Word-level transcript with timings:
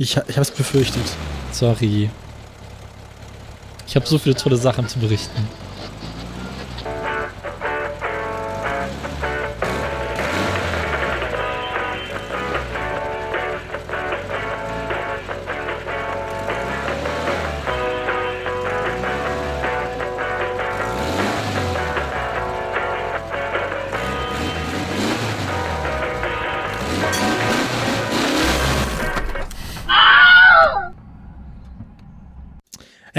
Ich, 0.00 0.16
ich 0.16 0.16
habe 0.16 0.40
es 0.40 0.50
befürchtet. 0.50 1.02
Sorry. 1.52 2.08
Ich 3.86 3.96
habe 3.96 4.06
so 4.06 4.16
viele 4.16 4.34
tolle 4.34 4.56
Sachen 4.56 4.88
zu 4.88 4.98
berichten. 4.98 5.46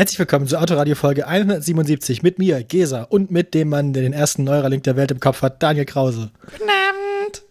Herzlich 0.01 0.17
willkommen 0.17 0.47
zur 0.47 0.59
Autoradio-Folge 0.59 1.27
177 1.27 2.23
mit 2.23 2.39
mir, 2.39 2.63
Gesa, 2.63 3.03
und 3.03 3.29
mit 3.29 3.53
dem 3.53 3.69
Mann, 3.69 3.93
der 3.93 4.01
den 4.01 4.13
ersten 4.13 4.43
Neuralink 4.43 4.83
der 4.83 4.95
Welt 4.95 5.11
im 5.11 5.19
Kopf 5.19 5.43
hat, 5.43 5.61
Daniel 5.61 5.85
Krause. 5.85 6.31
Guten 6.43 6.71
Abend. 6.71 7.43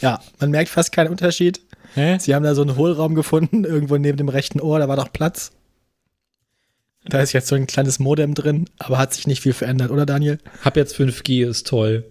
Ja, 0.00 0.20
man 0.40 0.50
merkt 0.50 0.68
fast 0.68 0.90
keinen 0.90 1.10
Unterschied. 1.10 1.60
Hä? 1.94 2.18
Sie 2.18 2.34
haben 2.34 2.42
da 2.42 2.56
so 2.56 2.62
einen 2.62 2.74
Hohlraum 2.74 3.14
gefunden, 3.14 3.62
irgendwo 3.64 3.98
neben 3.98 4.18
dem 4.18 4.28
rechten 4.28 4.60
Ohr, 4.60 4.80
da 4.80 4.88
war 4.88 4.96
doch 4.96 5.12
Platz. 5.12 5.52
Da 7.04 7.20
ist 7.20 7.32
jetzt 7.32 7.46
so 7.46 7.54
ein 7.54 7.68
kleines 7.68 8.00
Modem 8.00 8.34
drin, 8.34 8.68
aber 8.80 8.98
hat 8.98 9.14
sich 9.14 9.28
nicht 9.28 9.42
viel 9.42 9.52
verändert, 9.52 9.92
oder 9.92 10.06
Daniel? 10.06 10.38
Hab 10.64 10.76
jetzt 10.76 10.96
5G, 10.96 11.48
ist 11.48 11.68
toll. 11.68 12.04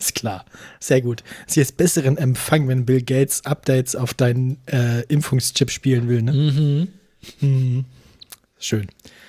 Ist 0.00 0.16
klar. 0.16 0.44
Sehr 0.80 1.00
gut. 1.00 1.22
Sie 1.46 1.60
ist 1.60 1.76
besseren 1.76 2.18
Empfang, 2.18 2.66
wenn 2.66 2.84
Bill 2.84 3.02
Gates 3.02 3.46
Updates 3.46 3.94
auf 3.94 4.14
deinen 4.14 4.58
äh, 4.66 5.02
Impfungschip 5.02 5.70
spielen 5.70 6.08
will, 6.08 6.20
ne? 6.20 6.32
Mhm. 6.32 6.88
Mhm. 7.40 7.84
Schön. 8.58 8.86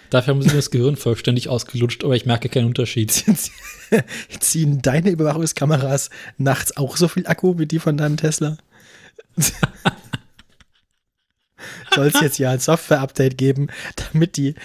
Dafür 0.10 0.34
haben 0.36 0.42
sie 0.42 0.50
das 0.50 0.72
Gehirn 0.72 0.96
vollständig 0.96 1.50
ausgelutscht, 1.50 2.04
aber 2.04 2.16
ich 2.16 2.26
merke 2.26 2.48
keinen 2.48 2.68
Unterschied. 2.68 3.12
Ziehen 4.40 4.82
deine 4.82 5.10
Überwachungskameras 5.10 6.10
nachts 6.38 6.78
auch 6.78 6.96
so 6.96 7.08
viel 7.08 7.28
Akku 7.28 7.58
wie 7.58 7.66
die 7.66 7.80
von 7.80 7.98
deinem 7.98 8.18
Tesla? 8.18 8.58
Soll 11.94 12.08
es 12.08 12.22
jetzt 12.22 12.38
ja 12.38 12.52
ein 12.52 12.60
Software-Update 12.60 13.38
geben, 13.38 13.68
damit 14.12 14.38
die 14.38 14.56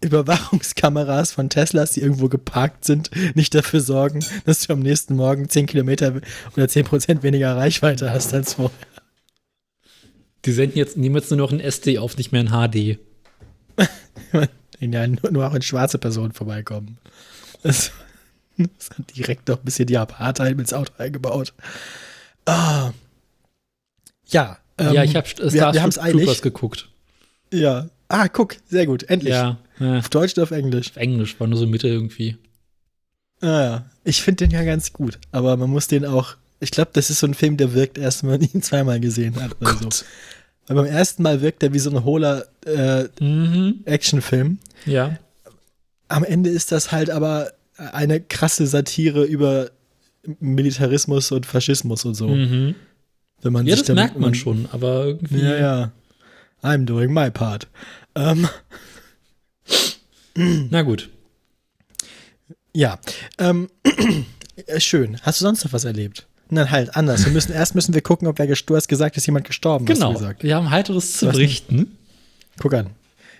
Überwachungskameras 0.00 1.32
von 1.32 1.50
Teslas, 1.50 1.90
die 1.92 2.00
irgendwo 2.00 2.28
geparkt 2.28 2.84
sind, 2.84 3.10
nicht 3.34 3.54
dafür 3.54 3.80
sorgen, 3.80 4.24
dass 4.44 4.66
du 4.66 4.72
am 4.72 4.80
nächsten 4.80 5.16
Morgen 5.16 5.48
10 5.48 5.66
Kilometer 5.66 6.20
oder 6.56 6.68
10 6.68 6.84
Prozent 6.84 7.22
weniger 7.22 7.56
Reichweite 7.56 8.10
hast 8.10 8.32
als 8.32 8.54
vorher. 8.54 8.76
Die 10.44 10.52
senden 10.52 10.78
jetzt, 10.78 10.96
nehmen 10.96 11.16
jetzt 11.16 11.30
nur 11.30 11.38
noch 11.38 11.52
ein 11.52 11.60
SD 11.60 11.98
auf, 11.98 12.16
nicht 12.16 12.32
mehr 12.32 12.42
ein 12.42 12.50
HD. 12.50 12.98
Ja, 14.80 15.06
nur, 15.06 15.30
nur 15.30 15.48
auch 15.48 15.54
in 15.54 15.62
schwarze 15.62 15.98
Personen 15.98 16.32
vorbeikommen. 16.32 16.98
Das, 17.62 17.90
das 18.56 18.90
hat 18.90 19.16
direkt 19.16 19.48
noch 19.48 19.58
ein 19.58 19.64
bisschen 19.64 19.86
die 19.86 19.98
Apartheid 19.98 20.58
ins 20.58 20.72
Auto 20.72 20.92
eingebaut. 20.98 21.52
Ah. 22.44 22.92
Ja. 24.28 24.58
ähm, 24.78 24.92
ja, 24.92 25.04
ich 25.04 25.16
habe 25.16 25.26
wir, 25.26 25.50
Starship 25.50 25.74
wir 25.74 25.82
haben's 25.82 25.96
Troopers 25.96 26.42
geguckt. 26.42 26.88
Ja. 27.52 27.88
Ah, 28.08 28.28
guck, 28.28 28.56
sehr 28.68 28.86
gut, 28.86 29.02
endlich. 29.04 29.34
Ja, 29.34 29.58
ja. 29.80 29.98
Auf 29.98 30.08
Deutsch 30.08 30.34
oder 30.34 30.44
auf 30.44 30.50
Englisch? 30.50 30.90
Auf 30.90 30.96
Englisch, 30.96 31.38
war 31.40 31.46
nur 31.46 31.58
so 31.58 31.66
Mitte 31.66 31.88
irgendwie. 31.88 32.36
Ah, 33.40 33.46
ja. 33.46 33.90
Ich 34.04 34.22
finde 34.22 34.46
den 34.46 34.50
ja 34.50 34.64
ganz 34.64 34.92
gut, 34.92 35.18
aber 35.30 35.56
man 35.56 35.70
muss 35.70 35.88
den 35.88 36.04
auch. 36.04 36.36
Ich 36.60 36.70
glaube, 36.70 36.90
das 36.94 37.10
ist 37.10 37.20
so 37.20 37.26
ein 37.26 37.34
Film, 37.34 37.56
der 37.56 37.72
wirkt 37.74 37.98
erst, 37.98 38.22
wenn 38.22 38.30
man 38.30 38.40
ihn 38.54 38.62
zweimal 38.62 39.00
gesehen 39.00 39.40
hat. 39.42 39.56
Oder 39.60 39.76
so. 39.76 40.04
Weil 40.66 40.76
beim 40.76 40.86
ersten 40.86 41.22
Mal 41.22 41.40
wirkt 41.40 41.62
er 41.62 41.72
wie 41.72 41.78
so 41.78 41.90
ein 41.90 42.04
hohler 42.04 42.46
äh, 42.66 43.04
Mhm. 43.20 43.80
Actionfilm. 43.84 44.58
Ja. 44.86 45.18
Am 46.08 46.24
Ende 46.24 46.50
ist 46.50 46.72
das 46.72 46.92
halt 46.92 47.10
aber 47.10 47.52
eine 47.76 48.20
krasse 48.20 48.66
Satire 48.66 49.24
über 49.24 49.70
Militarismus 50.40 51.30
und 51.32 51.46
Faschismus 51.46 52.04
und 52.04 52.14
so. 52.14 52.28
Mhm. 52.28 52.74
Wenn 53.40 53.52
man 53.52 53.66
Ja, 53.66 53.76
sich 53.76 53.86
das 53.86 53.94
merkt 53.94 54.18
man 54.18 54.34
schon, 54.34 54.68
aber 54.72 55.04
irgendwie. 55.06 55.40
Ja, 55.40 55.56
ja. 55.56 55.92
I'm 56.62 56.84
doing 56.86 57.12
my 57.12 57.30
part. 57.30 57.68
Ähm, 58.16 58.48
Na 60.34 60.82
gut. 60.82 61.08
ja. 62.74 62.98
Ähm, 63.38 63.68
äh, 64.66 64.80
schön. 64.80 65.18
Hast 65.22 65.40
du 65.40 65.44
sonst 65.44 65.64
noch 65.64 65.72
was 65.72 65.84
erlebt? 65.84 66.26
Nein, 66.50 66.70
halt, 66.70 66.96
anders. 66.96 67.24
Wir 67.24 67.32
müssen, 67.32 67.52
erst 67.52 67.74
müssen 67.74 67.94
wir 67.94 68.00
gucken, 68.00 68.26
ob 68.26 68.38
wer 68.38 68.46
du 68.46 68.76
hast 68.76 68.88
gesagt, 68.88 69.16
ist 69.16 69.26
jemand 69.26 69.46
gestorben. 69.46 69.86
du 69.86 69.92
Genau. 69.92 70.12
gesagt. 70.12 70.42
Wir 70.42 70.56
haben 70.56 70.70
heiteres 70.70 71.14
zu 71.14 71.26
berichten. 71.26 71.98
Guck 72.58 72.74
an. 72.74 72.90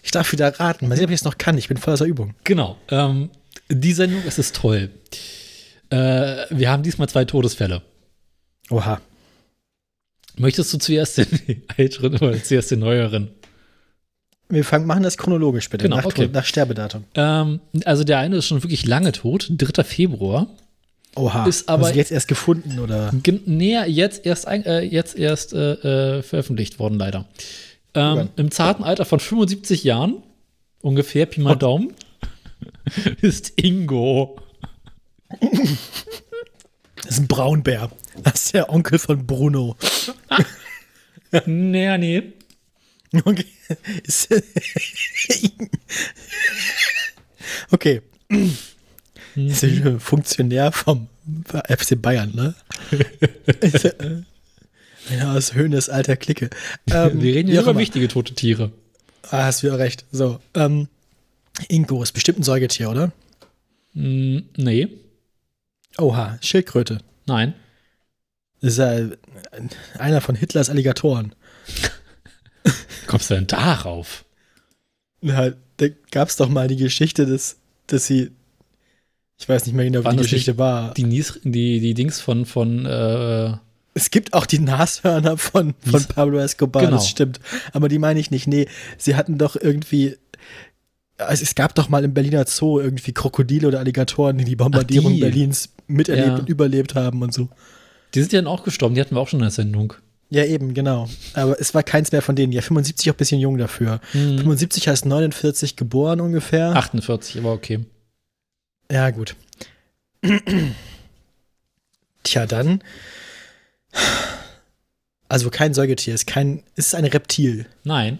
Ich 0.02 0.10
darf 0.10 0.30
wieder 0.32 0.58
raten. 0.60 0.88
Mal 0.88 0.96
sehen, 0.96 1.06
ob 1.06 1.10
ich 1.10 1.16
es 1.16 1.24
noch 1.24 1.38
kann. 1.38 1.58
Ich 1.58 1.68
bin 1.68 1.76
voll 1.76 1.94
außer 1.94 2.04
Übung. 2.04 2.34
Genau. 2.44 2.76
Ähm, 2.90 3.30
die 3.68 3.92
Sendung, 3.92 4.22
es 4.26 4.38
ist 4.38 4.54
toll. 4.56 4.90
Äh, 5.90 5.96
wir 6.50 6.70
haben 6.70 6.82
diesmal 6.82 7.08
zwei 7.08 7.24
Todesfälle. 7.24 7.82
Oha. 8.70 9.00
Möchtest 10.36 10.72
du 10.72 10.78
zuerst 10.78 11.18
den 11.18 11.26
älteren 11.76 12.14
oder 12.18 12.42
zuerst 12.42 12.70
den 12.70 12.80
neueren? 12.80 13.30
Wir 14.50 14.64
fangen, 14.64 14.86
machen 14.86 15.02
das 15.02 15.18
chronologisch 15.18 15.68
bitte. 15.68 15.84
Genau, 15.84 15.96
nach, 15.96 16.06
okay. 16.06 16.28
nach 16.32 16.44
Sterbedatum. 16.44 17.04
Ähm, 17.14 17.60
also 17.84 18.04
der 18.04 18.18
eine 18.18 18.36
ist 18.36 18.46
schon 18.46 18.62
wirklich 18.62 18.86
lange 18.86 19.12
tot, 19.12 19.48
3. 19.50 19.82
Februar. 19.84 20.46
Oha. 21.18 21.46
Ist 21.46 21.68
aber- 21.68 21.94
jetzt 21.94 22.12
erst 22.12 22.28
gefunden 22.28 22.78
oder? 22.78 23.12
Näher 23.46 23.86
jetzt 23.86 24.24
erst, 24.24 24.46
äh, 24.46 24.80
jetzt 24.82 25.16
erst 25.16 25.52
äh, 25.52 26.18
äh, 26.18 26.22
veröffentlicht 26.22 26.78
worden, 26.78 26.98
leider. 26.98 27.26
Ähm. 27.94 28.28
Im 28.36 28.50
zarten 28.50 28.84
Alter 28.84 29.04
von 29.04 29.18
75 29.20 29.84
Jahren, 29.84 30.22
ungefähr 30.80 31.26
Pi 31.26 31.40
mal 31.40 31.56
Daumen, 31.56 31.94
ist 33.20 33.52
Ingo. 33.56 34.38
Das 36.96 37.12
ist 37.12 37.18
ein 37.20 37.28
Braunbär. 37.28 37.90
Das 38.22 38.44
ist 38.46 38.54
der 38.54 38.70
Onkel 38.72 38.98
von 38.98 39.26
Bruno. 39.26 39.76
Nee, 41.46 41.98
nee. 41.98 42.32
Okay. 43.24 43.44
Okay. 47.70 48.02
Ist 49.46 49.62
ein 49.64 50.00
Funktionär 50.00 50.72
vom 50.72 51.08
FC 51.68 52.00
Bayern, 52.00 52.32
ne? 52.34 52.54
Äh, 53.60 54.24
ja, 55.16 55.34
aus 55.36 55.54
Höhnes 55.54 55.88
alter 55.88 56.16
Clique. 56.16 56.50
Ähm, 56.90 57.20
Wir 57.22 57.34
reden 57.34 57.56
auch 57.58 57.62
über 57.62 57.78
wichtige 57.78 58.08
tote 58.08 58.34
Tiere. 58.34 58.72
Ah, 59.30 59.44
hast 59.44 59.62
wieder 59.62 59.78
recht. 59.78 60.04
So, 60.10 60.40
ähm, 60.54 60.88
Ingo 61.68 62.02
ist 62.02 62.12
bestimmt 62.12 62.38
ein 62.40 62.42
Säugetier, 62.44 62.90
oder? 62.90 63.12
Mm, 63.94 64.38
nee, 64.56 64.88
Oha, 65.98 66.38
Schildkröte. 66.40 66.98
nein. 67.26 67.54
Das 68.60 68.72
ist 68.72 68.78
ja 68.78 69.08
einer 69.98 70.20
von 70.20 70.34
Hitlers 70.34 70.68
Alligatoren. 70.68 71.32
Kommst 73.06 73.30
du 73.30 73.34
denn 73.34 73.46
darauf? 73.46 74.24
Na, 75.20 75.52
da 75.76 75.86
gab 76.10 76.28
es 76.28 76.36
doch 76.36 76.48
mal 76.48 76.66
die 76.68 76.76
Geschichte, 76.76 77.24
dass, 77.26 77.56
dass 77.86 78.06
sie, 78.06 78.30
ich 79.38 79.48
weiß 79.48 79.66
nicht 79.66 79.74
mehr 79.74 79.84
genau, 79.84 80.04
wie 80.04 80.10
die 80.16 80.22
Geschichte 80.22 80.58
war. 80.58 80.92
Die, 80.94 81.04
Nies, 81.04 81.38
die, 81.44 81.80
die 81.80 81.94
Dings 81.94 82.20
von, 82.20 82.44
von 82.44 82.84
äh, 82.86 83.52
Es 83.94 84.10
gibt 84.10 84.34
auch 84.34 84.46
die 84.46 84.58
Nashörner 84.58 85.36
von, 85.36 85.74
von 85.88 86.04
Pablo 86.04 86.38
Escobar, 86.38 86.82
Genau. 86.82 86.96
das 86.96 87.08
stimmt. 87.08 87.40
Aber 87.72 87.88
die 87.88 87.98
meine 87.98 88.18
ich 88.20 88.30
nicht. 88.30 88.46
Nee, 88.48 88.66
sie 88.96 89.14
hatten 89.16 89.38
doch 89.38 89.56
irgendwie, 89.56 90.16
also 91.18 91.42
es 91.42 91.54
gab 91.54 91.74
doch 91.74 91.88
mal 91.88 92.04
im 92.04 92.14
Berliner 92.14 92.44
Zoo 92.46 92.80
irgendwie 92.80 93.12
Krokodile 93.12 93.68
oder 93.68 93.78
Alligatoren, 93.80 94.38
die 94.38 94.44
die 94.44 94.56
Bombardierung 94.56 95.12
Ach, 95.12 95.14
die. 95.14 95.20
Berlins 95.20 95.70
miterlebt 95.86 96.28
Ja. 96.28 96.36
und 96.36 96.48
überlebt 96.48 96.94
haben 96.94 97.22
und 97.22 97.32
so. 97.32 97.48
Die 98.14 98.20
sind 98.20 98.32
ja 98.32 98.40
dann 98.40 98.48
auch 98.48 98.64
gestorben, 98.64 98.94
die 98.94 99.00
hatten 99.00 99.14
wir 99.14 99.20
auch 99.20 99.28
schon 99.28 99.40
in 99.40 99.44
der 99.44 99.50
Sendung. 99.50 99.94
Ja, 100.30 100.44
eben, 100.44 100.74
genau. 100.74 101.08
Aber 101.34 101.58
es 101.60 101.72
war 101.74 101.82
keins 101.82 102.12
mehr 102.12 102.20
von 102.22 102.36
denen. 102.36 102.52
Ja, 102.52 102.60
75 102.60 103.08
auch 103.10 103.14
ein 103.14 103.16
bisschen 103.16 103.40
jung 103.40 103.56
dafür. 103.56 104.00
Mhm. 104.12 104.38
75 104.38 104.88
heißt 104.88 105.06
49 105.06 105.76
geboren 105.76 106.20
ungefähr. 106.20 106.74
48, 106.76 107.38
aber 107.38 107.52
okay. 107.52 107.80
Ja, 108.90 109.10
gut. 109.10 109.36
Tja, 112.22 112.46
dann. 112.46 112.82
Also 115.28 115.50
kein 115.50 115.74
Säugetier, 115.74 116.14
ist 116.14 116.26
kein. 116.26 116.62
Ist 116.74 116.88
es 116.88 116.94
ein 116.94 117.04
Reptil? 117.04 117.66
Nein, 117.84 118.18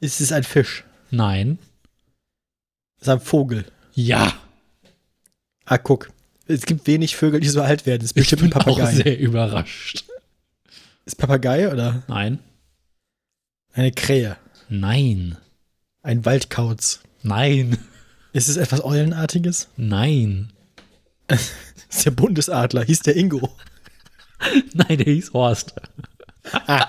Ist 0.00 0.20
es 0.20 0.32
ein 0.32 0.42
Fisch? 0.44 0.84
nein, 1.10 1.58
Ist 2.96 3.02
es 3.02 3.08
ein 3.08 3.20
Vogel? 3.20 3.64
ja. 3.94 4.34
Ah, 5.64 5.78
guck. 5.78 6.10
Es 6.48 6.66
gibt 6.66 6.86
wenig 6.88 7.14
Vögel, 7.16 7.38
die 7.38 7.48
so 7.48 7.62
alt 7.62 7.86
werden. 7.86 8.02
Ist 8.02 8.10
Ich 8.10 8.14
bestimmt 8.28 8.42
ein 8.42 8.50
bin 8.50 8.58
auch 8.60 8.64
Papagei. 8.64 8.94
sehr 8.96 9.18
überrascht. 9.18 10.04
Ist 11.06 11.14
Papagei 11.16 11.70
oder 11.70 12.02
Nein, 12.08 12.40
eine 13.72 13.92
Krähe? 13.92 14.36
nein, 14.68 15.36
Ein 16.02 16.24
Waldkauz? 16.24 17.00
nein, 17.22 17.78
Ist 18.32 18.48
es 18.48 18.56
etwas 18.56 18.84
Eulenartiges? 18.84 19.68
nein. 19.76 20.52
ist 21.28 22.04
der 22.04 22.10
Bundesadler, 22.10 22.84
hieß 22.84 23.00
der 23.00 23.16
Ingo. 23.16 23.50
Nein, 24.74 24.98
der 24.98 25.12
hieß 25.12 25.32
Horst. 25.32 25.74
ah, 26.66 26.88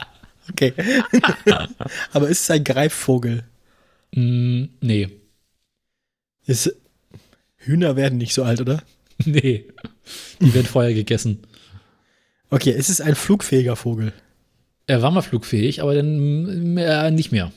okay. 0.50 0.74
Aber 2.12 2.28
ist 2.28 2.42
es 2.42 2.51
ein 2.51 2.63
Greifvogel? 2.63 3.44
Mm, 4.16 4.66
nee. 4.81 5.10
Ist, 6.45 6.75
Hühner 7.57 7.96
werden 7.96 8.18
nicht 8.18 8.34
so 8.34 8.44
alt, 8.44 8.60
oder? 8.60 8.81
Nee. 9.24 9.66
Die 10.42 10.54
werden 10.54 10.66
vorher 10.66 10.94
gegessen. 10.94 11.44
Okay, 12.50 12.72
ist 12.72 12.89
es 12.89 13.01
ein 13.01 13.16
flugfähiger 13.16 13.75
Vogel? 13.75 14.13
Er 14.86 15.01
war 15.01 15.12
mal 15.12 15.22
flugfähig, 15.22 15.81
aber 15.81 15.96
dann 15.96 16.78
äh, 16.78 17.12
nicht 17.12 17.31
mehr. 17.31 17.51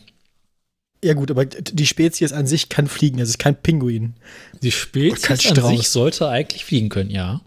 Ja 1.04 1.14
gut, 1.14 1.30
aber 1.30 1.44
die 1.44 1.86
Spezies 1.86 2.32
an 2.32 2.46
sich 2.46 2.68
kann 2.68 2.86
fliegen, 2.86 3.18
es 3.20 3.28
ist 3.28 3.38
kein 3.38 3.54
Pinguin. 3.54 4.14
Die 4.62 4.72
Spezies 4.72 5.46
an 5.46 5.76
sich 5.76 5.88
sollte 5.88 6.28
eigentlich 6.28 6.64
fliegen 6.64 6.88
können, 6.88 7.10
ja. 7.10 7.40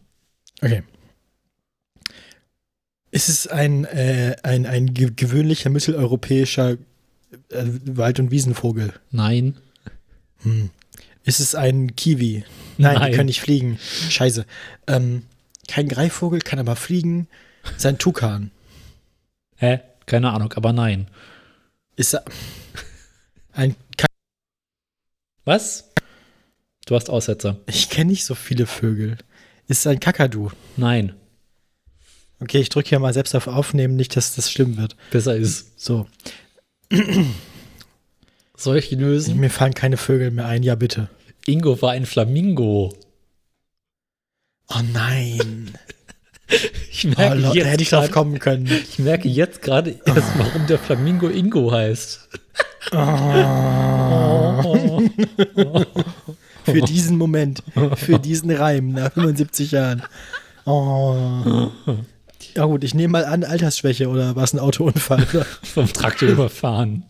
Okay. 0.62 0.84
Ist 3.12 3.28
es 3.28 3.48
ein, 3.48 3.86
äh, 3.86 4.36
ein, 4.44 4.66
ein 4.66 4.94
ge 4.94 5.12
gewöhnlicher 5.16 5.70
mitteleuropäischer 5.70 6.78
äh, 7.50 7.66
Wald- 7.86 8.20
und 8.20 8.32
Wiesenvogel? 8.32 8.94
Nein. 9.12 9.58
Hm. 10.44 10.70
Ist 11.24 11.40
es 11.40 11.56
ein 11.56 11.96
Kiwi? 11.96 12.44
Nein, 12.78 12.96
Nein. 12.96 13.12
die 13.12 13.16
können 13.16 13.28
nicht 13.28 13.42
fliegen. 13.42 13.80
Scheiße. 14.10 14.46
Ähm, 14.88 15.24
kein 15.68 15.88
Greifvogel, 15.88 16.40
kann 16.40 16.60
aber 16.60 16.76
fliegen. 16.76 17.28
Ist 17.76 17.86
ein 17.86 17.98
Tukan. 17.98 18.52
Hä? 19.58 19.80
Keine 20.06 20.32
Ahnung, 20.32 20.54
aber 20.54 20.72
nein. 20.74 21.08
Ist 21.96 22.14
er 22.14 22.24
ein 23.60 23.76
Ka 23.98 24.08
Was? 25.44 25.92
Du 26.86 26.96
hast 26.96 27.10
Aussetzer. 27.10 27.60
Ich 27.68 27.90
kenne 27.90 28.12
nicht 28.12 28.24
so 28.26 28.34
viele 28.34 28.66
Vögel. 28.66 29.18
Ist 29.68 29.80
es 29.80 29.88
ein 29.88 30.00
Kakadu? 30.00 30.50
Nein. 30.78 31.14
Okay, 32.40 32.60
ich 32.60 32.70
drücke 32.70 32.90
hier 32.90 33.00
mal 33.00 33.14
selbst 33.14 33.36
auf 33.36 33.48
Aufnehmen, 33.48 33.98
nicht, 33.98 34.16
dass 34.16 34.34
das 34.34 34.50
schlimm 34.50 34.78
wird. 34.78 34.96
Besser 35.12 35.36
ist. 35.36 35.80
So, 35.80 36.08
Soll 38.56 38.78
ich 38.78 38.92
lösen? 38.92 39.40
mir 39.40 39.50
fallen 39.50 39.74
keine 39.74 39.98
Vögel 39.98 40.32
mehr 40.32 40.48
ein. 40.48 40.64
Ja, 40.64 40.76
bitte. 40.76 41.10
Ingo 41.46 41.82
war 41.82 41.92
ein 41.92 42.06
Flamingo. 42.06 42.94
Oh 44.70 44.82
nein. 44.94 45.78
Ich 46.92 47.06
Oh, 47.06 47.10
merke, 47.18 47.36
Leute, 47.40 47.58
jetzt 47.58 47.68
hätte 47.68 47.84
ich 47.84 47.90
drauf 47.90 48.04
grad- 48.06 48.12
kommen 48.12 48.40
können. 48.40 48.66
ich 48.68 49.00
merke 49.00 49.28
jetzt 49.30 49.62
gerade 49.62 49.92
erst, 50.06 50.28
warum 50.38 50.68
der 50.68 50.78
Flamingo 50.80 51.28
Ingo 51.30 51.72
heißt. 51.72 52.28
Oh. 52.92 54.64
Oh. 54.66 55.02
Für 56.66 56.82
diesen 56.82 57.18
Moment, 57.18 57.64
für 57.96 58.20
diesen 58.20 58.52
Reim 58.52 58.92
nach 58.92 59.12
75 59.14 59.72
Jahren. 59.72 60.04
Oh. 60.66 61.70
Ja 62.56 62.66
gut, 62.66 62.84
ich 62.84 62.94
nehme 62.94 63.12
mal 63.14 63.26
an, 63.26 63.44
Altersschwäche 63.44 64.10
oder 64.10 64.36
war 64.36 64.44
es 64.44 64.54
ein 64.54 64.60
Autounfall? 64.60 65.26
Vom 65.64 65.92
Traktor 65.94 66.30
überfahren. 66.30 67.06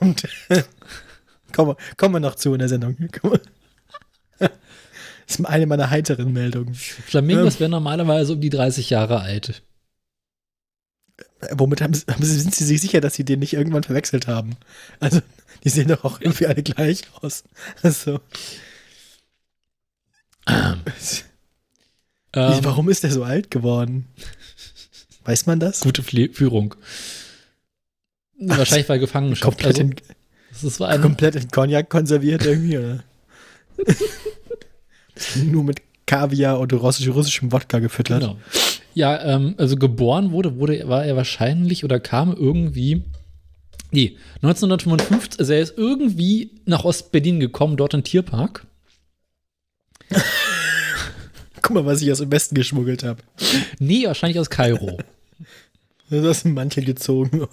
Und, 0.00 0.22
kommen, 1.52 1.70
wir- 1.70 1.76
kommen 1.96 2.14
wir 2.14 2.20
noch 2.20 2.34
zu 2.34 2.52
in 2.54 2.58
der 2.60 2.68
Sendung. 2.68 2.96
Kommen 3.20 3.38
wir- 4.38 4.50
Das 5.30 5.38
ist 5.38 5.46
eine 5.46 5.66
meiner 5.66 5.90
heiteren 5.90 6.32
Meldungen. 6.32 6.74
Flamingos 6.74 7.60
werden 7.60 7.70
normalerweise 7.70 8.32
um 8.32 8.40
die 8.40 8.50
30 8.50 8.90
Jahre 8.90 9.20
alt. 9.20 9.62
Äh, 11.38 11.46
Womit 11.52 11.82
haben, 11.82 11.92
haben 11.94 12.24
sind 12.24 12.52
Sie 12.52 12.64
sich 12.64 12.80
sicher, 12.80 13.00
dass 13.00 13.14
Sie 13.14 13.24
den 13.24 13.38
nicht 13.38 13.52
irgendwann 13.52 13.84
verwechselt 13.84 14.26
haben? 14.26 14.56
Also, 14.98 15.20
die 15.62 15.68
sehen 15.68 15.86
doch 15.86 16.02
auch 16.02 16.20
irgendwie 16.20 16.48
alle 16.48 16.64
gleich 16.64 17.02
aus. 17.22 17.44
Also, 17.82 18.18
Ähm, 20.46 20.82
warum 22.64 22.88
ist 22.88 23.04
der 23.04 23.12
so 23.12 23.22
alt 23.22 23.52
geworden? 23.52 24.08
Weiß 25.22 25.46
man 25.46 25.60
das? 25.60 25.78
gute 25.80 26.02
Fle 26.02 26.28
Führung. 26.32 26.74
Wahrscheinlich 28.36 28.88
weil 28.88 28.98
Gefangenschaft. 28.98 29.44
Komplett, 29.44 29.78
Also, 29.78 29.82
in, 29.82 29.94
das 30.60 30.80
eine, 30.80 31.00
komplett 31.00 31.36
in 31.36 31.48
Cognac 31.52 31.88
konserviert 31.88 32.44
irgendwie, 32.44 32.78
oder? 32.78 33.04
Nur 35.44 35.64
mit 35.64 35.82
Kaviar 36.06 36.58
und 36.58 36.72
russisch, 36.72 37.08
russischem 37.08 37.52
Wodka 37.52 37.78
gefüttert. 37.78 38.20
Genau. 38.20 38.36
Ja, 38.94 39.22
ähm, 39.22 39.54
also 39.58 39.76
geboren 39.76 40.32
wurde, 40.32 40.58
wurde, 40.58 40.88
war 40.88 41.04
er 41.04 41.16
wahrscheinlich 41.16 41.84
oder 41.84 42.00
kam 42.00 42.34
irgendwie. 42.34 43.04
Nee, 43.92 44.16
1955, 44.42 45.40
also 45.40 45.52
er 45.52 45.60
ist 45.60 45.76
irgendwie 45.76 46.60
nach 46.64 46.84
Ostberlin 46.84 47.40
gekommen, 47.40 47.76
dort 47.76 47.94
in 47.94 48.00
den 48.00 48.04
Tierpark. 48.04 48.66
Guck 51.62 51.74
mal, 51.74 51.86
was 51.86 52.02
ich 52.02 52.10
aus 52.10 52.18
dem 52.18 52.30
Westen 52.30 52.54
geschmuggelt 52.54 53.02
habe. 53.02 53.22
Nee, 53.78 54.06
wahrscheinlich 54.06 54.38
aus 54.38 54.50
Kairo. 54.50 54.98
Das 56.10 56.26
aus 56.26 56.42
dem 56.42 56.54
Mantel 56.54 56.84
gezogen. 56.84 57.46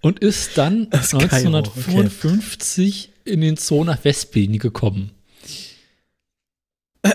Und 0.00 0.20
ist 0.20 0.56
dann 0.56 0.88
Aus 0.92 1.10
Kairo, 1.10 1.54
1955 1.58 3.10
in 3.26 3.42
den 3.42 3.58
Zoo 3.58 3.84
nach 3.84 4.02
Westberlin 4.02 4.58
gekommen. 4.58 5.10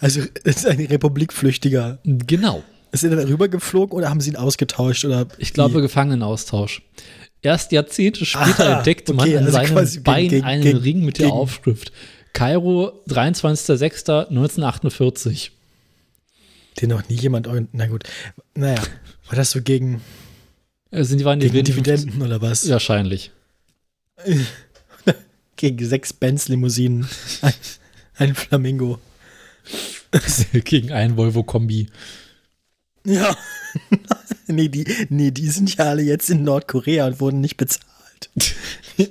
Also, 0.00 0.20
es 0.44 0.58
ist 0.58 0.66
ein 0.66 0.78
Republikflüchtiger. 0.80 1.98
Genau. 2.04 2.62
Ist 2.92 3.02
er 3.02 3.10
dann 3.16 3.26
rübergeflogen 3.26 3.98
oder 3.98 4.08
haben 4.10 4.20
sie 4.20 4.30
ihn 4.30 4.36
ausgetauscht? 4.36 5.04
Oder 5.04 5.26
Ich 5.38 5.52
glaube? 5.52 5.80
Gefangenenaustausch. 5.82 6.82
Erst 7.42 7.72
Jahrzehnte 7.72 8.24
später 8.24 8.68
Aha, 8.70 8.76
entdeckte 8.78 9.12
man 9.12 9.26
okay, 9.26 9.38
an 9.38 9.46
also 9.46 9.58
seinem 9.58 10.02
Bein 10.04 10.28
gegen- 10.28 10.44
einen 10.44 10.62
gegen- 10.62 10.78
Ring 10.78 11.04
mit 11.04 11.18
der 11.18 11.32
Aufschrift 11.32 11.90
Kairo, 12.32 12.92
23.06.1948. 13.08 15.50
den 16.80 16.90
noch 16.90 17.08
nie 17.08 17.16
jemand. 17.16 17.48
Na 17.72 17.86
gut. 17.86 18.04
Naja, 18.54 18.80
war 19.26 19.34
das 19.36 19.50
so 19.50 19.60
gegen, 19.62 20.00
Also 20.92 21.16
die 21.16 21.24
waren 21.24 21.40
gegen 21.40 21.52
Dividenden. 21.52 21.84
Dividenden 21.86 22.22
oder 22.22 22.40
was? 22.40 22.68
Wahrscheinlich. 22.68 23.32
Gegen 25.56 25.84
sechs 25.84 26.12
Benz-Limousinen. 26.12 27.08
Ein, 28.18 28.30
ein 28.30 28.34
Flamingo. 28.34 28.98
Gegen 30.52 30.92
einen 30.92 31.16
Volvo-Kombi. 31.16 31.88
Ja. 33.04 33.36
nee, 34.46 34.68
die, 34.68 34.84
nee, 35.08 35.30
die 35.30 35.48
sind 35.48 35.76
ja 35.76 35.86
alle 35.86 36.02
jetzt 36.02 36.28
in 36.30 36.42
Nordkorea 36.42 37.06
und 37.06 37.20
wurden 37.20 37.40
nicht 37.40 37.56
bezahlt. 37.56 38.30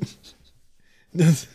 das, 1.13 1.47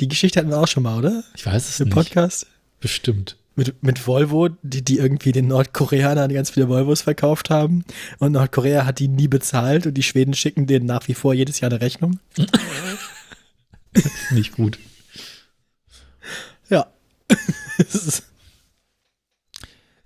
die 0.00 0.08
Geschichte 0.08 0.38
hatten 0.38 0.50
wir 0.50 0.58
auch 0.58 0.68
schon 0.68 0.82
mal, 0.82 0.98
oder? 0.98 1.24
Ich 1.36 1.46
weiß 1.46 1.68
es 1.68 1.80
Im 1.80 1.88
nicht. 1.88 1.94
Podcast? 1.94 2.46
Bestimmt. 2.80 3.36
Mit, 3.56 3.82
mit 3.82 4.06
Volvo, 4.06 4.48
die, 4.62 4.82
die 4.82 4.98
irgendwie 4.98 5.32
den 5.32 5.48
Nordkoreanern 5.48 6.32
ganz 6.32 6.50
viele 6.50 6.68
Volvos 6.68 7.02
verkauft 7.02 7.50
haben. 7.50 7.84
Und 8.18 8.32
Nordkorea 8.32 8.86
hat 8.86 8.98
die 8.98 9.08
nie 9.08 9.28
bezahlt 9.28 9.86
und 9.86 9.94
die 9.94 10.02
Schweden 10.02 10.34
schicken 10.34 10.66
denen 10.66 10.86
nach 10.86 11.06
wie 11.08 11.14
vor 11.14 11.34
jedes 11.34 11.60
Jahr 11.60 11.70
eine 11.70 11.80
Rechnung. 11.80 12.20
Nicht 14.30 14.52
gut. 14.52 14.78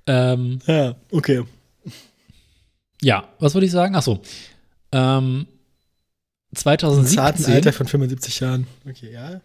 Ähm, 0.06 0.58
ja, 0.66 0.96
okay. 1.10 1.44
ja, 3.00 3.26
was 3.38 3.54
wollte 3.54 3.64
ich 3.64 3.72
sagen? 3.72 3.94
Achso. 3.94 4.20
Ähm, 4.92 5.46
Im 6.50 6.56
zarten 6.56 7.06
2017 7.08 7.54
Alter 7.54 7.72
von 7.72 7.86
75 7.86 8.40
Jahren. 8.40 8.66
Okay, 8.86 9.10
ja. 9.12 9.40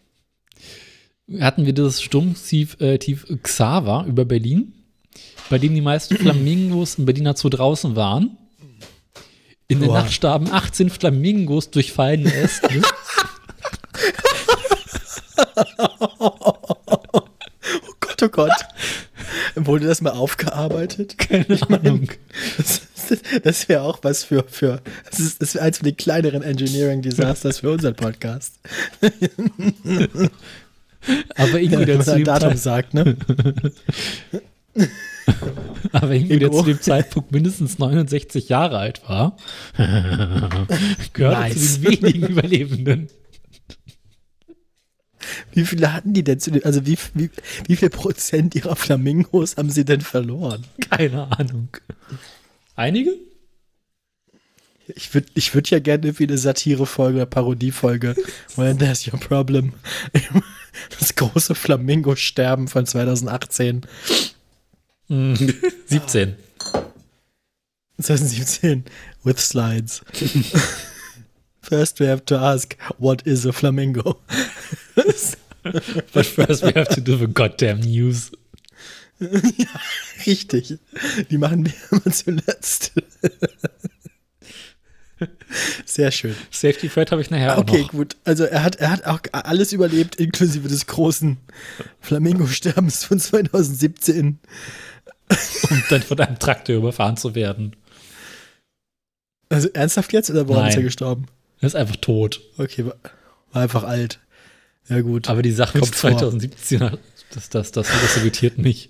hatten 1.40 1.66
wir 1.66 1.74
das 1.74 2.02
Sturmtief 2.02 2.80
äh, 2.82 2.98
Tief 2.98 3.26
Xaver 3.42 4.06
über 4.06 4.26
Berlin, 4.26 4.74
bei 5.50 5.60
dem 5.60 5.74
die 5.76 5.82
meisten 5.82 6.18
Flamingos 6.22 6.96
im 6.96 7.06
Berliner 7.06 7.38
Zoo 7.38 7.48
draußen 7.48 7.96
waren. 7.96 8.38
In 9.70 9.80
der 9.80 9.88
Boah. 9.88 10.00
Nacht 10.00 10.12
starben 10.12 10.52
18 10.52 10.90
Flamingos 10.90 11.70
durch 11.70 11.94
fallende 11.94 12.34
Äste. 12.34 12.68
Gott, 18.28 18.50
oh 18.50 18.50
Gott. 19.56 19.68
Wurde 19.68 19.88
das 19.88 20.02
mal 20.02 20.12
aufgearbeitet? 20.12 21.18
Keine 21.18 21.46
Ich 21.48 21.70
mein, 21.70 21.80
Ahnung. 21.80 22.10
Das, 22.58 22.82
das, 23.44 23.70
wäre 23.70 23.82
auch 23.82 24.00
was 24.04 24.24
für, 24.24 24.46
für 24.48 24.82
das 25.10 25.20
ist, 25.20 25.42
das 25.42 25.56
wäre 25.56 25.66
eins 25.66 25.78
von 25.78 25.86
den 25.86 25.98
kleineren 25.98 26.44
Engineering-Disasters 26.44 27.60
für 27.60 27.72
unseren 27.72 27.96
Podcast. 27.96 28.60
Aber 31.36 31.60
Ingo, 31.60 31.80
Wenn 31.80 31.86
der 31.86 31.96
man 31.98 32.06
zu 32.06 32.14
ein 32.14 32.24
Datum 32.24 32.56
sagt, 32.58 32.94
ne? 32.94 33.16
aber 35.92 36.12
Ingo, 36.12 36.38
der 36.38 36.52
zu 36.52 36.64
dem 36.64 36.82
Zeitpunkt 36.82 37.32
mindestens 37.32 37.80
69 37.80 38.50
Jahre 38.50 38.78
alt 38.78 39.02
war, 39.08 39.38
gehörte 41.14 41.40
Nice. 41.40 41.74
zu 41.74 41.80
den 41.80 42.02
wenigen 42.02 42.28
Überlebenden. 42.28 43.08
Wie 45.54 45.66
viele 45.66 45.94
hatten 45.94 46.14
die 46.14 46.24
denn 46.24 46.40
zu 46.40 46.52
den, 46.52 46.64
also 46.64 46.86
wie, 46.86 46.98
wie, 47.14 47.30
wie 47.68 47.76
viel 47.76 47.90
Prozent 47.90 48.56
ihrer 48.56 48.76
Flamingos 48.76 49.58
haben 49.58 49.70
sie 49.70 49.86
denn 49.86 50.02
verloren? 50.02 50.66
Keine 50.90 51.32
Ahnung. 51.32 51.70
Einige? 52.76 53.14
Ich 54.96 55.14
würde 55.14 55.28
ich 55.36 55.54
würd 55.54 55.70
ja 55.70 55.80
gerne 55.80 56.18
wie 56.18 56.24
eine 56.24 56.38
Satirefolge 56.38 57.18
oder 57.18 57.26
Parodiefolge. 57.26 58.16
Well, 58.56 58.76
there's 58.76 59.08
your 59.08 59.20
problem. 59.20 59.74
Das 60.98 61.16
große 61.16 61.56
Flamingo-Sterben 61.56 62.68
von 62.68 62.86
2018. 62.86 63.82
Hm, 65.08 65.54
17. 65.88 66.36
2017 68.02 68.86
with 69.24 69.40
slides. 69.40 70.02
First 71.70 72.00
we 72.00 72.08
have 72.08 72.26
to 72.26 72.36
ask, 72.36 72.76
what 72.98 73.28
is 73.28 73.46
a 73.46 73.54
flamingo? 73.54 74.18
But 76.14 76.26
first 76.26 76.64
we 76.64 76.72
have 76.74 76.90
to 76.96 77.02
do 77.02 77.16
the 77.16 77.28
goddamn 77.28 77.82
news. 77.82 78.32
ja, 79.20 79.68
richtig. 80.26 80.80
Die 81.30 81.38
machen 81.38 81.66
wir 81.66 81.74
immer 81.92 82.12
zuletzt. 82.12 82.94
Sehr 85.86 86.12
schön. 86.12 86.36
Safety 86.50 86.90
Thread 86.90 87.12
habe 87.12 87.22
ich 87.22 87.30
nachher 87.30 87.56
auch 87.56 87.62
Okay, 87.62 87.86
gut. 87.90 88.16
Also 88.24 88.46
er 88.46 88.64
hat, 88.64 88.78
er 88.78 88.90
hat 88.90 89.06
auch 89.06 89.20
alles 89.32 89.72
überlebt, 89.72 90.16
inklusive 90.16 90.68
des 90.68 90.88
großen 90.88 91.38
Flamingo-Sterbens 92.00 93.04
von 93.04 93.20
2017. 93.20 94.40
um 95.70 95.84
dann 95.90 96.02
von 96.02 96.20
einem 96.20 96.40
Traktor 96.40 96.78
überfahren 96.78 97.18
zu 97.18 97.36
werden. 97.36 97.76
Also 99.50 99.70
ernsthaft 99.70 100.14
jetzt 100.14 100.32
oder 100.32 100.48
warum 100.48 100.64
ist 100.66 100.74
er 100.74 100.78
Nein. 100.78 100.86
gestorben? 100.86 101.28
Er 101.62 101.68
ist 101.68 101.76
einfach 101.76 101.98
tot. 101.98 102.42
Okay, 102.58 102.86
war, 102.86 102.96
einfach 103.52 103.84
alt. 103.84 104.20
Ja, 104.88 105.02
gut. 105.02 105.30
Aber 105.30 105.42
die 105.42 105.52
Sache 105.52 105.78
mit 105.78 105.84
Kommt 105.84 105.96
vor. 105.96 106.12
2017, 106.12 106.80
das, 107.32 107.50
das, 107.50 107.72
das, 107.72 107.88
das 107.88 108.18
irritiert 108.18 108.58
mich. 108.58 108.90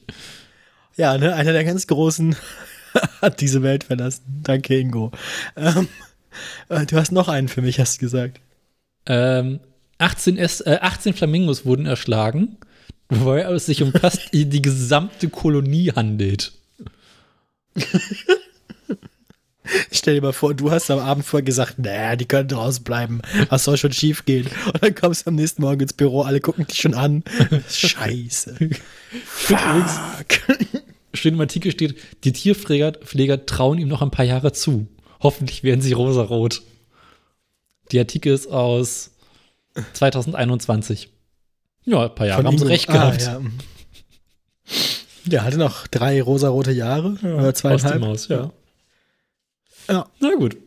Ja, 0.95 1.17
ne, 1.17 1.33
einer 1.33 1.53
der 1.53 1.63
ganz 1.63 1.87
Großen 1.87 2.35
hat 3.21 3.41
diese 3.41 3.63
Welt 3.63 3.85
verlassen. 3.85 4.23
Danke, 4.43 4.77
Ingo. 4.77 5.11
Ähm, 5.55 5.87
äh, 6.69 6.85
du 6.85 6.95
hast 6.97 7.11
noch 7.11 7.27
einen 7.27 7.47
für 7.47 7.61
mich, 7.61 7.79
hast 7.79 7.97
du 7.97 7.99
gesagt. 8.01 8.41
Ähm, 9.05 9.59
18, 9.97 10.37
S, 10.37 10.61
äh, 10.61 10.79
18 10.81 11.13
Flamingos 11.13 11.65
wurden 11.65 11.85
erschlagen, 11.85 12.57
wobei 13.09 13.41
es 13.41 13.65
sich 13.65 13.81
um 13.81 13.91
fast 13.91 14.29
die 14.33 14.61
gesamte 14.61 15.29
Kolonie 15.29 15.91
handelt. 15.91 16.53
Stell 19.91 20.15
dir 20.15 20.21
mal 20.21 20.33
vor, 20.33 20.53
du 20.53 20.71
hast 20.71 20.89
am 20.91 20.99
Abend 20.99 21.25
vorher 21.25 21.43
gesagt, 21.45 21.79
naja, 21.79 22.15
die 22.15 22.25
können 22.25 22.47
draußen 22.47 22.83
bleiben. 22.83 23.21
Was 23.49 23.63
soll 23.65 23.77
schon 23.77 23.91
schief 23.93 24.25
gehen? 24.25 24.47
Und 24.65 24.83
dann 24.83 24.95
kommst 24.95 25.25
du 25.25 25.29
am 25.29 25.35
nächsten 25.35 25.61
Morgen 25.61 25.81
ins 25.81 25.93
Büro, 25.93 26.21
alle 26.23 26.39
gucken 26.39 26.65
dich 26.67 26.81
schon 26.81 26.93
an. 26.93 27.23
Scheiße. 27.69 28.55
Fuck. 29.25 29.57
Schön 31.13 31.33
im 31.33 31.41
Artikel 31.41 31.71
steht, 31.71 31.97
die 32.23 32.31
Tierpfleger 32.33 32.91
Pfleger 32.93 33.45
trauen 33.45 33.77
ihm 33.79 33.87
noch 33.87 34.01
ein 34.01 34.11
paar 34.11 34.25
Jahre 34.25 34.51
zu. 34.53 34.87
Hoffentlich 35.21 35.63
werden 35.63 35.81
sie 35.81 35.93
rosarot. 35.93 36.61
Die 37.91 37.99
Artikel 37.99 38.33
ist 38.33 38.47
aus 38.47 39.11
2021. 39.93 41.09
Ja, 41.85 42.03
ein 42.05 42.15
paar 42.15 42.27
Jahre 42.27 42.43
haben 42.43 42.57
sie 42.57 42.63
Ingo. 42.63 42.71
recht 42.73 42.87
gehabt. 42.87 43.27
Ah, 43.27 43.41
ja. 43.41 43.41
Der 45.25 45.43
hatte 45.43 45.57
noch 45.57 45.87
drei 45.87 46.21
rosarote 46.21 46.71
Jahre 46.71 47.17
oder 47.21 47.49
Aus 47.49 47.55
zweieinhalb. 47.55 47.93
die 47.95 47.99
Maus, 47.99 48.27
ja. 48.27 48.51
Ja. 49.89 50.07
Na 50.19 50.35
gut. 50.35 50.57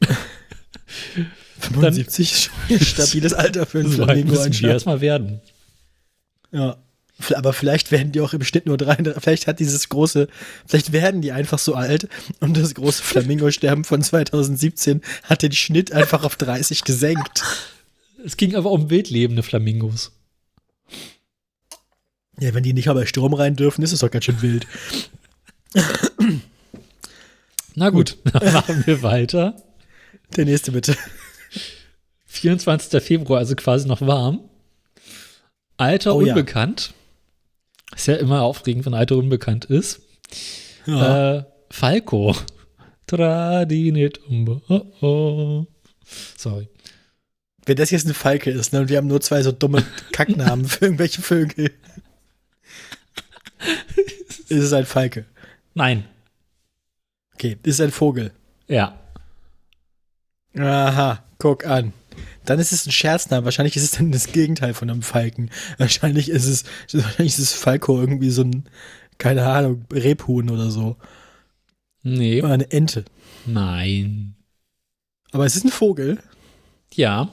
75 1.61 2.33
ist 2.33 2.43
schon 2.43 2.55
ein 2.69 2.81
stabiles 2.81 3.33
Alter 3.35 3.67
für 3.67 3.81
einen 3.81 3.91
So 3.91 4.05
Flamingo 4.05 4.33
müssen 4.33 4.61
wir 4.61 4.71
erstmal 4.71 5.01
werden. 5.01 5.41
Ja. 6.51 6.77
Aber 7.37 7.53
vielleicht 7.53 7.93
werden 7.93 8.11
die 8.11 8.21
auch 8.21 8.33
im 8.33 8.43
Schnitt 8.43 8.67
nur 8.67 8.77
drei. 8.77 8.97
Vielleicht 9.21 9.47
hat 9.47 9.61
dieses 9.61 9.89
große, 9.89 10.27
vielleicht 10.67 10.93
werden 10.93 11.23
die 11.23 11.31
einfach 11.31 11.61
so 11.61 11.75
alt 11.75 12.09
und 12.41 12.57
das 12.57 12.75
große 12.75 13.01
Flamingo-Sterben 13.01 13.85
von 13.85 14.03
2017 14.03 15.03
hat 15.23 15.43
den 15.43 15.53
Schnitt 15.53 15.93
einfach 15.93 16.25
auf 16.25 16.35
30 16.35 16.83
gesenkt. 16.83 17.45
Es 18.25 18.37
ging 18.37 18.57
aber 18.57 18.73
um 18.73 18.91
wildlebende 18.91 19.45
Flamingos. 19.45 20.11
Ja, 22.41 22.55
wenn 22.55 22.65
die 22.65 22.73
nicht 22.73 22.89
aber 22.89 23.07
Strom 23.07 23.35
rein 23.35 23.55
dürfen, 23.55 23.83
ist 23.83 23.93
es 23.93 24.01
doch 24.01 24.11
ganz 24.11 24.25
schön 24.25 24.43
wild. 24.43 24.67
Na 27.75 27.91
gut, 27.91 28.19
dann 28.33 28.53
machen 28.53 28.87
wir 28.87 29.03
weiter. 29.03 29.57
Der 30.37 30.45
nächste 30.45 30.73
bitte. 30.73 30.97
24. 32.27 33.03
Februar, 33.03 33.39
also 33.41 33.55
quasi 33.55 33.87
noch 33.87 34.01
warm. 34.01 34.49
Alter 35.77 36.15
Oh 36.15 36.21
ja. 36.23 36.35
unbekannt. 36.35 36.95
Ist 37.95 38.07
ja 38.07 38.15
immer 38.17 38.43
aufregend, 38.43 38.87
wenn 38.87 38.95
Alter 38.95 39.17
unbekannt 39.17 39.67
ist. 39.67 40.01
Ja. 40.87 41.39
Äh, 41.39 41.45
Falco. 41.71 42.35
Tradinit 43.07 44.19
umbe. 44.27 44.63
Oh, 44.69 45.07
oh. 45.07 45.67
Sorry. 46.37 46.69
Wenn 47.67 47.77
das 47.77 47.91
jetzt 47.91 48.07
eine 48.07 48.15
Falke 48.15 48.51
ist, 48.51 48.73
ne, 48.73 48.81
und 48.81 48.89
wir 48.89 48.97
haben 48.97 49.07
nur 49.07 49.21
zwei 49.21 49.43
so 49.43 49.53
dumme 49.53 49.85
Kacknamen 50.13 50.65
für 50.65 50.87
irgendwelche 50.87 51.21
Vögel. 51.23 51.71
ist 54.49 54.51
es 54.51 54.73
ein 54.73 54.87
Falke? 54.87 55.27
Nein. 55.75 56.05
Okay, 57.43 57.57
ist 57.65 57.81
ein 57.81 57.91
Vogel? 57.91 58.31
Ja. 58.69 59.01
Aha, 60.57 61.25
guck 61.39 61.67
an. 61.67 61.93
Dann 62.45 62.61
ist 62.61 62.71
es 62.71 62.87
ein 62.87 62.93
Scherzname. 62.93 63.45
Wahrscheinlich 63.45 63.75
ist 63.75 63.83
es 63.83 63.91
dann 63.99 64.13
das 64.13 64.29
Gegenteil 64.29 64.75
von 64.75 64.89
einem 64.89 65.03
Falken. 65.03 65.51
Wahrscheinlich 65.77 66.29
ist 66.29 66.47
es, 66.47 66.63
wahrscheinlich 66.93 67.33
ist 67.33 67.41
es 67.41 67.53
Falco 67.55 67.99
irgendwie 67.99 68.31
so 68.31 68.43
ein, 68.43 68.63
keine 69.19 69.45
Ahnung, 69.45 69.85
Rebhuhn 69.93 70.51
oder 70.51 70.71
so. 70.71 70.97
Nee. 72.05 72.41
Oder 72.43 72.53
eine 72.53 72.71
Ente. 72.71 73.07
Nein. 73.45 74.37
Aber 75.33 75.45
es 75.45 75.57
ist 75.57 75.65
ein 75.65 75.73
Vogel. 75.73 76.23
Ja. 76.95 77.29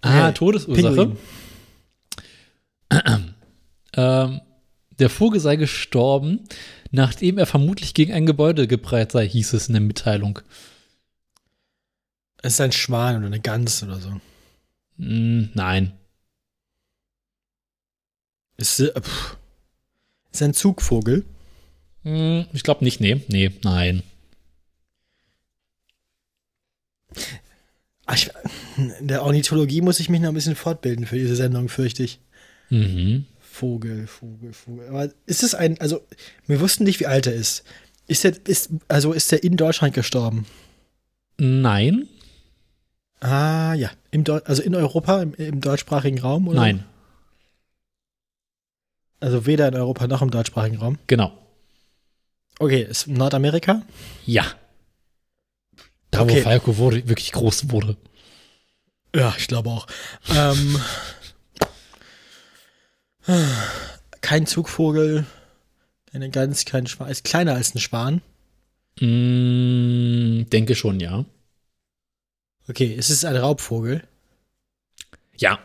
Ah, 0.00 0.30
Okay. 0.30 0.34
Todesursache. 0.34 1.16
Ähm, 3.98 4.42
der 4.98 5.08
Vogel 5.08 5.40
sei 5.40 5.56
gestorben, 5.56 6.40
nachdem 6.90 7.38
er 7.38 7.46
vermutlich 7.46 7.94
gegen 7.94 8.12
ein 8.12 8.26
Gebäude 8.26 8.66
geprellt 8.66 9.12
sei, 9.12 9.28
hieß 9.28 9.52
es 9.52 9.68
in 9.68 9.74
der 9.74 9.82
Mitteilung. 9.82 10.40
Es 12.42 12.54
ist 12.54 12.60
ein 12.60 12.72
Schwan 12.72 13.16
oder 13.16 13.26
eine 13.26 13.40
Gans 13.40 13.82
oder 13.82 13.98
so. 13.98 14.20
Hm, 14.98 15.50
nein. 15.54 15.92
Ist, 18.56 18.80
äh, 18.80 18.92
ist 20.32 20.42
ein 20.42 20.54
Zugvogel. 20.54 21.24
Hm, 22.02 22.46
ich 22.52 22.62
glaube 22.62 22.84
nicht, 22.84 23.00
nee. 23.00 23.20
Nee, 23.28 23.50
nein. 23.62 24.02
Ah, 28.06 28.14
ich, 28.14 28.30
in 28.76 29.08
der 29.08 29.24
Ornithologie 29.24 29.80
muss 29.80 29.98
ich 29.98 30.08
mich 30.08 30.20
noch 30.20 30.28
ein 30.28 30.34
bisschen 30.34 30.54
fortbilden 30.54 31.06
für 31.06 31.18
diese 31.18 31.34
Sendung, 31.34 31.68
fürchte 31.68 32.04
ich. 32.04 32.20
Mhm. 32.70 33.26
Vogel, 33.56 34.06
Vogel, 34.06 34.52
Vogel. 34.52 34.88
Aber 34.88 35.08
ist 35.24 35.42
es 35.42 35.54
ein, 35.54 35.80
also, 35.80 36.02
wir 36.46 36.60
wussten 36.60 36.84
nicht, 36.84 37.00
wie 37.00 37.06
alt 37.06 37.26
er 37.26 37.32
ist. 37.32 37.64
Ist 38.06 38.24
er, 38.24 38.32
ist, 38.46 38.68
also 38.88 39.12
ist 39.14 39.32
er 39.32 39.42
in 39.42 39.56
Deutschland 39.56 39.94
gestorben? 39.94 40.46
Nein. 41.38 42.06
Ah, 43.20 43.72
ja. 43.72 43.90
Im 44.10 44.24
Deu 44.24 44.40
also 44.44 44.60
in 44.62 44.74
Europa, 44.74 45.22
im, 45.22 45.32
im 45.34 45.60
deutschsprachigen 45.62 46.18
Raum? 46.20 46.48
Oder? 46.48 46.60
Nein. 46.60 46.84
Also 49.20 49.46
weder 49.46 49.68
in 49.68 49.74
Europa 49.74 50.06
noch 50.06 50.20
im 50.20 50.30
deutschsprachigen 50.30 50.76
Raum. 50.76 50.98
Genau. 51.06 51.32
Okay, 52.58 52.82
ist 52.82 53.06
Nordamerika? 53.06 53.82
Ja. 54.26 54.44
Da, 56.10 56.20
Okay. 56.20 56.38
wo 56.38 56.42
Falco 56.42 56.76
wurde, 56.76 57.08
wirklich 57.08 57.32
groß 57.32 57.70
wurde. 57.70 57.96
Ja, 59.14 59.34
ich 59.38 59.46
glaube 59.48 59.70
auch. 59.70 59.86
ähm, 60.34 60.78
kein 64.20 64.46
Zugvogel, 64.46 65.26
keine 66.10 66.30
Gans, 66.30 66.64
kein 66.64 66.86
Schwan. 66.86 67.10
Ist 67.10 67.24
kleiner 67.24 67.54
als 67.54 67.74
ein 67.74 67.80
Schwan. 67.80 68.22
Mm, 69.00 70.48
denke 70.50 70.74
schon, 70.74 71.00
ja. 71.00 71.24
Okay, 72.68 72.94
es 72.98 73.10
ist 73.10 73.24
ein 73.24 73.36
Raubvogel. 73.36 74.06
Ja. 75.36 75.58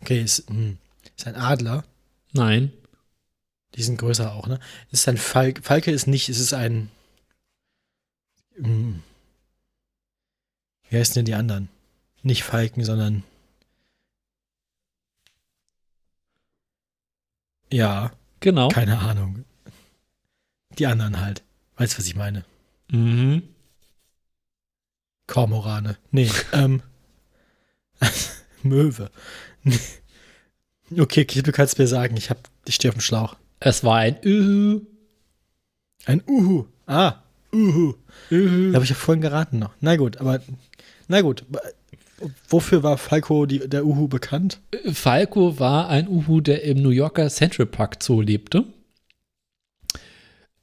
Okay, 0.00 0.20
es 0.20 0.44
hm, 0.48 0.78
ist 1.16 1.26
ein 1.26 1.36
Adler. 1.36 1.84
Nein. 2.32 2.72
Die 3.74 3.82
sind 3.82 3.98
größer 3.98 4.32
auch, 4.34 4.46
ne? 4.46 4.58
Es 4.90 5.00
ist 5.00 5.08
ein 5.08 5.16
Falk 5.16 5.64
Falke 5.64 5.90
ist 5.90 6.06
nicht, 6.06 6.28
es 6.28 6.38
ist 6.38 6.54
ein. 6.54 6.90
Hm, 8.56 9.02
wie 10.88 10.98
heißen 10.98 11.14
denn 11.14 11.24
die 11.24 11.34
anderen? 11.34 11.68
Nicht 12.22 12.42
Falken, 12.42 12.84
sondern. 12.84 13.22
Ja, 17.72 18.12
Genau. 18.40 18.68
keine 18.68 18.98
Ahnung. 18.98 19.44
Die 20.78 20.86
anderen 20.86 21.20
halt. 21.20 21.42
Weißt 21.76 21.94
du, 21.94 21.98
was 21.98 22.06
ich 22.06 22.14
meine? 22.16 22.44
Mhm. 22.90 23.42
Kormorane. 25.26 25.96
Nee, 26.10 26.30
ähm. 26.52 26.82
Möwe. 28.62 29.10
okay, 30.98 31.24
du 31.24 31.52
kannst 31.52 31.78
mir 31.78 31.86
sagen, 31.86 32.16
ich 32.16 32.30
hab, 32.30 32.38
ich 32.66 32.74
stehe 32.76 32.90
auf 32.90 32.96
dem 32.96 33.00
Schlauch. 33.00 33.36
Es 33.60 33.82
war 33.84 33.96
ein 33.98 34.20
Ühü. 34.22 34.80
Ein 36.04 36.22
Uhu. 36.28 36.66
Ah, 36.86 37.22
Uhu. 37.52 37.94
Ühü. 38.30 38.74
Habe 38.74 38.84
ich 38.84 38.90
ja 38.90 38.96
vorhin 38.96 39.22
geraten 39.22 39.58
noch. 39.58 39.74
Na 39.80 39.96
gut, 39.96 40.18
aber 40.18 40.40
na 41.08 41.20
gut. 41.22 41.44
Wofür 42.48 42.82
war 42.82 42.96
Falco 42.98 43.46
die, 43.46 43.68
der 43.68 43.84
Uhu 43.84 44.08
bekannt? 44.08 44.60
Falco 44.92 45.58
war 45.58 45.88
ein 45.88 46.08
Uhu, 46.08 46.40
der 46.40 46.62
im 46.64 46.80
New 46.82 46.90
Yorker 46.90 47.28
Central 47.28 47.66
Park 47.66 48.02
Zoo 48.02 48.20
lebte. 48.20 48.64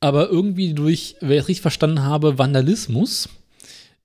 aber 0.04 0.28
irgendwie 0.30 0.74
durch, 0.74 1.16
wenn 1.22 1.32
ich 1.32 1.44
es 1.44 1.48
richtig 1.48 1.62
verstanden 1.62 2.02
habe, 2.02 2.38
Vandalismus 2.38 3.30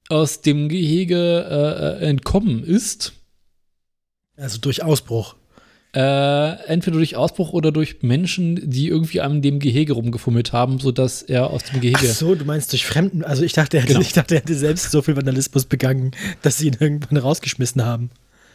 aus 0.09 0.43
dem 0.43 0.69
Gehege 0.69 1.99
äh, 2.01 2.05
entkommen 2.07 2.63
ist. 2.63 3.15
Also 4.37 4.59
durch 4.59 4.85
Ausbruch. 4.85 5.35
Äh, 5.99 6.53
entweder 6.69 6.97
durch 6.99 7.17
Ausbruch 7.17 7.53
oder 7.53 7.73
durch 7.73 8.03
Menschen, 8.03 8.71
die 8.71 8.87
irgendwie 8.87 9.21
an 9.21 9.43
dem 9.43 9.59
Gehege 9.59 9.95
rumgefummelt 9.95 10.53
haben, 10.53 10.79
sodass 10.79 11.23
er 11.23 11.51
aus 11.51 11.65
dem 11.65 11.81
Gehege. 11.81 11.99
Ach 12.01 12.15
so, 12.15 12.37
du 12.37 12.45
meinst 12.45 12.71
durch 12.71 12.87
Fremden. 12.87 13.25
Also 13.25 13.43
ich 13.43 13.53
dachte, 13.53 13.79
er 13.79 13.83
hätte, 13.83 13.95
Genau. 13.95 14.03
ich 14.07 14.13
dachte, 14.13 14.37
er 14.37 14.43
hätte 14.43 14.55
selbst 14.55 14.93
so 14.93 15.03
viel 15.03 15.17
Vandalismus 15.17 15.65
begangen, 15.65 16.13
dass 16.43 16.59
sie 16.59 16.69
ihn 16.69 16.77
irgendwann 16.79 17.17
rausgeschmissen 17.17 17.85
haben. 17.85 18.11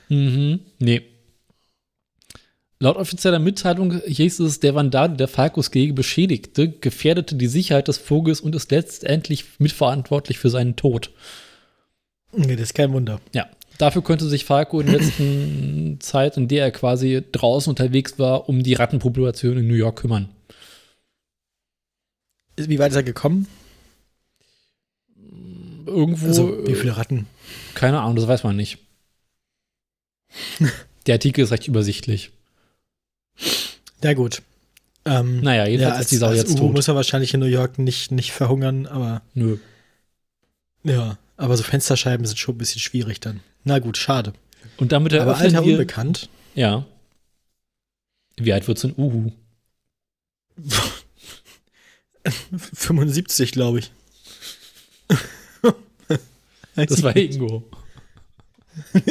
Mhm. 0.07 0.61
Nee. 0.79 1.01
Laut 2.79 2.95
offizieller 2.95 3.39
Mitteilung 3.39 3.99
hieß 4.05 4.39
es, 4.39 4.61
der 4.61 4.73
Vandal, 4.75 5.17
der 5.17 5.27
Falkos 5.27 5.69
Gehege 5.71 5.93
beschädigte, 5.93 6.69
gefährdete 6.69 7.35
die 7.35 7.47
Sicherheit 7.47 7.89
des 7.89 7.97
Vogels 7.97 8.39
und 8.39 8.55
ist 8.55 8.71
letztendlich 8.71 9.43
mitverantwortlich 9.59 10.37
für 10.37 10.49
seinen 10.49 10.77
Tod. 10.77 11.11
Nee, 12.31 12.55
das 12.55 12.69
ist 12.69 12.73
kein 12.73 12.93
Wunder. 12.93 13.19
Ja, 13.33 13.47
dafür 13.77 14.03
könnte 14.03 14.27
sich 14.27 14.45
Falco 14.45 14.79
in 14.79 14.87
der 14.87 14.99
letzten 14.99 15.97
Zeit, 15.99 16.37
in 16.37 16.47
der 16.47 16.63
er 16.65 16.71
quasi 16.71 17.23
draußen 17.31 17.69
unterwegs 17.69 18.17
war, 18.19 18.47
um 18.49 18.63
die 18.63 18.73
Rattenpopulation 18.73 19.57
in 19.57 19.67
New 19.67 19.73
York 19.75 19.99
kümmern. 20.01 20.29
Wie 22.55 22.77
weit 22.79 22.91
ist 22.91 22.97
er 22.97 23.03
gekommen? 23.03 23.47
Irgendwo, 25.85 26.27
Also, 26.27 26.67
wie 26.67 26.71
äh, 26.71 26.75
viele 26.75 26.97
Ratten? 26.97 27.27
keine 27.75 27.99
Ahnung, 28.01 28.15
das 28.15 28.27
weiß 28.27 28.43
man 28.43 28.55
nicht. 28.55 28.77
Der 31.05 31.15
Artikel 31.15 31.43
ist 31.43 31.51
recht 31.51 31.67
übersichtlich. 31.67 32.31
Ja, 34.03 34.13
gut. 34.13 34.41
Ähm, 35.05 35.41
Naja, 35.41 35.65
jedenfalls 35.67 35.93
ja, 35.93 35.97
als, 35.97 36.05
ist 36.05 36.11
die 36.11 36.17
Sau 36.17 36.27
als 36.27 36.37
jetzt 36.37 36.51
Uhu 36.51 36.59
tot. 36.67 36.73
muss 36.75 36.87
er 36.87 36.95
wahrscheinlich 36.95 37.33
in 37.33 37.39
New 37.41 37.45
York 37.47 37.77
nicht, 37.79 38.11
nicht 38.11 38.31
verhungern, 38.31 38.85
aber 38.85 39.21
Nö. 39.33 39.57
ja. 40.83 41.17
Aber 41.37 41.57
so 41.57 41.63
Fensterscheiben 41.63 42.25
sind 42.25 42.37
schon 42.37 42.55
ein 42.55 42.59
bisschen 42.59 42.81
schwierig 42.81 43.19
dann. 43.19 43.41
Na 43.63 43.79
gut, 43.79 43.97
schade. 43.97 44.33
Und 44.77 44.91
damit 44.91 45.13
Aber 45.13 45.37
Alter 45.37 45.65
wir, 45.65 45.73
unbekannt. 45.73 46.29
Ja. 46.55 46.85
Wie 48.37 48.53
alt 48.53 48.67
wird 48.67 48.77
so 48.79 48.87
ein 48.89 48.95
Uhu? 48.97 49.31
75, 52.73 53.51
glaube 53.51 53.79
ich. 53.79 53.91
Das 56.75 57.03
war 57.03 57.15
Ingo. 57.15 57.63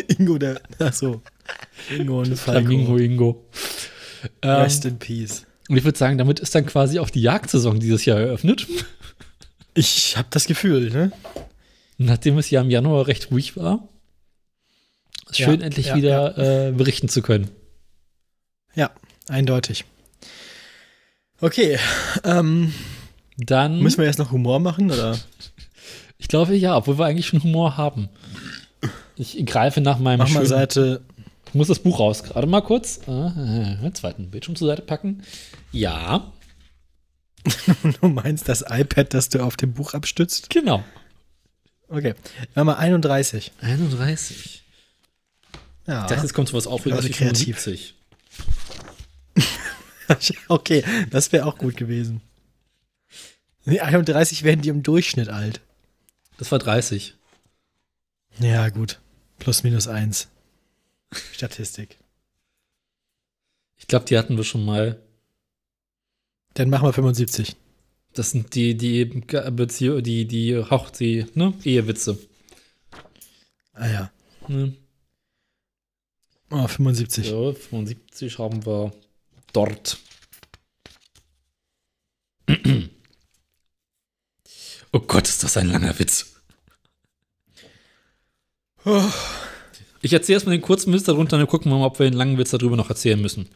Ingo, 0.09 0.39
der. 0.39 0.61
Achso. 0.79 1.23
Ingo 1.91 2.21
und 2.21 2.37
Flamingo. 2.37 2.97
Ingo. 2.97 3.45
Ähm, 4.41 4.51
Rest 4.51 4.85
in 4.85 4.99
Peace. 4.99 5.47
und 5.69 5.77
ich 5.77 5.85
würde 5.85 5.99
sagen, 5.99 6.19
damit 6.19 6.41
ist 6.41 6.55
dann 6.55 6.67
quasi 6.67 6.99
auch 6.99 7.11
die 7.11 7.23
Jagdsaison 7.23 7.79
dieses 7.81 8.05
Jahr 8.05 8.19
eröffnet. 8.19 8.67
Ich 9.75 10.17
habe 10.17 10.29
das 10.31 10.47
Gefühl, 10.47 10.91
ne? 10.91 11.13
Nachdem 12.05 12.39
es 12.39 12.51
ja 12.51 12.61
im 12.61 12.71
Januar 12.71 13.07
recht 13.07 13.31
ruhig 13.31 13.57
war. 13.57 13.89
Ist 15.31 15.39
Schön, 15.39 15.61
Ja, 15.61 15.67
endlich 15.67 15.87
ja, 15.87 15.97
wieder 15.97 16.69
Äh, 16.69 16.73
berichten 16.73 17.09
zu 17.09 17.23
können. 17.23 17.51
Ja, 18.75 18.91
eindeutig. 19.29 19.85
Okay. 21.41 21.79
Ähm, 22.25 22.73
Dann, 23.37 23.81
müssen 23.81 23.99
wir 23.99 24.07
jetzt 24.07 24.19
noch 24.19 24.31
Humor 24.31 24.61
machen, 24.61 24.91
oder? 24.91 25.19
ich 26.19 26.29
glaube 26.29 26.55
ja, 26.55 26.77
obwohl 26.77 26.99
wir 26.99 27.07
eigentlich 27.07 27.27
schon 27.27 27.43
Humor 27.43 27.77
haben. 27.77 28.09
Ich 29.17 29.45
greife 29.47 29.81
nach 29.81 29.99
meinem 29.99 30.19
Mach 30.21 30.31
mal 30.31 30.47
Seite. 30.47 31.03
Ich 31.49 31.55
muss 31.55 31.69
das 31.69 31.81
Buch 31.81 31.99
raus. 31.99 32.23
Gerade 32.23 32.47
mal 32.47 32.63
kurz. 32.63 33.01
Äh, 33.07 33.87
äh, 33.87 33.93
zweiten 33.93 34.31
Bildschirm 34.31 34.57
zur 34.57 34.69
Seite 34.69 34.83
packen. 34.83 35.23
Ja, 35.71 36.33
Du 38.01 38.09
meinst 38.09 38.49
das 38.49 38.65
iPad, 38.69 39.15
das 39.15 39.29
du 39.29 39.43
auf 39.43 39.57
dem 39.57 39.73
Buch 39.73 39.95
abstützt? 39.95 40.51
genau. 40.51 40.83
Okay. 41.93 42.15
Mal 42.55 42.75
31. 42.75 43.53
31. 43.61 44.63
Ja. 45.87 46.03
Ich 46.03 46.09
dachte, 46.09 46.23
jetzt 46.23 46.33
kommt 46.33 46.49
sowas 46.49 46.67
Aufregendes 46.67 47.05
wie 47.05 47.09
Leute 47.09 47.19
kreativ. 47.19 47.59
75. 47.59 47.95
okay, 50.49 50.85
das 51.11 51.33
wäre 51.33 51.45
auch 51.45 51.59
gut 51.59 51.77
gewesen. 51.77 52.23
Nee, 53.67 53.81
31 53.81 54.43
werden 54.43 54.63
die 54.63 54.71
im 54.71 54.83
Durchschnitt 54.83 55.29
alt. 55.29 55.61
Das 56.39 56.51
war 56.51 56.59
30. 56.59 57.15
Ja, 58.39 58.71
gut. 58.71 58.99
Plus 59.39 59.63
minus 59.63 59.87
eins. 59.87 60.29
Statistik. 61.33 61.99
Ich 63.77 63.87
glaube, 63.87 64.07
die 64.07 64.17
hatten 64.17 64.39
wir 64.39 64.45
schon 64.45 64.65
mal. 64.65 64.99
Dann 66.55 66.71
machen 66.71 66.87
wir 66.87 66.93
75. 66.95 67.55
Das 68.15 68.31
sind 68.31 68.55
die, 68.55 68.77
die 68.77 69.05
Beziehung, 69.05 70.03
die, 70.03 70.27
die 70.27 70.57
Hauch, 70.57 70.91
die, 70.91 71.27
ne, 71.35 71.55
Ehewitze. 71.65 72.19
Ah 73.73 73.89
ja. 73.89 74.13
Ne? 74.49 74.75
Oh, 76.51 76.67
75. 76.67 77.27
So, 77.27 77.53
75 77.55 78.39
haben 78.39 78.65
wir 78.67 78.93
dort. 79.53 79.99
Oh 84.95 85.01
Gott, 85.01 85.27
ist 85.27 85.43
das 85.43 85.57
ein 85.57 85.71
langer 85.71 85.99
Witz. 85.99 86.35
Oh. 88.85 89.11
Ich 90.03 90.13
erzähle 90.13 90.37
erstmal 90.37 90.55
den 90.55 90.61
kurzen 90.61 90.93
Witz 90.93 91.05
darunter, 91.05 91.39
dann 91.39 91.47
gucken 91.47 91.73
wir 91.73 91.79
mal, 91.79 91.87
ob 91.87 91.99
wir 91.99 92.11
den 92.11 92.19
langen 92.19 92.37
Witz 92.37 92.51
darüber 92.51 92.77
noch 92.77 92.91
erzählen 92.91 93.19
müssen. 93.19 93.49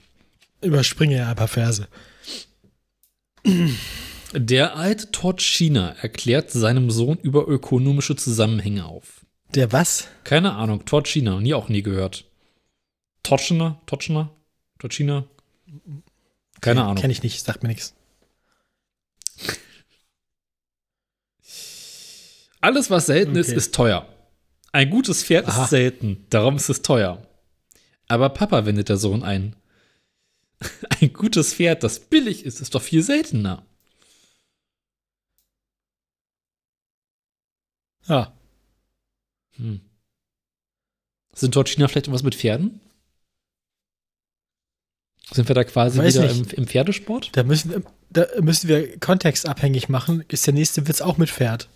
Überspringe 0.62 1.16
ja 1.19 1.29
ein 1.29 1.37
paar 1.37 1.47
Verse. 1.47 1.88
Der 4.38 4.77
alte 4.77 5.11
Torchina 5.12 5.92
erklärt 6.03 6.51
seinem 6.51 6.90
Sohn 6.90 7.16
über 7.18 7.49
ökonomische 7.49 8.16
Zusammenhänge 8.16 8.85
auf. 8.85 9.25
Der 9.55 9.72
was? 9.72 10.09
Keine 10.25 10.53
Ahnung, 10.53 10.85
Torchina, 10.85 11.40
nie 11.40 11.55
auch 11.55 11.70
nie 11.70 11.83
gehört. 11.83 12.27
Torchina? 13.22 13.81
Torchina? 13.87 14.31
Torchina? 14.79 15.25
Keine 16.61 16.83
Ahnung. 16.85 16.96
Kenne 16.96 17.12
ich 17.14 17.22
nicht, 17.22 17.42
sagt 17.42 17.62
mir 17.62 17.70
nichts. 17.70 17.94
Alles, 22.61 22.90
was 22.90 23.07
selten 23.07 23.37
ist, 23.37 23.49
Okay. 23.49 23.57
ist 23.57 23.75
teuer. 23.75 24.07
Ein 24.72 24.90
gutes 24.90 25.25
Pferd 25.25 25.49
Aha. 25.49 25.64
ist 25.64 25.70
selten, 25.70 26.27
darum 26.29 26.57
ist 26.57 26.68
es 26.68 26.83
teuer. 26.83 27.27
Aber 28.09 28.29
Papa 28.29 28.66
wendet 28.66 28.90
der 28.90 28.99
Sohn 28.99 29.22
ein. 29.22 29.57
Ein 31.01 31.12
gutes 31.12 31.55
Pferd, 31.55 31.83
das 31.83 32.01
billig 32.01 32.44
ist, 32.44 32.61
ist 32.61 32.75
doch 32.75 32.81
viel 32.83 33.03
seltener. 33.03 33.66
Ja. 38.09 38.33
Hm. 39.57 39.81
Sind 41.33 41.55
dort 41.55 41.69
China 41.69 41.88
vielleicht 41.88 42.07
irgendwas 42.07 42.23
mit 42.23 42.35
Pferden? 42.35 42.81
Sind 45.33 45.49
wir 45.49 45.55
da 45.55 45.64
quasi 45.64 45.99
Weiß 45.99 46.14
wieder 46.14 46.31
im, 46.31 46.47
im 46.51 46.66
Pferdesport? 46.66 47.31
Da 47.33 47.42
müssen, 47.42 47.85
da 48.11 48.27
müssen 48.40 48.69
wir 48.69 48.99
kontextabhängig 49.01 49.88
machen. 49.88 50.25
Ist 50.29 50.47
der 50.47 50.55
nächste 50.55 50.87
Witz 50.87 51.01
auch 51.01 51.19
mit 51.19 51.31
Pferd? 51.31 51.69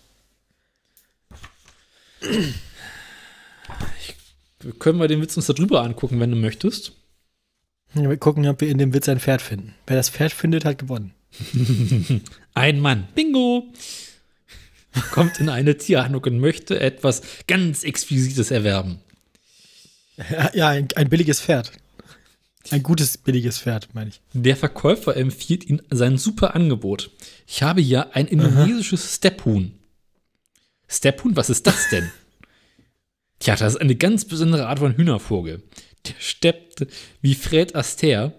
Können 4.79 4.99
wir 4.99 5.07
den 5.07 5.21
Witz 5.21 5.35
uns 5.35 5.47
da 5.47 5.53
drüber 5.53 5.83
angucken, 5.83 6.19
wenn 6.19 6.31
du 6.31 6.37
möchtest? 6.37 6.93
Ja, 7.93 8.09
Wir 8.09 8.17
gucken, 8.17 8.47
ob 8.47 8.61
wir 8.61 8.69
in 8.69 8.77
dem 8.77 8.93
Witz 8.93 9.09
ein 9.09 9.19
Pferd 9.19 9.41
finden. 9.41 9.75
Wer 9.85 9.97
das 9.97 10.09
Pferd 10.09 10.31
findet, 10.31 10.63
hat 10.63 10.77
gewonnen. 10.77 11.13
Ein 12.53 12.79
Mann, 12.79 13.07
bingo, 13.15 13.71
kommt 15.11 15.39
in 15.39 15.49
eine 15.49 15.77
Tierhandlung 15.77 16.23
und 16.23 16.39
möchte 16.39 16.79
etwas 16.79 17.21
ganz 17.47 17.83
Exquisites 17.83 18.51
erwerben. 18.51 18.99
Ja, 20.53 20.69
ein, 20.69 20.87
ein 20.95 21.09
billiges 21.09 21.41
Pferd. 21.41 21.71
Ein 22.69 22.83
gutes, 22.83 23.17
billiges 23.17 23.59
Pferd, 23.59 23.89
meine 23.93 24.09
ich. 24.09 24.21
Der 24.33 24.55
Verkäufer 24.55 25.17
empfiehlt 25.17 25.65
ihm 25.65 25.81
sein 25.89 26.17
super 26.17 26.55
Angebot. 26.55 27.09
Ich 27.47 27.63
habe 27.63 27.81
hier 27.81 28.15
ein 28.15 28.27
indonesisches 28.27 29.15
Stephuhn. 29.15 29.73
Stephuhn, 30.87 31.35
was 31.35 31.49
ist 31.49 31.65
das 31.65 31.89
denn? 31.89 32.11
Tja, 33.39 33.55
das 33.55 33.73
ist 33.73 33.81
eine 33.81 33.95
ganz 33.95 34.25
besondere 34.25 34.67
Art 34.67 34.79
von 34.79 34.95
Hühnervogel. 34.95 35.63
Der 36.05 36.13
steppt 36.19 36.85
wie 37.21 37.33
Fred 37.33 37.75
Astaire. 37.75 38.33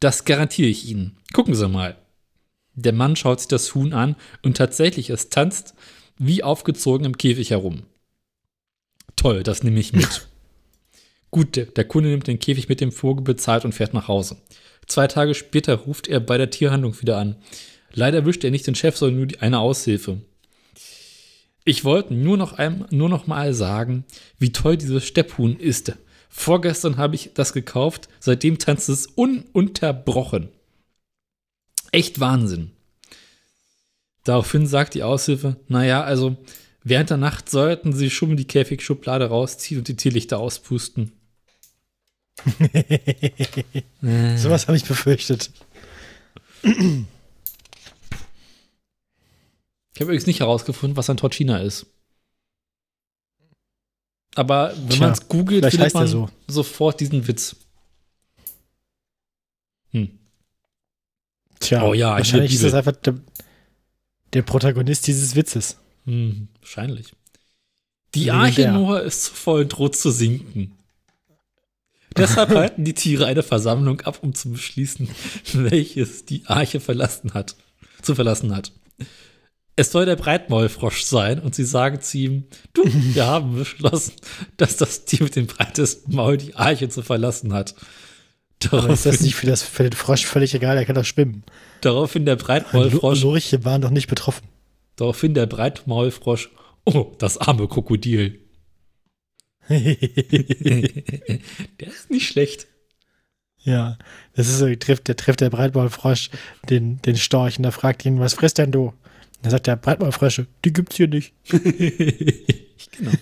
Das 0.00 0.24
garantiere 0.24 0.68
ich 0.68 0.86
Ihnen. 0.88 1.18
Gucken 1.34 1.54
Sie 1.54 1.68
mal. 1.68 1.96
Der 2.74 2.92
Mann 2.92 3.16
schaut 3.16 3.40
sich 3.40 3.48
das 3.48 3.74
Huhn 3.74 3.92
an 3.92 4.16
und 4.42 4.56
tatsächlich, 4.56 5.10
es 5.10 5.30
tanzt 5.30 5.74
wie 6.18 6.42
aufgezogen 6.42 7.04
im 7.04 7.18
Käfig 7.18 7.50
herum. 7.50 7.82
Toll, 9.16 9.42
das 9.42 9.62
nehme 9.62 9.80
ich 9.80 9.92
mit. 9.92 10.28
Gut, 11.30 11.56
der, 11.56 11.66
der 11.66 11.84
Kunde 11.84 12.10
nimmt 12.10 12.26
den 12.26 12.38
Käfig 12.38 12.68
mit 12.68 12.80
dem 12.80 12.92
Vogel, 12.92 13.24
bezahlt 13.24 13.64
und 13.64 13.72
fährt 13.72 13.94
nach 13.94 14.08
Hause. 14.08 14.36
Zwei 14.86 15.06
Tage 15.06 15.34
später 15.34 15.74
ruft 15.74 16.08
er 16.08 16.20
bei 16.20 16.38
der 16.38 16.50
Tierhandlung 16.50 17.00
wieder 17.00 17.18
an. 17.18 17.36
Leider 17.92 18.18
erwischt 18.18 18.44
er 18.44 18.50
nicht 18.50 18.66
den 18.66 18.74
Chef, 18.74 18.96
sondern 18.96 19.16
nur 19.16 19.26
die, 19.26 19.40
eine 19.40 19.58
Aushilfe. 19.58 20.20
Ich 21.64 21.84
wollte 21.84 22.14
nur 22.14 22.36
noch, 22.36 22.52
ein, 22.52 22.86
nur 22.90 23.08
noch 23.08 23.26
mal 23.26 23.52
sagen, 23.52 24.04
wie 24.38 24.52
toll 24.52 24.76
dieses 24.76 25.04
Stepphuhn 25.04 25.58
ist. 25.58 25.94
Vorgestern 26.28 26.96
habe 26.96 27.16
ich 27.16 27.30
das 27.34 27.52
gekauft, 27.52 28.08
seitdem 28.20 28.58
tanzt 28.58 28.88
es 28.88 29.06
ununterbrochen. 29.06 30.50
Echt 31.90 32.20
Wahnsinn. 32.20 32.75
Daraufhin 34.26 34.66
sagt 34.66 34.94
die 34.94 35.04
Aushilfe, 35.04 35.56
naja, 35.68 36.02
also 36.02 36.36
während 36.82 37.10
der 37.10 37.16
Nacht 37.16 37.48
sollten 37.48 37.92
sie 37.92 38.10
schon 38.10 38.36
die 38.36 38.44
Käfigschublade 38.44 39.26
rausziehen 39.26 39.78
und 39.78 39.86
die 39.86 39.94
Tierlichter 39.94 40.40
auspusten. 40.40 41.12
Äh. 44.02 44.36
Sowas 44.36 44.66
habe 44.66 44.76
ich 44.76 44.84
befürchtet. 44.84 45.52
Ich 46.62 46.72
habe 49.94 50.06
übrigens 50.06 50.26
nicht 50.26 50.40
herausgefunden, 50.40 50.96
was 50.96 51.08
ein 51.08 51.18
Torchina 51.18 51.58
ist. 51.58 51.86
Aber 54.34 54.74
wenn 54.88 54.98
man 54.98 55.12
es 55.12 55.28
googelt, 55.28 55.64
findet 55.70 55.94
man 55.94 56.08
so. 56.08 56.28
sofort 56.48 56.98
diesen 56.98 57.28
Witz. 57.28 57.54
Hm. 59.92 60.18
Tja, 61.60 61.84
oh 61.84 61.94
ja, 61.94 62.10
wahrscheinlich 62.10 62.54
ist 62.54 62.64
das 62.64 62.74
einfach 62.74 62.96
der, 62.96 63.14
der 64.32 64.42
Protagonist 64.42 65.06
dieses 65.06 65.34
Witzes. 65.34 65.78
Hm, 66.04 66.48
wahrscheinlich. 66.60 67.14
Die 68.14 68.30
Arche 68.30 68.72
Noah 68.72 69.02
ist 69.02 69.24
zu 69.24 69.34
voll 69.34 69.62
und 69.62 69.68
droht 69.68 69.96
zu 69.96 70.10
sinken. 70.10 70.72
Deshalb 72.16 72.50
halten 72.54 72.84
die 72.84 72.94
Tiere 72.94 73.26
eine 73.26 73.42
Versammlung 73.42 74.00
ab, 74.02 74.18
um 74.22 74.34
zu 74.34 74.52
beschließen, 74.52 75.08
welches 75.52 76.24
die 76.24 76.46
Arche 76.46 76.80
verlassen 76.80 77.34
hat, 77.34 77.56
zu 78.02 78.14
verlassen 78.14 78.54
hat. 78.54 78.72
Es 79.78 79.92
soll 79.92 80.06
der 80.06 80.16
Breitmaulfrosch 80.16 81.02
sein 81.02 81.38
und 81.38 81.54
sie 81.54 81.64
sagen 81.64 82.00
zu 82.00 82.16
ihm, 82.16 82.44
du, 82.72 82.82
wir 82.84 83.26
haben 83.26 83.56
beschlossen, 83.56 84.14
dass 84.56 84.78
das 84.78 85.04
Tier 85.04 85.24
mit 85.24 85.36
dem 85.36 85.46
breitesten 85.46 86.14
Maul 86.14 86.38
die 86.38 86.54
Arche 86.54 86.88
zu 86.88 87.02
verlassen 87.02 87.52
hat. 87.52 87.74
Daraufhin, 88.60 88.92
ist 88.92 89.06
das 89.06 89.20
nicht 89.20 89.34
für, 89.34 89.46
das, 89.46 89.62
für 89.62 89.82
den 89.82 89.92
Frosch 89.92 90.24
völlig 90.24 90.54
egal, 90.54 90.76
er 90.76 90.84
kann 90.84 90.94
doch 90.94 91.04
schwimmen. 91.04 91.44
Daraufhin 91.82 92.24
der 92.24 92.36
Breitmaulfrosch. 92.36 93.22
Lurche 93.22 93.64
waren 93.64 93.82
doch 93.82 93.90
nicht 93.90 94.08
betroffen. 94.08 94.48
Daraufhin 94.96 95.34
der 95.34 95.46
Breitmaulfrosch, 95.46 96.50
oh, 96.84 97.12
das 97.18 97.38
arme 97.38 97.68
Krokodil. 97.68 98.40
der 99.68 99.96
ist 101.80 102.10
nicht 102.10 102.28
schlecht. 102.28 102.68
Ja, 103.58 103.98
das 104.34 104.48
ist 104.48 104.58
so, 104.58 104.74
trifft, 104.76 105.08
der 105.08 105.16
trifft 105.16 105.40
der 105.40 105.50
Breitmaulfrosch 105.50 106.30
den, 106.70 107.02
den 107.02 107.16
Storch 107.16 107.58
und 107.58 107.64
da 107.64 107.72
fragt 107.72 108.06
ihn, 108.06 108.20
was 108.20 108.34
frisst 108.34 108.58
denn 108.58 108.72
du? 108.72 108.94
Dann 109.42 109.50
sagt 109.50 109.66
der 109.66 109.76
Breitmaulfrösche, 109.76 110.46
die 110.64 110.72
gibt's 110.72 110.96
hier 110.96 111.08
nicht. 111.08 111.34
genau. 111.50 113.12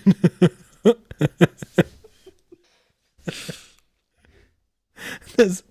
das, 5.37 5.63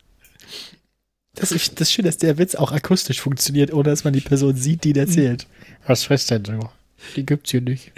das, 1.34 1.52
ist, 1.52 1.80
das 1.80 1.88
ist 1.88 1.92
schön, 1.92 2.04
dass 2.04 2.18
der 2.18 2.38
Witz 2.38 2.54
auch 2.54 2.72
akustisch 2.72 3.20
funktioniert, 3.20 3.72
ohne 3.72 3.84
dass 3.84 4.04
man 4.04 4.12
die 4.12 4.20
Person 4.20 4.56
sieht, 4.56 4.84
die 4.84 4.90
ihn 4.90 4.96
erzählt. 4.96 5.46
Was 5.86 6.04
frisst 6.04 6.30
denn 6.30 6.44
so? 6.44 6.70
Die 7.16 7.26
gibt's 7.26 7.50
hier 7.50 7.60
nicht. 7.60 7.92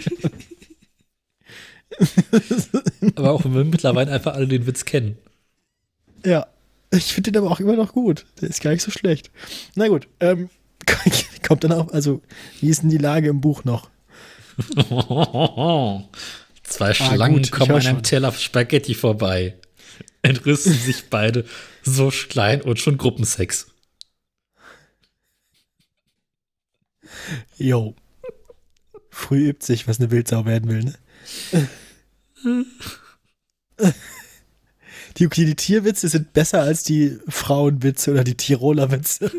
aber 3.15 3.31
auch 3.31 3.43
wenn 3.45 3.53
wir 3.53 3.63
mittlerweile 3.65 4.11
einfach 4.11 4.33
alle 4.33 4.47
den 4.47 4.67
Witz 4.67 4.85
kennen. 4.85 5.17
Ja, 6.25 6.47
ich 6.91 7.13
finde 7.13 7.31
den 7.31 7.41
aber 7.41 7.51
auch 7.51 7.59
immer 7.59 7.75
noch 7.75 7.93
gut. 7.93 8.25
Der 8.41 8.49
ist 8.49 8.61
gar 8.61 8.71
nicht 8.71 8.83
so 8.83 8.91
schlecht. 8.91 9.31
Na 9.75 9.87
gut, 9.87 10.07
ähm, 10.19 10.49
kommt 11.47 11.63
dann 11.63 11.71
auch, 11.73 11.89
also, 11.91 12.21
wie 12.59 12.69
ist 12.69 12.81
denn 12.83 12.89
die 12.89 12.97
Lage 12.97 13.29
im 13.29 13.41
Buch 13.41 13.63
noch? 13.63 13.89
Zwei 16.63 16.89
ah, 16.89 16.93
Schlangen 16.93 17.43
gut, 17.43 17.51
kommen 17.51 17.71
an 17.71 17.85
einem 17.85 18.03
Teller 18.03 18.31
Spaghetti 18.31 18.93
vorbei. 18.93 19.55
Entrüsten 20.27 20.73
sich 20.73 21.09
beide 21.09 21.45
so 21.83 22.09
klein 22.09 22.61
und 22.61 22.79
schon 22.79 22.97
Gruppensex. 22.97 23.67
Jo. 27.57 27.95
Früh 29.09 29.49
übt 29.49 29.65
sich, 29.65 29.87
was 29.87 29.99
eine 29.99 30.11
Wildsau 30.11 30.45
werden 30.45 30.69
will, 30.69 30.83
ne? 30.83 32.63
Die, 35.17 35.27
die 35.27 35.55
Tierwitze 35.55 36.07
sind 36.09 36.33
besser 36.33 36.61
als 36.61 36.83
die 36.83 37.17
Frauenwitze 37.27 38.11
oder 38.11 38.23
die 38.23 38.37
Tiroler 38.37 38.91
Witze. 38.91 39.31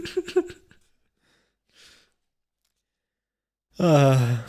ah. 3.79 4.45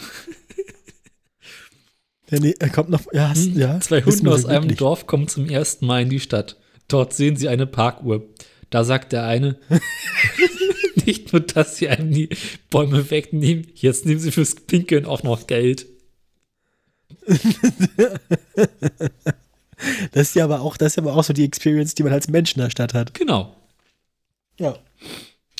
Der 2.31 2.39
nee, 2.39 2.55
er 2.59 2.69
kommt 2.69 2.89
noch. 2.89 3.01
Ja, 3.13 3.33
hm, 3.33 3.57
ja 3.57 3.79
Zwei 3.79 4.03
Hunde 4.03 4.31
aus 4.31 4.45
einem 4.45 4.75
Dorf 4.75 5.07
kommen 5.07 5.27
zum 5.27 5.49
ersten 5.49 5.85
Mal 5.85 6.03
in 6.03 6.09
die 6.09 6.19
Stadt. 6.19 6.57
Dort 6.87 7.13
sehen 7.13 7.35
sie 7.35 7.49
eine 7.49 7.67
Parkuhr. 7.67 8.23
Da 8.69 8.83
sagt 8.83 9.13
der 9.13 9.25
eine, 9.25 9.57
nicht 11.05 11.33
nur, 11.33 11.41
dass 11.41 11.77
sie 11.77 11.89
einem 11.89 12.11
die 12.11 12.29
Bäume 12.69 13.09
wegnehmen, 13.09 13.67
jetzt 13.75 14.05
nehmen 14.05 14.19
sie 14.19 14.31
fürs 14.31 14.55
Pinkeln 14.55 15.05
auch 15.05 15.23
noch 15.23 15.47
Geld. 15.47 15.87
das 20.11 20.27
ist 20.27 20.35
ja 20.35 20.43
aber 20.43 20.61
auch, 20.61 20.77
das 20.77 20.93
ist 20.93 20.99
aber 20.99 21.15
auch 21.15 21.23
so 21.23 21.33
die 21.33 21.45
Experience, 21.45 21.95
die 21.95 22.03
man 22.03 22.13
als 22.13 22.27
Mensch 22.27 22.53
in 22.55 22.61
der 22.61 22.69
Stadt 22.69 22.93
hat. 22.93 23.13
Genau. 23.13 23.55
Ja. 24.59 24.77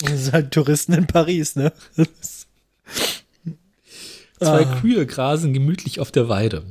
Das 0.02 0.14
ist 0.14 0.32
halt 0.32 0.52
Touristen 0.52 0.94
in 0.94 1.08
Paris, 1.08 1.56
ne? 1.56 1.74
Zwei 4.40 4.66
ah. 4.66 4.80
Kühe 4.80 5.06
grasen 5.06 5.54
gemütlich 5.54 6.00
auf 6.00 6.12
der 6.12 6.30
Weide. 6.30 6.64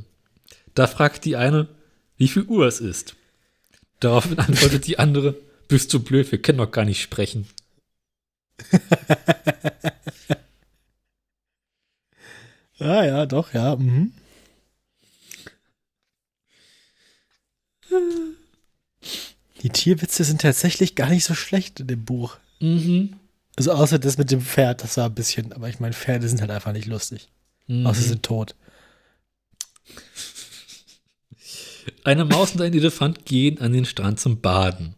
Da 0.74 0.86
fragt 0.86 1.24
die 1.24 1.36
eine, 1.36 1.68
wie 2.16 2.28
viel 2.28 2.44
Uhr 2.44 2.66
es 2.66 2.80
ist. 2.80 3.14
Daraufhin 4.00 4.38
antwortet 4.38 4.86
die 4.86 4.98
andere, 4.98 5.34
bist 5.68 5.92
du 5.92 6.00
blöd, 6.00 6.32
wir 6.32 6.40
können 6.40 6.58
doch 6.58 6.70
gar 6.70 6.84
nicht 6.84 7.02
sprechen. 7.02 7.46
ah 12.78 13.04
ja, 13.04 13.26
doch, 13.26 13.52
ja. 13.52 13.76
Mhm. 13.76 14.12
Die 19.62 19.70
Tierwitze 19.70 20.24
sind 20.24 20.40
tatsächlich 20.40 20.94
gar 20.94 21.08
nicht 21.10 21.24
so 21.24 21.34
schlecht 21.34 21.80
in 21.80 21.86
dem 21.86 22.04
Buch. 22.04 22.36
Mhm. 22.60 23.16
Also 23.56 23.72
außer 23.72 23.98
das 23.98 24.18
mit 24.18 24.30
dem 24.30 24.40
Pferd, 24.40 24.84
das 24.84 24.96
war 24.96 25.06
ein 25.06 25.14
bisschen, 25.14 25.52
aber 25.52 25.68
ich 25.68 25.80
meine, 25.80 25.94
Pferde 25.94 26.28
sind 26.28 26.40
halt 26.40 26.50
einfach 26.50 26.72
nicht 26.72 26.86
lustig. 26.86 27.28
Mhm. 27.68 27.86
Außer 27.86 28.02
sie 28.02 28.08
sind 28.08 28.22
tot. 28.22 28.54
Eine 32.04 32.24
Maus 32.24 32.52
und 32.52 32.60
ein 32.60 32.74
Elefant 32.74 33.24
gehen 33.24 33.60
an 33.60 33.72
den 33.72 33.84
Strand 33.84 34.18
zum 34.18 34.40
Baden. 34.40 34.94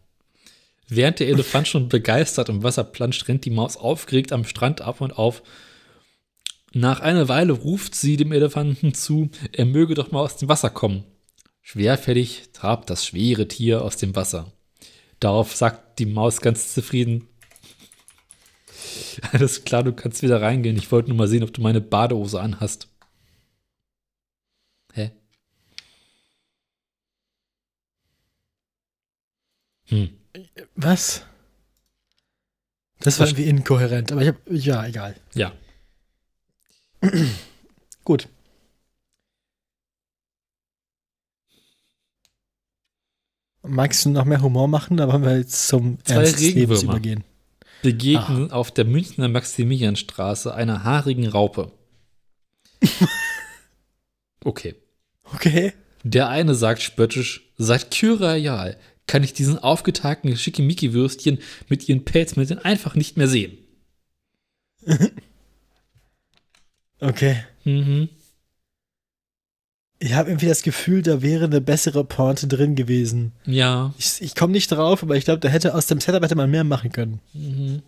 Während 0.88 1.20
der 1.20 1.28
Elefant 1.28 1.68
schon 1.68 1.88
begeistert 1.88 2.48
im 2.48 2.62
Wasser 2.62 2.82
planscht, 2.82 3.28
rennt 3.28 3.44
die 3.44 3.50
Maus 3.50 3.76
aufgeregt 3.76 4.32
am 4.32 4.44
Strand 4.44 4.80
ab 4.80 5.00
und 5.00 5.12
auf. 5.12 5.42
Nach 6.72 7.00
einer 7.00 7.28
Weile 7.28 7.52
ruft 7.52 7.94
sie 7.94 8.16
dem 8.16 8.32
Elefanten 8.32 8.94
zu, 8.94 9.30
er 9.52 9.66
möge 9.66 9.94
doch 9.94 10.10
mal 10.10 10.20
aus 10.20 10.36
dem 10.36 10.48
Wasser 10.48 10.70
kommen. 10.70 11.04
Schwerfällig 11.62 12.50
trabt 12.52 12.90
das 12.90 13.06
schwere 13.06 13.46
Tier 13.46 13.82
aus 13.82 13.96
dem 13.96 14.16
Wasser. 14.16 14.52
Darauf 15.20 15.54
sagt 15.54 15.98
die 16.00 16.06
Maus 16.06 16.40
ganz 16.40 16.74
zufrieden: 16.74 17.28
Alles 19.32 19.64
klar, 19.64 19.82
du 19.82 19.92
kannst 19.92 20.22
wieder 20.22 20.40
reingehen. 20.40 20.76
Ich 20.76 20.90
wollte 20.90 21.08
nur 21.08 21.18
mal 21.18 21.28
sehen, 21.28 21.42
ob 21.42 21.52
du 21.52 21.60
meine 21.60 21.80
Badehose 21.80 22.40
anhast. 22.40 22.88
Hä? 24.92 25.10
Hm. 29.86 30.10
Was? 30.74 31.24
Das 33.00 33.18
war 33.18 33.26
irgendwie 33.26 33.48
inkohärent, 33.48 34.12
aber 34.12 34.22
ich 34.22 34.28
hab, 34.28 34.36
ja, 34.50 34.86
egal. 34.86 35.16
Ja. 35.34 35.52
Gut. 38.04 38.28
Magst 43.62 44.04
du 44.04 44.10
noch 44.10 44.24
mehr 44.24 44.42
Humor 44.42 44.68
machen? 44.68 44.96
Da 44.96 45.08
wollen 45.08 45.22
wir 45.22 45.36
jetzt 45.38 45.68
zum 45.68 45.98
Zwei 46.04 46.14
Ernst 46.14 46.34
des 46.34 46.54
Lebens 46.54 46.82
übergehen 46.82 47.24
begegnen 47.82 48.48
Ach. 48.50 48.56
auf 48.56 48.70
der 48.70 48.84
Münchner 48.84 49.28
Maximilianstraße 49.28 50.54
einer 50.54 50.84
haarigen 50.84 51.26
Raupe. 51.28 51.72
okay. 54.44 54.74
Okay. 55.34 55.72
Der 56.02 56.28
eine 56.28 56.54
sagt 56.54 56.82
spöttisch, 56.82 57.52
seit 57.56 57.90
Kyrial 57.90 58.78
kann 59.06 59.22
ich 59.22 59.32
diesen 59.32 59.58
aufgetagten 59.58 60.36
Schickimicki-Würstchen 60.36 61.38
mit 61.68 61.88
ihren 61.88 62.04
Pelzmitteln 62.04 62.60
einfach 62.60 62.94
nicht 62.94 63.16
mehr 63.16 63.28
sehen. 63.28 63.58
okay. 67.00 67.44
Mhm. 67.64 68.08
Ich 70.02 70.14
habe 70.14 70.30
irgendwie 70.30 70.46
das 70.46 70.62
Gefühl, 70.62 71.02
da 71.02 71.20
wäre 71.20 71.44
eine 71.44 71.60
bessere 71.60 72.04
Pointe 72.04 72.48
drin 72.48 72.74
gewesen. 72.74 73.32
Ja. 73.44 73.92
Ich, 73.98 74.22
ich 74.22 74.34
komme 74.34 74.52
nicht 74.54 74.72
drauf, 74.72 75.02
aber 75.02 75.16
ich 75.16 75.26
glaube, 75.26 75.40
da 75.40 75.48
hätte 75.48 75.74
aus 75.74 75.86
dem 75.86 76.00
Setup 76.00 76.22
hätte 76.22 76.36
man 76.36 76.50
mehr 76.50 76.64
machen 76.64 76.90
können. 76.90 77.20
Mhm. 77.34 77.82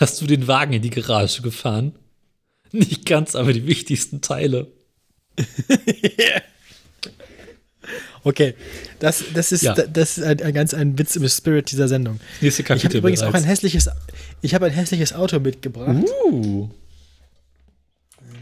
Hast 0.00 0.18
du 0.22 0.26
den 0.26 0.48
Wagen 0.48 0.72
in 0.72 0.80
die 0.80 0.88
Garage 0.88 1.42
gefahren? 1.42 1.92
Nicht 2.72 3.04
ganz, 3.04 3.34
aber 3.34 3.52
die 3.52 3.66
wichtigsten 3.66 4.22
Teile. 4.22 4.72
Okay, 8.22 8.54
das, 8.98 9.24
das 9.34 9.50
ist, 9.52 9.62
Ja. 9.62 9.74
das 9.74 10.18
ist 10.18 10.24
ein, 10.24 10.42
ein 10.42 10.52
ganz 10.52 10.74
ein 10.74 10.98
Witz 10.98 11.16
im 11.16 11.26
Spirit 11.28 11.70
dieser 11.72 11.88
Sendung. 11.88 12.20
Nächste 12.40 12.62
Ich 12.62 12.68
habe 12.68 12.78
Kapitel 12.80 12.98
übrigens 12.98 13.22
auch 13.22 13.26
ein 13.28 13.32
bereits. 13.32 13.46
hässliches, 13.46 13.88
ich 14.42 14.54
habe 14.54 14.66
ein 14.66 14.72
hässliches 14.72 15.12
Auto 15.14 15.40
mitgebracht. 15.40 15.96
Uh. 16.24 16.68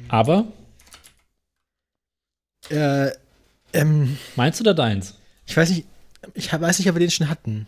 Aber, 0.09 0.47
Äh, 2.71 3.11
ähm, 3.73 4.19
meinst 4.37 4.61
du 4.61 4.65
da 4.65 4.75
deins? 4.75 5.15
ich 5.47 5.57
weiß 5.57 5.71
nicht, 5.71 5.87
ich 6.35 6.53
weiß 6.53 6.79
nicht, 6.79 6.89
ob 6.89 6.97
wir 6.97 7.01
den 7.01 7.11
schon 7.11 7.29
hatten. 7.29 7.67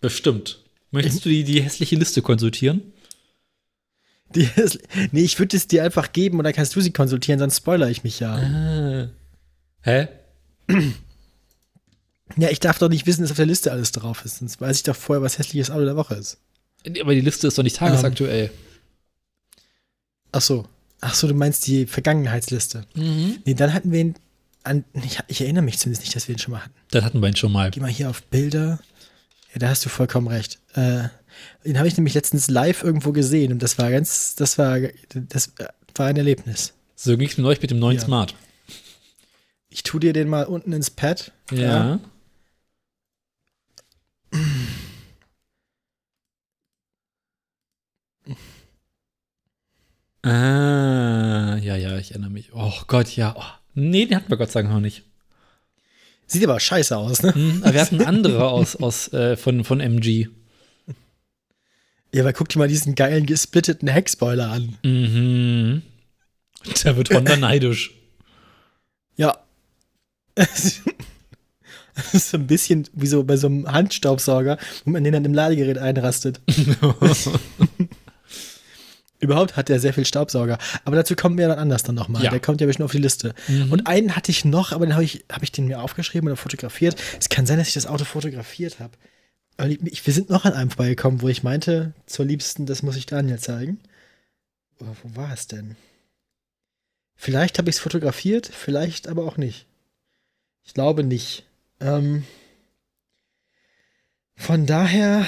Bestimmt. 0.00 0.60
Möchtest 0.90 1.24
du 1.24 1.28
die, 1.28 1.44
die 1.44 1.60
hässliche 1.62 1.96
Liste 1.96 2.22
konsultieren? 2.22 2.80
Die, 4.34 4.48
nee, 5.12 5.22
ich 5.22 5.38
würde 5.38 5.56
es 5.56 5.66
dir 5.66 5.84
einfach 5.84 6.12
geben 6.12 6.38
und 6.38 6.44
dann 6.44 6.52
kannst 6.52 6.74
du 6.76 6.80
sie 6.80 6.92
konsultieren, 6.92 7.38
sonst 7.38 7.58
spoilere 7.58 7.90
ich 7.90 8.04
mich 8.04 8.20
ja. 8.20 8.34
Ah. 8.36 9.08
Hä? 9.82 10.08
Ja, 12.36 12.48
ich 12.50 12.58
darf 12.58 12.78
doch 12.78 12.88
nicht 12.88 13.06
wissen, 13.06 13.22
dass 13.22 13.30
auf 13.30 13.36
der 13.36 13.46
Liste 13.46 13.70
alles 13.70 13.92
drauf 13.92 14.24
ist, 14.24 14.38
sonst 14.38 14.60
weiß 14.60 14.78
ich 14.78 14.82
doch 14.82 14.96
vorher, 14.96 15.22
was 15.22 15.38
hässliches 15.38 15.70
Auto 15.70 15.84
der 15.84 15.94
Woche 15.94 16.14
ist. 16.14 16.38
Aber 17.00 17.14
die 17.14 17.20
Liste 17.20 17.46
ist 17.46 17.56
doch 17.58 17.62
nicht 17.62 17.76
tagesaktuell. 17.76 18.50
Ach 20.32 20.40
so. 20.40 20.66
Ach 21.00 21.14
so, 21.14 21.28
du 21.28 21.34
meinst 21.34 21.66
die 21.66 21.86
Vergangenheitsliste. 21.86 22.86
Mhm. 22.94 23.38
Nee, 23.44 23.54
dann 23.54 23.72
hatten 23.74 23.92
wir 23.92 24.00
ihn 24.00 24.14
an, 24.64 24.84
ich, 24.94 25.18
ich 25.28 25.42
erinnere 25.42 25.62
mich 25.62 25.78
zumindest 25.78 26.02
nicht, 26.02 26.16
dass 26.16 26.26
wir 26.26 26.34
ihn 26.34 26.38
schon 26.38 26.52
mal 26.52 26.62
hatten. 26.64 26.74
Das 26.90 27.04
hatten 27.04 27.20
wir 27.20 27.28
ihn 27.28 27.36
schon 27.36 27.52
mal. 27.52 27.70
Geh 27.70 27.80
mal 27.80 27.90
hier 27.90 28.08
auf 28.10 28.22
Bilder. 28.24 28.80
Ja, 29.52 29.58
da 29.60 29.68
hast 29.68 29.84
du 29.84 29.90
vollkommen 29.90 30.26
recht. 30.26 30.58
Äh, 30.74 31.04
den 31.64 31.76
habe 31.78 31.86
ich 31.88 31.96
nämlich 31.96 32.14
letztens 32.14 32.48
live 32.48 32.82
irgendwo 32.82 33.12
gesehen 33.12 33.52
und 33.52 33.62
das 33.62 33.78
war 33.78 33.90
ganz, 33.90 34.34
das 34.34 34.56
war, 34.56 34.78
das 35.12 35.52
war 35.94 36.06
ein 36.06 36.16
Erlebnis. 36.16 36.72
So 36.96 37.16
ging 37.18 37.28
es 37.28 37.36
mir 37.36 37.42
neulich 37.42 37.60
mit 37.60 37.70
dem 37.70 37.78
neuen 37.78 37.98
Ja. 37.98 38.04
Smart. 38.04 38.34
Ich 39.74 39.82
tu 39.82 39.98
dir 39.98 40.12
den 40.12 40.28
mal 40.28 40.44
unten 40.44 40.72
ins 40.72 40.88
Pad. 40.88 41.32
Ja. 41.50 41.98
Ah, 50.22 51.56
ja, 51.56 51.74
ja, 51.74 51.98
ich 51.98 52.12
erinnere 52.12 52.30
mich. 52.30 52.54
Oh 52.54 52.72
Gott, 52.86 53.16
ja. 53.16 53.34
Oh. 53.36 53.42
Nee, 53.74 54.06
den 54.06 54.14
hatten 54.14 54.30
wir 54.30 54.36
Gott 54.36 54.52
sei 54.52 54.62
Dank 54.62 54.72
noch 54.72 54.80
nicht. 54.80 55.02
Sieht 56.28 56.44
aber 56.44 56.60
scheiße 56.60 56.96
aus, 56.96 57.24
ne? 57.24 57.34
Hm, 57.34 57.62
aber 57.64 57.74
wir 57.74 57.80
hatten 57.80 58.00
andere 58.00 58.48
aus, 58.48 58.76
aus, 58.76 59.12
äh, 59.12 59.36
von, 59.36 59.64
von 59.64 59.80
MG. 59.80 60.28
Ja, 62.14 62.22
aber 62.22 62.32
guck 62.32 62.48
dir 62.48 62.60
mal 62.60 62.68
diesen 62.68 62.94
geilen 62.94 63.26
gesplitteten 63.26 63.88
Heckspoiler 63.88 64.52
an. 64.52 64.78
Mhm. 64.84 65.82
Da 66.84 66.96
wird 66.96 67.10
Honda 67.10 67.36
neidisch. 67.36 67.92
Ja. 69.16 69.43
Das 71.94 72.12
ist 72.12 72.30
so 72.30 72.36
ein 72.38 72.46
bisschen 72.46 72.88
wie 72.92 73.06
so 73.06 73.22
bei 73.22 73.36
so 73.36 73.46
einem 73.46 73.70
Handstaubsauger, 73.70 74.58
wo 74.84 74.90
man 74.90 75.04
den 75.04 75.12
dann 75.12 75.24
im 75.24 75.32
Ladegerät 75.34 75.78
einrastet. 75.78 76.40
Überhaupt 79.20 79.56
hat 79.56 79.70
er 79.70 79.78
sehr 79.80 79.94
viel 79.94 80.04
Staubsauger. 80.04 80.58
Aber 80.84 80.96
dazu 80.96 81.14
kommen 81.14 81.38
wir 81.38 81.48
dann 81.48 81.58
anders 81.58 81.84
dann 81.84 81.94
nochmal. 81.94 82.22
Ja. 82.22 82.30
Der 82.30 82.40
kommt 82.40 82.60
ja 82.60 82.66
bestimmt 82.66 82.84
auf 82.84 82.92
die 82.92 82.98
Liste. 82.98 83.34
Mhm. 83.48 83.72
Und 83.72 83.86
einen 83.86 84.16
hatte 84.16 84.30
ich 84.32 84.44
noch, 84.44 84.72
aber 84.72 84.86
den 84.86 84.94
habe 84.94 85.04
ich, 85.04 85.24
hab 85.32 85.42
ich 85.42 85.52
den 85.52 85.66
mir 85.66 85.80
aufgeschrieben 85.80 86.28
oder 86.28 86.36
fotografiert. 86.36 86.96
Es 87.18 87.28
kann 87.28 87.46
sein, 87.46 87.58
dass 87.58 87.68
ich 87.68 87.74
das 87.74 87.86
Auto 87.86 88.04
fotografiert 88.04 88.80
habe. 88.80 88.92
Aber 89.56 89.70
Wir 89.70 90.12
sind 90.12 90.30
noch 90.30 90.44
an 90.44 90.52
einem 90.52 90.70
vorbeigekommen, 90.70 91.22
wo 91.22 91.28
ich 91.28 91.44
meinte, 91.44 91.94
zur 92.06 92.24
Liebsten, 92.24 92.66
das 92.66 92.82
muss 92.82 92.96
ich 92.96 93.06
Daniel 93.06 93.38
zeigen. 93.38 93.78
Oh, 94.80 94.86
wo 95.02 95.16
war 95.16 95.32
es 95.32 95.46
denn? 95.46 95.76
Vielleicht 97.14 97.58
habe 97.58 97.70
ich 97.70 97.76
es 97.76 97.80
fotografiert, 97.80 98.50
vielleicht 98.52 99.06
aber 99.06 99.24
auch 99.24 99.36
nicht. 99.36 99.66
Ich 100.64 100.74
glaube 100.74 101.04
nicht. 101.04 101.44
Ähm, 101.80 102.24
von 104.36 104.66
daher, 104.66 105.26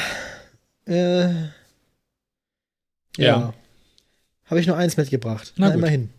äh, 0.87 1.33
ja. 1.33 1.51
Ja. 3.17 3.55
Habe 4.47 4.61
ich 4.61 4.67
nur 4.67 4.77
eins 4.77 4.97
mitgebracht. 4.97 5.53
Na 5.57 5.67
Na, 5.69 5.75
gut. 5.75 5.79
immerhin. 5.79 6.11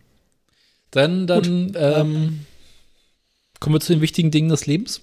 Dann, 0.90 1.26
dann 1.26 1.74
ähm, 1.76 2.46
kommen 3.60 3.74
wir 3.74 3.80
zu 3.80 3.92
den 3.92 4.02
wichtigen 4.02 4.30
Dingen 4.30 4.48
des 4.48 4.66
Lebens. 4.66 5.02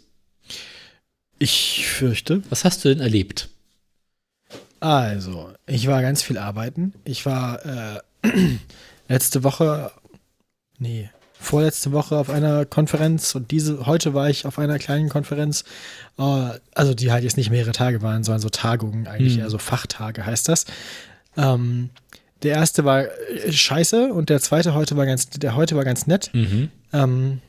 Ich 1.37 1.87
fürchte. 1.87 2.43
Was 2.49 2.63
hast 2.63 2.83
du 2.83 2.89
denn 2.89 3.01
erlebt? 3.01 3.49
Also, 4.79 5.51
ich 5.65 5.87
war 5.87 6.01
ganz 6.01 6.21
viel 6.21 6.37
arbeiten. 6.37 6.93
Ich 7.03 7.25
war 7.25 7.65
äh, 7.65 7.99
letzte 9.07 9.43
Woche, 9.43 9.91
nee, 10.77 11.09
vorletzte 11.45 11.91
Woche 11.91 12.17
auf 12.17 12.29
einer 12.29 12.65
Konferenz 12.65 13.35
und 13.35 13.51
diese, 13.51 13.85
heute 13.85 14.13
war 14.13 14.29
ich 14.29 14.45
auf 14.45 14.59
einer 14.59 14.79
kleinen 14.79 15.09
Konferenz, 15.09 15.63
äh, 16.17 16.49
also 16.73 16.93
die 16.93 17.11
halt 17.11 17.23
jetzt 17.23 17.37
nicht 17.37 17.49
mehrere 17.49 17.71
Tage 17.71 18.01
waren, 18.01 18.23
sondern 18.23 18.41
so 18.41 18.49
Tagungen, 18.49 19.07
eigentlich 19.07 19.35
Hm. 19.35 19.41
eher 19.41 19.49
so 19.49 19.57
Fachtage 19.57 20.25
heißt 20.25 20.49
das. 20.49 20.65
Ähm, 21.37 21.89
der 22.43 22.55
erste 22.55 22.85
war 22.85 23.03
äh, 23.03 23.51
scheiße 23.51 24.13
und 24.13 24.29
der 24.29 24.41
zweite 24.41 24.73
heute 24.73 24.97
war 24.97 25.05
ganz, 25.05 25.29
der 25.29 25.55
heute 25.55 25.75
war 25.75 25.85
ganz 25.85 26.07
nett. 26.07 26.29
Mhm. 26.33 26.69
Ähm, 26.93 27.41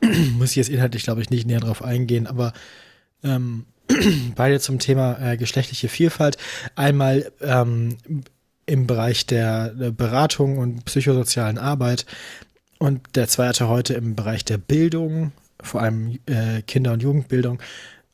muss 0.38 0.50
ich 0.50 0.56
jetzt 0.56 0.70
inhaltlich, 0.70 1.04
glaube 1.04 1.20
ich, 1.20 1.30
nicht 1.30 1.46
näher 1.46 1.60
drauf 1.60 1.82
eingehen, 1.82 2.26
aber 2.26 2.52
ähm, 3.22 3.66
beide 4.36 4.60
zum 4.60 4.78
Thema 4.78 5.18
äh, 5.20 5.36
geschlechtliche 5.36 5.88
Vielfalt. 5.88 6.36
Einmal 6.76 7.30
ähm, 7.40 7.98
im 8.66 8.86
Bereich 8.86 9.26
der, 9.26 9.70
der 9.70 9.90
Beratung 9.90 10.58
und 10.58 10.84
psychosozialen 10.84 11.58
Arbeit 11.58 12.06
und 12.78 13.00
der 13.14 13.28
zweite 13.28 13.68
heute 13.68 13.94
im 13.94 14.14
Bereich 14.14 14.44
der 14.44 14.58
Bildung, 14.58 15.32
vor 15.60 15.80
allem 15.82 16.18
äh, 16.26 16.62
Kinder- 16.62 16.92
und 16.92 17.02
Jugendbildung. 17.02 17.60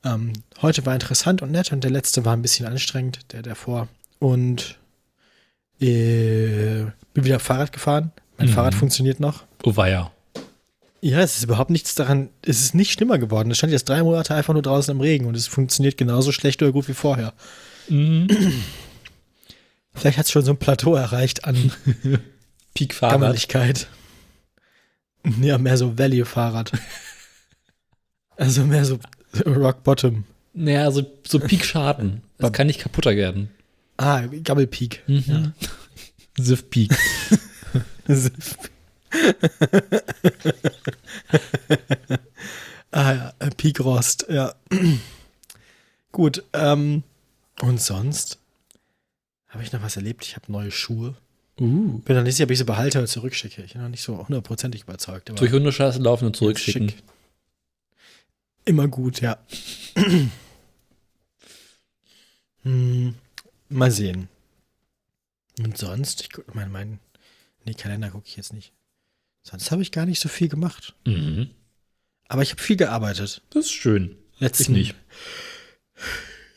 Ähm, 0.04 0.32
heute 0.62 0.86
war 0.86 0.94
interessant 0.94 1.42
und 1.42 1.50
nett 1.50 1.72
und 1.72 1.82
der 1.84 1.90
letzte 1.90 2.24
war 2.24 2.34
ein 2.34 2.42
bisschen 2.42 2.66
anstrengend, 2.66 3.32
der 3.32 3.42
davor. 3.42 3.88
Und 4.18 4.78
äh, 5.80 6.84
bin 7.14 7.24
wieder 7.24 7.38
Fahrrad 7.40 7.72
gefahren. 7.72 8.12
Mein 8.38 8.48
Mhm. 8.48 8.52
Fahrrad 8.52 8.74
funktioniert 8.74 9.20
noch. 9.20 9.44
Oh 9.64 9.76
weia. 9.76 10.10
Ja, 11.02 11.20
es 11.20 11.36
ist 11.38 11.44
überhaupt 11.44 11.70
nichts 11.70 11.94
daran, 11.94 12.28
es 12.42 12.60
ist 12.60 12.74
nicht 12.74 12.92
schlimmer 12.92 13.18
geworden. 13.18 13.50
Es 13.50 13.56
stand 13.58 13.72
jetzt 13.72 13.88
drei 13.88 14.02
Monate 14.02 14.34
einfach 14.34 14.52
nur 14.52 14.62
draußen 14.62 14.94
im 14.94 15.00
Regen 15.00 15.24
und 15.26 15.34
es 15.34 15.46
funktioniert 15.46 15.96
genauso 15.96 16.30
schlecht 16.32 16.62
oder 16.62 16.72
gut 16.72 16.88
wie 16.88 16.94
vorher. 16.94 17.32
Mhm. 17.88 18.28
Vielleicht 19.94 20.18
hat 20.18 20.26
es 20.26 20.30
schon 20.32 20.44
so 20.44 20.52
ein 20.52 20.58
Plateau 20.58 20.94
erreicht 20.94 21.44
an 21.46 21.56
Peak-Fahrrad. 22.74 23.20
Ja, 25.40 25.58
mehr 25.58 25.76
so 25.76 25.98
Value-Fahrrad. 25.98 26.72
also 28.36 28.64
mehr 28.64 28.84
so 28.84 28.98
Rock 29.46 29.84
Bottom. 29.84 30.24
Naja, 30.54 30.90
so, 30.90 31.04
so 31.26 31.38
Peak-Schaden. 31.38 32.22
Das 32.38 32.52
kann 32.52 32.66
nicht 32.66 32.80
kaputter 32.80 33.14
werden. 33.14 33.50
Ah, 33.96 34.22
Gammel-Peak. 34.26 35.04
Mhm. 35.06 35.52
Siff-Peak. 36.38 36.96
ah 42.90 43.12
ja, 43.12 43.32
äh, 43.38 43.50
Peak 43.56 43.80
Rost, 43.80 44.26
ja. 44.28 44.54
Gut, 46.12 46.42
ähm, 46.52 47.02
und 47.60 47.80
sonst? 47.80 48.38
Habe 49.48 49.62
ich 49.62 49.72
noch 49.72 49.82
was 49.82 49.96
erlebt? 49.96 50.24
Ich 50.24 50.36
habe 50.36 50.50
neue 50.50 50.70
Schuhe. 50.70 51.14
Uh. 51.60 51.98
Bin 51.98 52.16
noch 52.16 52.22
nicht 52.22 52.36
sicher, 52.36 52.46
ob 52.46 52.50
ich 52.50 52.58
sie 52.58 52.64
behalte 52.64 52.98
oder 52.98 53.06
zurückschicke. 53.06 53.62
Ich 53.62 53.74
bin 53.74 53.82
noch 53.82 53.90
nicht 53.90 54.02
so 54.02 54.16
hundertprozentig 54.26 54.82
überzeugt. 54.82 55.28
Durch 55.28 55.52
Hundescheiße 55.52 56.00
laufen 56.00 56.24
und 56.24 56.34
zurückschicken. 56.34 56.88
schick. 56.88 57.02
Immer 58.64 58.88
gut, 58.88 59.20
ja. 59.20 59.38
hm, 62.62 63.14
mal 63.68 63.90
sehen. 63.90 64.28
Und 65.58 65.76
sonst? 65.76 66.22
Ich 66.22 66.30
guck, 66.32 66.54
mein, 66.54 66.72
mein, 66.72 66.98
nee, 67.66 67.74
Kalender 67.74 68.08
gucke 68.10 68.26
ich 68.26 68.36
jetzt 68.36 68.54
nicht. 68.54 68.72
Sonst 69.42 69.70
habe 69.70 69.82
ich 69.82 69.92
gar 69.92 70.06
nicht 70.06 70.20
so 70.20 70.30
viel 70.30 70.48
gemacht. 70.48 70.94
Mhm. 71.04 71.50
Aber 72.28 72.42
ich 72.42 72.52
habe 72.52 72.62
viel 72.62 72.76
gearbeitet. 72.76 73.42
Das 73.50 73.66
ist 73.66 73.72
schön. 73.72 74.16
Letzten, 74.38 74.72
nicht. 74.72 74.94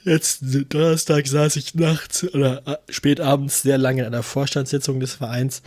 Letzten 0.05 0.67
Donnerstag 0.67 1.27
saß 1.27 1.55
ich 1.55 1.75
nachts 1.75 2.23
oder 2.33 2.61
äh, 2.67 2.77
spät 2.91 3.21
abends 3.21 3.61
sehr 3.61 3.77
lange 3.77 4.01
in 4.01 4.07
einer 4.07 4.23
Vorstandssitzung 4.23 4.99
des 4.99 5.13
Vereins, 5.13 5.61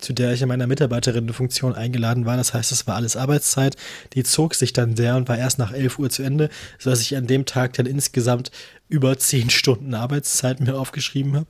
zu 0.00 0.14
der 0.14 0.32
ich 0.32 0.40
in 0.40 0.48
meiner 0.48 0.66
Mitarbeiterinnenfunktion 0.66 1.74
eingeladen 1.74 2.24
war. 2.24 2.38
Das 2.38 2.54
heißt, 2.54 2.72
es 2.72 2.86
war 2.86 2.96
alles 2.96 3.16
Arbeitszeit. 3.16 3.76
Die 4.14 4.22
zog 4.24 4.54
sich 4.54 4.72
dann 4.72 4.96
sehr 4.96 5.16
und 5.16 5.28
war 5.28 5.36
erst 5.36 5.58
nach 5.58 5.72
11 5.72 5.98
Uhr 5.98 6.08
zu 6.08 6.22
Ende, 6.22 6.48
sodass 6.78 7.02
ich 7.02 7.16
an 7.16 7.26
dem 7.26 7.44
Tag 7.44 7.74
dann 7.74 7.84
insgesamt 7.86 8.50
über 8.88 9.18
10 9.18 9.50
Stunden 9.50 9.92
Arbeitszeit 9.94 10.60
mir 10.60 10.78
aufgeschrieben 10.78 11.36
habe. 11.36 11.46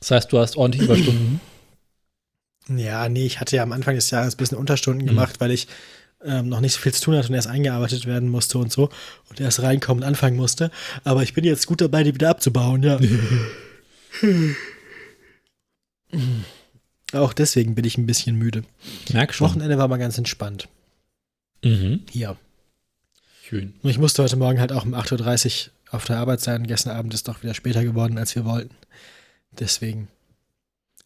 Das 0.00 0.10
heißt, 0.10 0.32
du 0.32 0.38
hast 0.38 0.56
ordentlich 0.56 0.82
Überstunden. 0.84 1.40
Ja, 2.68 3.10
nee, 3.10 3.26
ich 3.26 3.40
hatte 3.40 3.56
ja 3.56 3.62
am 3.62 3.72
Anfang 3.72 3.94
des 3.94 4.10
Jahres 4.10 4.34
ein 4.34 4.38
bisschen 4.38 4.56
Unterstunden 4.56 5.02
Mhm. 5.04 5.08
gemacht, 5.10 5.38
weil 5.40 5.50
ich 5.50 5.68
ähm, 6.24 6.48
noch 6.48 6.60
nicht 6.60 6.72
so 6.72 6.80
viel 6.80 6.92
zu 6.92 7.02
tun 7.02 7.16
hatte 7.16 7.28
und 7.28 7.34
erst 7.34 7.48
eingearbeitet 7.48 8.06
werden 8.06 8.28
musste 8.28 8.58
und 8.58 8.72
so 8.72 8.88
und 9.28 9.40
erst 9.40 9.62
reinkommen 9.62 10.02
und 10.02 10.08
anfangen 10.08 10.36
musste. 10.36 10.70
Aber 11.04 11.22
ich 11.22 11.34
bin 11.34 11.44
jetzt 11.44 11.66
gut 11.66 11.80
dabei, 11.80 12.02
die 12.02 12.14
wieder 12.14 12.30
abzubauen, 12.30 12.82
ja. 12.82 12.98
Auch 17.12 17.32
deswegen 17.32 17.74
bin 17.74 17.84
ich 17.84 17.98
ein 17.98 18.06
bisschen 18.06 18.36
müde. 18.36 18.64
Merk 19.12 19.34
schon. 19.34 19.48
Wochenende 19.48 19.78
war 19.78 19.88
mal 19.88 19.98
ganz 19.98 20.18
entspannt. 20.18 20.68
Mhm. 21.62 22.02
Hier. 22.10 22.36
Schön. 23.42 23.74
Und 23.82 23.90
ich 23.90 23.98
musste 23.98 24.22
heute 24.22 24.36
Morgen 24.36 24.58
halt 24.60 24.72
auch 24.72 24.84
um 24.84 24.94
8.30 24.94 25.66
Uhr 25.66 25.72
auf 25.94 26.04
der 26.06 26.18
Arbeit 26.18 26.40
sein. 26.40 26.66
Gestern 26.66 26.96
Abend 26.96 27.14
ist 27.14 27.28
doch 27.28 27.42
wieder 27.42 27.54
später 27.54 27.84
geworden, 27.84 28.18
als 28.18 28.34
wir 28.34 28.44
wollten. 28.44 28.74
Deswegen 29.58 30.08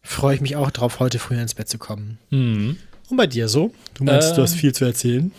freue 0.01 0.35
ich 0.35 0.41
mich 0.41 0.55
auch 0.55 0.71
drauf, 0.71 0.99
heute 0.99 1.19
früher 1.19 1.41
ins 1.41 1.53
Bett 1.53 1.69
zu 1.69 1.77
kommen. 1.77 2.17
Mhm. 2.29 2.77
Und 3.09 3.17
bei 3.17 3.27
dir 3.27 3.47
so? 3.47 3.73
Du 3.95 4.03
meinst, 4.03 4.31
Äh, 4.31 4.35
du 4.35 4.41
hast 4.43 4.55
viel 4.55 4.73
zu 4.73 4.85
erzählen? 4.85 5.31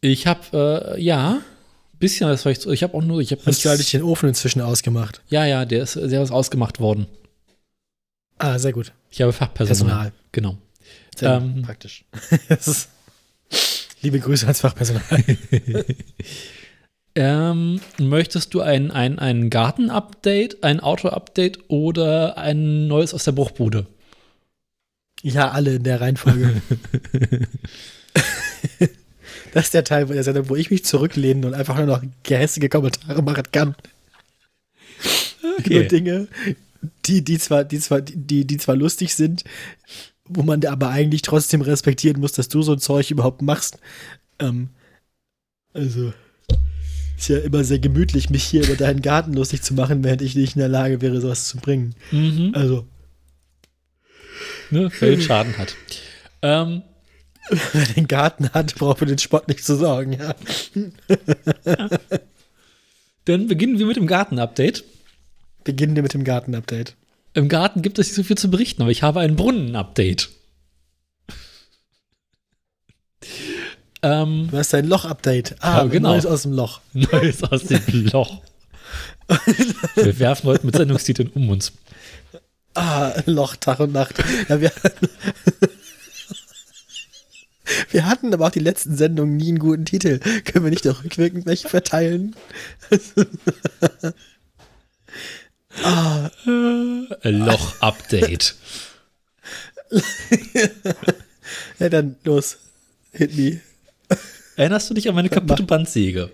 Ich 0.00 0.26
habe, 0.26 0.94
äh, 0.96 1.00
ja, 1.02 1.40
bisschen 1.98 2.28
was 2.28 2.42
vielleicht. 2.42 2.66
Ich 2.66 2.82
habe 2.82 2.94
auch 2.96 3.02
nur, 3.02 3.20
ich 3.20 3.30
habe 3.32 3.42
Hast 3.44 3.64
du 3.64 3.68
eigentlich 3.68 3.90
den 3.92 4.02
Ofen 4.02 4.28
inzwischen 4.28 4.60
ausgemacht? 4.60 5.20
Ja, 5.28 5.44
ja, 5.46 5.64
der 5.64 5.82
ist, 5.84 5.96
der 5.96 6.22
ist 6.22 6.30
ausgemacht 6.32 6.80
worden. 6.80 7.06
Ah, 8.38 8.58
sehr 8.58 8.72
gut. 8.72 8.92
Ich 9.10 9.20
habe 9.22 9.32
Fachpersonal. 9.32 9.86
Personal. 9.86 10.12
Genau. 10.32 10.58
Sehr 11.16 11.34
Ähm. 11.36 11.62
praktisch. 11.62 12.04
Das 12.48 12.88
Liebe 14.00 14.18
Grüße 14.18 14.46
ans 14.46 14.60
Fachpersonal. 14.60 15.02
Ähm, 17.14 17.78
möchtest 17.98 18.54
du 18.54 18.62
ein, 18.62 18.90
ein, 18.90 19.18
ein 19.18 19.50
Garten-Update, 19.50 20.64
ein 20.64 20.80
Auto-Update 20.80 21.68
oder 21.68 22.38
ein 22.38 22.86
neues 22.86 23.12
aus 23.12 23.24
der 23.24 23.32
Bruchbude? 23.32 23.86
Ja, 25.22 25.50
alle 25.50 25.76
in 25.76 25.84
der 25.84 26.00
Reihenfolge. 26.00 26.60
das 29.52 29.64
ist 29.64 29.74
der 29.74 29.84
Teil 29.84 30.06
der 30.06 30.24
Sendung, 30.24 30.48
wo 30.48 30.56
ich 30.56 30.70
mich 30.70 30.84
zurücklehnen 30.84 31.44
und 31.44 31.54
einfach 31.54 31.76
nur 31.76 31.86
noch 31.86 32.02
gehässige 32.24 32.68
Kommentare 32.68 33.22
machen 33.22 33.44
kann. 33.52 33.76
Über 35.64 35.84
Dinge, 35.84 36.28
die, 37.06 37.22
die, 37.22 37.38
zwar, 37.38 37.64
die, 37.64 37.78
zwar, 37.78 38.00
die, 38.00 38.44
die 38.46 38.56
zwar 38.56 38.76
lustig 38.76 39.14
sind, 39.14 39.44
wo 40.24 40.42
man 40.42 40.64
aber 40.64 40.88
eigentlich 40.88 41.22
trotzdem 41.22 41.60
respektieren 41.60 42.20
muss, 42.20 42.32
dass 42.32 42.48
du 42.48 42.62
so 42.62 42.72
ein 42.72 42.78
Zeug 42.80 43.10
überhaupt 43.10 43.42
machst. 43.42 43.78
Ähm, 44.38 44.70
also, 45.72 46.12
ist 47.16 47.28
ja 47.28 47.38
immer 47.38 47.62
sehr 47.62 47.78
gemütlich, 47.78 48.30
mich 48.30 48.44
hier 48.44 48.64
über 48.64 48.74
deinen 48.74 49.02
Garten 49.02 49.32
lustig 49.32 49.62
zu 49.62 49.74
machen, 49.74 50.02
während 50.02 50.22
ich 50.22 50.34
nicht 50.34 50.56
in 50.56 50.60
der 50.60 50.68
Lage 50.68 51.00
wäre, 51.00 51.20
sowas 51.20 51.48
zu 51.48 51.58
bringen. 51.58 51.94
Mhm. 52.10 52.52
Also, 52.54 52.86
Ne, 54.72 54.90
wer 55.00 55.10
den 55.10 55.20
Schaden 55.20 55.58
hat. 55.58 55.76
Ähm, 56.40 56.82
wer 57.72 57.84
den 57.84 58.08
Garten 58.08 58.48
hat, 58.54 58.74
braucht 58.76 59.00
für 59.00 59.06
den 59.06 59.18
Sport 59.18 59.48
nicht 59.48 59.62
zu 59.64 59.76
sorgen, 59.76 60.14
ja. 60.14 60.34
dann 63.26 63.48
beginnen 63.48 63.78
wir 63.78 63.84
mit 63.84 63.96
dem 63.96 64.06
Garten-Update. 64.06 64.84
Beginnen 65.64 65.94
wir 65.94 66.02
mit 66.02 66.14
dem 66.14 66.24
Garten-Update. 66.24 66.96
Im 67.34 67.50
Garten 67.50 67.82
gibt 67.82 67.98
es 67.98 68.08
nicht 68.08 68.16
so 68.16 68.22
viel 68.22 68.38
zu 68.38 68.50
berichten, 68.50 68.80
aber 68.80 68.90
ich 68.90 69.02
habe 69.02 69.20
ein 69.20 69.36
Brunnen-Update. 69.36 70.30
ähm, 74.02 74.48
Du 74.50 74.56
hast 74.56 74.74
ein 74.74 74.86
Loch-Update. 74.86 75.56
Ah, 75.60 75.78
Ja, 75.78 75.84
genau. 75.84 76.12
Neues 76.12 76.24
aus 76.24 76.42
dem 76.42 76.52
Loch. 76.52 76.80
Neues 76.94 77.42
aus 77.42 77.64
dem 77.64 78.06
Loch. 78.06 78.40
Wir 79.96 80.18
werfen 80.18 80.46
heute 80.46 80.64
mit 80.64 80.76
Sendungstiteln 80.76 81.28
um 81.34 81.50
uns. 81.50 81.72
Ah, 82.74 83.12
Loch, 83.26 83.56
Tag 83.56 83.80
und 83.80 83.92
Nacht. 83.92 84.22
Ja, 84.48 84.60
wir, 84.60 84.72
wir 87.90 88.06
hatten 88.06 88.32
aber 88.32 88.46
auch 88.46 88.50
die 88.50 88.60
letzten 88.60 88.96
Sendungen 88.96 89.36
nie 89.36 89.48
einen 89.48 89.58
guten 89.58 89.84
Titel. 89.84 90.18
Können 90.44 90.64
wir 90.64 90.70
nicht 90.70 90.88
auch 90.88 91.04
rückwirkend 91.04 91.46
welche 91.46 91.68
verteilen? 91.68 92.34
Loch-Update. 97.22 98.54
Ja, 101.78 101.88
dann 101.88 102.16
los. 102.24 102.58
Hit 103.12 103.36
me. 103.36 103.60
Erinnerst 104.56 104.88
du 104.90 104.94
dich 104.94 105.08
an 105.08 105.14
meine 105.14 105.28
kaputte 105.28 105.62
Bandsäge? 105.64 106.30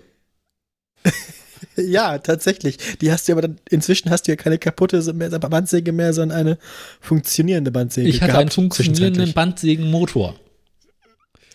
Ja, 1.81 2.17
tatsächlich. 2.17 2.77
Die 3.01 3.11
hast 3.11 3.27
du 3.27 3.33
aber 3.33 3.41
dann, 3.41 3.57
inzwischen 3.69 4.09
hast 4.09 4.27
du 4.27 4.31
ja 4.31 4.35
keine 4.35 4.57
kaputte 4.57 5.01
Bandsäge 5.13 5.91
mehr, 5.91 6.13
sondern 6.13 6.37
eine 6.37 6.57
funktionierende 7.01 7.71
Bandsäge. 7.71 8.07
Ich 8.09 8.21
hatte 8.21 8.37
einen 8.37 8.49
funktionierenden. 8.49 9.33
Bandsägenmotor. 9.33 10.35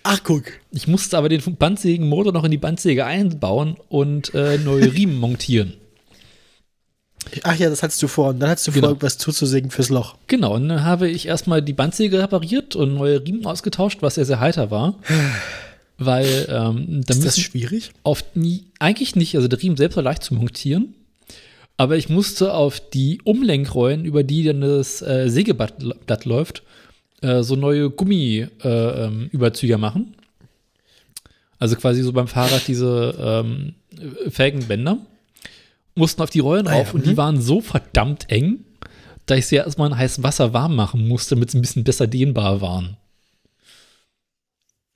Ach, 0.02 0.20
guck. 0.22 0.44
Ich 0.70 0.86
musste 0.86 1.16
aber 1.16 1.28
den 1.30 1.40
Bandsägenmotor 1.56 2.32
noch 2.32 2.44
in 2.44 2.50
die 2.50 2.58
Bandsäge 2.58 3.06
einbauen 3.06 3.76
und 3.88 4.34
äh, 4.34 4.58
neue 4.58 4.92
Riemen 4.92 5.16
montieren. 5.16 5.74
Ach 7.42 7.56
ja, 7.56 7.70
das 7.70 7.82
hattest 7.82 8.02
du 8.02 8.08
vor. 8.08 8.28
Und 8.28 8.40
dann 8.40 8.50
hattest 8.50 8.66
du 8.66 8.72
Genau. 8.72 8.82
vor, 8.88 8.90
irgendwas 8.90 9.16
zuzusägen 9.18 9.70
fürs 9.70 9.88
Loch. 9.88 10.16
Genau, 10.26 10.54
und 10.54 10.68
dann 10.68 10.84
habe 10.84 11.08
ich 11.08 11.26
erstmal 11.26 11.62
die 11.62 11.72
Bandsäge 11.72 12.18
repariert 12.20 12.76
und 12.76 12.94
neue 12.94 13.24
Riemen 13.24 13.46
ausgetauscht, 13.46 14.02
was 14.02 14.16
sehr, 14.16 14.26
sehr 14.26 14.40
heiter 14.40 14.70
war. 14.70 14.98
Weil 15.96 16.46
ähm, 16.48 17.02
da 17.06 17.14
Ist 17.14 17.24
das 17.24 17.38
schwierig? 17.38 17.92
auf 18.02 18.24
nie, 18.34 18.64
eigentlich 18.80 19.14
nicht, 19.14 19.36
also 19.36 19.46
der 19.46 19.62
Riemen 19.62 19.76
selbst 19.76 19.96
war 19.96 20.02
leicht 20.02 20.24
zu 20.24 20.34
montieren. 20.34 20.94
Aber 21.76 21.96
ich 21.96 22.08
musste 22.08 22.54
auf 22.54 22.80
die 22.80 23.20
Umlenkrollen, 23.24 24.04
über 24.04 24.22
die 24.22 24.44
dann 24.44 24.60
das 24.60 25.02
äh, 25.02 25.28
Sägeblatt 25.28 26.06
Blatt 26.06 26.24
läuft, 26.24 26.62
äh, 27.20 27.42
so 27.42 27.56
neue 27.56 27.90
Gummi-Überzüger 27.90 29.74
äh, 29.74 29.76
ähm, 29.76 29.80
machen. 29.80 30.14
Also 31.58 31.76
quasi 31.76 32.02
so 32.02 32.12
beim 32.12 32.28
Fahrrad 32.28 32.66
diese 32.68 33.14
ähm, 33.18 33.74
Felgenbänder. 34.28 34.98
Mussten 35.96 36.22
auf 36.22 36.30
die 36.30 36.40
Rollen 36.40 36.66
Ah 36.66 36.72
ja, 36.72 36.78
rauf 36.78 36.94
und 36.94 37.06
die 37.06 37.12
mhm. 37.12 37.16
waren 37.16 37.40
so 37.40 37.60
verdammt 37.60 38.28
eng, 38.28 38.64
dass 39.26 39.38
ich 39.38 39.46
sie 39.46 39.56
erstmal 39.56 39.90
in 39.90 39.96
heißem 39.96 40.24
Wasser 40.24 40.52
warm 40.52 40.74
machen 40.74 41.06
musste, 41.06 41.36
damit 41.36 41.50
sie 41.50 41.58
ein 41.58 41.62
bisschen 41.62 41.84
besser 41.84 42.06
dehnbar 42.06 42.60
waren. 42.60 42.96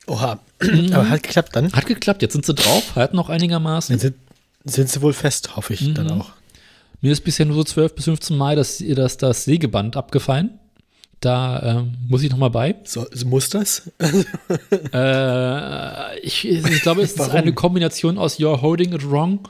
Oha. 0.08 0.40
Aber 0.92 1.08
hat 1.10 1.22
geklappt 1.22 1.54
dann. 1.54 1.72
Hat 1.72 1.86
geklappt, 1.86 2.22
jetzt 2.22 2.32
sind 2.32 2.44
sie 2.46 2.54
drauf, 2.54 2.96
halten 2.96 3.16
noch 3.16 3.28
einigermaßen. 3.28 3.94
Dann 3.94 4.00
sind, 4.00 4.16
sind 4.64 4.88
sie 4.88 5.00
wohl 5.02 5.12
fest, 5.12 5.54
hoffe 5.56 5.74
ich 5.74 5.94
dann 5.94 6.06
Mhm. 6.06 6.20
auch. 6.20 6.30
Mir 7.00 7.12
ist 7.12 7.20
bisher 7.22 7.46
nur 7.46 7.54
so 7.56 7.64
12 7.64 7.94
bis 7.94 8.04
15 8.06 8.36
Mal 8.36 8.56
das, 8.56 8.82
das, 8.84 9.16
das 9.18 9.44
Sägeband 9.44 9.96
abgefallen. 9.96 10.58
Da 11.20 11.62
ähm, 11.62 11.94
muss 12.08 12.22
ich 12.22 12.30
noch 12.30 12.38
mal 12.38 12.48
bei. 12.50 12.76
So, 12.84 13.06
muss 13.24 13.48
das? 13.50 13.90
Äh, 14.92 16.18
ich, 16.20 16.46
ich 16.48 16.82
glaube, 16.82 17.02
es 17.02 17.12
ist 17.12 17.20
eine 17.30 17.52
Kombination 17.52 18.18
aus 18.18 18.38
You're 18.38 18.60
holding 18.62 18.92
it 18.94 19.08
wrong 19.08 19.40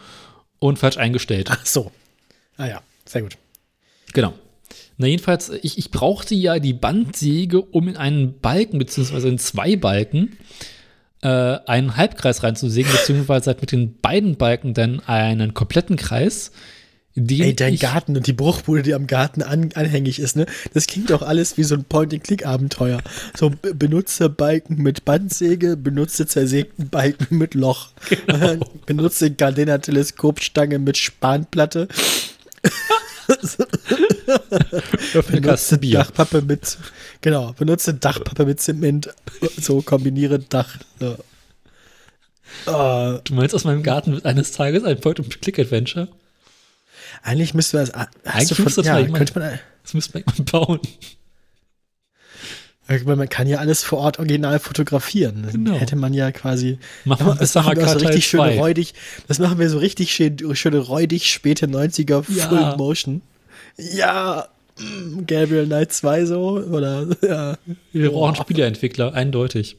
und 0.59 0.79
falsch 0.79 0.97
eingestellt. 0.97 1.49
Ach 1.51 1.65
so. 1.65 1.93
Ah 2.57 2.67
ja, 2.67 2.81
sehr 3.05 3.23
gut. 3.23 3.37
Genau. 4.13 4.33
Na, 4.99 5.07
jedenfalls, 5.07 5.51
ich, 5.63 5.79
ich 5.79 5.93
brauchte 5.93 6.35
ja 6.35 6.59
die 6.59 6.73
Bandsäge, 6.73 7.63
um 7.63 7.87
in 7.87 7.97
einen 7.97 8.41
Balken, 8.41 8.79
beziehungsweise 8.79 9.29
in 9.29 9.39
zwei 9.39 9.77
Balken, 9.77 10.37
äh, 11.23 11.29
einen 11.29 11.97
Halbkreis 11.97 12.43
reinzusägen, 12.43 12.91
beziehungsweise 12.91 13.47
halt 13.47 13.61
mit 13.61 13.71
den 13.71 13.97
beiden 14.01 14.37
Balken 14.37 14.75
dann 14.75 15.01
einen 15.01 15.55
kompletten 15.55 15.97
Kreis. 15.97 16.51
Den 17.15 17.43
Ey, 17.43 17.57
dein 17.57 17.77
Garten 17.77 18.17
und 18.17 18.27
die 18.27 18.33
Bruchbude, 18.33 18.83
die 18.83 18.95
am 18.95 19.07
Garten 19.07 19.43
an, 19.43 19.71
anhängig 19.75 20.21
ist, 20.21 20.37
ne? 20.37 20.47
Das 20.75 20.87
klingt 20.87 21.11
doch 21.11 21.23
alles 21.23 21.57
wie 21.57 21.65
so 21.65 21.75
ein 21.75 21.85
Point-and-Click-Abenteuer. 21.85 23.01
So 23.37 23.51
benutze 23.51 24.29
Balken 24.29 24.83
mit 24.83 25.05
Bandsäge, 25.05 25.77
benutze 25.77 26.27
zersägten 26.27 26.89
Balken 26.91 27.39
mit 27.39 27.55
Loch. 27.55 27.91
Genau. 28.09 28.65
benutze 28.87 29.31
Gardena-Teleskopstange 29.33 30.79
mit 30.79 30.97
Spanplatte. 30.97 31.89
Benutze 35.31 35.79
Bier. 35.79 35.99
Dachpappe 35.99 36.43
mit, 36.43 36.79
genau, 37.21 37.53
benutze 37.59 37.95
Dachpappe 37.95 38.45
mit 38.47 38.61
Zement. 38.61 39.09
So 39.61 39.83
kombiniere 39.83 40.39
Dach. 40.39 40.77
Ja. 41.01 41.17
Ah, 42.73 43.21
Du 43.25 43.35
meinst, 43.35 43.55
aus 43.55 43.65
meinem 43.65 43.83
Garten 43.83 44.13
wird 44.13 44.25
eines 44.25 44.53
Tages 44.53 44.85
ein 44.85 45.01
Point-and-Click-Adventure? 45.01 46.09
eigentlich 47.23 47.53
müsste 47.55 47.79
das. 47.79 47.93
Hast 47.93 48.09
Eigentlich 48.25 48.55
von, 48.57 48.65
müsste 48.65 48.81
das 48.83 48.87
ja, 48.87 48.99
jemand- 48.99 49.35
man. 49.35 49.59
Das 49.83 49.95
müsste 49.95 50.13
man 50.15 50.23
irgendwann 50.27 50.45
bauen. 50.47 50.81
Man 53.05 53.29
kann 53.29 53.47
ja 53.47 53.59
alles 53.59 53.83
vor 53.85 53.99
Ort 53.99 54.19
original 54.19 54.59
fotografieren. 54.59 55.43
Dann 55.43 55.53
Genau. 55.65 55.75
Hätte 55.79 55.95
man 55.97 56.15
ja 56.15 56.33
quasi. 56.33 56.79
Machen 57.05 57.27
wir 57.27 57.35
das 57.35 57.55
machen 57.55 57.77
wir 57.77 57.87
so 57.87 57.99
richtig 57.99 58.27
schön 58.27 58.41
räudig. 58.41 58.95
Das 59.27 59.39
machen 59.39 59.59
wir 59.59 59.69
so 59.69 59.77
richtig 59.79 60.13
schön, 60.15 60.39
schöne 60.57 60.79
räudig 60.79 61.31
späte 61.31 61.67
90er 61.67 62.25
Ja. 62.35 62.49
Full 62.49 62.77
Motion. 62.77 63.21
Ja, 63.79 64.49
Gabriel 65.27 65.67
Knight 65.67 65.93
2 65.93 66.25
so. 66.25 66.59
Oder 66.59 67.07
ja. 67.23 67.59
Wir 67.93 68.11
brauchen 68.11 68.37
Spieleentwickler, 68.37 69.15
eindeutig. 69.15 69.77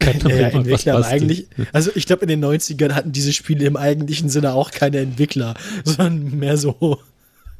Mal 0.00 0.30
Ja, 0.30 0.48
Entwickler 0.48 0.94
basteln? 0.94 1.22
eigentlich, 1.22 1.48
also 1.72 1.90
ich 1.94 2.06
glaube, 2.06 2.22
in 2.22 2.28
den 2.28 2.44
90ern 2.44 2.92
hatten 2.92 3.12
diese 3.12 3.32
Spiele 3.32 3.66
im 3.66 3.76
eigentlichen 3.76 4.30
Sinne 4.30 4.52
auch 4.52 4.70
keine 4.70 4.98
Entwickler, 4.98 5.54
sondern 5.84 6.38
mehr 6.38 6.56
so, 6.56 7.00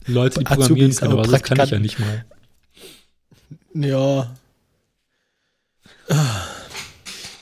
Leute, 0.06 0.38
die 0.38 0.44
programmieren 0.44 0.94
können, 0.94 1.12
aber 1.12 1.24
das 1.24 1.42
kann 1.42 1.60
ich 1.60 1.70
ja 1.70 1.78
nicht 1.78 1.98
mal. 1.98 2.24
ja, 3.74 4.34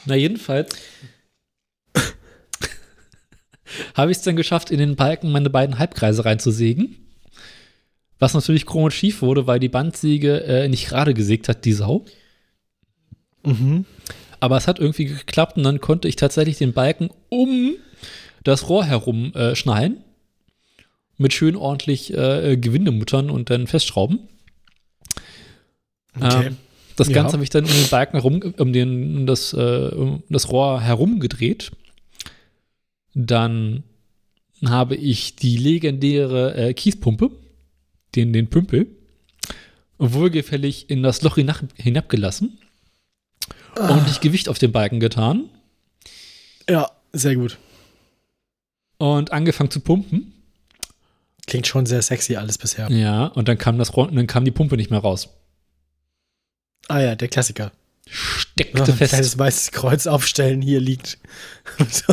Na, 0.06 0.14
jedenfalls 0.14 0.76
habe 3.94 4.10
ich 4.10 4.18
es 4.18 4.24
dann 4.24 4.36
geschafft, 4.36 4.70
in 4.70 4.78
den 4.78 4.96
Balken 4.96 5.30
meine 5.30 5.50
beiden 5.50 5.78
Halbkreise 5.78 6.24
reinzusägen. 6.24 7.05
Was 8.18 8.34
natürlich 8.34 8.66
und 8.66 8.92
schief 8.92 9.20
wurde, 9.22 9.46
weil 9.46 9.60
die 9.60 9.68
Bandsäge 9.68 10.42
äh, 10.44 10.68
nicht 10.68 10.88
gerade 10.88 11.14
gesägt 11.14 11.48
hat, 11.48 11.64
die 11.64 11.72
Sau. 11.72 12.04
mhm. 13.44 13.84
Aber 14.38 14.58
es 14.58 14.68
hat 14.68 14.78
irgendwie 14.78 15.06
geklappt 15.06 15.56
und 15.56 15.62
dann 15.62 15.80
konnte 15.80 16.08
ich 16.08 16.16
tatsächlich 16.16 16.58
den 16.58 16.74
Balken 16.74 17.08
um 17.30 17.74
das 18.44 18.68
Rohr 18.68 18.84
herum 18.84 19.32
äh, 19.34 19.56
schneiden. 19.56 20.04
Mit 21.16 21.32
schön 21.32 21.56
ordentlich 21.56 22.12
äh, 22.12 22.58
Gewindemuttern 22.58 23.30
und 23.30 23.48
dann 23.48 23.66
festschrauben. 23.66 24.28
Okay. 26.20 26.48
Ähm, 26.48 26.56
das 26.96 27.08
Ja. 27.08 27.14
Ganze 27.14 27.34
habe 27.34 27.44
ich 27.44 27.50
dann 27.50 27.64
um 27.64 27.70
den 27.70 27.88
Balken 27.88 28.16
herum, 28.16 28.54
um, 28.58 28.72
den, 28.72 29.16
um, 29.18 29.26
das, 29.26 29.52
äh, 29.52 29.90
um 29.94 30.22
das 30.28 30.50
Rohr 30.50 30.80
herum 30.80 31.20
gedreht. 31.20 31.72
Dann 33.14 33.82
habe 34.64 34.96
ich 34.96 35.36
die 35.36 35.56
legendäre 35.56 36.54
äh, 36.54 36.74
Kiespumpe, 36.74 37.30
den, 38.14 38.32
den 38.32 38.48
Pümpel, 38.48 38.86
wohlgefällig 39.98 40.88
in 40.90 41.02
das 41.02 41.22
Loch 41.22 41.36
hinab, 41.36 41.60
hinabgelassen 41.76 42.58
Ah. 43.78 43.92
und 43.94 44.08
ich 44.08 44.20
Gewicht 44.20 44.48
auf 44.48 44.58
den 44.58 44.72
Balken 44.72 45.00
getan 45.00 45.50
Ja, 46.68 46.90
sehr 47.12 47.34
gut. 47.36 47.58
und 48.98 49.32
angefangen 49.32 49.70
zu 49.70 49.80
pumpen. 49.80 50.32
Klingt 51.46 51.66
schon 51.66 51.84
sehr 51.86 52.00
sexy 52.02 52.36
alles 52.36 52.56
bisher. 52.58 52.90
Ja, 52.90 53.26
und 53.26 53.48
dann 53.48 53.58
kam 53.58 53.78
das 53.78 53.92
dann 53.92 54.26
kam 54.26 54.44
die 54.46 54.50
Pumpe 54.50 54.76
nicht 54.76 54.90
mehr 54.90 55.00
raus. 55.00 55.28
Ah 56.88 57.00
ja, 57.00 57.14
der 57.14 57.28
Klassiker. 57.28 57.70
Steckte 58.08 58.78
Ja, 58.78 58.84
ein 58.84 58.94
fest. 58.94 59.10
kleines 59.12 59.38
weißes 59.38 59.72
Kreuz 59.72 60.06
aufstellen, 60.06 60.62
hier 60.62 60.80
liegt. 60.80 61.18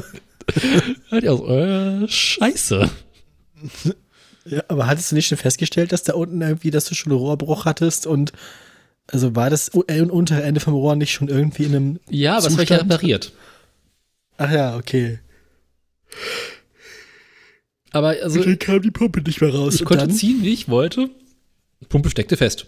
Ja, 1.11 1.17
also, 1.31 1.47
äh, 1.47 2.07
scheiße. 2.09 2.89
ja, 4.45 4.63
aber 4.67 4.87
hattest 4.87 5.11
du 5.11 5.15
nicht 5.15 5.27
schon 5.27 5.37
festgestellt, 5.37 5.91
dass 5.91 6.03
da 6.03 6.13
unten 6.13 6.41
irgendwie, 6.41 6.71
dass 6.71 6.85
du 6.85 6.95
schon 6.95 7.11
einen 7.11 7.21
Rohrbruch 7.21 7.65
hattest 7.65 8.07
und 8.07 8.33
also 9.07 9.35
war 9.35 9.49
das 9.49 9.71
äh, 9.87 10.01
untere 10.01 10.43
Ende 10.43 10.59
vom 10.59 10.73
Rohr 10.73 10.95
nicht 10.95 11.11
schon 11.11 11.27
irgendwie 11.27 11.63
in 11.63 11.75
einem. 11.75 11.99
Ja, 12.09 12.37
aber 12.37 12.47
es 12.47 12.57
war 12.57 12.63
ja 12.63 12.77
repariert. 12.77 13.33
Ach 14.37 14.51
ja, 14.51 14.75
okay. 14.77 15.19
Aber 17.91 18.15
also, 18.21 18.41
dann 18.41 18.57
kam 18.59 18.81
die 18.81 18.91
Pumpe 18.91 19.21
nicht 19.21 19.41
mehr 19.41 19.53
raus. 19.53 19.75
ich 19.75 19.81
und 19.81 19.87
konnte 19.87 20.07
dann, 20.07 20.15
ziehen, 20.15 20.39
wie 20.41 20.53
ich 20.53 20.67
wollte. 20.67 21.09
Pumpe 21.89 22.09
steckte 22.09 22.37
fest. 22.37 22.65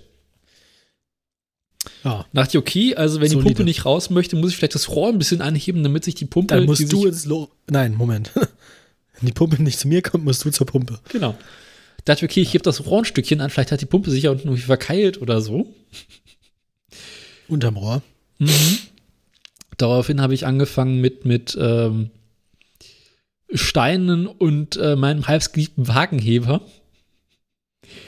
Ja, 2.03 2.25
Dachte 2.33 2.57
ich, 2.57 2.61
okay, 2.61 2.95
also 2.95 3.19
wenn 3.19 3.29
die 3.29 3.33
Solide. 3.33 3.49
Pumpe 3.49 3.63
nicht 3.63 3.85
raus 3.85 4.09
möchte, 4.09 4.35
muss 4.35 4.51
ich 4.51 4.57
vielleicht 4.57 4.75
das 4.75 4.89
Rohr 4.89 5.09
ein 5.09 5.17
bisschen 5.17 5.41
anheben, 5.41 5.83
damit 5.83 6.03
sich 6.03 6.15
die 6.15 6.25
Pumpe. 6.25 6.53
dann 6.53 6.61
die 6.61 6.67
musst 6.67 6.91
du 6.91 7.05
ins 7.05 7.25
Loch. 7.25 7.49
Nein, 7.67 7.95
Moment. 7.95 8.31
Wenn 9.19 9.27
die 9.27 9.31
Pumpe 9.31 9.61
nicht 9.63 9.79
zu 9.79 9.87
mir 9.87 10.01
kommt, 10.01 10.25
musst 10.25 10.43
du 10.43 10.51
zur 10.51 10.67
Pumpe. 10.67 10.99
Genau. 11.09 11.37
Dachte 12.05 12.25
ich, 12.25 12.31
okay, 12.31 12.41
ich 12.41 12.51
gebe 12.51 12.63
das 12.63 12.85
Rohr 12.85 12.99
ein 12.99 13.05
Stückchen 13.05 13.41
an, 13.41 13.49
vielleicht 13.49 13.71
hat 13.71 13.81
die 13.81 13.85
Pumpe 13.87 14.11
sich 14.11 14.23
ja 14.23 14.31
unten 14.31 14.47
irgendwie 14.47 14.61
verkeilt 14.63 15.21
oder 15.21 15.41
so. 15.41 15.73
Unterm 17.47 17.77
Rohr. 17.77 18.01
Mhm. 18.37 18.77
Daraufhin 19.77 20.21
habe 20.21 20.33
ich 20.33 20.45
angefangen 20.45 21.01
mit, 21.01 21.25
mit 21.25 21.57
ähm, 21.59 22.11
Steinen 23.53 24.27
und 24.27 24.77
äh, 24.77 24.95
meinem 24.95 25.27
halbgeliebten 25.27 25.87
Wagenheber. 25.87 26.61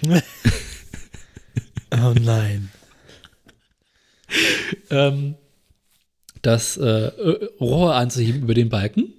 Oh 1.89 2.13
nein. 2.19 2.69
ähm, 4.89 5.35
das 6.41 6.75
äh, 6.75 7.11
Rohr 7.61 7.95
anzuheben 7.95 8.41
über 8.41 8.53
den 8.53 8.67
Balken. 8.67 9.13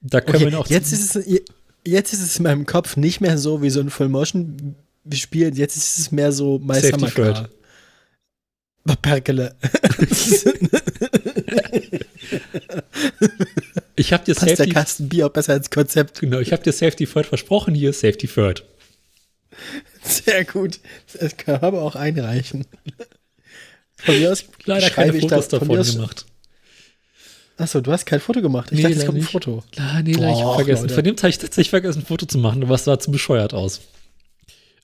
Da 0.00 0.22
können 0.22 0.36
Okay, 0.36 0.44
wir 0.46 0.50
noch 0.52 0.70
jetzt 0.70 0.92
ist 0.92 1.14
es 1.14 1.42
jetzt 1.86 2.12
ist 2.12 2.22
es 2.22 2.36
in 2.38 2.42
meinem 2.42 2.66
Kopf 2.66 2.96
nicht 2.96 3.20
mehr 3.20 3.38
so 3.38 3.62
wie 3.62 3.70
so 3.70 3.80
ein 3.80 3.90
Full 3.90 4.08
Motion 4.08 4.76
Spiel, 5.12 5.56
jetzt 5.56 5.76
ist 5.76 5.98
es 5.98 6.10
mehr 6.10 6.32
so 6.32 6.58
My 6.58 6.74
Safety 6.74 6.98
Summer 6.98 7.10
Car. 7.10 7.48
Perkele. 9.02 9.54
ich 13.96 14.12
habe 14.12 14.24
dir 14.24 14.34
Passt 14.34 14.48
der 14.48 14.56
Safety, 14.56 14.70
Kasten 14.70 15.08
Bier 15.08 15.26
auch 15.26 15.30
besser 15.30 15.56
ins 15.56 15.70
Konzept. 15.70 16.20
genau, 16.20 16.38
ich 16.38 16.52
habe 16.52 16.62
dir 16.62 16.72
Safety 16.72 17.06
Third 17.06 17.26
versprochen, 17.26 17.74
hier 17.74 17.92
Safety 17.92 18.28
Third. 18.28 18.64
Sehr 20.02 20.44
gut. 20.44 20.78
Das 21.18 21.36
kann 21.36 21.56
aber 21.56 21.82
auch 21.82 21.96
einreichen. 21.96 22.64
Von 23.96 24.18
mir 24.18 24.30
aus 24.32 24.44
Leider 24.64 24.90
keine 24.90 25.14
Fotos 25.14 25.48
da, 25.48 25.58
von 25.58 25.68
davon 25.68 25.80
aus, 25.80 25.92
gemacht. 25.94 26.26
Achso, 27.58 27.80
du 27.80 27.90
hast 27.90 28.04
kein 28.04 28.20
Foto 28.20 28.42
gemacht. 28.42 28.70
Ich 28.70 28.76
Nee, 28.78 28.82
dachte, 28.84 28.96
es 28.98 29.06
kommt 29.06 29.18
ein. 29.18 29.22
Foto. 29.24 29.62
Ah, 29.78 30.02
nee, 30.02 30.12
leider, 30.12 30.32
ich 30.32 30.42
hab 30.44 30.56
vergessen. 30.56 30.82
Leute. 30.82 30.94
Von 30.94 31.04
dem 31.04 31.16
habe 31.16 31.28
ich 31.28 31.38
tatsächlich 31.38 31.70
vergessen, 31.70 32.00
ein 32.00 32.06
Foto 32.06 32.26
zu 32.26 32.36
machen, 32.38 32.62
aber 32.62 32.74
es 32.74 32.84
sah 32.84 32.98
zu 32.98 33.10
bescheuert 33.10 33.54
aus. 33.54 33.80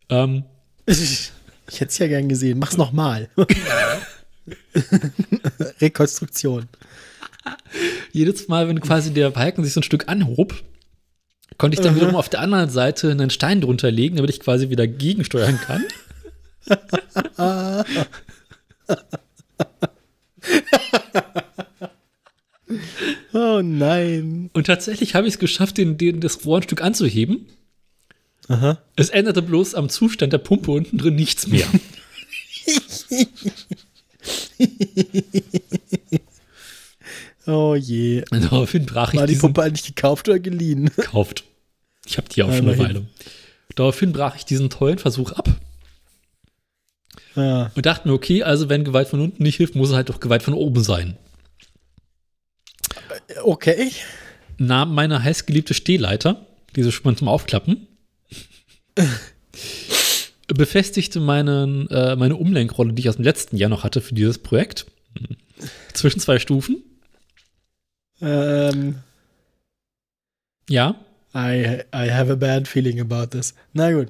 Ähm, 0.08 0.44
Ich 0.86 1.30
hätte 1.80 1.90
es 1.90 1.98
ja 1.98 2.06
gern 2.08 2.28
gesehen. 2.28 2.58
Mach's 2.58 2.76
nochmal. 2.78 3.28
Rekonstruktion. 5.80 6.68
jedes 8.12 8.48
Mal, 8.48 8.68
wenn 8.68 8.80
quasi 8.80 9.12
der 9.12 9.30
Balken 9.30 9.64
sich 9.64 9.72
so 9.74 9.80
ein 9.80 9.84
Stück 9.84 10.08
anhob, 10.08 10.54
konnte 11.58 11.76
ich 11.76 11.80
dann 11.82 11.94
wiederum 11.94 12.16
auf 12.16 12.28
der 12.28 12.40
anderen 12.40 12.70
Seite 12.70 13.10
einen 13.10 13.30
Stein 13.30 13.60
drunter 13.60 13.90
legen, 13.90 14.16
damit 14.16 14.30
ich 14.30 14.40
quasi 14.40 14.70
wieder 14.70 14.86
gegensteuern 14.86 15.60
kann. 15.60 15.84
Oh 23.32 23.60
nein. 23.62 24.50
Und 24.52 24.66
tatsächlich 24.66 25.14
habe 25.14 25.26
ich 25.26 25.34
es 25.34 25.38
geschafft, 25.38 25.78
den, 25.78 25.96
den, 25.98 26.20
das 26.20 26.44
Rohr 26.44 26.58
ein 26.58 26.62
Stück 26.62 26.82
anzuheben. 26.82 27.46
Aha. 28.48 28.78
Es 28.96 29.08
änderte 29.08 29.42
bloß 29.42 29.74
am 29.74 29.88
Zustand 29.88 30.32
der 30.32 30.38
Pumpe 30.38 30.70
unten 30.70 30.98
drin 30.98 31.14
nichts 31.14 31.46
mehr. 31.46 31.66
Oh 37.46 37.74
je. 37.74 38.22
Daraufhin 38.30 38.86
brach 38.86 39.12
ich 39.12 39.18
War 39.18 39.26
die 39.26 39.34
Pumpe 39.34 39.62
eigentlich 39.62 39.84
gekauft 39.84 40.28
oder 40.28 40.38
geliehen? 40.38 40.90
gekauft. 40.96 41.44
Ich 42.06 42.16
habe 42.16 42.28
die 42.28 42.42
auch 42.42 42.52
schon 42.54 42.68
eine. 42.68 42.78
Weile. 42.78 43.06
Daraufhin 43.74 44.12
brach 44.12 44.36
ich 44.36 44.44
diesen 44.44 44.70
tollen 44.70 44.98
Versuch 44.98 45.32
ab 45.32 45.48
Ah, 47.34 47.70
und 47.74 47.86
dachte 47.86 48.08
mir, 48.08 48.14
okay, 48.14 48.42
also 48.42 48.68
wenn 48.68 48.84
Gewalt 48.84 49.08
von 49.08 49.20
unten 49.20 49.42
nicht 49.42 49.56
hilft, 49.56 49.74
muss 49.74 49.88
es 49.88 49.94
halt 49.94 50.10
doch 50.10 50.20
Gewalt 50.20 50.42
von 50.42 50.52
oben 50.52 50.82
sein. 50.82 51.16
Okay. 53.42 53.90
Nahm 54.58 54.94
meine 54.94 55.22
heißgeliebte 55.22 55.74
Stehleiter, 55.74 56.46
diese 56.76 56.90
mal 57.04 57.16
zum 57.16 57.28
Aufklappen, 57.28 57.86
befestigte 60.46 61.20
meinen, 61.20 61.88
äh, 61.88 62.16
meine 62.16 62.36
Umlenkrolle, 62.36 62.92
die 62.92 63.00
ich 63.00 63.08
aus 63.08 63.16
dem 63.16 63.24
letzten 63.24 63.56
Jahr 63.56 63.70
noch 63.70 63.84
hatte 63.84 64.00
für 64.00 64.14
dieses 64.14 64.38
Projekt, 64.38 64.86
zwischen 65.92 66.20
zwei 66.20 66.38
Stufen. 66.38 66.82
Ähm, 68.20 68.96
Ja, 70.68 70.96
I, 71.34 71.82
I 71.94 72.10
have 72.10 72.30
a 72.30 72.36
bad 72.36 72.68
feeling 72.68 73.00
about 73.00 73.36
this. 73.36 73.54
Na 73.72 73.92
gut. 73.92 74.08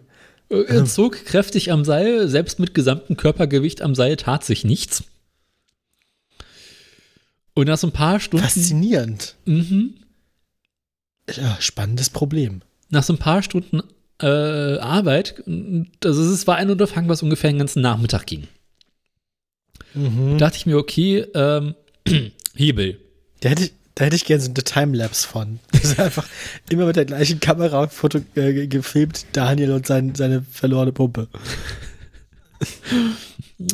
Er 0.48 0.84
zog 0.84 1.24
kräftig 1.24 1.72
am 1.72 1.84
Seil, 1.84 2.28
selbst 2.28 2.58
mit 2.58 2.74
gesamtem 2.74 3.16
Körpergewicht 3.16 3.80
am 3.80 3.94
Seil 3.94 4.16
tat 4.16 4.44
sich 4.44 4.64
nichts. 4.64 5.04
Und 7.54 7.66
nach 7.66 7.78
so 7.78 7.86
ein 7.88 7.92
paar 7.92 8.18
Stunden, 8.20 8.44
Faszinierend. 8.44 9.36
mhm, 9.44 9.94
Ja, 11.30 11.56
spannendes 11.60 12.10
Problem. 12.10 12.62
nach 12.90 13.02
so 13.02 13.12
ein 13.12 13.18
paar 13.18 13.42
Stunden 13.42 13.82
äh, 14.20 14.78
Arbeit, 14.78 15.42
also 16.04 16.22
es 16.22 16.46
war 16.46 16.56
ein 16.56 16.70
Unterfangen, 16.70 17.08
was 17.10 17.22
ungefähr 17.22 17.50
den 17.50 17.58
ganzen 17.58 17.82
Nachmittag 17.82 18.26
ging. 18.26 18.46
Mhm. 19.94 20.38
Dachte 20.38 20.56
ich 20.56 20.66
mir, 20.66 20.76
okay, 20.78 21.26
ähm, 21.34 21.74
Hebel. 22.54 22.98
Da 23.40 23.48
hätte, 23.50 23.64
ich- 23.64 23.72
da 23.94 24.04
hätte 24.06 24.16
ich 24.16 24.24
gerne 24.24 24.42
so 24.42 24.48
eine 24.50 24.62
Timelapse 24.64 25.26
von. 25.28 25.58
Das 25.72 25.84
ist 25.84 26.00
einfach 26.00 26.26
immer 26.70 26.86
mit 26.86 26.96
der 26.96 27.04
gleichen 27.04 27.40
Kamera 27.40 27.88
Foto, 27.88 28.20
äh, 28.36 28.66
gefilmt, 28.68 29.26
Daniel 29.32 29.72
und 29.72 29.86
sein, 29.86 30.14
seine 30.14 30.40
verlorene 30.42 30.92
Pumpe. 30.92 31.28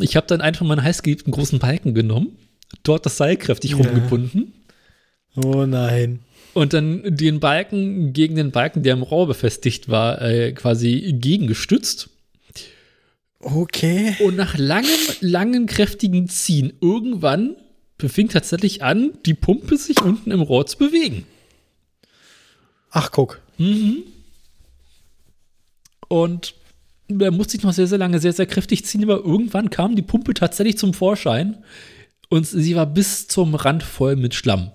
Ich 0.00 0.16
habe 0.16 0.26
dann 0.26 0.40
einfach 0.40 0.64
meinen 0.66 0.82
heißgeliebten 0.82 1.32
großen 1.32 1.58
Balken 1.58 1.94
genommen, 1.94 2.36
dort 2.82 3.06
das 3.06 3.16
Seil 3.16 3.36
kräftig 3.36 3.72
Ja. 3.72 3.76
rumgebunden 3.78 4.52
Oh 5.36 5.66
nein. 5.66 6.20
und 6.54 6.72
dann 6.72 7.02
den 7.16 7.40
Balken 7.40 8.12
gegen 8.12 8.34
den 8.36 8.50
Balken, 8.50 8.82
der 8.82 8.94
im 8.94 9.02
Rohr 9.02 9.26
befestigt 9.26 9.88
war, 9.88 10.20
äh, 10.22 10.52
quasi 10.52 11.14
gegengestützt. 11.18 12.10
Okay. 13.40 14.16
Und 14.20 14.36
nach 14.36 14.58
langem, 14.58 14.88
langen, 15.20 15.66
kräftigen 15.66 16.28
Ziehen 16.28 16.72
irgendwann 16.80 17.54
fing 18.00 18.28
tatsächlich 18.28 18.82
an, 18.82 19.12
die 19.26 19.34
Pumpe 19.34 19.76
sich 19.76 20.00
unten 20.02 20.30
im 20.30 20.40
Rohr 20.40 20.66
zu 20.66 20.78
bewegen. 20.78 21.24
Ach, 22.90 23.10
guck. 23.10 23.40
Mhm. 23.58 24.04
Und 26.08 26.54
da 27.08 27.30
musste 27.30 27.56
ich 27.56 27.62
noch 27.62 27.72
sehr, 27.72 27.86
sehr 27.86 27.98
lange, 27.98 28.18
sehr, 28.18 28.32
sehr 28.32 28.46
kräftig 28.46 28.84
ziehen, 28.84 29.02
aber 29.02 29.18
irgendwann 29.24 29.70
kam 29.70 29.96
die 29.96 30.02
Pumpe 30.02 30.34
tatsächlich 30.34 30.78
zum 30.78 30.94
Vorschein 30.94 31.58
und 32.28 32.46
sie 32.46 32.76
war 32.76 32.86
bis 32.86 33.28
zum 33.28 33.54
Rand 33.54 33.82
voll 33.82 34.16
mit 34.16 34.34
Schlamm. 34.34 34.72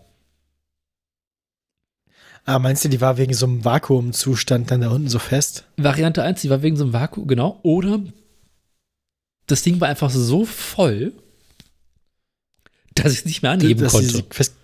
Ah, 2.46 2.60
meinst 2.60 2.84
du, 2.84 2.90
die 2.90 3.00
war 3.00 3.18
wegen 3.18 3.34
so 3.34 3.46
einem 3.46 3.64
Vakuumzustand 3.64 4.70
dann 4.70 4.82
da 4.82 4.90
unten 4.90 5.08
so 5.08 5.20
fest? 5.20 5.64
Variante 5.78 6.24
1, 6.24 6.42
die 6.42 6.50
war 6.50 6.62
wegen 6.62 6.76
so 6.76 6.84
einem 6.84 6.94
Vakuum, 6.94 7.26
genau. 7.26 7.60
Oder 7.64 8.02
das 9.48 9.62
Ding 9.62 9.80
war 9.80 9.88
einfach 9.88 10.10
so 10.10 10.46
voll, 10.46 11.14
dass 12.96 13.14
ich 13.14 13.20
es 13.20 13.26
nicht 13.26 13.42
mehr 13.44 13.52
anheben 13.52 13.82
dass 13.82 13.94
konnte. 13.94 14.10
Sie 14.10 14.26
fest, 14.30 14.56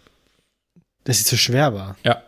dass 1.06 1.20
sie 1.20 1.24
zu 1.26 1.38
schwer 1.38 1.74
war. 1.74 1.98
ja. 2.04 2.22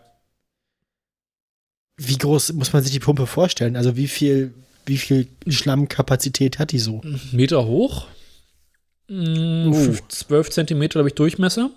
Wie 1.97 2.18
groß 2.18 2.53
muss 2.53 2.74
man 2.74 2.82
sich 2.82 2.93
die 2.93 2.99
Pumpe 2.99 3.28
vorstellen? 3.28 3.76
Also 3.76 3.95
wie 3.95 4.07
viel, 4.07 4.55
wie 4.88 4.97
viel 4.97 5.28
Schlammkapazität 5.47 6.57
hat 6.57 6.72
die 6.72 6.80
so? 6.80 7.01
Meter 7.32 7.66
hoch. 7.66 8.07
Mm, 9.08 9.70
Oh. 9.70 9.74
fünf- 9.74 10.08
12 10.08 10.49
Zentimeter, 10.52 10.93
glaube 10.93 11.10
ich, 11.10 11.16
Durchmesser. 11.16 11.70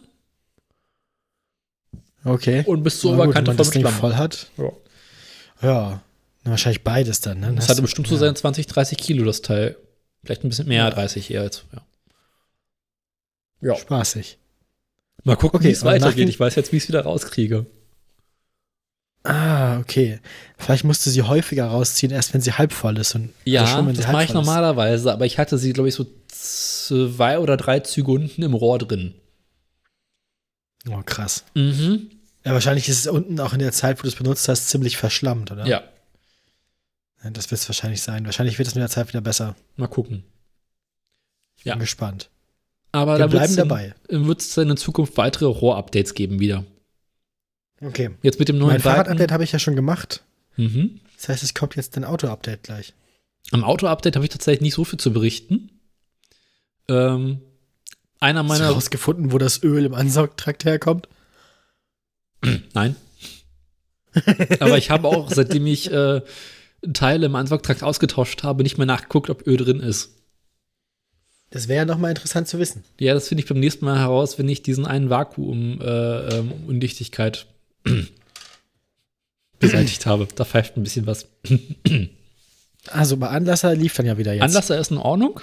Okay. 2.24 2.64
Und 2.66 2.82
bis 2.82 3.00
zur 3.00 3.12
Na 3.12 3.16
gut, 3.18 3.24
Oberkante 3.26 3.50
wenn 3.50 3.56
man 3.56 3.56
voll 3.56 3.64
das 3.64 3.70
Ding 3.72 3.82
Schlamm. 3.82 3.94
voll 3.94 4.14
hat. 4.16 4.46
Ja. 4.56 4.72
Ja. 5.62 6.02
Wahrscheinlich 6.44 6.82
beides 6.84 7.20
dann, 7.20 7.40
ne? 7.40 7.52
Das 7.54 7.68
hatte 7.68 7.82
bestimmt 7.82 8.06
so 8.06 8.14
ja. 8.14 8.20
seine 8.20 8.34
20, 8.34 8.66
30 8.66 8.98
Kilo, 8.98 9.24
das 9.24 9.42
Teil. 9.42 9.76
Vielleicht 10.24 10.44
ein 10.44 10.48
bisschen 10.48 10.68
mehr, 10.68 10.84
Ja. 10.84 10.90
30 10.90 11.30
eher 11.30 11.42
als. 11.42 11.64
Ja. 11.72 11.82
ja. 13.70 13.76
Spaßig. 13.76 14.38
Mal 15.24 15.36
gucken, 15.36 15.60
Okay, 15.60 15.68
wie 15.68 15.72
es 15.72 15.84
weitergeht. 15.84 16.28
Ich 16.28 16.38
weiß 16.40 16.54
jetzt, 16.54 16.72
wie 16.72 16.76
ich 16.76 16.82
es 16.84 16.88
wieder 16.88 17.02
rauskriege. 17.02 17.66
Ah, 19.22 19.78
okay. 19.78 20.20
Vielleicht 20.58 20.84
musst 20.84 21.06
du 21.06 21.10
sie 21.10 21.22
häufiger 21.22 21.66
rausziehen, 21.66 22.12
erst 22.12 22.34
wenn 22.34 22.42
sie 22.42 22.52
halb 22.52 22.72
voll 22.74 22.98
ist. 22.98 23.14
Und 23.14 23.32
Ja, 23.46 23.62
also 23.62 23.76
schon, 23.76 23.94
das 23.94 24.06
mache 24.12 24.24
ich 24.24 24.28
ist. 24.30 24.34
normalerweise, 24.34 25.10
aber 25.12 25.24
ich 25.24 25.38
hatte 25.38 25.56
sie, 25.56 25.72
glaube 25.72 25.88
ich, 25.88 25.94
so 25.94 26.04
zwei 26.86 27.38
oder 27.38 27.56
drei 27.56 27.80
Züge 27.80 28.10
unten 28.12 28.42
im 28.42 28.54
Rohr 28.54 28.78
drin. 28.78 29.14
Oh, 30.88 31.02
krass. 31.04 31.44
Mhm. 31.54 32.10
Ja, 32.44 32.52
wahrscheinlich 32.52 32.88
ist 32.88 33.00
es 33.00 33.06
unten 33.06 33.40
auch 33.40 33.52
in 33.54 33.58
der 33.60 33.72
Zeit, 33.72 33.98
wo 33.98 34.02
du 34.02 34.08
es 34.08 34.16
benutzt 34.16 34.48
hast, 34.48 34.68
ziemlich 34.68 34.96
verschlammt, 34.96 35.50
oder? 35.50 35.66
Ja, 35.66 35.82
Ja, 37.22 37.30
Das 37.30 37.50
wird 37.50 37.60
es 37.60 37.68
wahrscheinlich 37.68 38.02
sein. 38.02 38.26
Wahrscheinlich 38.26 38.58
wird 38.58 38.68
es 38.68 38.74
mit 38.74 38.82
der 38.82 38.90
Zeit 38.90 39.08
wieder 39.08 39.22
besser. 39.22 39.56
mal 39.76 39.86
gucken. 39.88 40.24
Ich 41.56 41.64
bin 41.64 41.72
Ja. 41.72 41.76
gespannt. 41.78 42.28
Aber 42.92 43.14
Wir 43.14 43.18
da 43.20 43.26
bleiben 43.28 43.42
wird's 43.44 43.56
dabei. 43.56 43.94
in, 44.08 44.26
wird 44.26 44.40
es 44.42 44.56
in 44.58 44.76
Zukunft 44.76 45.16
weitere 45.16 45.46
Rohr-Updates 45.46 46.14
geben 46.14 46.38
wieder. 46.38 46.64
Okay. 47.80 48.10
Jetzt 48.22 48.38
mit 48.38 48.48
dem 48.48 48.58
neuen 48.58 48.72
Mein 48.72 48.80
Fahrrad-Update 48.80 49.32
habe 49.32 49.42
ich 49.44 49.52
ja 49.52 49.58
schon 49.58 49.74
gemacht. 49.74 50.22
Mhm. 50.56 51.00
Das 51.16 51.28
heißt, 51.30 51.42
es 51.42 51.54
kommt 51.54 51.76
jetzt 51.76 51.96
ein 51.96 52.04
Auto-Update 52.04 52.62
gleich. 52.62 52.92
Am 53.52 53.64
Auto-Update 53.64 54.16
habe 54.16 54.26
ich 54.26 54.30
tatsächlich 54.30 54.60
nicht 54.60 54.74
so 54.74 54.84
viel 54.84 54.98
zu 54.98 55.12
berichten. 55.12 55.73
Ähm, 56.88 57.40
einer 58.20 58.40
Hast 58.40 58.48
du 58.48 58.52
meiner. 58.52 58.64
herausgefunden, 58.66 59.32
wo 59.32 59.38
das 59.38 59.62
Öl 59.62 59.84
im 59.84 59.94
Ansaugtrakt 59.94 60.64
herkommt? 60.64 61.08
Nein. 62.74 62.96
Aber 64.60 64.78
ich 64.78 64.90
habe 64.90 65.08
auch, 65.08 65.30
seitdem 65.30 65.66
ich 65.66 65.90
äh, 65.90 66.22
Teile 66.92 67.26
im 67.26 67.34
Ansaugtrakt 67.34 67.82
ausgetauscht 67.82 68.42
habe, 68.42 68.62
nicht 68.62 68.78
mehr 68.78 68.86
nachgeguckt, 68.86 69.30
ob 69.30 69.46
Öl 69.46 69.56
drin 69.56 69.80
ist. 69.80 70.10
Das 71.50 71.68
wäre 71.68 71.78
ja 71.78 71.84
nochmal 71.84 72.10
interessant 72.10 72.48
zu 72.48 72.58
wissen. 72.58 72.84
Ja, 72.98 73.14
das 73.14 73.28
finde 73.28 73.42
ich 73.42 73.48
beim 73.48 73.60
nächsten 73.60 73.84
Mal 73.84 73.98
heraus, 73.98 74.38
wenn 74.38 74.48
ich 74.48 74.62
diesen 74.62 74.86
einen 74.86 75.10
Vakuum 75.10 75.80
äh, 75.80 76.38
ähm, 76.38 76.52
Undichtigkeit 76.66 77.46
beseitigt 79.58 80.06
habe. 80.06 80.26
Da 80.34 80.44
pfeift 80.44 80.76
ein 80.76 80.82
bisschen 80.82 81.06
was. 81.06 81.28
Also 82.88 83.16
bei 83.16 83.28
Anlasser 83.28 83.74
lief 83.74 83.94
dann 83.96 84.04
ja 84.04 84.18
wieder 84.18 84.34
jetzt. 84.34 84.42
Anlasser 84.42 84.78
ist 84.78 84.90
in 84.90 84.98
Ordnung. 84.98 85.40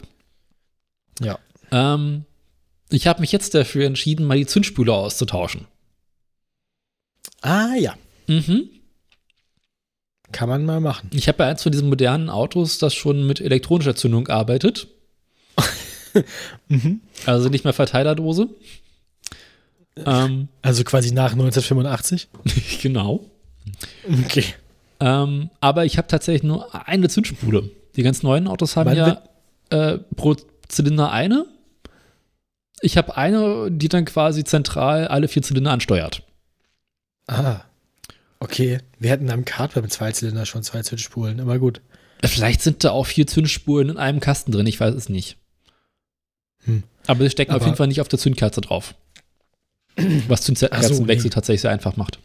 Ja. 1.22 1.40
Ähm, 1.72 2.26
ich 2.90 3.08
habe 3.08 3.22
mich 3.22 3.32
jetzt 3.32 3.54
dafür 3.56 3.86
entschieden, 3.86 4.26
mal 4.26 4.38
die 4.38 4.46
Zündspule 4.46 4.94
auszutauschen. 4.94 5.68
Ah 7.42 7.74
ja, 7.76 7.96
Mhm. 8.28 8.70
kann 10.32 10.48
man 10.50 10.66
mal 10.66 10.80
machen. 10.80 11.10
Ich 11.14 11.28
habe 11.28 11.44
ja 11.44 11.50
eins 11.50 11.64
von 11.64 11.72
diesen 11.72 11.90
modernen 11.90 12.30
Autos, 12.30 12.78
das 12.78 12.94
schon 12.94 13.26
mit 13.28 13.42
elektronischer 13.42 13.96
Zündung 13.96 14.28
arbeitet. 14.28 14.88
Mhm. 16.68 17.00
Also 17.26 17.48
nicht 17.48 17.64
mehr 17.64 17.72
Verteilerdose. 17.72 18.50
ähm, 20.06 20.50
Also 20.62 20.84
quasi 20.84 21.12
nach 21.14 21.32
1985. 21.32 22.28
genau. 22.82 23.30
Okay. 24.26 24.44
Ähm, 25.00 25.50
aber 25.62 25.86
ich 25.86 25.98
habe 25.98 26.10
tatsächlich 26.10 26.44
nur 26.44 26.74
eine 26.88 27.08
Zündspule. 27.08 27.70
Die 27.96 28.04
ganz 28.04 28.24
neuen 28.24 28.48
Autos 28.50 28.76
haben 28.76 28.90
Wann 28.90 28.98
ja 28.98 29.24
äh, 29.70 30.00
pro 30.18 30.36
Zylinder 30.72 31.12
eine. 31.12 31.46
Ich 32.82 32.98
habe 32.98 33.16
eine, 33.16 33.70
die 33.72 33.90
dann 33.90 34.06
quasi 34.06 34.44
zentral 34.44 35.08
alle 35.08 35.28
vier 35.28 35.42
Zylinder 35.44 35.72
ansteuert. 35.72 36.24
Ah. 37.28 37.62
Okay. 38.40 38.80
Wir 38.98 39.12
hatten 39.12 39.30
am 39.30 39.46
Kart 39.46 39.76
beim 39.76 39.90
Zweizylinder 39.90 40.46
schon 40.48 40.64
zwei 40.64 40.82
Zündspulen. 40.82 41.38
Immer 41.40 41.60
gut. 41.60 41.82
Vielleicht 42.24 42.62
sind 42.62 42.84
da 42.84 42.92
auch 42.92 43.06
vier 43.06 43.28
Zündspulen 43.28 43.90
in 43.90 43.98
einem 43.98 44.20
Kasten 44.20 44.52
drin, 44.52 44.66
ich 44.68 44.80
weiß 44.80 44.94
es 44.96 45.10
nicht. 45.10 45.38
Hm. 46.66 46.84
Aber 47.08 47.24
sie 47.24 47.30
stecken 47.32 47.52
auf 47.52 47.58
Aber- 47.58 47.66
jeden 47.66 47.78
Fall 47.78 47.88
nicht 47.88 48.02
auf 48.02 48.08
der 48.08 48.20
Zündkerze 48.20 48.62
drauf. 48.62 48.96
Was 50.28 50.42
Ach 50.42 50.46
so, 50.46 50.54
Zündkerzenwechsel 50.54 51.26
nee. 51.30 51.34
tatsächlich 51.34 51.62
sehr 51.62 51.72
einfach 51.72 51.98
macht. 51.98 52.20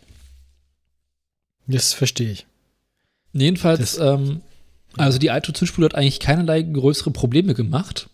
Das 1.67 1.93
verstehe 1.95 2.31
ich. 2.31 2.47
Jedenfalls, 3.33 3.97
Das- 3.97 3.99
ähm, 3.99 4.41
also 4.97 5.19
die 5.19 5.31
alte 5.31 5.53
Zündspule 5.53 5.87
hat 5.87 5.95
eigentlich 5.95 6.21
keinerlei 6.21 6.63
größere 6.63 7.11
Probleme 7.11 7.55
gemacht. 7.55 8.09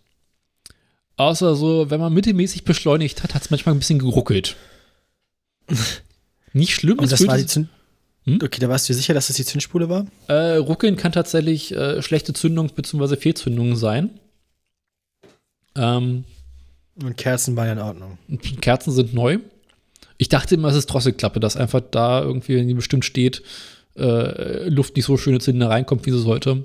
Außer 1.17 1.55
so, 1.57 1.91
wenn 1.91 2.01
man 2.01 2.13
mittelmäßig 2.13 2.65
beschleunigt 2.65 3.23
hat, 3.23 3.35
hat 3.35 3.43
es 3.43 3.51
manchmal 3.51 3.75
ein 3.75 3.79
bisschen 3.79 3.99
geruckelt. 3.99 4.57
Nicht 6.53 6.75
schlimm, 6.75 6.99
Und 6.99 7.11
das 7.13 7.27
war 7.27 7.37
die 7.39 7.47
Zünd. 7.47 7.69
Hm? 8.25 8.39
Okay, 8.43 8.61
da 8.61 8.69
warst 8.69 8.89
du 8.89 8.93
dir 8.93 8.97
sicher, 8.99 9.15
dass 9.15 9.27
das 9.29 9.37
die 9.37 9.45
Zündspule 9.45 9.89
war? 9.89 10.07
äh, 10.29 10.57
ruckeln 10.57 10.97
kann 10.97 11.13
tatsächlich 11.13 11.73
äh, 11.75 12.03
schlechte 12.03 12.33
Zündung 12.33 12.69
bzw. 12.75 13.17
Fehlzündung 13.17 13.75
sein. 13.77 14.11
Ähm, 15.75 16.25
Und 17.03 17.17
Kerzen 17.17 17.57
waren 17.57 17.67
ja 17.67 17.73
in 17.73 17.79
Ordnung. 17.79 18.19
Kerzen 18.61 18.93
sind 18.93 19.15
neu. 19.15 19.39
Ich 20.19 20.29
dachte 20.29 20.55
immer, 20.55 20.69
es 20.69 20.77
ist 20.77 20.87
Drosselklappe, 20.87 21.41
dass 21.41 21.57
einfach 21.57 21.81
da 21.91 22.23
irgendwie, 22.23 22.57
wenn 22.57 22.69
die 22.69 22.75
bestimmt 22.75 23.05
steht, 23.05 23.43
äh, 23.97 24.69
Luft 24.69 24.95
nicht 24.95 25.07
so 25.07 25.17
schön 25.17 25.35
ins 25.35 25.45
Zylinder 25.45 25.71
reinkommt, 25.71 26.07
wie 26.07 26.11
sie 26.13 26.21
sollte. 26.21 26.65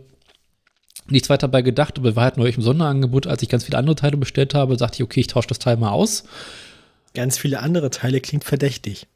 Nichts 1.09 1.29
weiter 1.29 1.47
dabei 1.47 1.61
gedacht, 1.61 1.97
aber 1.97 2.15
war 2.15 2.23
halt 2.25 2.37
neulich 2.37 2.57
im 2.57 2.63
Sonderangebot, 2.63 3.27
als 3.27 3.41
ich 3.41 3.49
ganz 3.49 3.63
viele 3.63 3.77
andere 3.77 3.95
Teile 3.95 4.17
bestellt 4.17 4.53
habe, 4.53 4.77
sagte 4.77 4.97
ich, 4.97 5.03
okay, 5.03 5.19
ich 5.21 5.27
tausche 5.27 5.47
das 5.47 5.59
Teil 5.59 5.77
mal 5.77 5.91
aus. 5.91 6.25
Ganz 7.13 7.37
viele 7.37 7.59
andere 7.61 7.89
Teile 7.89 8.19
klingt 8.21 8.43
verdächtig. 8.43 9.07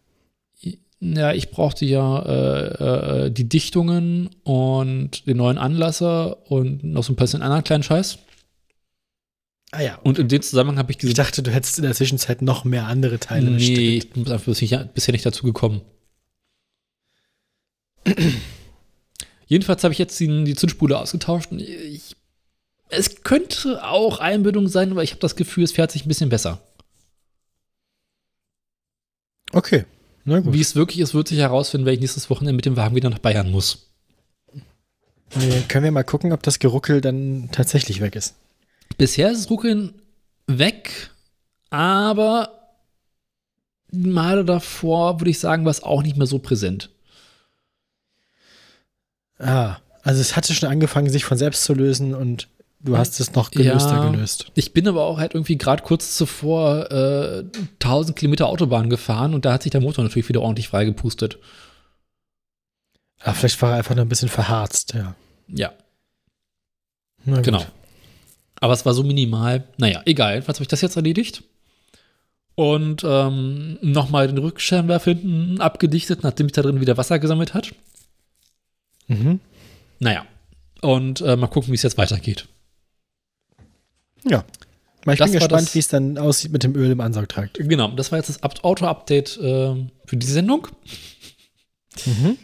Ja, 1.03 1.33
ich 1.33 1.49
brauchte 1.49 1.83
ja 1.85 2.19
äh, 2.21 3.25
äh, 3.25 3.31
die 3.31 3.49
Dichtungen 3.49 4.29
und 4.43 5.25
den 5.27 5.37
neuen 5.37 5.57
Anlasser 5.57 6.49
und 6.51 6.83
noch 6.83 7.03
so 7.03 7.11
ein 7.11 7.15
bisschen 7.15 7.41
anderen 7.41 7.63
kleinen 7.63 7.81
Scheiß. 7.83 8.19
Ah 9.71 9.81
ja. 9.81 9.95
Und 10.03 10.19
in 10.19 10.27
dem 10.27 10.41
Zusammenhang 10.43 10.77
habe 10.77 10.91
ich 10.91 10.97
diese 10.97 11.11
Ich 11.11 11.15
dachte, 11.15 11.41
du 11.41 11.49
hättest 11.51 11.79
in 11.79 11.83
der 11.85 11.93
Zwischenzeit 11.95 12.41
noch 12.43 12.65
mehr 12.65 12.85
andere 12.85 13.17
Teile 13.19 13.49
Nee, 13.49 13.55
bestellt. 13.57 13.79
ich 13.79 14.09
bin 14.11 14.31
einfach 14.31 14.45
bisher 14.45 15.11
nicht 15.13 15.25
dazu 15.25 15.43
gekommen. 15.43 15.81
Jedenfalls 19.51 19.83
habe 19.83 19.91
ich 19.91 19.99
jetzt 19.99 20.17
die, 20.17 20.45
die 20.45 20.55
Zündspule 20.55 20.97
ausgetauscht. 20.97 21.51
Und 21.51 21.59
ich, 21.59 22.15
es 22.87 23.21
könnte 23.23 23.83
auch 23.83 24.19
Einbildung 24.19 24.69
sein, 24.69 24.91
aber 24.91 25.03
ich 25.03 25.11
habe 25.11 25.19
das 25.19 25.35
Gefühl, 25.35 25.65
es 25.65 25.73
fährt 25.73 25.91
sich 25.91 26.05
ein 26.05 26.07
bisschen 26.07 26.29
besser. 26.29 26.61
Okay. 29.51 29.83
Na 30.23 30.39
gut. 30.39 30.53
Wie 30.53 30.61
es 30.61 30.77
wirklich 30.77 31.01
ist, 31.01 31.13
wird 31.13 31.27
sich 31.27 31.39
herausfinden, 31.39 31.85
wenn 31.85 31.95
ich 31.95 31.99
nächstes 31.99 32.29
Wochenende 32.29 32.53
mit 32.53 32.65
dem 32.65 32.77
Wagen 32.77 32.95
wieder 32.95 33.09
nach 33.09 33.19
Bayern 33.19 33.51
muss. 33.51 33.91
Nee, 35.35 35.63
können 35.67 35.83
wir 35.83 35.91
mal 35.91 36.03
gucken, 36.03 36.31
ob 36.31 36.43
das 36.43 36.59
Geruckel 36.59 37.01
dann 37.01 37.49
tatsächlich 37.51 37.99
weg 37.99 38.15
ist. 38.15 38.35
Bisher 38.97 39.31
ist 39.31 39.43
das 39.43 39.49
Ruckeln 39.49 39.95
weg, 40.47 41.09
aber 41.69 42.77
Male 43.91 44.45
davor, 44.45 45.19
würde 45.19 45.31
ich 45.31 45.39
sagen, 45.39 45.65
war 45.65 45.71
es 45.71 45.83
auch 45.83 46.03
nicht 46.03 46.15
mehr 46.15 46.27
so 46.27 46.39
präsent. 46.39 46.89
Ah, 49.41 49.77
also 50.03 50.21
es 50.21 50.35
hatte 50.35 50.53
schon 50.53 50.69
angefangen, 50.69 51.09
sich 51.09 51.25
von 51.25 51.37
selbst 51.37 51.63
zu 51.63 51.73
lösen 51.73 52.13
und 52.15 52.47
du 52.79 52.97
hast 52.97 53.19
es 53.19 53.33
noch 53.33 53.51
gelöster 53.51 53.97
Ja. 54.03 54.09
gelöst. 54.09 54.51
Ich 54.55 54.73
bin 54.73 54.87
aber 54.87 55.03
auch 55.05 55.17
halt 55.19 55.33
irgendwie 55.33 55.57
gerade 55.57 55.83
kurz 55.83 56.15
zuvor 56.17 56.91
äh, 56.91 57.43
1000 57.79 58.17
Kilometer 58.17 58.47
Autobahn 58.47 58.89
gefahren 58.89 59.33
und 59.33 59.45
da 59.45 59.53
hat 59.53 59.63
sich 59.63 59.71
der 59.71 59.81
Motor 59.81 60.03
natürlich 60.03 60.29
wieder 60.29 60.41
ordentlich 60.41 60.69
freigepustet. 60.69 61.37
Ah, 63.23 63.33
vielleicht 63.33 63.61
war 63.61 63.71
er 63.71 63.77
einfach 63.77 63.95
nur 63.95 64.05
ein 64.05 64.09
bisschen 64.09 64.29
verharzt, 64.29 64.93
ja. 64.93 65.15
Ja, 65.47 65.71
genau. 67.41 67.63
Aber 68.59 68.73
es 68.73 68.85
war 68.85 68.93
so 68.93 69.03
minimal. 69.03 69.63
Naja, 69.77 70.01
egal. 70.05 70.33
Jedenfalls 70.33 70.57
habe 70.57 70.63
ich 70.63 70.67
das 70.69 70.81
jetzt 70.81 70.95
erledigt. 70.95 71.43
Und 72.55 73.03
ähm, 73.05 73.77
nochmal 73.81 74.27
den 74.27 74.37
Rückscheinwerfer 74.37 75.11
hinten 75.11 75.61
abgedichtet, 75.61 76.23
nachdem 76.23 76.47
sich 76.47 76.53
da 76.53 76.61
drin 76.61 76.81
wieder 76.81 76.97
Wasser 76.97 77.19
gesammelt 77.19 77.53
hat. 77.53 77.73
Mhm. 79.11 79.39
Naja. 79.99 80.25
Und 80.81 81.21
äh, 81.21 81.35
mal 81.35 81.47
gucken, 81.47 81.71
wie 81.71 81.75
es 81.75 81.83
jetzt 81.83 81.97
weitergeht. 81.97 82.47
Ja. 84.27 84.43
Ich 85.07 85.17
Das 85.17 85.31
bin 85.31 85.39
gespannt, 85.39 85.73
wie 85.73 85.79
es 85.79 85.87
dann 85.87 86.17
aussieht 86.17 86.51
mit 86.51 86.63
dem 86.63 86.75
Öl 86.75 86.91
im 86.91 87.01
Ansaugtrakt. 87.01 87.57
Genau, 87.59 87.89
das 87.91 88.11
war 88.11 88.19
jetzt 88.19 88.29
das 88.29 88.43
Up- 88.43 88.63
Auto-Update 88.63 89.37
äh, 89.37 89.75
für 90.05 90.17
die 90.17 90.27
Sendung. 90.27 90.67
Mhm. 92.05 92.37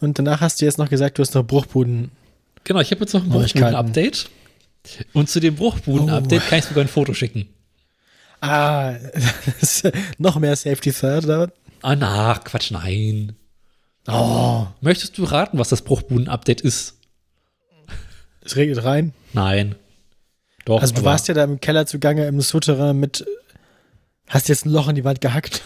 Und 0.00 0.18
danach 0.18 0.40
hast 0.40 0.60
du 0.60 0.64
jetzt 0.64 0.78
noch 0.78 0.88
gesagt, 0.88 1.18
du 1.18 1.22
hast 1.22 1.34
noch 1.34 1.44
Bruchbuden. 1.46 2.10
Genau, 2.64 2.80
ich 2.80 2.90
habe 2.90 3.00
jetzt 3.02 3.14
noch 3.14 3.22
ein. 3.22 3.30
Bruchbuden-Update. 3.30 4.28
Und 5.12 5.30
zu 5.30 5.38
dem 5.38 5.54
Bruchbuden-Update 5.54 6.42
Oh. 6.44 6.48
kann 6.48 6.58
ich 6.58 6.64
sogar 6.64 6.84
ein 6.84 6.88
Foto 6.88 7.14
schicken. 7.14 7.48
Ah, 8.40 8.94
noch 10.18 10.40
mehr 10.40 10.56
Safety 10.56 10.92
Third, 10.92 11.24
oder? 11.26 11.52
Ah, 11.82 11.94
na, 11.94 12.34
Quatsch, 12.42 12.72
nein. 12.72 13.36
Oh, 14.08 14.66
Möchtest 14.80 15.16
du 15.18 15.24
raten, 15.24 15.58
was 15.58 15.68
das 15.68 15.82
Bruchbuden-Update 15.82 16.60
ist? 16.60 16.96
es 18.44 18.56
regnet 18.56 18.82
rein. 18.84 19.14
Nein. 19.32 19.76
Doch. 20.64 20.80
Also 20.80 20.94
du 20.94 21.04
warst 21.04 21.28
ja 21.28 21.34
da 21.34 21.44
im 21.44 21.60
Keller 21.60 21.86
zugange 21.86 22.26
im 22.26 22.40
Souterrain 22.40 22.98
mit, 22.98 23.24
hast 24.28 24.48
jetzt 24.48 24.66
ein 24.66 24.70
Loch 24.70 24.88
in 24.88 24.96
die 24.96 25.04
Wand 25.04 25.20
gehackt? 25.20 25.62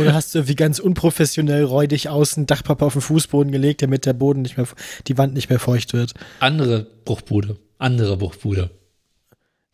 Oder 0.00 0.14
hast 0.14 0.34
du 0.34 0.38
irgendwie 0.38 0.54
ganz 0.54 0.78
unprofessionell 0.78 1.64
räudig 1.64 2.08
außen 2.08 2.46
Dachpappe 2.46 2.84
auf 2.84 2.94
den 2.94 3.02
Fußboden 3.02 3.52
gelegt, 3.52 3.82
damit 3.82 4.06
der 4.06 4.14
Boden 4.14 4.42
nicht 4.42 4.56
mehr, 4.56 4.66
die 5.06 5.18
Wand 5.18 5.34
nicht 5.34 5.50
mehr 5.50 5.58
feucht 5.58 5.92
wird? 5.92 6.14
Andere 6.40 6.86
Bruchbude. 7.04 7.58
Andere 7.78 8.16
Bruchbude. 8.16 8.70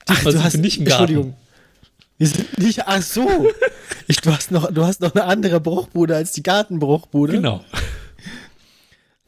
Ach, 0.06 0.14
Diesmal 0.16 0.34
du 0.34 0.42
hast, 0.42 0.56
nicht 0.56 0.78
im 0.78 0.86
Garten. 0.86 1.02
Entschuldigung. 1.02 1.36
Wir 2.18 2.26
sind 2.26 2.58
nicht, 2.58 2.86
ach 2.86 3.02
so. 3.02 3.48
Ich, 4.10 4.20
du, 4.20 4.32
hast 4.32 4.50
noch, 4.50 4.72
du 4.72 4.84
hast 4.84 5.00
noch 5.00 5.14
eine 5.14 5.22
andere 5.22 5.60
Bruchbude 5.60 6.16
als 6.16 6.32
die 6.32 6.42
Gartenbruchbude. 6.42 7.34
Genau. 7.34 7.64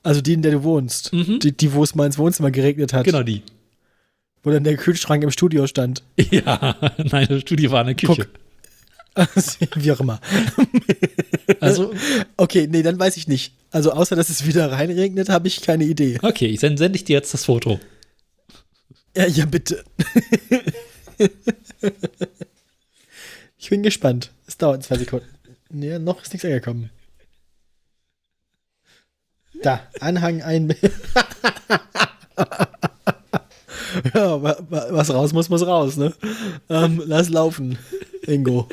Also 0.02 0.20
die, 0.20 0.32
in 0.32 0.42
der 0.42 0.50
du 0.50 0.64
wohnst. 0.64 1.12
Mhm. 1.12 1.38
Die, 1.38 1.56
die, 1.56 1.72
wo 1.72 1.84
es 1.84 1.94
mal 1.94 2.06
ins 2.06 2.18
Wohnzimmer 2.18 2.50
geregnet 2.50 2.92
hat. 2.92 3.04
Genau 3.04 3.22
die. 3.22 3.42
Wo 4.42 4.50
dann 4.50 4.64
der 4.64 4.76
Kühlschrank 4.76 5.22
im 5.22 5.30
Studio 5.30 5.68
stand. 5.68 6.02
Ja, 6.16 6.74
nein, 6.98 7.28
das 7.28 7.42
Studio 7.42 7.70
war 7.70 7.82
eine 7.82 7.94
Küche. 7.94 8.26
Wie 9.76 9.92
auch 9.92 10.00
immer. 10.00 10.20
Also, 11.60 11.94
Okay, 12.36 12.66
nee, 12.68 12.82
dann 12.82 12.98
weiß 12.98 13.16
ich 13.18 13.28
nicht. 13.28 13.54
Also 13.70 13.92
außer, 13.92 14.16
dass 14.16 14.30
es 14.30 14.46
wieder 14.46 14.72
reinregnet, 14.72 15.28
habe 15.28 15.46
ich 15.46 15.60
keine 15.60 15.84
Idee. 15.84 16.18
okay, 16.22 16.46
ich 16.46 16.58
sende 16.58 16.78
send 16.78 16.96
ich 16.96 17.04
dir 17.04 17.12
jetzt 17.12 17.32
das 17.32 17.44
Foto. 17.44 17.78
Ja, 19.16 19.28
ja, 19.28 19.44
bitte. 19.44 19.84
ich 23.62 23.70
bin 23.70 23.82
gespannt. 23.82 24.30
Es 24.46 24.58
dauert 24.58 24.82
zwei 24.84 24.98
Sekunden. 24.98 25.26
Nee, 25.70 25.98
noch 25.98 26.20
ist 26.22 26.32
nichts 26.32 26.44
angekommen. 26.44 26.90
Da, 29.62 29.86
Anhang 30.00 30.42
ein. 30.42 30.68
ja, 34.14 34.42
wa- 34.42 34.58
wa- 34.68 34.86
was 34.90 35.10
raus 35.10 35.32
muss, 35.32 35.48
muss 35.48 35.64
raus, 35.66 35.96
ne? 35.96 36.12
Ähm, 36.68 37.02
lass 37.06 37.28
laufen, 37.28 37.78
Ingo. 38.26 38.68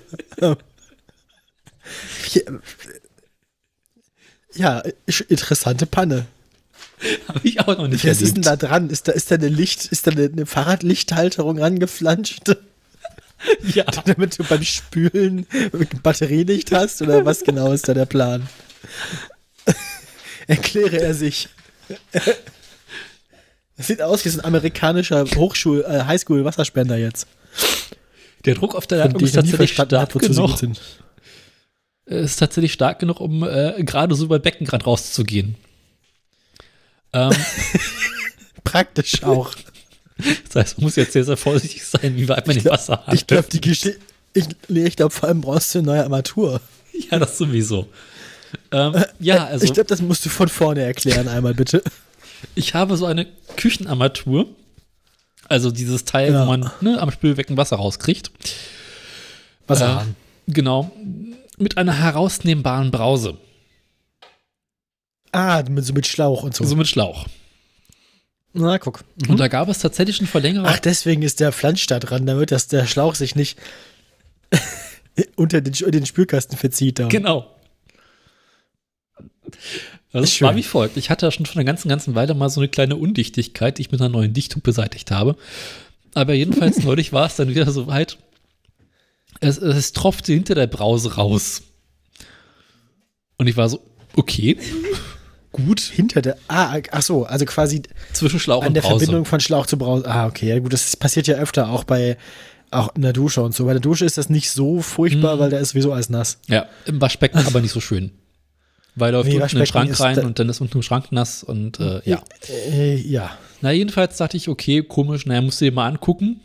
ja, 4.56 4.82
sch- 5.08 5.28
interessante 5.30 5.86
Panne. 5.86 6.26
Habe 7.28 7.40
ich 7.44 7.60
auch 7.62 7.78
noch 7.78 7.88
nicht 7.88 8.06
Was 8.06 8.22
ist 8.22 8.36
denn 8.36 8.42
da 8.44 8.56
dran? 8.58 8.90
Ist 8.90 9.08
da, 9.08 9.14
ist 9.14 9.32
da 9.32 9.36
eine 9.36 9.48
Licht, 9.48 9.86
ist 9.86 10.06
da 10.08 10.12
eine, 10.12 10.26
eine 10.26 10.46
Fahrradlichthalterung 10.46 11.58
rangeflanscht? 11.60 12.56
Ja, 13.74 13.84
damit 14.06 14.38
du 14.38 14.44
beim 14.44 14.64
Spülen 14.64 15.46
Batterielicht 16.04 16.72
hast 16.72 17.02
oder 17.02 17.26
was 17.26 17.44
genau 17.44 17.72
ist 17.72 17.88
da 17.88 17.94
der 17.94 18.06
Plan? 18.06 18.48
Erkläre 20.48 21.00
er 21.00 21.14
sich. 21.14 21.50
Das 23.78 23.88
sieht 23.88 24.02
aus 24.02 24.26
wie 24.26 24.30
so 24.30 24.40
ein 24.40 24.46
amerikanischer 24.46 25.24
Hochschul-, 25.24 25.84
äh, 25.84 26.04
Highschool-Wasserspender 26.04 26.98
jetzt. 26.98 27.28
der 28.46 28.56
Druck 28.56 28.76
auf 28.76 28.88
der 28.88 29.00
Leitung 29.00 29.22
ist 29.22 29.36
tatsächlich 29.36 29.72
stark 29.74 30.12
genug. 30.14 30.58
sind. 30.58 30.82
Ist 32.06 32.38
tatsächlich 32.38 32.74
stark 32.74 33.00
genug, 33.00 33.20
um 33.20 33.44
äh, 33.44 33.84
gerade 33.84 34.16
so 34.16 34.26
über 34.26 34.40
Beckenrand 34.40 34.88
rauszugehen. 34.88 35.56
Ähm, 37.14 37.32
Praktisch 38.64 39.24
auch. 39.24 39.56
Das 40.48 40.56
heißt, 40.56 40.78
man 40.78 40.86
muss 40.86 40.96
jetzt 40.96 41.14
sehr, 41.14 41.24
sehr 41.24 41.38
vorsichtig 41.38 41.86
sein, 41.86 42.16
wie 42.16 42.28
weit 42.28 42.46
man 42.48 42.58
im 42.58 42.66
Wasser 42.66 43.04
hat. 43.06 43.14
Ich 43.14 43.26
glaube, 43.28 43.48
die 43.52 43.62
Geschichte. 43.62 44.00
Ich, 44.34 44.46
nee, 44.68 44.86
ich 44.86 44.96
glaube, 44.96 45.14
vor 45.14 45.28
allem 45.30 45.42
brauchst 45.42 45.74
du 45.74 45.80
eine 45.80 45.88
neue 45.88 46.04
Armatur. 46.04 46.62
Ja, 47.12 47.18
das 47.18 47.38
sowieso. 47.38 47.88
Ähm, 48.72 48.94
ja, 49.20 49.46
also 49.46 49.64
ich 49.64 49.72
glaube, 49.72 49.88
das 49.88 50.02
musst 50.02 50.26
du 50.26 50.30
von 50.30 50.50
vorne 50.50 50.82
erklären, 50.82 51.30
einmal 51.30 51.54
bitte. 51.54 51.82
ich 52.56 52.74
habe 52.74 52.98
so 52.98 53.06
eine 53.06 53.26
Küchenarmatur. 53.56 54.48
Also 55.48 55.72
dieses 55.72 56.04
Teil, 56.04 56.34
Ja. 56.34 56.42
wo 56.42 56.46
man 56.50 56.70
ne, 56.82 57.00
am 57.02 57.10
Spülbecken 57.12 57.56
Wasser 57.56 57.78
rauskriegt. 57.78 58.32
Wasserhahn. 59.68 60.10
Äh, 60.48 60.52
genau. 60.52 60.92
Mit 61.58 61.78
einer 61.78 61.94
herausnehmbaren 61.94 62.92
Brause. 62.92 63.38
Ah, 65.32 65.64
mit, 65.70 65.86
so 65.86 65.94
mit 65.94 66.06
Schlauch 66.08 66.44
und 66.44 66.54
so. 66.56 66.66
So 66.66 66.76
mit 66.76 66.88
Schlauch. 66.88 67.28
Na, 68.60 68.78
guck. 68.78 69.04
Und 69.28 69.40
da 69.40 69.48
gab 69.48 69.70
es 69.70 69.80
tatsächlich 69.80 70.20
einen 70.20 70.28
Verlängerer. 70.28 70.68
Ach, 70.68 70.80
deswegen 70.80 71.22
ist 71.22 71.40
der 71.40 71.52
Flansch 71.52 71.88
da 71.88 72.00
dran, 72.00 72.26
damit 72.26 72.52
das, 72.52 72.68
der 72.68 72.86
Schlauch 72.86 73.16
sich 73.16 73.36
nicht 73.36 73.58
unter 75.36 75.62
den, 75.62 75.74
den 75.74 76.06
Spülkasten 76.06 76.58
verzieht. 76.58 77.00
Da. 77.00 77.08
Genau. 77.08 77.56
Also 80.12 80.28
Schön. 80.28 80.48
war 80.48 80.56
wie 80.56 80.64
folgt. 80.64 80.98
Ich 80.98 81.10
hatte 81.10 81.26
ja 81.26 81.32
schon 81.32 81.46
vor 81.46 81.56
einer 81.56 81.66
ganzen, 81.66 81.88
ganzen 81.88 82.16
Weile 82.16 82.34
mal 82.34 82.50
so 82.50 82.60
eine 82.60 82.68
kleine 82.68 82.98
Undichtigkeit, 82.98 83.78
die 83.78 83.84
ich 83.84 83.92
mit 83.92 84.02
einer 84.02 84.10
neuen 84.10 84.34
Dichtung 84.34 84.62
beseitigt 84.62 85.12
habe. 85.12 85.38
Aber 86.14 86.34
jedenfalls 86.34 86.80
neulich 86.84 87.14
war 87.14 87.28
es 87.28 87.38
dann 87.38 87.50
wieder 87.50 87.72
so 87.72 87.88
weit. 87.88 88.18
Es, 89.40 89.58
es 89.58 89.94
tropfte 89.94 90.34
hinter 90.34 90.56
der 90.56 90.68
Brause 90.68 91.16
raus. 91.16 91.62
Und 93.38 93.48
ich 93.48 93.56
war 93.56 93.70
so, 93.70 93.82
okay, 94.18 94.58
gut, 95.52 95.80
Hinter 95.80 96.22
der. 96.22 96.38
Ah, 96.48 96.80
ach 96.92 97.02
so, 97.02 97.26
also 97.26 97.46
quasi 97.46 97.82
zwischen 98.14 98.40
Schlauch 98.40 98.62
an 98.62 98.70
und 98.70 98.74
der 98.76 98.82
Brause. 98.82 99.00
Verbindung 99.06 99.26
von 99.26 99.40
Schlauch 99.40 99.66
zu 99.66 99.78
Brause. 99.78 100.06
Ah, 100.08 100.28
okay, 100.28 100.48
ja 100.50 100.60
gut, 100.60 100.74
das 100.74 100.96
passiert 100.96 101.28
ja 101.28 101.36
öfter 101.38 101.70
auch 101.70 101.84
bei 101.84 102.18
auch 102.72 102.94
in 102.96 103.02
der 103.02 103.14
Dusche 103.14 103.42
und 103.42 103.56
so. 103.56 103.66
Bei 103.66 103.72
der 103.74 103.82
Dusche 103.82 104.06
ist 104.06 104.18
das 104.20 104.30
nicht 104.30 104.52
so 104.52 104.82
furchtbar, 104.82 105.36
Mhm. 105.36 105.40
weil 105.40 105.50
da 105.50 105.58
ist 105.58 105.70
sowieso 105.70 105.92
alles 105.92 106.10
nass. 106.10 106.38
Ja, 106.48 106.68
im 106.86 107.02
Waschbecken 107.02 107.40
aber 107.48 107.62
nicht 107.62 107.72
so 107.72 107.80
schön. 107.82 108.12
Weil 108.96 109.12
läuft 109.14 109.30
Nee, 109.30 109.36
unten 109.40 109.52
in 109.52 109.58
den 109.60 109.66
Schrank 109.66 110.00
rein 110.00 110.20
und 110.26 110.40
dann 110.40 110.50
ist 110.50 110.62
unten 110.62 110.78
im 110.78 110.82
Schrank 110.84 111.12
nass 111.12 111.44
und 111.44 111.80
äh, 111.80 112.02
ja. 112.06 112.22
Äh, 112.72 112.96
ja. 112.98 113.32
Na, 113.62 113.72
jedenfalls 113.72 114.18
dachte 114.18 114.38
ich, 114.38 114.50
okay, 114.50 114.84
komisch, 114.84 115.26
naja, 115.26 115.42
musst 115.42 115.62
du 115.62 115.66
dir 115.66 115.72
mal 115.72 115.88
angucken 115.88 116.42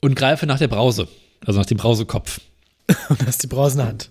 und 0.00 0.14
greife 0.16 0.46
nach 0.46 0.58
der 0.58 0.68
Brause, 0.68 1.08
also 1.44 1.58
nach 1.60 1.66
dem 1.66 1.78
Brausekopf. 1.78 2.40
Und 3.08 3.26
hast 3.26 3.42
die 3.42 3.48
Brausenhand. 3.48 4.10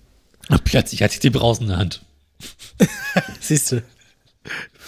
Und 0.50 0.64
plötzlich 0.66 1.02
hatte 1.02 1.14
ich 1.14 1.22
die 1.22 1.30
Brause 1.30 1.62
in 1.62 1.70
der 1.70 1.78
Hand. 1.78 2.02
Siehst 3.40 3.72
du. 3.72 3.84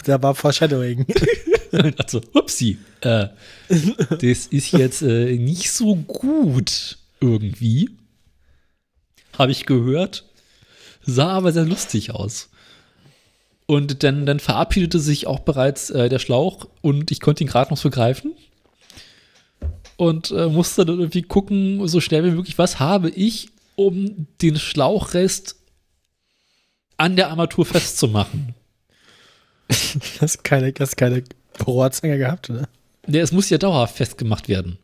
Da 0.05 0.21
war 0.21 0.35
Foreshadowing. 0.35 1.05
Und 1.71 1.99
dachte 1.99 2.11
so, 2.11 2.21
upsi, 2.33 2.77
äh, 3.01 3.27
das 3.67 4.47
ist 4.47 4.71
jetzt 4.71 5.01
äh, 5.01 5.37
nicht 5.37 5.71
so 5.71 5.95
gut 5.95 6.97
irgendwie. 7.19 7.89
Habe 9.37 9.51
ich 9.51 9.65
gehört. 9.65 10.25
Sah 11.05 11.29
aber 11.29 11.51
sehr 11.51 11.65
lustig 11.65 12.11
aus. 12.11 12.49
Und 13.65 14.03
dann, 14.03 14.25
dann 14.25 14.39
verabschiedete 14.39 14.99
sich 14.99 15.27
auch 15.27 15.39
bereits 15.39 15.89
äh, 15.89 16.07
der 16.07 16.19
Schlauch 16.19 16.67
und 16.81 17.11
ich 17.11 17.19
konnte 17.19 17.43
ihn 17.43 17.49
gerade 17.49 17.69
noch 17.69 17.77
so 17.77 17.89
greifen. 17.89 18.33
Und 19.97 20.31
äh, 20.31 20.47
musste 20.47 20.85
dann 20.85 20.99
irgendwie 20.99 21.23
gucken, 21.23 21.85
so 21.87 21.99
schnell 21.99 22.23
wie 22.23 22.31
möglich, 22.31 22.57
was 22.57 22.79
habe 22.79 23.09
ich, 23.09 23.49
um 23.75 24.27
den 24.41 24.57
Schlauchrest 24.57 25.55
an 26.97 27.15
der 27.15 27.29
Armatur 27.29 27.65
festzumachen. 27.65 28.55
Hast 30.21 30.43
keine, 30.43 30.73
hast 30.79 30.95
keine 30.95 31.23
Rohrzange 31.65 32.17
gehabt, 32.17 32.49
oder? 32.49 32.69
Ja, 33.07 33.21
es 33.21 33.31
muss 33.33 33.49
ja 33.49 33.57
dauerhaft 33.57 33.97
festgemacht 33.97 34.47
werden. 34.47 34.77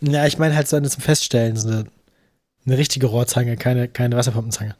Ja, 0.00 0.26
ich 0.26 0.38
meine 0.38 0.54
halt 0.56 0.68
so 0.68 0.76
eine 0.76 0.88
zum 0.88 1.02
Feststellen, 1.02 1.56
so 1.56 1.68
eine, 1.68 1.84
eine 2.66 2.78
richtige 2.78 3.06
Rohrzange, 3.06 3.56
keine, 3.56 3.88
keine 3.88 4.16
Wasserpumpenzange. 4.16 4.74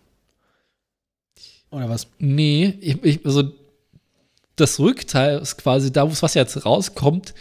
Oder 1.70 1.88
was? 1.88 2.08
Nee, 2.18 2.78
ich, 2.80 3.02
ich, 3.04 3.26
also 3.26 3.52
das 4.56 4.78
Rückteil 4.78 5.38
ist 5.38 5.56
quasi 5.58 5.92
da, 5.92 6.04
wo 6.04 6.10
das 6.10 6.22
Wasser 6.22 6.40
jetzt 6.40 6.64
rauskommt, 6.64 7.34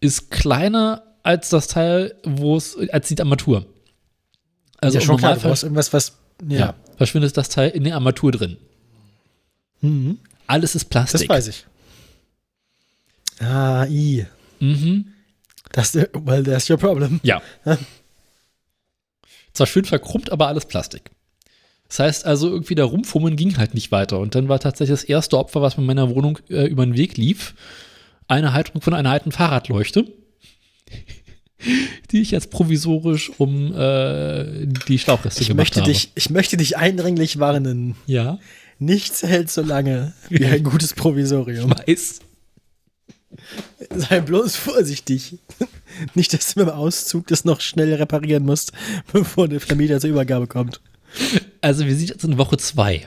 ist 0.00 0.30
kleiner 0.30 1.02
als 1.22 1.48
das 1.48 1.68
Teil, 1.68 2.14
wo 2.24 2.56
es, 2.56 2.76
als 2.90 3.08
die 3.08 3.20
Armatur. 3.20 3.66
Also 4.78 4.98
ja, 4.98 5.04
schon 5.04 5.16
klar, 5.16 5.34
du 5.34 5.40
brauchst 5.42 5.62
irgendwas, 5.62 5.92
was. 5.92 6.18
Ja. 6.48 6.58
ja. 6.58 6.74
Verschwindet 6.96 7.36
das 7.36 7.48
Teil 7.48 7.70
in 7.70 7.84
der 7.84 7.94
Armatur 7.94 8.32
drin. 8.32 8.56
Mhm. 9.80 10.18
Alles 10.46 10.74
ist 10.74 10.84
Das 10.84 10.88
Plastik. 11.10 11.28
weiß 11.28 11.48
ich. 11.48 11.66
Ah, 13.40 13.86
i. 13.86 14.26
Mhm. 14.60 15.06
Das, 15.72 15.94
well, 15.94 16.42
that's 16.44 16.68
your 16.70 16.76
problem. 16.76 17.20
Ja. 17.22 17.40
Zwar 19.52 19.66
schön 19.66 19.84
verkrummt, 19.84 20.30
aber 20.30 20.48
alles 20.48 20.66
Plastik. 20.66 21.10
Das 21.88 21.98
heißt 21.98 22.24
also, 22.26 22.48
irgendwie 22.48 22.74
der 22.74 22.86
Rumfummeln 22.86 23.36
ging 23.36 23.56
halt 23.58 23.74
nicht 23.74 23.90
weiter. 23.92 24.18
Und 24.18 24.34
dann 24.34 24.48
war 24.48 24.60
tatsächlich 24.60 24.98
das 25.00 25.04
erste 25.04 25.38
Opfer, 25.38 25.60
was 25.60 25.76
in 25.76 25.84
meiner 25.84 26.08
Wohnung 26.14 26.38
äh, 26.48 26.64
über 26.66 26.84
den 26.86 26.96
Weg 26.96 27.16
lief, 27.16 27.54
eine 28.28 28.52
Halterung 28.54 28.80
von 28.80 28.94
einer 28.94 29.10
alten 29.10 29.32
Fahrradleuchte, 29.32 30.06
die 32.10 32.20
ich 32.22 32.30
jetzt 32.32 32.50
provisorisch 32.50 33.30
um 33.38 33.74
äh, 33.74 34.66
die 34.88 34.98
Schlauchreste 34.98 35.42
Ich 35.42 35.48
gemacht 35.48 35.58
möchte, 35.58 35.80
habe. 35.80 35.90
dich, 35.92 36.10
ich 36.14 36.30
möchte 36.30 36.56
dich 36.56 36.76
eindringlich 36.76 37.38
warnen. 37.38 37.94
ja, 38.06 38.38
Nichts 38.78 39.22
hält 39.22 39.48
so 39.50 39.62
lange 39.62 40.12
wie 40.28 40.44
ein 40.44 40.64
gutes 40.64 40.92
Provisorium. 40.94 41.70
weiß. 41.70 42.18
Sei 43.94 44.20
bloß 44.20 44.56
vorsichtig. 44.56 45.38
Nicht, 46.14 46.32
dass 46.32 46.54
du 46.54 46.64
beim 46.64 46.74
Auszug 46.74 47.26
das 47.28 47.44
noch 47.44 47.60
schnell 47.60 47.92
reparieren 47.94 48.44
musst, 48.44 48.72
bevor 49.12 49.46
der 49.48 49.60
Vermieter 49.60 50.00
zur 50.00 50.10
Übergabe 50.10 50.46
kommt. 50.48 50.80
Also 51.60 51.86
wir 51.86 51.94
sind 51.94 52.08
jetzt 52.08 52.24
in 52.24 52.38
Woche 52.38 52.56
zwei. 52.56 53.06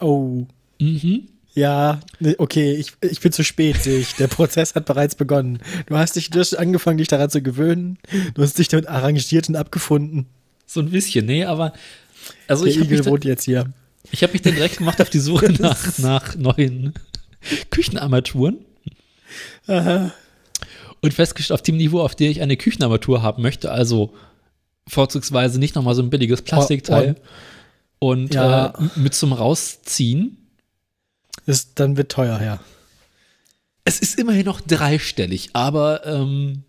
Oh. 0.00 0.46
Mhm. 0.80 1.28
Ja, 1.54 2.00
ne, 2.20 2.36
okay, 2.38 2.74
ich, 2.74 2.92
ich 3.00 3.20
bin 3.20 3.32
zu 3.32 3.42
spät, 3.42 3.82
sehe 3.82 3.98
ich. 3.98 4.14
Der 4.14 4.28
Prozess 4.28 4.74
hat 4.76 4.84
bereits 4.86 5.14
begonnen. 5.16 5.58
Du 5.86 5.96
hast 5.96 6.14
dich 6.16 6.30
du 6.30 6.38
hast 6.38 6.54
angefangen, 6.54 6.98
dich 6.98 7.08
daran 7.08 7.28
zu 7.30 7.42
gewöhnen. 7.42 7.98
Du 8.34 8.42
hast 8.42 8.58
dich 8.58 8.68
damit 8.68 8.88
arrangiert 8.88 9.48
und 9.48 9.56
abgefunden. 9.56 10.26
So 10.66 10.78
ein 10.80 10.90
bisschen, 10.90 11.26
nee, 11.26 11.44
aber 11.44 11.72
also 12.46 12.64
Der 12.64 12.72
ich 12.72 12.78
habe 12.78 12.86
Igel 12.86 12.98
dann- 13.02 13.12
wohnt 13.12 13.24
jetzt 13.24 13.44
hier. 13.44 13.72
ich 14.12 14.22
hab 14.22 14.32
mich 14.32 14.42
dann 14.42 14.54
direkt 14.54 14.76
gemacht 14.78 15.00
auf 15.02 15.10
die 15.10 15.18
Suche 15.18 15.52
nach, 15.58 15.98
nach 15.98 16.36
neuen 16.36 16.94
Küchenarmaturen 17.70 18.58
Aha. 19.66 20.12
und 21.00 21.14
festgestellt 21.14 21.54
auf 21.58 21.62
dem 21.62 21.76
Niveau, 21.76 22.00
auf 22.00 22.14
dem 22.14 22.30
ich 22.30 22.40
eine 22.40 22.56
Küchenarmatur 22.56 23.22
haben 23.22 23.42
möchte, 23.42 23.72
also 23.72 24.14
vorzugsweise 24.88 25.58
nicht 25.58 25.74
nochmal 25.74 25.94
so 25.94 26.02
ein 26.02 26.10
billiges 26.10 26.42
Plastikteil 26.42 27.16
und 27.98 28.34
Ja. 28.34 28.66
äh, 28.66 28.72
mit 28.96 29.14
zum 29.14 29.32
Rausziehen. 29.32 30.36
Das, 31.46 31.74
dann 31.74 31.96
wird 31.96 32.12
teuer, 32.12 32.40
ja. 32.42 32.60
Es 33.84 33.98
ist 33.98 34.18
immerhin 34.18 34.44
noch 34.44 34.60
dreistellig, 34.60 35.50
aber 35.54 36.06
ähm, 36.06 36.64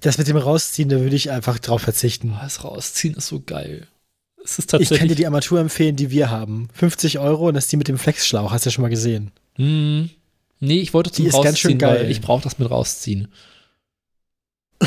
Das 0.00 0.16
mit 0.18 0.28
dem 0.28 0.36
Rausziehen, 0.36 0.88
da 0.88 1.00
würde 1.00 1.16
ich 1.16 1.30
einfach 1.30 1.58
drauf 1.58 1.82
verzichten. 1.82 2.32
oh, 2.34 2.38
das 2.42 2.62
Rausziehen 2.64 3.14
ist 3.14 3.26
so 3.26 3.40
geil. 3.40 3.88
Es 4.44 4.58
ist 4.60 4.66
Ich 4.66 4.70
kann 4.70 4.78
dir 4.80 4.86
tatsächlich. 4.88 5.16
die 5.16 5.26
Armatur 5.26 5.58
empfehlen, 5.60 5.96
die 5.96 6.10
wir 6.10 6.30
haben. 6.30 6.68
50 6.74 7.18
Euro 7.18 7.48
und 7.48 7.54
das 7.54 7.64
ist 7.64 7.72
die 7.72 7.76
mit 7.76 7.88
dem 7.88 7.98
Flexschlauch. 7.98 8.52
Hast 8.52 8.64
du 8.64 8.68
ja 8.70 8.72
schon 8.72 8.82
mal 8.82 8.88
gesehen. 8.88 9.32
Hm, 9.56 10.08
nee, 10.60 10.78
ich 10.80 10.94
wollte 10.94 11.10
zum 11.10 11.24
Die 11.24 11.28
ist 11.28 11.34
Rausziehen, 11.34 11.44
ganz 11.44 11.58
schön 11.58 11.78
geil. 11.78 12.08
ich 12.10 12.20
brauche 12.20 12.44
das 12.44 12.58
mit 12.60 12.70
Rausziehen. 12.70 13.26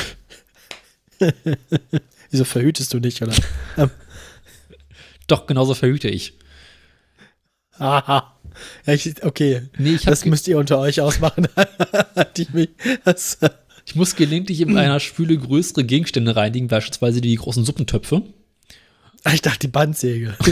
Wieso 2.32 2.46
verhütest 2.46 2.94
du 2.94 3.00
nicht, 3.00 3.22
oder? 3.22 3.34
Doch, 5.28 5.46
genauso 5.48 5.74
verhüte 5.74 6.08
ich. 6.08 6.34
Aha. 7.80 8.36
Ja, 8.86 8.94
ich, 8.94 9.24
okay. 9.24 9.64
Nee, 9.78 9.96
ich, 9.96 10.04
Das 10.04 10.26
müsst 10.26 10.48
ihr 10.48 10.58
unter 10.58 10.80
euch 10.80 11.02
ausmachen. 11.02 11.48
ich 13.86 13.96
muss 13.96 14.16
gelegentlich 14.16 14.62
in 14.62 14.78
einer 14.78 15.00
Spüle 15.00 15.38
größere 15.38 15.84
Gegenstände 15.84 16.36
reinigen, 16.36 16.68
beispielsweise 16.68 17.22
die 17.22 17.36
großen 17.36 17.64
Suppentöpfe. 17.66 18.22
Ah, 19.24 19.34
ich 19.34 19.42
dachte, 19.42 19.60
die 19.60 19.68
Bandsäge. 19.68 20.36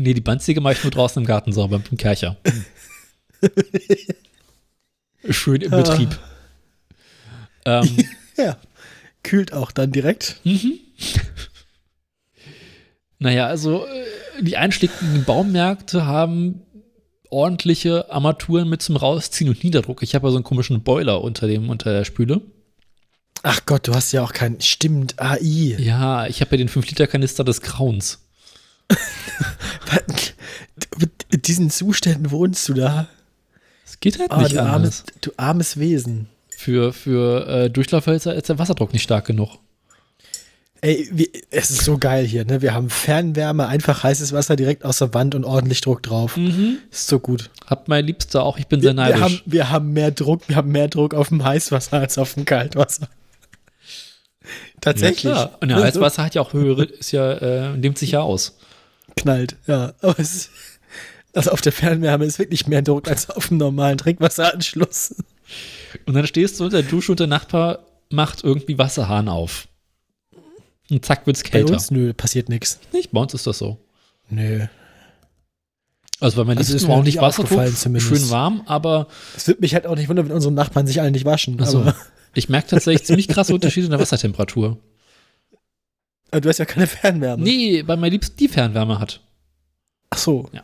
Nee, 0.00 0.14
die 0.14 0.20
Bandsäge 0.20 0.60
mache 0.60 0.74
ich 0.74 0.84
nur 0.84 0.92
draußen 0.92 1.20
im 1.20 1.26
Garten 1.26 1.52
sauber 1.52 1.78
mit 1.78 1.90
dem 1.90 1.98
Kercher. 1.98 2.36
Schön 5.28 5.60
im 5.60 5.74
Ah. 5.74 5.78
Betrieb. 5.82 6.16
Ähm, 7.64 7.96
ja. 8.36 8.56
Kühlt 9.24 9.52
auch 9.52 9.72
dann 9.72 9.90
direkt. 9.90 10.40
Naja, 13.18 13.46
also 13.46 13.86
äh, 13.86 14.42
die 14.42 14.56
einschlägigen 14.56 15.24
Baumärkte 15.24 16.06
haben 16.06 16.62
ordentliche 17.30 18.10
Armaturen 18.10 18.68
mit 18.68 18.80
zum 18.82 18.96
Rausziehen 18.96 19.50
und 19.50 19.62
Niederdruck. 19.62 20.02
Ich 20.02 20.14
habe 20.14 20.26
ja 20.28 20.30
so 20.30 20.36
einen 20.36 20.44
komischen 20.44 20.82
Boiler 20.82 21.22
unter 21.22 21.46
dem 21.46 21.68
unter 21.70 21.92
der 21.92 22.04
Spüle. 22.04 22.40
Ach 23.42 23.60
Gott, 23.66 23.86
du 23.86 23.94
hast 23.94 24.12
ja 24.12 24.22
auch 24.22 24.32
kein. 24.32 24.60
Stimmt, 24.60 25.20
AI. 25.20 25.76
Ja, 25.78 26.26
ich 26.26 26.40
habe 26.40 26.52
ja 26.52 26.56
den 26.58 26.68
5-Liter-Kanister 26.68 27.44
des 27.44 27.60
Grauens. 27.60 28.20
In 31.30 31.42
diesen 31.42 31.70
Zuständen 31.70 32.30
wohnst 32.30 32.68
du 32.68 32.74
da. 32.74 33.08
Es 33.84 34.00
geht 34.00 34.18
halt 34.18 34.30
Ah, 34.32 34.42
nicht 34.42 34.54
du, 34.54 34.60
anders. 34.60 34.72
armes, 34.74 35.04
du 35.20 35.30
armes 35.36 35.78
Wesen. 35.78 36.28
Für, 36.56 36.92
für 36.92 37.46
äh, 37.46 37.70
Durchlauferhitzer 37.70 38.34
ist 38.34 38.48
der 38.48 38.58
Wasserdruck 38.58 38.92
nicht 38.92 39.02
stark 39.02 39.26
genug. 39.26 39.58
Ey, 40.80 41.08
wir, 41.10 41.26
es 41.50 41.70
ist 41.70 41.84
so 41.84 41.98
geil 41.98 42.24
hier, 42.24 42.44
ne? 42.44 42.62
Wir 42.62 42.72
haben 42.72 42.88
Fernwärme, 42.88 43.66
einfach 43.66 44.04
heißes 44.04 44.32
Wasser 44.32 44.54
direkt 44.54 44.84
aus 44.84 44.98
der 44.98 45.12
Wand 45.12 45.34
und 45.34 45.44
ordentlich 45.44 45.80
Druck 45.80 46.02
drauf. 46.02 46.36
Ist 46.90 47.08
so 47.08 47.18
gut. 47.18 47.50
Hat 47.66 47.88
mein 47.88 48.06
Liebster 48.06 48.44
auch, 48.44 48.58
ich 48.58 48.68
bin 48.68 48.80
sehr 48.80 48.94
neidisch. 48.94 49.18
wir, 49.18 49.24
haben, 49.24 49.42
wir 49.44 49.70
haben 49.70 49.92
mehr 49.92 50.10
Druck, 50.12 50.48
wir 50.48 50.56
haben 50.56 50.70
mehr 50.70 50.88
Druck 50.88 51.14
auf 51.14 51.28
dem 51.28 51.42
Heißwasser 51.42 51.98
als 51.98 52.16
auf 52.16 52.34
dem 52.34 52.44
Kaltwasser. 52.44 53.08
Tatsächlich. 54.80 55.34
Ja. 55.34 55.50
Und 55.60 55.70
ja, 55.70 55.82
Heißwasser 55.82 56.24
hat 56.24 56.34
ja 56.36 56.42
auch 56.42 56.52
höhere, 56.52 56.84
ist 56.84 57.10
ja, 57.10 57.32
äh, 57.32 57.76
nimmt 57.76 57.98
sich 57.98 58.12
ja 58.12 58.20
aus. 58.20 58.56
knallt, 59.16 59.56
ja. 59.66 59.94
Aber 60.00 60.18
es 60.18 60.50
also 61.34 61.50
auf 61.50 61.60
der 61.60 61.72
Fernwärme 61.72 62.24
ist 62.24 62.38
wirklich 62.38 62.66
mehr 62.66 62.82
Druck 62.82 63.08
als 63.08 63.30
auf 63.30 63.48
dem 63.48 63.58
normalen 63.58 63.98
Trinkwasseranschluss. 63.98 65.14
Und 66.06 66.14
dann 66.14 66.26
stehst 66.26 66.58
du 66.58 66.64
unter 66.64 66.82
der 66.82 66.90
Dusche 66.90 67.12
und 67.12 67.20
der 67.20 67.26
Nachbar 67.26 67.80
macht 68.10 68.42
irgendwie 68.42 68.78
Wasserhahn 68.78 69.28
auf. 69.28 69.67
Und 70.90 71.04
zack, 71.04 71.26
wird's 71.26 71.42
Bei 71.42 71.50
kälter. 71.50 71.74
uns, 71.74 71.90
nö, 71.90 72.12
passiert 72.14 72.48
nichts. 72.48 72.78
Nicht? 72.92 73.12
Bei 73.12 73.20
uns 73.20 73.34
ist 73.34 73.46
das 73.46 73.58
so. 73.58 73.78
Nö. 74.30 74.66
Also 76.20 76.36
bei 76.36 76.44
meinem 76.44 76.58
Also 76.58 76.72
Liebsten 76.72 76.76
ist 76.76 76.88
mir 76.88 76.94
ordentlich 76.94 77.20
nicht 77.20 77.78
zumindest. 77.78 78.08
schön 78.08 78.30
warm, 78.30 78.62
aber 78.66 79.06
Es 79.36 79.46
würde 79.46 79.60
mich 79.60 79.74
halt 79.74 79.86
auch 79.86 79.94
nicht 79.96 80.08
wundern, 80.08 80.26
wenn 80.28 80.34
unsere 80.34 80.52
Nachbarn 80.52 80.86
sich 80.86 81.00
alle 81.00 81.10
nicht 81.12 81.24
waschen. 81.24 81.60
also, 81.60 81.92
ich 82.34 82.48
merke 82.48 82.68
tatsächlich 82.68 83.06
ziemlich 83.06 83.28
krasse 83.28 83.54
Unterschiede 83.54 83.86
in 83.86 83.90
der 83.92 84.00
Wassertemperatur. 84.00 84.78
aber 86.30 86.40
du 86.40 86.48
hast 86.48 86.58
ja 86.58 86.64
keine 86.64 86.86
Fernwärme. 86.86 87.42
Nee, 87.42 87.84
weil 87.86 87.96
mein 87.98 88.10
Liebsten 88.12 88.36
die 88.36 88.48
Fernwärme 88.48 88.98
hat. 88.98 89.20
Ach 90.10 90.18
so. 90.18 90.48
Ja. 90.52 90.62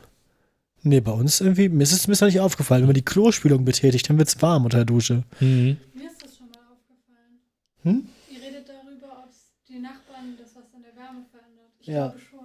Nee, 0.83 1.01
bei 1.01 1.13
uns 1.13 1.41
irgendwie, 1.41 1.69
mir 1.69 1.83
ist 1.85 1.93
es 1.93 2.07
mir 2.09 2.13
ist 2.13 2.21
noch 2.21 2.29
nicht 2.29 2.41
aufgefallen. 2.41 2.83
Wenn 2.83 2.89
man 2.89 2.95
die 2.95 3.05
Klospülung 3.05 3.65
betätigt, 3.65 4.09
dann 4.11 4.19
wird 4.19 4.29
es 4.29 4.43
warm 4.43 4.65
unter 4.65 4.79
der 4.79 4.85
Dusche. 4.87 5.23
Mhm. 5.41 5.77
Mir 5.95 6.11
ist 6.11 6.23
das 6.23 6.37
schon 6.37 6.49
mal 6.51 6.59
aufgefallen. 6.73 7.41
Hm? 7.85 8.09
Ihr 8.29 8.43
redet 8.43 8.69
darüber, 8.69 9.25
ob 9.25 9.31
die 9.69 9.79
Nachbarn 9.79 10.37
das 10.39 10.51
was 10.57 10.65
an 10.75 10.83
der 10.83 10.95
Wärme 11.01 11.25
verändert. 11.31 11.73
Ich 11.87 11.89
Ja. 11.89 12.09
glaube 12.09 12.19
schon. 12.31 12.39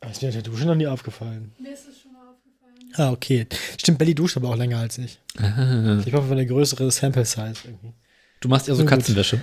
Das 0.00 0.12
ist 0.12 0.22
mir 0.22 0.32
der 0.32 0.42
Dusche 0.42 0.64
noch 0.66 0.74
nie 0.74 0.86
aufgefallen. 0.88 1.52
Mir 1.60 1.72
ist 1.74 1.86
es 1.88 2.00
schon 2.00 2.12
mal 2.12 2.28
aufgefallen. 2.28 2.92
Ah, 2.96 3.12
okay. 3.12 3.46
Stimmt, 3.78 3.98
Belly 3.98 4.14
duscht 4.16 4.36
aber 4.36 4.48
auch 4.48 4.56
länger 4.56 4.78
als 4.78 4.98
ich. 4.98 5.18
Ah. 5.38 6.02
Ich 6.04 6.12
hoffe, 6.12 6.32
eine 6.32 6.44
größere 6.44 6.90
Sample-Size 6.90 7.54
irgendwie. 7.64 7.92
Du 8.40 8.48
machst 8.48 8.66
ja 8.66 8.74
so. 8.74 8.84
Katzenwäsche. 8.84 9.40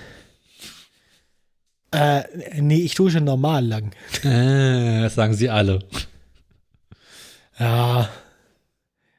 Äh, 1.92 2.60
nee, 2.60 2.82
ich 2.82 2.94
dusche 2.94 3.20
normal 3.22 3.66
lang. 3.66 3.92
Äh, 4.22 5.00
das 5.02 5.14
sagen 5.14 5.32
sie 5.34 5.48
alle. 5.48 5.80
Ja. 7.58 8.08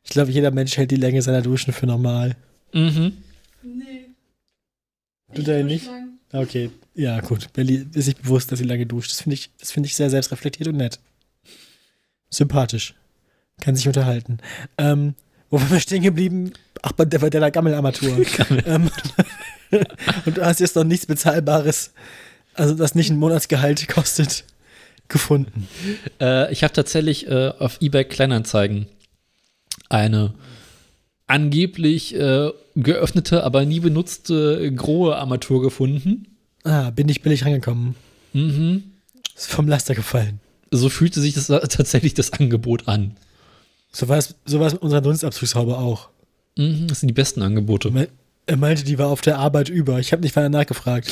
Ich 0.03 0.11
glaube, 0.11 0.31
jeder 0.31 0.51
Mensch 0.51 0.77
hält 0.77 0.91
die 0.91 0.95
Länge 0.95 1.21
seiner 1.21 1.41
Duschen 1.41 1.73
für 1.73 1.87
normal. 1.87 2.35
Mhm. 2.73 3.17
Nee. 3.63 4.09
Du 5.33 5.41
dusch 5.41 5.63
nicht? 5.63 5.85
lang. 5.87 6.10
Okay. 6.33 6.71
Ja, 6.93 7.19
gut. 7.21 7.51
Belly 7.53 7.87
ist 7.93 8.05
sich 8.05 8.17
bewusst, 8.17 8.51
dass 8.51 8.59
sie 8.59 8.65
lange 8.65 8.85
duscht. 8.85 9.11
Das 9.11 9.21
finde 9.21 9.35
ich, 9.35 9.49
das 9.59 9.71
finde 9.71 9.87
ich 9.87 9.95
sehr 9.95 10.09
selbstreflektiert 10.09 10.67
und 10.67 10.77
nett. 10.77 10.99
Sympathisch. 12.29 12.95
Kann 13.61 13.75
sich 13.75 13.87
unterhalten. 13.87 14.39
Ähm, 14.77 15.15
wo 15.49 15.59
waren 15.59 15.71
wir 15.71 15.79
stehen 15.79 16.03
geblieben? 16.03 16.53
Ach, 16.81 16.93
bei 16.93 17.05
der, 17.05 17.19
bei 17.19 17.29
der 17.29 17.51
Gammelarmatur. 17.51 18.25
ähm, 18.65 18.89
und 20.25 20.37
du 20.37 20.45
hast 20.45 20.59
jetzt 20.59 20.75
noch 20.75 20.83
nichts 20.83 21.05
Bezahlbares, 21.05 21.93
also 22.53 22.73
das 22.73 22.95
nicht 22.95 23.09
ein 23.09 23.17
Monatsgehalt 23.17 23.87
kostet, 23.87 24.45
gefunden. 25.07 25.67
Äh, 26.19 26.51
ich 26.51 26.63
habe 26.63 26.73
tatsächlich 26.73 27.27
äh, 27.27 27.49
auf 27.59 27.81
eBay 27.81 28.05
Kleinanzeigen 28.05 28.87
eine 29.89 30.33
angeblich 31.31 32.13
äh, 32.15 32.49
geöffnete, 32.75 33.43
aber 33.43 33.65
nie 33.65 33.79
benutzte 33.79 34.71
grohe 34.75 35.15
Armatur 35.15 35.61
gefunden. 35.61 36.27
Ah, 36.63 36.91
bin 36.91 37.09
ich 37.09 37.21
billig 37.21 37.45
rangekommen. 37.45 37.95
Mhm. 38.33 38.83
Ist 39.35 39.47
vom 39.51 39.67
Laster 39.67 39.95
gefallen. 39.95 40.39
So 40.71 40.89
fühlte 40.89 41.19
sich 41.21 41.33
das 41.33 41.47
tatsächlich 41.47 42.13
das 42.13 42.33
Angebot 42.33 42.87
an. 42.87 43.15
So 43.91 44.07
war 44.07 44.17
es, 44.17 44.35
so 44.45 44.59
war 44.59 44.67
es 44.67 44.73
mit 44.73 44.81
unserer 44.83 45.01
Dunstabzugshaube 45.01 45.77
auch. 45.77 46.09
Mhm, 46.57 46.87
das 46.87 46.99
sind 47.01 47.07
die 47.07 47.13
besten 47.13 47.41
Angebote. 47.41 47.91
Me- 47.91 48.07
Er 48.45 48.57
meinte, 48.57 48.83
die 48.83 48.97
war 48.99 49.07
auf 49.07 49.21
der 49.21 49.37
Arbeit 49.39 49.69
über. 49.69 49.99
Ich 49.99 50.11
habe 50.11 50.21
nicht 50.21 50.35
weiter 50.35 50.49
nachgefragt. 50.49 51.09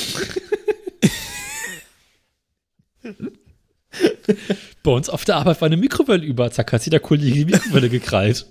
Bei 4.82 4.90
uns 4.92 5.08
auf 5.10 5.24
der 5.24 5.36
Arbeit 5.36 5.60
war 5.60 5.66
eine 5.66 5.76
Mikrowelle 5.76 6.24
über. 6.24 6.50
Zack, 6.50 6.72
hat 6.72 6.82
sich 6.82 6.90
der 6.90 7.00
Kollege 7.00 7.34
die 7.34 7.44
Mikrowelle 7.44 7.88
gekrallt. 7.90 8.46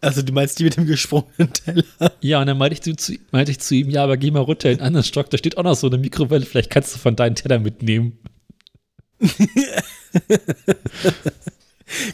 Also 0.00 0.22
du 0.22 0.32
meinst 0.32 0.58
die 0.58 0.64
mit 0.64 0.76
dem 0.76 0.86
gesprungenen 0.86 1.52
Teller? 1.52 1.84
Ja, 2.20 2.40
und 2.40 2.46
dann 2.46 2.58
meinte 2.58 2.74
ich, 2.90 2.96
zu, 2.98 3.14
meinte 3.30 3.50
ich 3.50 3.60
zu 3.60 3.74
ihm, 3.74 3.90
ja, 3.90 4.04
aber 4.04 4.16
geh 4.16 4.30
mal 4.30 4.40
runter 4.40 4.70
in 4.70 4.78
den 4.78 4.84
anderen 4.86 5.04
Stock, 5.04 5.30
da 5.30 5.38
steht 5.38 5.58
auch 5.58 5.62
noch 5.64 5.74
so 5.74 5.88
eine 5.88 5.98
Mikrowelle, 5.98 6.44
vielleicht 6.44 6.70
kannst 6.70 6.94
du 6.94 6.98
von 6.98 7.16
deinen 7.16 7.34
Teller 7.34 7.58
mitnehmen. 7.58 8.18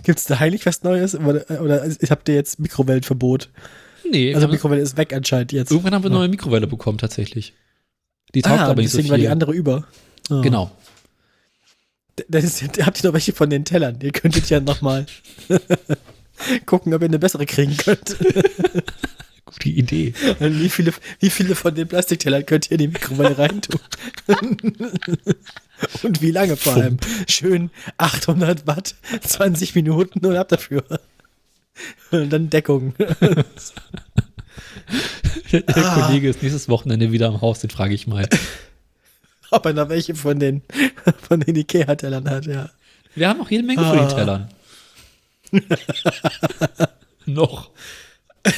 Gibt 0.02 0.18
es 0.18 0.24
da 0.24 0.38
heilig 0.40 0.66
was 0.66 0.82
Neues? 0.82 1.14
Oder, 1.14 1.62
oder 1.62 1.88
habt 2.10 2.28
ihr 2.28 2.34
jetzt 2.34 2.58
Mikrowellenverbot? 2.58 3.50
Nee, 4.10 4.34
Also 4.34 4.48
Mikrowelle 4.48 4.82
ist 4.82 4.96
weg 4.96 5.12
anscheinend 5.12 5.52
jetzt. 5.52 5.70
irgendwann 5.70 5.94
haben 5.94 6.02
wir 6.02 6.10
eine 6.10 6.18
neue 6.18 6.28
Mikrowelle 6.28 6.66
bekommen, 6.66 6.98
tatsächlich. 6.98 7.54
Die 8.34 8.42
taugt 8.42 8.60
ah, 8.60 8.66
aber 8.66 8.82
nicht 8.82 8.90
so 8.90 8.98
deswegen 8.98 9.10
war 9.10 9.18
die 9.18 9.24
viel. 9.24 9.32
andere 9.32 9.52
über. 9.52 9.86
Oh. 10.30 10.40
Genau. 10.42 10.70
Das 12.28 12.44
ist, 12.44 12.62
habt 12.84 13.02
ihr 13.02 13.06
noch 13.08 13.14
welche 13.14 13.32
von 13.32 13.48
den 13.48 13.64
Tellern? 13.64 13.98
Ihr 14.02 14.12
könntet 14.12 14.50
ja 14.50 14.60
nochmal. 14.60 15.06
Gucken, 16.66 16.94
ob 16.94 17.02
ihr 17.02 17.08
eine 17.08 17.18
bessere 17.18 17.46
kriegen 17.46 17.76
könnt. 17.76 18.16
Gute 19.46 19.68
Idee. 19.70 20.12
Und 20.40 20.60
wie 20.60 20.68
viele, 20.68 20.92
wie 21.20 21.30
viele 21.30 21.54
von 21.54 21.74
den 21.74 21.88
Plastiktellern 21.88 22.44
könnt 22.46 22.66
ihr 22.66 22.72
in 22.72 22.78
die 22.78 22.88
Mikrowelle 22.88 23.38
reintun? 23.38 23.80
Und 26.02 26.20
wie 26.22 26.30
lange 26.32 26.56
vor 26.56 26.74
allem? 26.74 26.98
Schön 27.28 27.70
800 27.98 28.66
Watt, 28.66 28.94
20 29.22 29.74
Minuten 29.76 30.24
und 30.26 30.36
ab 30.36 30.48
dafür. 30.48 30.82
Und 32.10 32.30
dann 32.30 32.50
Deckung. 32.50 32.94
Der 35.52 35.62
Ah. 35.68 36.06
Kollege 36.06 36.28
ist 36.28 36.42
nächstes 36.42 36.68
Wochenende 36.68 37.12
wieder 37.12 37.28
im 37.28 37.40
Haus, 37.40 37.60
den 37.60 37.70
frage 37.70 37.94
ich 37.94 38.06
mal. 38.08 38.28
Ob 39.50 39.64
er 39.66 39.72
noch 39.72 39.88
welche 39.88 40.14
von 40.14 40.38
den, 40.40 40.62
von 41.28 41.40
den 41.40 41.54
Ikea-Tellern 41.56 42.28
hat, 42.28 42.46
ja. 42.46 42.70
Wir 43.14 43.28
haben 43.28 43.40
auch 43.40 43.50
jede 43.50 43.62
Menge 43.64 43.80
von 43.82 43.98
Ah. 43.98 44.06
den 44.06 44.16
Tellern. 44.16 44.48
Noch. 47.26 47.70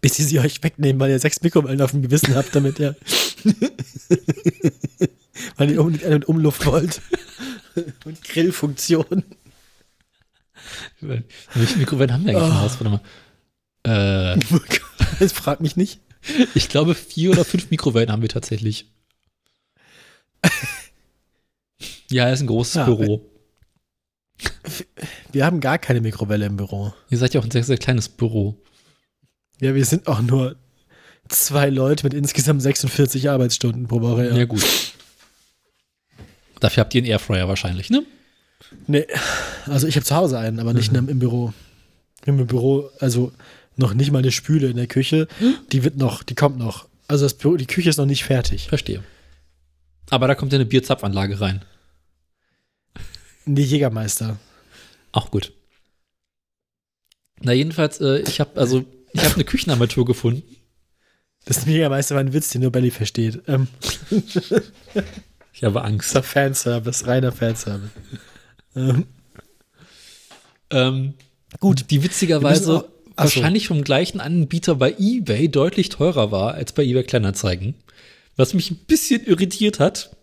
Bis 0.00 0.14
sie 0.14 0.22
sie 0.24 0.38
euch 0.38 0.62
wegnehmen, 0.62 1.00
weil 1.00 1.10
ihr 1.10 1.18
sechs 1.18 1.42
Mikrowellen 1.42 1.82
auf 1.82 1.90
dem 1.90 2.02
Gewissen 2.02 2.34
habt, 2.36 2.54
damit 2.54 2.78
ihr. 2.78 2.94
weil 5.56 5.70
ihr 5.70 5.80
unbedingt 5.80 6.04
eine 6.04 6.14
mit 6.16 6.28
Umluft 6.28 6.64
wollt. 6.66 7.00
Und 8.04 8.22
Grillfunktion. 8.22 9.24
Welche 11.00 11.78
Mikrowellen 11.78 12.12
haben 12.12 12.24
wir 12.26 12.32
eigentlich 12.36 12.48
im 12.48 12.52
Ah. 12.56 12.60
Haus? 12.60 12.78
Warte 12.80 12.90
mal. 12.90 14.34
Äh, 14.36 14.38
Das 15.18 15.32
fragt 15.32 15.60
mich 15.62 15.76
nicht. 15.76 16.00
ich 16.54 16.68
glaube, 16.68 16.94
vier 16.94 17.30
oder 17.30 17.44
fünf 17.44 17.70
Mikrowellen 17.70 18.10
haben 18.12 18.22
wir 18.22 18.28
tatsächlich. 18.28 18.86
Ja, 22.10 22.28
ist 22.30 22.40
ein 22.40 22.46
großes 22.46 22.74
Ja, 22.74 22.84
Büro. 22.84 23.22
Wir 25.32 25.44
haben 25.44 25.60
gar 25.60 25.78
keine 25.78 26.00
Mikrowelle 26.00 26.46
im 26.46 26.56
Büro. 26.56 26.92
Ihr 27.10 27.18
seid 27.18 27.34
ja 27.34 27.40
auch 27.40 27.44
ein 27.44 27.50
sehr, 27.50 27.64
sehr 27.64 27.78
kleines 27.78 28.08
Büro. 28.08 28.56
Ja, 29.60 29.74
wir 29.74 29.84
sind 29.84 30.06
auch 30.06 30.20
nur 30.20 30.54
zwei 31.28 31.68
Leute 31.68 32.04
mit 32.04 32.14
insgesamt 32.14 32.62
46 32.62 33.28
Arbeitsstunden 33.28 33.88
pro 33.88 34.00
Woche. 34.00 34.28
Ja, 34.28 34.36
Ja. 34.36 34.44
gut. 34.44 34.64
Dafür 36.60 36.82
habt 36.82 36.94
ihr 36.94 37.00
einen 37.00 37.10
Airfryer 37.10 37.48
wahrscheinlich, 37.48 37.90
ne? 37.90 38.04
Nee, 38.86 39.06
also 39.66 39.86
ich 39.86 39.96
habe 39.96 40.04
zu 40.06 40.14
Hause 40.14 40.38
einen, 40.38 40.60
aber 40.60 40.72
nicht 40.74 40.92
im, 40.94 41.08
im 41.08 41.18
Büro. 41.18 41.52
Im 42.26 42.46
Büro, 42.46 42.90
also 43.00 43.32
noch 43.76 43.94
nicht 43.94 44.10
mal 44.12 44.18
eine 44.20 44.32
Spüle 44.32 44.68
in 44.68 44.76
der 44.76 44.86
Küche. 44.86 45.26
Die 45.72 45.84
wird 45.84 45.96
noch, 45.96 46.22
die 46.22 46.34
kommt 46.34 46.58
noch. 46.58 46.88
Also 47.08 47.24
das 47.24 47.34
Büro, 47.34 47.56
die 47.56 47.66
Küche 47.66 47.90
ist 47.90 47.96
noch 47.96 48.06
nicht 48.06 48.24
fertig. 48.24 48.68
Verstehe. 48.68 49.02
Aber 50.10 50.26
da 50.28 50.34
kommt 50.34 50.52
ja 50.52 50.56
eine 50.58 50.66
Bierzapfanlage 50.66 51.40
rein. 51.40 51.64
Die 53.54 53.62
Jägermeister. 53.62 54.38
Auch 55.12 55.30
gut. 55.30 55.52
Na, 57.40 57.52
jedenfalls, 57.52 58.00
äh, 58.00 58.18
ich 58.20 58.40
habe 58.40 58.60
also, 58.60 58.84
ich 59.12 59.24
habe 59.24 59.34
eine 59.36 59.44
Küchenarmatur 59.44 60.04
gefunden. 60.04 60.42
Das 61.44 61.64
Jägermeister 61.64 62.14
war 62.14 62.20
ein 62.20 62.32
Witz, 62.34 62.50
den 62.50 62.60
nur 62.62 62.70
Belly 62.72 62.90
versteht. 62.90 63.40
Ähm, 63.46 63.68
Ich 65.52 65.64
habe 65.64 65.74
das 65.74 65.84
Angst. 65.84 66.14
war 66.14 66.22
Fanservice, 66.22 67.06
reiner 67.06 67.32
Fanservice. 67.32 67.90
Ähm, 68.76 69.06
Ähm, 70.70 71.14
Gut. 71.60 71.90
die 71.90 72.02
witzigerweise 72.02 72.78
auch- 72.84 72.84
wahrscheinlich 73.16 73.68
vom 73.68 73.82
gleichen 73.82 74.20
Anbieter 74.20 74.74
bei 74.74 74.94
eBay 74.98 75.48
deutlich 75.48 75.88
teurer 75.88 76.30
war 76.30 76.54
als 76.54 76.72
bei 76.72 76.84
eBay 76.84 77.02
Kleinanzeigen. 77.04 77.74
Was 78.36 78.52
mich 78.54 78.70
ein 78.70 78.76
bisschen 78.86 79.24
irritiert 79.24 79.80
hat. 79.80 80.14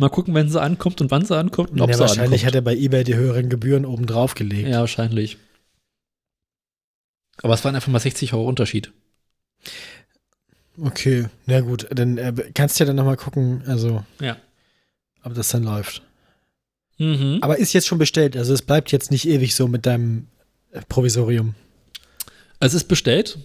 Mal 0.00 0.08
gucken, 0.08 0.32
wenn 0.34 0.48
sie 0.48 0.58
ankommt 0.60 1.02
und 1.02 1.10
wann 1.10 1.26
sie 1.26 1.36
ankommt 1.36 1.72
und 1.72 1.80
ob 1.82 1.90
ja, 1.90 1.94
sie 1.96 2.00
wahrscheinlich 2.00 2.46
hat 2.46 2.54
ankommt. 2.56 2.68
er 2.68 2.74
bei 2.74 2.80
eBay 2.80 3.04
die 3.04 3.16
höheren 3.16 3.50
Gebühren 3.50 3.84
oben 3.84 4.06
drauf 4.06 4.34
gelegt. 4.34 4.66
ja, 4.66 4.80
wahrscheinlich. 4.80 5.36
Aber 7.42 7.52
es 7.52 7.62
waren 7.64 7.74
einfach 7.74 7.92
mal 7.92 7.98
60 8.00 8.32
Euro 8.32 8.48
Unterschied. 8.48 8.92
Okay, 10.80 11.26
na 11.46 11.60
gut, 11.60 11.86
dann 11.90 12.16
äh, 12.16 12.32
kannst 12.54 12.78
du 12.78 12.84
ja 12.84 12.86
dann 12.86 12.96
nochmal 12.96 13.16
gucken, 13.18 13.62
also 13.66 14.02
Ja. 14.20 14.36
ob 15.22 15.34
das 15.34 15.50
dann 15.50 15.64
läuft. 15.64 16.02
Mhm. 16.96 17.38
Aber 17.42 17.58
ist 17.58 17.72
jetzt 17.74 17.86
schon 17.86 17.98
bestellt, 17.98 18.36
also 18.36 18.54
es 18.54 18.62
bleibt 18.62 18.92
jetzt 18.92 19.10
nicht 19.10 19.28
ewig 19.28 19.54
so 19.54 19.68
mit 19.68 19.84
deinem 19.84 20.28
äh, 20.72 20.80
Provisorium. 20.88 21.54
Es 22.58 22.72
ist 22.72 22.84
bestellt. 22.88 23.38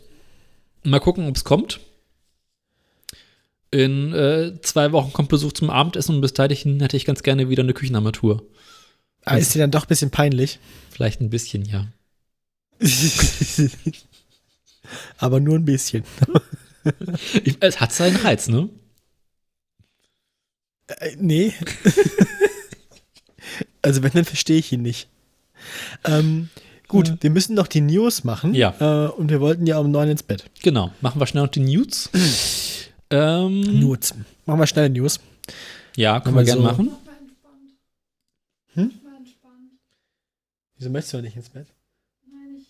Mal 0.84 1.00
gucken, 1.00 1.28
ob 1.28 1.36
es 1.36 1.44
kommt. 1.44 1.80
In 3.76 4.14
äh, 4.14 4.54
zwei 4.62 4.94
Wochen 4.94 5.12
kommt 5.12 5.28
Besuch 5.28 5.52
zum 5.52 5.70
Abendessen 5.70 6.16
und 6.16 6.22
bis 6.22 6.32
dahin 6.32 6.80
hätte 6.80 6.96
ich 6.96 7.04
ganz 7.04 7.24
gerne 7.24 7.50
wieder 7.50 7.62
eine 7.62 7.74
Küchenarmatur. 7.74 8.42
Aber 9.26 9.38
ist 9.38 9.54
dir 9.54 9.60
dann 9.60 9.72
doch 9.72 9.84
ein 9.84 9.88
bisschen 9.90 10.12
peinlich? 10.12 10.60
Vielleicht 10.92 11.20
ein 11.20 11.30
bisschen, 11.30 11.66
ja. 11.66 11.86
Aber 15.18 15.42
nur 15.42 15.56
ein 15.56 15.66
bisschen. 15.66 16.04
Ich, 17.44 17.58
es 17.62 17.80
hat 17.82 17.92
seinen 17.92 18.16
Reiz, 18.18 18.48
ne? 18.48 18.70
Äh, 20.86 21.16
nee. 21.18 21.52
also 23.82 24.04
wenn, 24.04 24.12
dann 24.12 24.24
verstehe 24.24 24.60
ich 24.60 24.72
ihn 24.72 24.84
nicht. 24.84 25.10
Ähm, 26.04 26.50
gut, 26.88 27.08
Ja. 27.08 27.18
wir 27.22 27.32
müssen 27.32 27.56
noch 27.56 27.66
die 27.66 27.82
News 27.82 28.24
machen. 28.24 28.54
Ja. 28.54 28.76
Äh, 28.80 29.10
und 29.14 29.32
wir 29.32 29.42
wollten 29.42 29.66
ja 29.66 29.80
um 29.80 29.90
neun 29.90 30.10
ins 30.10 30.22
Bett. 30.22 30.46
Genau. 30.62 30.92
Machen 31.02 31.20
wir 31.20 31.26
schnell 31.26 31.44
noch 31.44 31.52
die 31.52 31.62
News. 31.62 32.12
ähm, 33.10 33.62
News. 33.80 34.14
Machen 34.46 34.60
wir 34.60 34.68
schnell 34.68 34.90
News. 34.90 35.20
Ja, 35.96 36.20
können 36.20 36.36
wir 36.36 36.40
man 36.40 36.46
gerne 36.46 36.62
so- 36.62 36.68
machen. 36.68 36.92
Hm? 38.74 38.92
Wieso 40.78 40.90
möchtest 40.90 41.14
du 41.14 41.22
nicht 41.22 41.38
ins 41.38 41.50
Bett? 41.50 41.68
Nein, 42.30 42.58
ich 42.60 42.68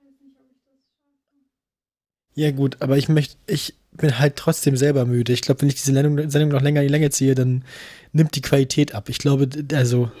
weiß 0.00 0.12
nicht, 0.22 0.36
ob 0.38 0.46
ich 0.52 0.58
das 0.64 0.78
schaffe. 0.84 2.40
Ja, 2.40 2.50
gut, 2.52 2.76
aber 2.80 2.96
ich 2.98 3.08
möchte, 3.08 3.36
ich 3.48 3.74
bin 3.92 4.16
halt 4.20 4.36
trotzdem 4.36 4.76
selber 4.76 5.04
müde. 5.06 5.32
Ich 5.32 5.40
glaube, 5.42 5.62
wenn 5.62 5.68
ich 5.68 5.74
diese 5.74 5.92
Sendung, 5.92 6.30
Sendung 6.30 6.50
noch 6.50 6.62
länger 6.62 6.82
in 6.82 6.86
die 6.86 6.92
Länge 6.92 7.10
ziehe, 7.10 7.34
dann 7.34 7.64
nimmt 8.12 8.36
die 8.36 8.42
Qualität 8.42 8.94
ab. 8.94 9.08
Ich 9.08 9.18
glaube, 9.18 9.48
also, 9.72 10.12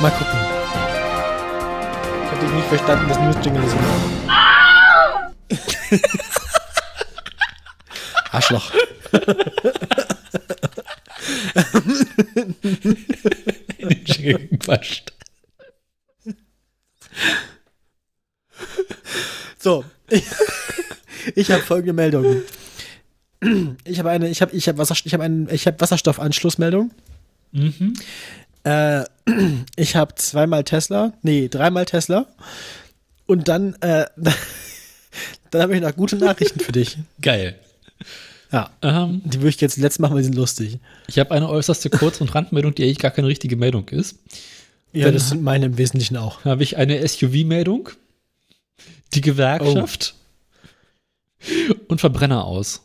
mal 0.00 0.10
gucken. 0.12 0.38
Ich 2.22 2.30
habe 2.30 2.46
dich 2.46 2.54
nicht 2.54 2.68
verstanden, 2.68 3.08
das 3.08 3.18
News-Jingle 3.18 3.64
ist 3.64 3.74
wieder. 3.74 4.00
Arschloch. 8.30 8.72
In 13.78 13.88
den 13.88 14.48
gequatscht. 14.50 15.12
So, 19.58 19.84
ich, 20.08 20.24
ich 21.34 21.50
habe 21.50 21.62
folgende 21.62 21.92
Meldung. 21.92 22.42
Ich 23.84 23.98
habe 23.98 24.10
eine, 24.10 24.28
ich 24.28 24.42
habe, 24.42 24.54
ich 24.54 24.68
habe 24.68 24.78
Wasserstoff, 24.78 25.06
ich 25.06 25.14
habe 25.14 25.24
einen, 25.24 25.48
ich 25.52 25.66
habe 25.66 25.80
Wasserstoffanschlussmeldung. 25.80 26.90
Mhm. 27.52 27.94
Äh, 28.64 29.04
ich 29.76 29.96
habe 29.96 30.14
zweimal 30.14 30.64
Tesla, 30.64 31.12
nee, 31.22 31.48
dreimal 31.48 31.86
Tesla. 31.86 32.26
Und 33.26 33.48
dann, 33.48 33.74
äh, 33.80 34.06
dann 35.50 35.62
habe 35.62 35.74
ich 35.74 35.80
noch 35.80 35.94
gute 35.96 36.16
Nachrichten 36.16 36.60
für 36.60 36.72
dich. 36.72 36.98
Geil. 37.20 37.58
Ja, 38.52 38.70
Ähm, 38.82 39.22
die 39.24 39.38
würde 39.38 39.50
ich 39.50 39.60
jetzt 39.60 39.76
letzt 39.76 40.00
machen, 40.00 40.14
weil 40.14 40.22
sie 40.22 40.26
sind 40.28 40.36
lustig. 40.36 40.78
ich 41.06 41.18
habe 41.18 41.30
eine 41.32 41.48
äußerste 41.48 41.88
Kurz- 41.90 42.20
und 42.20 42.34
Randmeldung, 42.34 42.74
die 42.74 42.82
eigentlich 42.84 42.98
gar 42.98 43.10
keine 43.12 43.28
richtige 43.28 43.56
Meldung 43.56 43.88
ist. 43.90 44.16
Ja, 44.92 45.04
Dann- 45.04 45.14
das 45.14 45.28
sind 45.28 45.42
meine 45.42 45.66
im 45.66 45.78
Wesentlichen 45.78 46.16
auch. 46.16 46.44
habe 46.44 46.62
ich 46.64 46.76
eine 46.76 46.98
SUV-Meldung, 47.06 47.90
die 49.14 49.20
Gewerkschaft 49.20 50.14
und 51.88 52.00
Verbrenner 52.00 52.44
aus. 52.44 52.82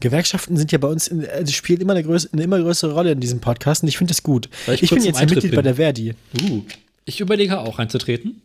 Gewerkschaften 0.00 0.56
sind 0.56 0.72
ja 0.72 0.78
bei 0.78 0.88
uns, 0.88 1.08
in, 1.08 1.26
also 1.26 1.52
spielen 1.52 1.80
immer 1.80 1.92
eine, 1.94 2.02
größ, 2.02 2.32
eine 2.32 2.42
immer 2.42 2.60
größere 2.60 2.92
Rolle 2.92 3.12
in 3.12 3.20
diesem 3.20 3.40
Podcast 3.40 3.82
und 3.82 3.88
ich 3.88 3.96
finde 3.96 4.10
das 4.12 4.22
gut. 4.22 4.50
Ich 4.66 4.82
Ich, 4.82 4.90
bin 4.90 5.02
jetzt 5.04 5.16
Eintritt 5.18 5.36
Mitglied 5.36 5.52
bin. 5.52 5.56
bei 5.56 5.62
der 5.62 5.76
Verdi. 5.76 6.14
Uh. 6.42 6.64
Ich 7.06 7.20
überlege 7.20 7.60
auch 7.60 7.78
einzutreten. 7.78 8.42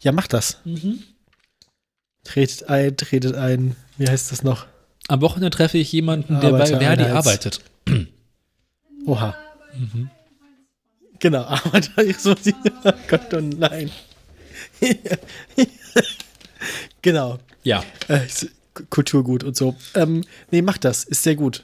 Ja, 0.00 0.10
mach 0.12 0.26
das. 0.26 0.58
Tretet 2.24 2.68
ein, 2.68 2.96
tretet 2.96 3.34
ein. 3.36 3.76
Wie 3.96 4.08
heißt 4.08 4.32
das 4.32 4.42
noch? 4.42 4.66
Am 5.08 5.20
Wochenende 5.20 5.50
treffe 5.50 5.78
ich 5.78 5.92
jemanden, 5.92 6.40
der 6.40 6.50
bei 6.50 6.66
Verdi 6.66 7.04
arbeitet. 7.04 7.60
Oha. 9.06 9.36
Genau, 11.18 11.42
aber 11.44 11.80
da 11.80 12.02
ich 12.02 12.18
so 12.18 12.32
oh 12.84 12.92
Gott, 13.08 13.34
oh 13.34 13.40
nein. 13.40 13.90
genau. 17.02 17.38
Ja. 17.62 17.84
Äh, 18.08 18.20
Kulturgut 18.90 19.44
und 19.44 19.56
so. 19.56 19.76
Ähm, 19.94 20.24
nee, 20.50 20.62
mach 20.62 20.78
das, 20.78 21.04
ist 21.04 21.22
sehr 21.22 21.36
gut. 21.36 21.62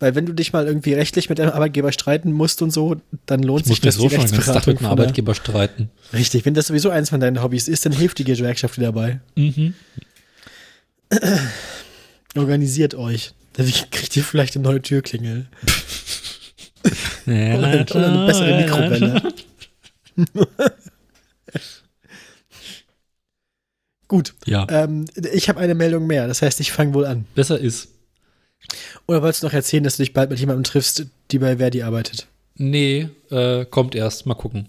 Weil 0.00 0.14
wenn 0.14 0.26
du 0.26 0.32
dich 0.32 0.52
mal 0.52 0.66
irgendwie 0.66 0.94
rechtlich 0.94 1.28
mit 1.28 1.38
deinem 1.38 1.50
Arbeitgeber 1.50 1.90
streiten 1.92 2.32
musst 2.32 2.62
und 2.62 2.70
so, 2.70 2.96
dann 3.26 3.42
lohnt 3.42 3.62
Ich 3.62 3.68
sich 3.68 3.80
das 3.80 3.96
so 3.96 4.08
schon 4.08 4.20
Rechtsberatung 4.20 4.74
mit 4.74 4.82
einem 4.82 4.90
Arbeitgeber 4.90 5.34
streiten. 5.34 5.90
Richtig, 6.12 6.44
wenn 6.44 6.54
das 6.54 6.68
sowieso 6.68 6.90
eins 6.90 7.10
von 7.10 7.20
deinen 7.20 7.42
Hobbys 7.42 7.66
ist, 7.66 7.84
dann 7.84 7.92
hilft 7.92 8.18
die 8.18 8.24
Gewerkschaft 8.24 8.76
dir 8.76 8.82
dabei. 8.82 9.20
Mhm. 9.34 9.74
Organisiert 12.36 12.94
euch. 12.94 13.32
Dann 13.54 13.66
kriegt 13.90 14.16
ihr 14.16 14.22
vielleicht 14.24 14.54
eine 14.56 14.64
neue 14.64 14.82
Türklingel. 14.82 15.46
Oder, 17.26 17.86
oder 17.90 18.08
eine 18.08 18.26
bessere 18.26 18.56
Mikrowelle. 18.56 19.34
Gut, 24.08 24.34
Ja, 24.46 24.66
ähm, 24.70 25.04
ich 25.32 25.48
habe 25.50 25.60
eine 25.60 25.74
Meldung 25.74 26.06
mehr. 26.06 26.26
Das 26.28 26.40
heißt, 26.40 26.60
ich 26.60 26.72
fange 26.72 26.94
wohl 26.94 27.04
an. 27.04 27.26
besser 27.34 27.58
ist. 27.58 27.88
Oder 29.06 29.22
wolltest 29.22 29.42
du 29.42 29.46
noch 29.46 29.52
erzählen, 29.54 29.84
dass 29.84 29.96
du 29.98 30.02
dich 30.02 30.14
bald 30.14 30.30
mit 30.30 30.38
jemandem 30.40 30.64
triffst, 30.64 31.06
die 31.30 31.38
bei 31.38 31.58
Verdi 31.58 31.82
arbeitet? 31.82 32.26
Nee, 32.54 33.08
äh, 33.30 33.64
kommt 33.66 33.94
erst. 33.94 34.24
Mal 34.26 34.34
gucken. 34.34 34.68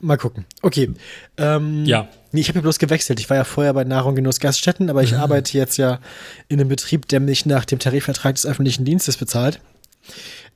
Mal 0.00 0.16
gucken. 0.16 0.46
Okay. 0.62 0.90
Ähm, 1.36 1.84
Ja. 1.84 2.08
Nee, 2.36 2.42
ich 2.42 2.48
habe 2.50 2.58
ja 2.58 2.62
bloß 2.64 2.78
gewechselt. 2.78 3.18
Ich 3.18 3.30
war 3.30 3.38
ja 3.38 3.44
vorher 3.44 3.72
bei 3.72 3.84
Nahrung 3.84 4.14
Genuss 4.14 4.40
Gaststätten, 4.40 4.90
aber 4.90 5.02
ich 5.02 5.12
Mhm. 5.12 5.20
arbeite 5.20 5.56
jetzt 5.56 5.78
ja 5.78 6.00
in 6.48 6.60
einem 6.60 6.68
Betrieb, 6.68 7.08
der 7.08 7.18
mich 7.18 7.46
nach 7.46 7.64
dem 7.64 7.78
Tarifvertrag 7.78 8.34
des 8.34 8.44
öffentlichen 8.44 8.84
Dienstes 8.84 9.16
bezahlt. 9.16 9.58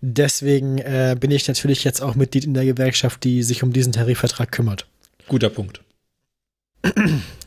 Deswegen 0.02 0.76
äh, 0.76 1.16
bin 1.18 1.30
ich 1.30 1.48
natürlich 1.48 1.82
jetzt 1.82 2.02
auch 2.02 2.16
Mitglied 2.16 2.44
in 2.44 2.52
der 2.52 2.66
Gewerkschaft, 2.66 3.24
die 3.24 3.42
sich 3.42 3.62
um 3.62 3.72
diesen 3.72 3.94
Tarifvertrag 3.94 4.52
kümmert. 4.52 4.86
Guter 5.26 5.48
Punkt. 5.48 5.80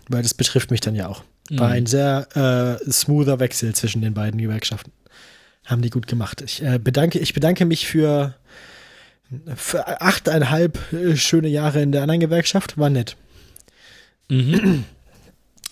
Weil 0.09 0.23
das 0.23 0.33
betrifft 0.33 0.71
mich 0.71 0.81
dann 0.81 0.95
ja 0.95 1.09
auch. 1.09 1.21
Mhm. 1.51 1.59
War 1.59 1.69
ein 1.69 1.85
sehr 1.85 2.79
äh, 2.83 2.91
smoother 2.91 3.39
Wechsel 3.39 3.75
zwischen 3.75 4.01
den 4.01 4.15
beiden 4.15 4.41
Gewerkschaften. 4.41 4.91
Haben 5.65 5.83
die 5.83 5.91
gut 5.91 6.07
gemacht. 6.07 6.41
Ich, 6.41 6.63
äh, 6.63 6.79
bedanke, 6.79 7.19
ich 7.19 7.35
bedanke 7.35 7.65
mich 7.65 7.85
für, 7.85 8.33
für 9.55 10.01
achteinhalb 10.01 10.79
äh, 10.91 11.15
schöne 11.17 11.49
Jahre 11.49 11.83
in 11.83 11.91
der 11.91 12.01
anderen 12.01 12.19
Gewerkschaft. 12.19 12.79
War 12.79 12.89
nett. 12.89 13.15
Mhm. 14.33 14.83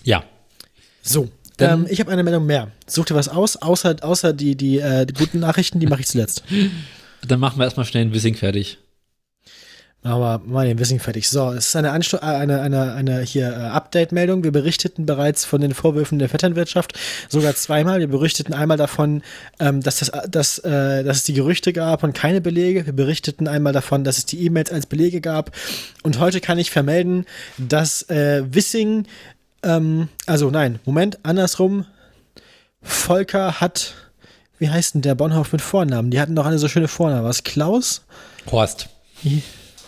ja. 0.04 0.24
So, 1.02 1.28
ähm, 1.58 1.86
ich 1.88 2.00
habe 2.00 2.10
eine 2.10 2.22
Meldung 2.22 2.46
mehr. 2.46 2.70
Such 2.86 3.06
dir 3.06 3.14
was 3.14 3.28
aus, 3.28 3.56
außer, 3.56 3.96
außer 4.02 4.32
die, 4.32 4.56
die, 4.56 4.78
äh, 4.78 5.06
die 5.06 5.14
guten 5.14 5.40
Nachrichten, 5.40 5.80
die 5.80 5.86
mache 5.86 6.00
ich 6.00 6.06
zuletzt. 6.06 6.44
Dann 7.26 7.40
machen 7.40 7.58
wir 7.58 7.64
erstmal 7.64 7.86
schnell 7.86 8.04
ein 8.04 8.14
Wissing 8.14 8.34
fertig. 8.34 8.78
Aber 10.04 10.40
mal 10.44 10.66
den 10.66 10.80
Wissen 10.80 10.98
fertig. 10.98 11.28
So, 11.28 11.52
es 11.52 11.68
ist 11.68 11.76
eine, 11.76 11.92
Ansto 11.92 12.16
äh, 12.16 12.22
eine, 12.22 12.60
eine, 12.60 12.92
eine 12.94 13.20
hier 13.20 13.52
äh, 13.52 13.54
Update-Meldung. 13.54 14.42
Wir 14.42 14.50
berichteten 14.50 15.06
bereits 15.06 15.44
von 15.44 15.60
den 15.60 15.74
Vorwürfen 15.74 16.18
der 16.18 16.28
Vetternwirtschaft, 16.28 16.98
sogar 17.28 17.54
zweimal. 17.54 18.00
Wir 18.00 18.08
berichteten 18.08 18.52
einmal 18.52 18.76
davon, 18.76 19.22
ähm, 19.60 19.80
dass, 19.80 19.98
das, 19.98 20.10
dass, 20.28 20.58
äh, 20.58 21.04
dass 21.04 21.18
es 21.18 21.24
die 21.24 21.34
Gerüchte 21.34 21.72
gab 21.72 22.02
und 22.02 22.14
keine 22.14 22.40
Belege. 22.40 22.84
Wir 22.84 22.92
berichteten 22.92 23.46
einmal 23.46 23.72
davon, 23.72 24.02
dass 24.02 24.18
es 24.18 24.26
die 24.26 24.44
E-Mails 24.44 24.72
als 24.72 24.86
Belege 24.86 25.20
gab. 25.20 25.52
Und 26.02 26.18
heute 26.18 26.40
kann 26.40 26.58
ich 26.58 26.72
vermelden, 26.72 27.24
dass 27.56 28.02
äh, 28.10 28.42
Wissing, 28.52 29.06
ähm, 29.62 30.08
also 30.26 30.50
nein, 30.50 30.80
Moment, 30.84 31.20
andersrum. 31.22 31.86
Volker 32.82 33.60
hat, 33.60 33.94
wie 34.58 34.68
heißt 34.68 34.94
denn 34.94 35.02
der 35.02 35.14
Bonhoff 35.14 35.52
mit 35.52 35.62
Vornamen? 35.62 36.10
Die 36.10 36.20
hatten 36.20 36.34
doch 36.34 36.46
alle 36.46 36.58
so 36.58 36.66
schöne 36.66 36.88
Vornamen. 36.88 37.24
Was? 37.24 37.44
Klaus? 37.44 38.02
Horst. 38.50 38.88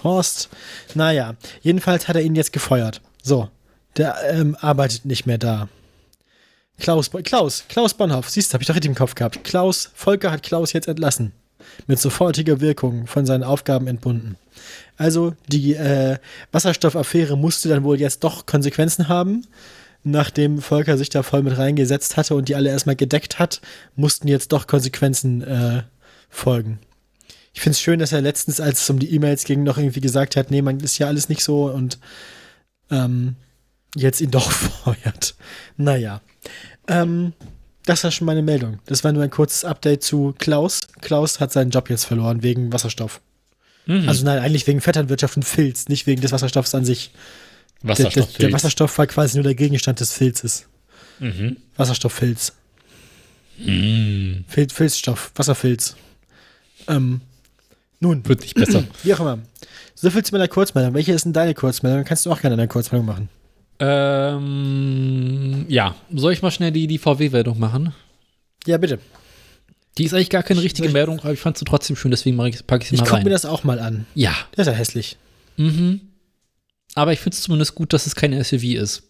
Horst. 0.04 0.48
Naja, 0.94 1.34
jedenfalls 1.62 2.06
hat 2.06 2.16
er 2.16 2.22
ihn 2.22 2.36
jetzt 2.36 2.52
gefeuert. 2.52 3.00
So, 3.22 3.48
der 3.96 4.16
ähm, 4.30 4.56
arbeitet 4.60 5.04
nicht 5.04 5.26
mehr 5.26 5.38
da. 5.38 5.68
Klaus, 6.78 7.10
Klaus, 7.10 7.64
Klaus 7.68 7.94
Bonhoff, 7.94 8.28
siehst 8.28 8.52
du, 8.52 8.54
hab 8.54 8.60
ich 8.60 8.66
doch 8.66 8.74
richtig 8.74 8.90
im 8.90 8.96
Kopf 8.96 9.14
gehabt. 9.14 9.44
Klaus, 9.44 9.90
Volker 9.94 10.30
hat 10.30 10.42
Klaus 10.42 10.72
jetzt 10.72 10.88
entlassen. 10.88 11.32
Mit 11.86 11.98
sofortiger 11.98 12.60
Wirkung 12.60 13.06
von 13.06 13.24
seinen 13.26 13.42
Aufgaben 13.44 13.86
entbunden. 13.86 14.36
Also, 14.96 15.34
die 15.48 15.74
äh, 15.74 16.18
Wasserstoffaffäre 16.52 17.36
musste 17.36 17.68
dann 17.68 17.84
wohl 17.84 17.98
jetzt 17.98 18.22
doch 18.22 18.46
Konsequenzen 18.46 19.08
haben. 19.08 19.46
Nachdem 20.02 20.60
Volker 20.60 20.98
sich 20.98 21.08
da 21.08 21.22
voll 21.22 21.42
mit 21.42 21.56
reingesetzt 21.56 22.18
hatte 22.18 22.34
und 22.34 22.48
die 22.48 22.54
alle 22.54 22.68
erstmal 22.68 22.96
gedeckt 22.96 23.38
hat, 23.38 23.62
mussten 23.96 24.28
jetzt 24.28 24.52
doch 24.52 24.66
Konsequenzen 24.66 25.42
äh, 25.42 25.82
folgen. 26.28 26.78
Ich 27.54 27.60
finde 27.60 27.70
es 27.70 27.80
schön, 27.80 28.00
dass 28.00 28.12
er 28.12 28.20
letztens, 28.20 28.60
als 28.60 28.82
es 28.82 28.90
um 28.90 28.98
die 28.98 29.14
E-Mails 29.14 29.44
ging, 29.44 29.62
noch 29.62 29.78
irgendwie 29.78 30.00
gesagt 30.00 30.36
hat, 30.36 30.50
nee, 30.50 30.60
man 30.60 30.80
ist 30.80 30.98
ja 30.98 31.06
alles 31.06 31.28
nicht 31.28 31.42
so 31.42 31.70
und 31.70 31.98
ähm, 32.90 33.36
jetzt 33.94 34.20
ihn 34.20 34.32
doch 34.32 34.50
feuert. 34.84 35.36
Naja. 35.76 36.20
Ähm, 36.88 37.32
das 37.86 38.02
war 38.02 38.10
schon 38.10 38.26
meine 38.26 38.42
Meldung. 38.42 38.80
Das 38.86 39.04
war 39.04 39.12
nur 39.12 39.22
ein 39.22 39.30
kurzes 39.30 39.64
Update 39.64 40.02
zu 40.02 40.34
Klaus. 40.38 40.80
Klaus 41.00 41.38
hat 41.38 41.52
seinen 41.52 41.70
Job 41.70 41.88
jetzt 41.90 42.04
verloren 42.04 42.42
wegen 42.42 42.72
Wasserstoff. 42.72 43.20
Mhm. 43.86 44.08
Also 44.08 44.24
nein, 44.24 44.40
eigentlich 44.40 44.66
wegen 44.66 44.80
Vetternwirtschaft 44.80 45.36
und 45.36 45.44
Filz, 45.44 45.88
nicht 45.88 46.06
wegen 46.06 46.20
des 46.20 46.32
Wasserstoffs 46.32 46.74
an 46.74 46.84
sich. 46.84 47.12
Der, 47.82 47.94
der, 47.94 48.06
Wasserstoff. 48.06 48.32
der 48.36 48.52
Wasserstoff 48.52 48.98
war 48.98 49.06
quasi 49.06 49.36
nur 49.36 49.44
der 49.44 49.54
Gegenstand 49.54 50.00
des 50.00 50.12
Filzes. 50.12 50.66
Mhm. 51.20 51.58
Wasserstofffilz. 51.76 52.54
Mhm. 53.58 54.44
Fil 54.48 54.68
Filzstoff, 54.70 55.30
Wasserfilz. 55.36 55.94
Ähm, 56.88 57.20
nun, 58.00 58.26
Wird 58.28 58.40
nicht 58.42 58.54
besser. 58.54 58.84
Wie 59.02 59.14
auch 59.14 59.20
immer. 59.20 59.38
So 59.94 60.10
viel 60.10 60.24
zu 60.24 60.32
meiner 60.34 60.48
Kurzmeldung. 60.48 60.94
Welche 60.94 61.12
ist 61.12 61.24
denn 61.24 61.32
deine 61.32 61.54
Kurzmeldung? 61.54 62.04
Kannst 62.04 62.26
du 62.26 62.32
auch 62.32 62.40
gerne 62.40 62.54
eine 62.54 62.68
Kurzmeldung 62.68 63.06
machen. 63.06 63.28
ähm, 63.78 65.66
ja, 65.68 65.94
soll 66.12 66.32
ich 66.32 66.42
mal 66.42 66.50
schnell 66.50 66.70
die, 66.72 66.86
die 66.86 66.98
VW-Meldung 66.98 67.58
machen? 67.58 67.92
Ja, 68.66 68.78
bitte. 68.78 68.98
Die 69.98 70.04
ist 70.04 70.14
eigentlich 70.14 70.30
gar 70.30 70.42
keine 70.42 70.62
richtige 70.62 70.88
ich- 70.88 70.94
Meldung, 70.94 71.20
aber 71.20 71.32
ich 71.32 71.40
fand 71.40 71.56
sie 71.58 71.64
trotzdem 71.64 71.96
schön, 71.96 72.10
deswegen 72.10 72.38
ich, 72.46 72.66
packe 72.66 72.82
ich 72.82 72.88
sie 72.88 72.94
Ich 72.96 73.00
mal 73.00 73.06
gucke 73.06 73.16
rein. 73.18 73.24
mir 73.24 73.30
das 73.30 73.44
auch 73.44 73.64
mal 73.64 73.78
an. 73.78 74.06
ja. 74.14 74.34
Der 74.56 74.62
ist 74.62 74.66
ja 74.68 74.72
hässlich. 74.72 75.16
Mhm. 75.56 76.00
Aber 76.96 77.12
ich 77.12 77.20
finde 77.20 77.34
es 77.36 77.42
zumindest 77.42 77.74
gut, 77.74 77.92
dass 77.92 78.06
es 78.06 78.14
kein 78.14 78.32
SUV 78.42 78.64
ist. 78.74 79.02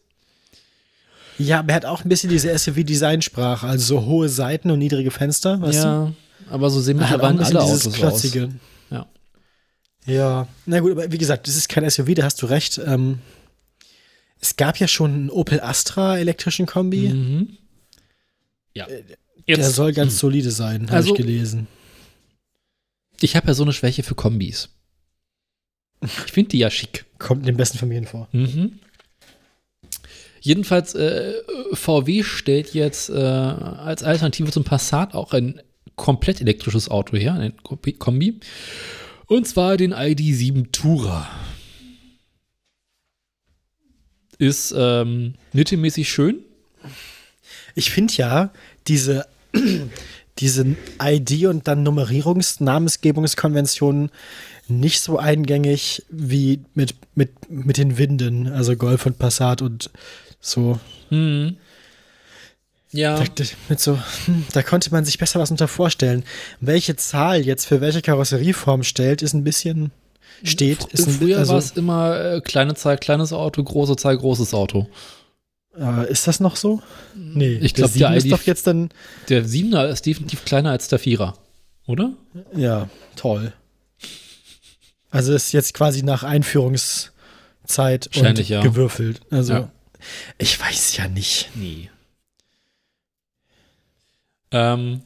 Ja, 1.39 1.59
aber 1.61 1.70
er 1.70 1.76
hat 1.76 1.85
auch 1.85 2.05
ein 2.05 2.09
bisschen 2.09 2.30
diese 2.30 2.57
SUV-Designsprache, 2.57 3.66
also 3.66 3.97
so 4.01 4.07
hohe 4.07 4.28
Seiten 4.28 4.70
und 4.70 4.78
niedrige 4.78 5.11
Fenster, 5.11 5.61
weißt 5.61 5.82
du? 5.82 5.89
ja, 5.89 6.12
aber 6.51 6.70
so 6.70 6.80
sehen 6.80 6.99
Er 6.99 7.03
mittlerweile 7.11 7.45
alle 7.45 7.61
Autos 7.62 7.87
aus. 8.03 8.32
Ja. 10.07 10.48
Na 10.66 10.80
gut, 10.80 10.92
aber 10.92 11.11
wie 11.12 11.18
gesagt, 11.18 11.46
das 11.48 11.57
ist 11.57 11.68
kein 11.68 11.88
SUV, 11.88 12.14
da 12.14 12.24
hast 12.24 12.40
du 12.42 12.46
recht. 12.46 12.78
Ähm, 12.84 13.18
es 14.40 14.57
gab 14.57 14.78
ja 14.78 14.86
schon 14.88 15.12
einen 15.14 15.30
Opel 15.30 15.61
Astra 15.61 16.18
elektrischen 16.18 16.66
Kombi. 16.66 17.09
Mhm. 17.09 17.57
Ja. 18.74 18.86
Äh, 18.86 19.02
Der 19.48 19.57
Jetzt, 19.59 19.74
soll 19.74 19.92
ganz 19.92 20.18
solide 20.18 20.50
sein, 20.50 20.82
habe 20.86 20.96
Also- 20.96 21.11
ich 21.14 21.16
gelesen. 21.16 21.66
ich 23.20 23.36
habe 23.36 23.46
ja 23.48 23.55
so 23.55 23.62
eine 23.62 23.72
Schwäche 23.72 24.02
für 24.02 24.14
Kombis. 24.14 24.70
Ich 26.02 26.32
finde 26.32 26.50
die 26.50 26.59
ja 26.59 26.70
schick. 26.70 27.05
Kommt 27.18 27.40
in 27.42 27.46
den 27.46 27.57
besten 27.57 27.78
Familien 27.78 28.07
vor. 28.07 28.28
Mhm. 28.32 28.78
Jedenfalls, 30.40 30.94
äh, 30.94 31.32
VW 31.72 32.22
stellt 32.22 32.74
jetzt 32.74 33.09
äh, 33.09 33.14
als 33.14 34.02
Alternative 34.02 34.50
zum 34.50 34.64
Passat 34.64 35.14
auch 35.14 35.32
ein 35.32 35.61
komplett 35.96 36.40
elektrisches 36.42 36.90
Auto 36.90 37.16
her, 37.16 37.34
ein 37.34 37.55
Kombi. 37.62 38.40
Und 39.26 39.48
zwar 39.48 39.76
den 39.76 39.92
ID7 39.94 40.72
Tourer. 40.72 41.28
Ist 44.38 44.74
ähm, 44.76 45.34
mittelmäßig 45.52 46.08
schön. 46.08 46.40
Ich 47.74 47.90
finde 47.90 48.14
ja, 48.14 48.50
diese, 48.86 49.26
diese 50.38 50.76
ID- 50.98 51.48
und 51.48 51.68
dann 51.68 51.82
Nummerierungs-Namensgebungskonventionen 51.82 54.10
nicht 54.68 55.00
so 55.00 55.18
eingängig 55.18 56.04
wie 56.10 56.60
mit, 56.74 56.94
mit, 57.14 57.30
mit 57.48 57.78
den 57.78 57.96
Winden, 57.98 58.48
also 58.48 58.76
Golf 58.76 59.06
und 59.06 59.18
Passat 59.18 59.62
und 59.62 59.90
so. 60.40 60.80
Mhm. 61.10 61.56
Ja. 62.95 63.18
Da, 63.18 63.45
mit 63.68 63.80
so, 63.80 63.99
hm, 64.26 64.45
da 64.53 64.62
konnte 64.62 64.90
man 64.92 65.05
sich 65.05 65.18
besser 65.18 65.40
was 65.40 65.51
unter 65.51 65.66
vorstellen. 65.66 66.24
Welche 66.61 66.95
Zahl 66.95 67.45
jetzt 67.45 67.66
für 67.66 67.80
welche 67.80 68.03
Karosserieform 68.03 68.84
stellt, 68.84 69.20
ist 69.20 69.32
ein 69.34 69.42
bisschen 69.42 69.90
steht. 70.45 70.84
Ist 70.92 71.09
ein, 71.09 71.14
Früher 71.14 71.38
also, 71.38 71.53
war 71.53 71.59
es 71.59 71.72
immer 71.72 72.20
äh, 72.34 72.40
kleine 72.40 72.74
Zahl, 72.76 72.97
kleines 72.97 73.32
Auto, 73.32 73.62
große 73.64 73.97
Zahl, 73.97 74.16
großes 74.16 74.55
Auto. 74.55 74.88
äh, 75.76 76.09
ist 76.11 76.28
das 76.28 76.38
noch 76.38 76.55
so? 76.55 76.82
Nee, 77.16 77.59
Ich 77.61 77.74
glaub, 77.74 77.92
der 77.92 78.14
ist 78.14 78.30
doch 78.30 78.42
jetzt 78.42 78.68
dann, 78.68 78.90
Der 79.28 79.45
Siebener 79.45 79.88
ist 79.88 80.07
definitiv 80.07 80.45
kleiner 80.45 80.70
als 80.70 80.86
der 80.86 81.01
Vierer, 81.01 81.36
oder? 81.86 82.12
Ja, 82.55 82.88
toll. 83.16 83.53
Also 85.11 85.32
ist 85.32 85.53
jetzt 85.53 85.74
quasi 85.74 86.05
nach 86.05 86.22
Einführungszeit 86.22 88.09
und 88.16 88.49
ja. 88.49 88.62
gewürfelt. 88.62 89.20
Also 89.30 89.53
Ja. 89.53 89.72
ich 90.38 90.61
weiß 90.61 90.97
ja 90.97 91.09
nicht. 91.09 91.51
Nee. 91.57 91.90
Ähm, 94.55 95.02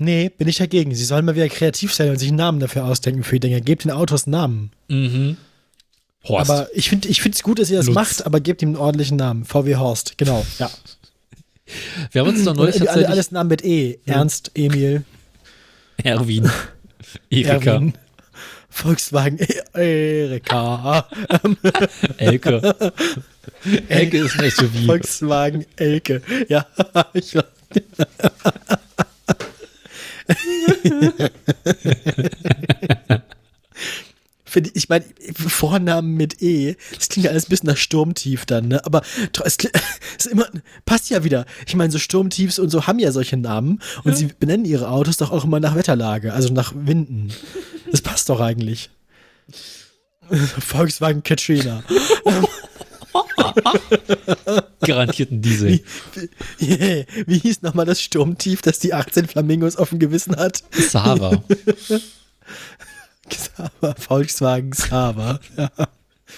Nee, 0.00 0.28
bin 0.28 0.48
ich 0.48 0.56
dagegen. 0.56 0.92
Sie 0.94 1.04
sollen 1.04 1.24
mal 1.24 1.36
wieder 1.36 1.48
kreativ 1.48 1.94
sein 1.94 2.10
und 2.10 2.18
sich 2.18 2.28
einen 2.28 2.36
Namen 2.36 2.58
dafür 2.58 2.84
ausdenken 2.84 3.22
für 3.22 3.36
die 3.38 3.48
Dinger. 3.48 3.60
Gebt 3.60 3.84
den 3.84 3.92
Autos 3.92 4.24
einen 4.26 4.32
Namen. 4.32 4.70
mhm. 4.88 5.36
Horst. 6.26 6.50
Aber 6.50 6.68
ich 6.74 6.88
finde 6.88 7.06
ich 7.08 7.24
es 7.24 7.42
gut, 7.42 7.58
dass 7.58 7.70
ihr 7.70 7.76
das 7.76 7.86
Lutz. 7.86 7.94
macht, 7.94 8.26
aber 8.26 8.40
gebt 8.40 8.62
ihm 8.62 8.70
einen 8.70 8.76
ordentlichen 8.76 9.18
Namen. 9.18 9.44
VW 9.44 9.76
Horst, 9.76 10.16
genau. 10.18 10.44
Ja. 10.58 10.70
wir 12.12 12.22
haben 12.22 12.28
uns 12.30 12.42
da 12.44 12.54
neulich 12.54 12.76
Alle, 12.76 12.86
tatsächlich 12.86 13.08
alles 13.10 13.30
Namen 13.30 13.50
mit 13.50 13.62
E. 13.64 13.98
Ernst, 14.06 14.50
Emil, 14.54 15.04
Erwin, 16.02 16.50
Erika, 17.30 17.72
Erwin, 17.74 17.92
Volkswagen, 18.70 19.38
E- 19.38 19.78
Erika, 20.24 21.08
Elke. 22.16 22.74
Elke 23.88 24.18
ist 24.18 24.40
ein 24.40 24.50
SUV. 24.50 24.86
Volkswagen, 24.86 25.66
Elke. 25.76 26.22
Ja, 26.48 26.66
ich 27.12 27.36
Finde 34.44 34.70
ich, 34.74 34.88
meine, 34.88 35.04
Vornamen 35.34 36.14
mit 36.14 36.40
E, 36.40 36.76
das 36.96 37.08
klingt 37.08 37.24
ja 37.24 37.32
alles 37.32 37.46
ein 37.46 37.48
bisschen 37.48 37.66
nach 37.66 37.76
Sturmtief 37.76 38.46
dann, 38.46 38.68
ne? 38.68 38.86
Aber 38.86 39.02
es 39.44 39.56
ist 39.56 40.26
immer, 40.26 40.46
passt 40.86 41.10
ja 41.10 41.24
wieder. 41.24 41.44
Ich 41.66 41.74
meine, 41.74 41.90
so 41.90 41.98
Sturmtiefs 41.98 42.60
und 42.60 42.70
so 42.70 42.86
haben 42.86 43.00
ja 43.00 43.10
solche 43.10 43.36
Namen 43.36 43.80
und 44.04 44.16
sie 44.16 44.26
benennen 44.26 44.64
ihre 44.64 44.90
Autos 44.90 45.16
doch 45.16 45.32
auch 45.32 45.44
immer 45.44 45.58
nach 45.58 45.74
Wetterlage, 45.74 46.32
also 46.32 46.52
nach 46.52 46.72
Winden. 46.76 47.32
Das 47.90 48.00
passt 48.00 48.28
doch 48.28 48.38
eigentlich. 48.40 48.90
Volkswagen 50.60 51.24
Katrina. 51.24 51.82
Garantiert 54.80 55.30
ein 55.30 55.42
Diesel. 55.42 55.80
Yeah. 56.60 57.04
Wie 57.26 57.38
hieß 57.38 57.62
nochmal 57.62 57.86
das 57.86 58.00
Sturmtief, 58.00 58.62
das 58.62 58.78
die 58.78 58.94
18 58.94 59.28
Flamingos 59.28 59.76
auf 59.76 59.90
dem 59.90 59.98
Gewissen 59.98 60.36
hat? 60.36 60.62
Sahara. 60.70 61.42
Xaver, 63.28 63.94
Volkswagen 63.98 64.70
Xaver. 64.70 65.40
Ja. 65.56 65.70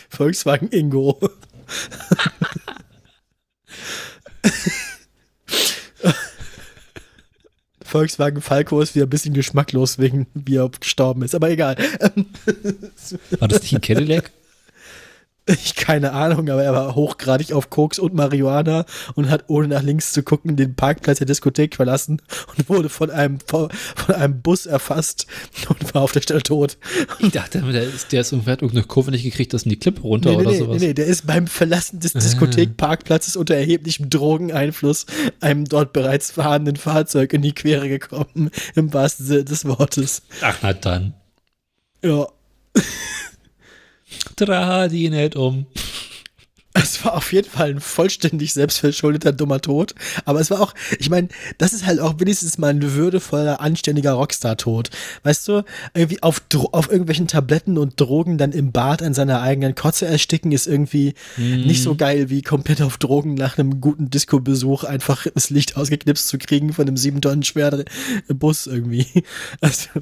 Volkswagen 0.08 0.68
Ingo. 0.68 1.18
Volkswagen 7.82 8.42
Falco 8.42 8.80
ist 8.80 8.94
wieder 8.94 9.06
ein 9.06 9.10
bisschen 9.10 9.34
geschmacklos, 9.34 9.98
wegen 9.98 10.26
wie 10.34 10.56
er 10.56 10.68
gestorben 10.68 11.22
ist, 11.22 11.34
aber 11.34 11.50
egal. 11.50 11.76
War 13.38 13.48
das 13.48 13.62
nicht 13.62 13.74
ein 13.74 13.80
Cadillac? 13.80 14.30
Ich 15.48 15.76
keine 15.76 16.12
Ahnung, 16.12 16.50
aber 16.50 16.64
er 16.64 16.72
war 16.72 16.96
hochgradig 16.96 17.52
auf 17.52 17.70
Koks 17.70 18.00
und 18.00 18.14
Marihuana 18.14 18.84
und 19.14 19.30
hat 19.30 19.44
ohne 19.46 19.68
nach 19.68 19.82
links 19.82 20.12
zu 20.12 20.24
gucken 20.24 20.56
den 20.56 20.74
Parkplatz 20.74 21.18
der 21.18 21.26
Diskothek 21.28 21.76
verlassen 21.76 22.20
und 22.56 22.68
wurde 22.68 22.88
von 22.88 23.10
einem 23.12 23.38
von 23.46 23.70
einem 24.12 24.42
Bus 24.42 24.66
erfasst 24.66 25.28
und 25.68 25.94
war 25.94 26.02
auf 26.02 26.10
der 26.10 26.22
Stelle 26.22 26.42
tot. 26.42 26.78
Ich 27.20 27.30
dachte, 27.30 27.60
der 27.62 27.84
ist, 27.84 28.10
der 28.10 28.22
ist 28.22 28.32
irgendwie, 28.32 28.50
hat 28.50 28.62
irgendeine 28.62 28.88
Kurve 28.88 29.12
nicht 29.12 29.22
gekriegt, 29.22 29.54
das 29.54 29.62
in 29.62 29.70
die 29.70 29.78
Klippe 29.78 30.00
runter 30.02 30.30
Nee, 30.30 30.36
nee, 30.36 30.42
oder 30.42 30.50
nee, 30.50 30.58
sowas. 30.58 30.80
nee, 30.80 30.86
nee, 30.88 30.94
der 30.94 31.06
ist 31.06 31.28
beim 31.28 31.46
Verlassen 31.46 32.00
des 32.00 32.12
Diskothekparkplatzes 32.14 33.36
unter 33.36 33.54
erheblichem 33.54 34.10
Drogeneinfluss 34.10 35.06
einem 35.40 35.64
dort 35.64 35.92
bereits 35.92 36.32
fahrenden 36.32 36.74
Fahrzeug 36.74 37.32
in 37.32 37.42
die 37.42 37.52
Quere 37.52 37.88
gekommen, 37.88 38.50
im 38.74 38.92
wahrsten 38.92 39.24
Sinne 39.26 39.44
des 39.44 39.64
Wortes. 39.64 40.22
Ach, 40.42 40.56
na 40.62 40.72
dann. 40.72 41.14
Ja, 42.02 42.26
Dreh 44.36 44.88
die 44.88 45.10
nicht 45.10 45.36
um. 45.36 45.66
es 46.82 47.04
war 47.04 47.14
auf 47.14 47.32
jeden 47.32 47.48
Fall 47.48 47.70
ein 47.70 47.80
vollständig 47.80 48.52
selbstverschuldeter 48.52 49.32
dummer 49.32 49.60
Tod, 49.60 49.94
aber 50.24 50.40
es 50.40 50.50
war 50.50 50.60
auch, 50.60 50.74
ich 50.98 51.10
meine, 51.10 51.28
das 51.58 51.72
ist 51.72 51.86
halt 51.86 52.00
auch 52.00 52.20
wenigstens 52.20 52.58
mal 52.58 52.68
ein 52.68 52.94
würdevoller, 52.94 53.60
anständiger 53.60 54.12
Rockstar-Tod. 54.12 54.90
Weißt 55.22 55.48
du, 55.48 55.64
irgendwie 55.94 56.22
auf, 56.22 56.42
auf 56.72 56.90
irgendwelchen 56.90 57.28
Tabletten 57.28 57.78
und 57.78 58.00
Drogen 58.00 58.38
dann 58.38 58.52
im 58.52 58.72
Bad 58.72 59.02
an 59.02 59.14
seiner 59.14 59.40
eigenen 59.40 59.74
Kotze 59.74 60.06
ersticken 60.06 60.52
ist 60.52 60.66
irgendwie 60.66 61.14
nicht 61.36 61.82
so 61.82 61.94
geil 61.94 62.30
wie 62.30 62.42
komplett 62.42 62.82
auf 62.82 62.98
Drogen 62.98 63.34
nach 63.34 63.58
einem 63.58 63.80
guten 63.80 64.10
Disco-Besuch 64.10 64.84
einfach 64.84 65.26
das 65.34 65.50
Licht 65.50 65.76
ausgeknipst 65.76 66.28
zu 66.28 66.38
kriegen 66.38 66.72
von 66.72 66.86
einem 66.86 66.96
sieben 66.96 67.20
Tonnen 67.20 67.42
schweren 67.42 67.84
Bus 68.28 68.66
irgendwie. 68.66 69.06
Also, 69.60 70.00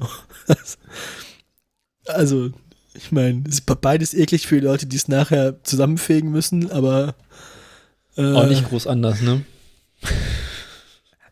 also 2.05 2.51
ich 2.95 3.11
meine, 3.11 3.43
es 3.47 3.55
ist 3.59 3.81
beides 3.81 4.13
eklig 4.13 4.47
für 4.47 4.55
die 4.59 4.65
Leute, 4.65 4.85
die 4.85 4.95
es 4.95 5.07
nachher 5.07 5.61
zusammenfegen 5.63 6.31
müssen, 6.31 6.71
aber 6.71 7.15
äh, 8.17 8.33
Auch 8.33 8.47
nicht 8.47 8.67
groß 8.69 8.87
anders, 8.87 9.21
ne? 9.21 9.43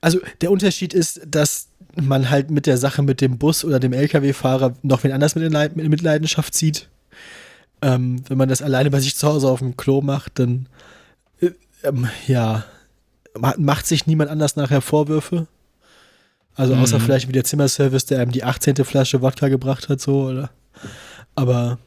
also 0.01 0.20
der 0.41 0.51
Unterschied 0.51 0.93
ist, 0.93 1.22
dass 1.26 1.68
man 1.95 2.30
halt 2.30 2.49
mit 2.51 2.66
der 2.66 2.78
Sache 2.78 3.01
mit 3.03 3.22
dem 3.22 3.38
Bus 3.38 3.64
oder 3.64 3.80
dem 3.80 3.93
LKW-Fahrer 3.93 4.74
noch 4.82 5.03
wen 5.03 5.11
anders 5.11 5.36
mit, 5.36 5.51
Leid- 5.51 5.76
mit 5.76 5.88
Mitleidenschaft 5.89 6.53
zieht. 6.53 6.89
Ähm, 7.82 8.24
wenn 8.28 8.38
man 8.38 8.49
das 8.49 8.61
alleine 8.61 8.89
bei 8.89 8.99
sich 8.99 9.16
zu 9.16 9.28
Hause 9.28 9.47
auf 9.49 9.59
dem 9.59 9.78
Klo 9.78 10.01
macht, 10.01 10.39
dann 10.39 10.68
äh, 11.41 11.51
ähm, 11.84 12.07
ja, 12.28 12.66
ma- 13.38 13.55
macht 13.57 13.86
sich 13.86 14.07
niemand 14.07 14.30
anders 14.32 14.55
nachher 14.55 14.82
Vorwürfe. 14.82 15.47
Also 16.55 16.76
außer 16.76 16.99
Mhm. 16.99 17.03
vielleicht 17.03 17.28
wie 17.28 17.32
der 17.34 17.43
Zimmerservice, 17.43 18.05
der 18.05 18.20
einem 18.22 18.32
die 18.32 18.43
18. 18.43 18.76
Flasche 18.86 19.22
Wodka 19.22 19.47
gebracht 19.49 19.89
hat, 19.89 19.99
so, 20.01 20.24
oder? 20.30 20.49
Aber 21.36 21.79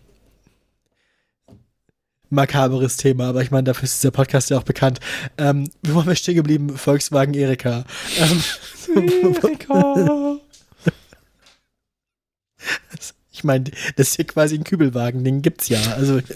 makaberes 2.30 2.96
Thema, 2.96 3.28
aber 3.28 3.42
ich 3.42 3.50
meine, 3.50 3.64
dafür 3.64 3.84
ist 3.84 4.02
dieser 4.02 4.10
Podcast 4.10 4.50
ja 4.50 4.58
auch 4.58 4.64
bekannt. 4.64 5.00
Ähm, 5.38 5.70
wo 5.82 5.96
waren 5.96 6.06
wir 6.06 6.14
stehen 6.16 6.34
geblieben? 6.34 6.76
Volkswagen 6.76 7.34
Erika. 7.34 7.84
Ähm, 8.18 8.42
ich 13.32 13.44
meine, 13.44 13.70
das 13.96 14.08
ist 14.08 14.16
hier 14.16 14.26
quasi 14.26 14.56
ein 14.56 14.64
Kübelwagen, 14.64 15.22
den 15.24 15.42
gibt's 15.42 15.68
ja. 15.68 15.80
Also 15.94 16.20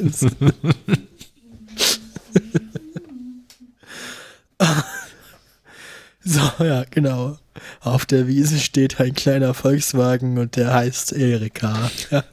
so, 6.22 6.40
ja, 6.64 6.84
genau. 6.90 7.38
Auf 7.80 8.06
der 8.06 8.26
Wiese 8.28 8.58
steht 8.58 9.00
ein 9.00 9.14
kleiner 9.14 9.54
Volkswagen 9.54 10.38
und 10.38 10.56
der 10.56 10.72
heißt 10.72 11.12
Erika. 11.12 11.90
Ja. 12.10 12.24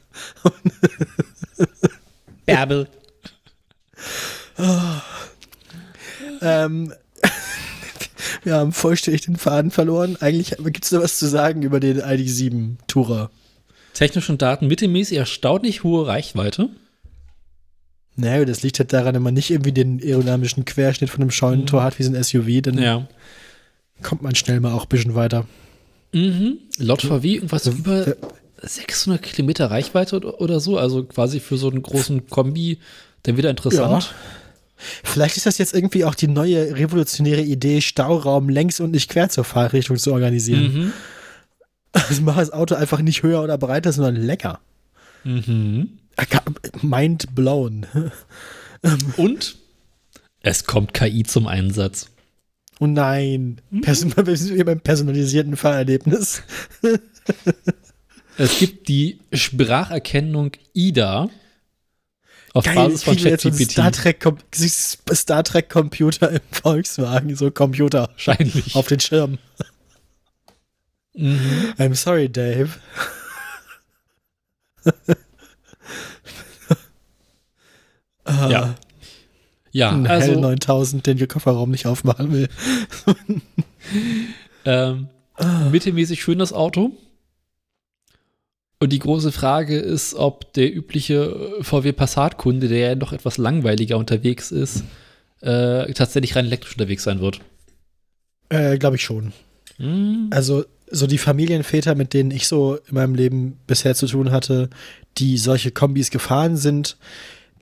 Bärbel. 2.46 2.88
Ähm, 6.42 6.94
wir 8.44 8.56
haben 8.56 8.72
vollständig 8.72 9.22
den 9.22 9.36
Faden 9.38 9.72
verloren. 9.72 10.18
Eigentlich 10.20 10.56
gibt 10.58 10.84
es 10.84 10.90
da 10.92 11.02
was 11.02 11.20
zu 11.20 11.28
sagen 11.28 11.62
über 11.62 11.80
den 11.80 12.02
ID7 12.02 12.76
Tourer. 12.88 13.30
Technischen 13.94 14.38
Daten 14.38 14.68
mittelmäßig 14.68 15.18
erstaunlich 15.18 15.84
hohe 15.84 16.08
Reichweite. 16.08 16.70
Naja, 18.16 18.46
das 18.46 18.64
liegt 18.64 18.80
halt 18.80 18.94
daran, 18.94 19.16
wenn 19.16 19.22
man 19.22 19.34
nicht 19.34 19.52
irgendwie 19.52 19.72
den 19.72 20.02
aerodynamischen 20.02 20.66
Querschnitt 20.66 21.10
von 21.10 21.22
einem 21.22 21.32
Scheunentor 21.32 21.84
hat 21.84 22.00
wie 22.00 22.04
so 22.04 22.14
ein 22.14 22.24
SUV, 22.24 22.62
dann 22.62 22.78
Ja. 22.80 23.08
kommt 24.02 24.24
man 24.24 24.36
schnell 24.36 24.60
mal 24.60 24.74
auch 24.74 24.84
ein 24.86 24.90
bisschen 24.90 25.16
weiter. 25.16 25.46
Mhm. 26.14 26.58
Laut 26.78 27.02
VW 27.04 27.36
irgendwas 27.36 27.68
über 27.68 28.16
600 28.62 29.22
Kilometer 29.22 29.70
Reichweite 29.70 30.20
oder, 30.40 30.60
so. 30.60 30.78
Also 30.78 31.04
quasi 31.04 31.40
für 31.40 31.58
so 31.58 31.70
einen 31.70 31.82
großen 31.82 32.28
Kombi 32.28 32.80
dann 33.24 33.38
wieder 33.38 33.50
interessant. 33.50 34.14
Vielleicht 35.04 35.38
ist 35.38 35.46
das 35.46 35.58
jetzt 35.58 35.74
irgendwie 35.74 36.06
auch 36.06 36.16
die 36.16 36.28
neue 36.28 36.76
revolutionäre 36.76 37.42
Idee, 37.42 37.82
Stauraum 37.82 38.50
längs 38.50 38.80
und 38.80 38.92
nicht 38.92 39.10
quer 39.10 39.30
zur 39.30 39.44
Fahrrichtung 39.44 39.98
zu 39.98 40.14
organisieren. 40.14 40.74
Mhm. 40.74 40.94
Also 41.92 42.22
mach 42.22 42.38
das 42.38 42.52
Auto 42.52 42.76
einfach 42.76 43.02
nicht 43.02 43.24
höher 43.24 43.42
oder 43.42 43.58
breiter, 43.58 43.92
sondern 43.92 44.16
länger. 44.16 44.60
Mhm. 45.24 45.98
Mind 46.82 47.34
blown. 47.36 47.86
Und 49.18 49.58
es 50.42 50.66
kommt 50.66 50.94
KI 50.94 51.24
zum 51.24 51.48
Einsatz. 51.48 52.10
Oh 52.80 52.88
nein. 52.88 53.60
Person 53.82 54.14
wir 54.26 54.38
sind 54.38 54.64
beim 54.66 54.80
personalisierten 54.80 55.58
Fahrerlebnis. 55.58 56.44
Es 58.38 58.60
gibt 58.60 58.88
die 58.88 59.20
Spracherkennung 59.34 60.52
IDA 60.74 61.30
auf 62.54 62.66
Basis 62.66 63.04
von 63.04 63.18
ChatGPT. 63.18 63.72
Star 63.72 63.92
Trek, 63.92 64.26
Star 64.56 65.44
Trek 65.44 65.70
Computer 65.70 66.32
im 66.32 66.42
Volkswagen, 66.52 67.36
so 67.36 67.52
Computer 67.52 68.10
Wahrscheinlich. 68.10 68.76
auf 68.76 68.88
den 68.88 69.00
Schirm. 69.00 69.38
Mhm. 71.14 71.74
I'm 71.78 71.96
sorry, 71.96 72.30
Dave. 72.30 72.70
Ah, 78.30 78.50
Ja. 78.50 78.76
Ja, 79.72 79.92
Ein 79.92 80.06
Hell 80.06 80.22
also 80.22 80.40
9000, 80.40 81.06
den 81.06 81.18
der 81.18 81.28
Kofferraum 81.28 81.70
nicht 81.70 81.86
aufmachen 81.86 82.32
will. 82.32 82.50
ähm, 84.66 85.08
mittelmäßig 85.72 86.22
schön 86.22 86.40
das 86.40 86.52
Auto. 86.52 86.92
Und 88.80 88.94
die 88.94 89.00
große 89.00 89.32
Frage 89.32 89.78
ist, 89.80 90.14
ob 90.14 90.54
der 90.54 90.74
übliche 90.74 91.56
VW 91.62 91.94
Passat-Kunde, 91.94 92.68
der 92.68 92.90
ja 92.90 92.96
noch 92.96 93.12
etwas 93.12 93.38
langweiliger 93.38 93.98
unterwegs 93.98 94.52
ist, 94.52 94.84
äh, 95.42 95.92
tatsächlich 95.94 96.36
rein 96.36 96.46
elektrisch 96.46 96.74
unterwegs 96.74 97.04
sein 97.04 97.20
wird. 97.20 97.42
Äh, 98.50 98.78
Glaube 98.78 98.98
ich 98.98 99.04
schon. 99.04 99.34
Hm. 99.78 100.28
Also, 100.32 100.66
so 100.90 101.08
die 101.08 101.18
Familienväter, 101.18 101.96
mit 101.96 102.14
denen 102.14 102.32
ich 102.32 102.48
so 102.48 102.76
in 102.88 102.96
meinem 102.96 103.16
Leben 103.16 103.60
bisher 103.68 103.96
zu 103.96 104.06
tun 104.08 104.32
hatte, 104.32 104.70
die 105.18 105.38
solche 105.38 105.72
Kombis 105.72 106.12
gefahren 106.12 106.56
sind, 106.56 106.98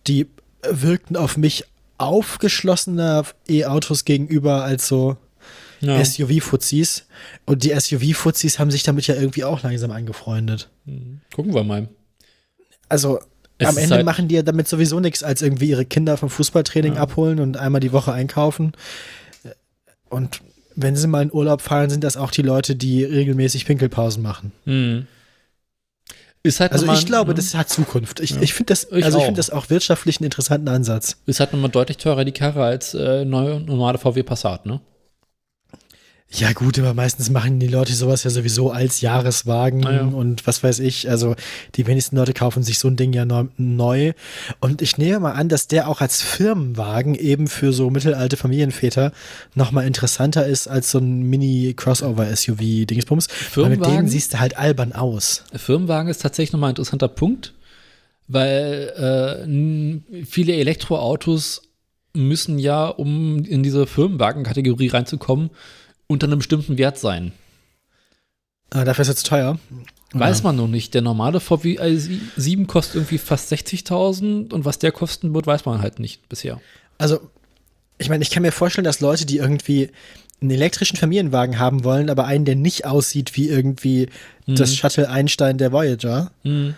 die 0.07 0.27
wirkten 0.69 1.15
auf 1.15 1.37
mich 1.37 1.63
aufgeschlossener 1.97 3.25
E-Autos 3.47 4.05
gegenüber 4.05 4.63
als 4.63 4.87
so 4.87 5.17
Ja. 5.81 5.99
SUV-Fuzis. 6.03 7.05
Und 7.45 7.63
die 7.63 7.71
SUV-Fuzis 7.79 8.59
haben 8.59 8.71
sich 8.71 8.83
damit 8.83 9.07
ja 9.07 9.15
irgendwie 9.15 9.43
auch 9.43 9.63
langsam 9.63 9.91
angefreundet. 9.91 10.69
Hm. 10.85 11.21
Gucken 11.33 11.53
wir 11.53 11.63
mal. 11.63 11.89
Also 12.89 13.19
Es 13.57 13.67
am 13.69 13.77
Ende 13.77 13.95
halt- 13.95 14.05
machen 14.05 14.27
die 14.27 14.35
ja 14.35 14.41
damit 14.43 14.67
sowieso 14.67 14.99
nichts, 14.99 15.23
als 15.23 15.41
irgendwie 15.41 15.69
ihre 15.69 15.85
Kinder 15.85 16.17
vom 16.17 16.29
Fußballtraining 16.29 16.95
Ja. 16.95 17.01
abholen 17.01 17.39
und 17.39 17.57
einmal 17.57 17.81
die 17.81 17.91
Woche 17.91 18.11
einkaufen. 18.13 18.73
Und 20.09 20.41
wenn 20.75 20.95
sie 20.95 21.07
mal 21.07 21.23
in 21.23 21.31
Urlaub 21.33 21.61
fahren, 21.61 21.89
sind 21.89 22.03
das 22.03 22.17
auch 22.17 22.31
die 22.31 22.41
Leute, 22.41 22.75
die 22.75 23.03
regelmäßig 23.03 23.65
Pinkelpausen 23.65 24.21
machen. 24.21 24.51
Hm. 24.65 25.07
Ist 26.43 26.59
halt 26.59 26.73
Also 26.73 26.91
ich 26.93 27.05
glaube, 27.07 27.29
hm. 27.31 27.35
das 27.37 27.55
hat 27.55 27.69
Zukunft. 27.69 28.19
Ich, 28.19 28.31
Ja. 28.31 28.41
ich 28.41 28.53
finde 28.53 28.67
das, 28.71 28.91
also 28.91 29.17
ich 29.17 29.23
finde 29.23 29.37
das 29.39 29.49
auch 29.49 29.69
wirtschaftlich 29.71 30.17
einen 30.19 30.25
interessanten 30.25 30.67
Ansatz. 30.67 31.17
ist 31.25 31.39
halt 31.39 31.53
nochmal 31.53 31.71
deutlich 31.71 31.97
teurer 31.97 32.23
die 32.23 32.33
Karre 32.33 32.63
als 32.63 32.93
äh, 32.93 33.25
neue, 33.25 33.59
normale 33.61 33.97
VW 33.97 34.21
Passat, 34.21 34.65
ne? 34.67 34.79
Ja 36.31 36.51
gut, 36.53 36.77
aber 36.79 36.93
meistens 36.93 37.29
machen 37.29 37.59
die 37.59 37.67
Leute 37.67 37.93
sowas 37.93 38.23
ja 38.25 38.29
sowieso 38.29 38.71
als 38.71 38.99
Jahreswagen 38.99 39.85
Ah, 39.85 39.93
ja. 39.93 40.01
und 40.01 40.45
was 40.47 40.63
weiß 40.63 40.79
ich. 40.79 41.09
Also 41.09 41.35
die 41.75 41.87
wenigsten 41.87 42.17
Leute 42.17 42.33
kaufen 42.33 42.61
sich 42.63 42.77
so 42.79 42.89
ein 42.89 42.97
Ding 42.97 43.13
ja 43.13 43.23
neu, 43.25 43.45
neu. 43.57 44.11
Und 44.59 44.81
ich 44.81 44.97
nehme 44.97 45.19
mal 45.21 45.31
an, 45.33 45.47
dass 45.49 45.67
der 45.67 45.87
auch 45.87 46.01
als 46.01 46.21
Firmenwagen 46.21 47.15
eben 47.15 47.47
für 47.47 47.71
so 47.71 47.89
mittelalte 47.89 48.35
Familienväter 48.37 49.13
nochmal 49.53 49.87
interessanter 49.87 50.45
ist 50.45 50.67
als 50.67 50.91
so 50.91 50.97
ein 50.97 51.21
Mini-Crossover-SUV-Dingsbums. 52.15 53.27
Weil 53.27 53.35
mit 53.35 53.51
Firmenwagen? 53.51 53.95
denen 53.95 54.07
siehst 54.09 54.33
du 54.33 54.39
halt 54.39 54.57
albern 54.57 54.93
aus. 54.93 55.43
Firmenwagen 55.55 56.09
ist 56.09 56.21
tatsächlich 56.21 56.53
nochmal 56.53 56.69
ein 56.69 56.75
interessanter 56.75 57.07
Punkt, 57.07 57.53
weil 58.27 59.43
äh, 60.17 60.25
viele 60.25 60.53
Elektroautos 60.55 61.61
müssen 62.13 62.59
ja, 62.59 62.87
um 62.87 63.43
in 63.43 63.61
diese 63.63 63.85
Firmenwagen-Kategorie 63.87 64.87
reinzukommen, 64.87 65.49
unter 66.07 66.27
einem 66.27 66.39
bestimmten 66.39 66.77
Wert 66.77 66.97
sein. 66.99 67.31
Aber 68.71 68.85
dafür 68.85 69.03
ist 69.03 69.09
er 69.09 69.15
zu 69.15 69.25
teuer. 69.25 69.59
Weiß 70.13 70.43
man 70.43 70.55
noch 70.55 70.67
nicht. 70.67 70.93
Der 70.93 71.01
normale 71.01 71.39
VW 71.39 71.79
i7 71.79 72.67
kostet 72.67 72.95
irgendwie 72.95 73.17
fast 73.17 73.51
60.000 73.51 74.53
und 74.53 74.65
was 74.65 74.79
der 74.79 74.91
kosten 74.91 75.33
wird, 75.33 75.45
weiß 75.47 75.65
man 75.65 75.81
halt 75.81 75.99
nicht 75.99 76.27
bisher. 76.29 76.61
Also, 76.97 77.19
ich 77.97 78.09
meine, 78.09 78.23
ich 78.23 78.29
kann 78.31 78.41
mir 78.43 78.51
vorstellen, 78.51 78.85
dass 78.85 79.01
Leute, 79.01 79.25
die 79.25 79.37
irgendwie 79.37 79.89
einen 80.41 80.51
elektrischen 80.51 80.97
Familienwagen 80.97 81.59
haben 81.59 81.83
wollen, 81.83 82.09
aber 82.09 82.25
einen, 82.25 82.45
der 82.45 82.55
nicht 82.55 82.85
aussieht 82.85 83.35
wie 83.35 83.47
irgendwie 83.49 84.09
das 84.47 84.75
Shuttle 84.75 85.09
Einstein 85.09 85.57
der 85.57 85.71
Voyager, 85.71 86.31
Hm. 86.43 86.75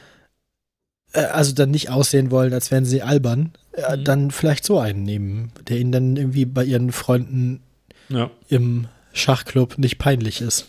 äh, 1.13 1.19
also 1.25 1.53
dann 1.53 1.71
nicht 1.71 1.89
aussehen 1.89 2.31
wollen, 2.31 2.53
als 2.53 2.71
wären 2.71 2.85
sie 2.85 3.01
albern, 3.01 3.51
äh, 3.73 3.97
Mhm. 3.97 4.03
dann 4.03 4.31
vielleicht 4.31 4.63
so 4.65 4.79
einen 4.79 5.03
nehmen, 5.03 5.51
der 5.67 5.77
ihnen 5.79 5.91
dann 5.91 6.15
irgendwie 6.17 6.45
bei 6.45 6.63
ihren 6.63 6.91
Freunden 6.91 7.61
Ja. 8.09 8.29
im 8.49 8.87
Schachclub 9.17 9.77
nicht 9.77 9.97
peinlich 9.97 10.41
ist. 10.41 10.67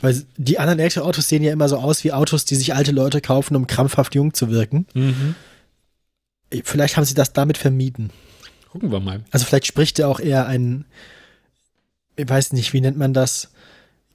Weil 0.00 0.24
die 0.36 0.58
anderen 0.58 0.78
Elektroautos 0.78 1.28
sehen 1.28 1.42
ja 1.42 1.52
immer 1.52 1.68
so 1.68 1.76
aus 1.76 2.04
wie 2.04 2.12
Autos, 2.12 2.44
die 2.46 2.56
sich 2.56 2.74
alte 2.74 2.90
Leute 2.92 3.20
kaufen, 3.20 3.54
um 3.56 3.66
krampfhaft 3.66 4.14
jung 4.14 4.32
zu 4.34 4.50
wirken. 4.50 4.86
Mhm. 4.94 5.34
Vielleicht 6.64 6.96
haben 6.96 7.04
sie 7.04 7.14
das 7.14 7.32
damit 7.32 7.58
vermieden. 7.58 8.10
Gucken 8.70 8.90
wir 8.90 9.00
mal. 9.00 9.24
Also 9.30 9.44
vielleicht 9.46 9.66
spricht 9.66 9.98
er 9.98 10.08
auch 10.08 10.18
eher 10.20 10.46
ein, 10.46 10.84
ich 12.16 12.28
weiß 12.28 12.52
nicht, 12.54 12.72
wie 12.72 12.80
nennt 12.80 12.96
man 12.96 13.12
das, 13.12 13.50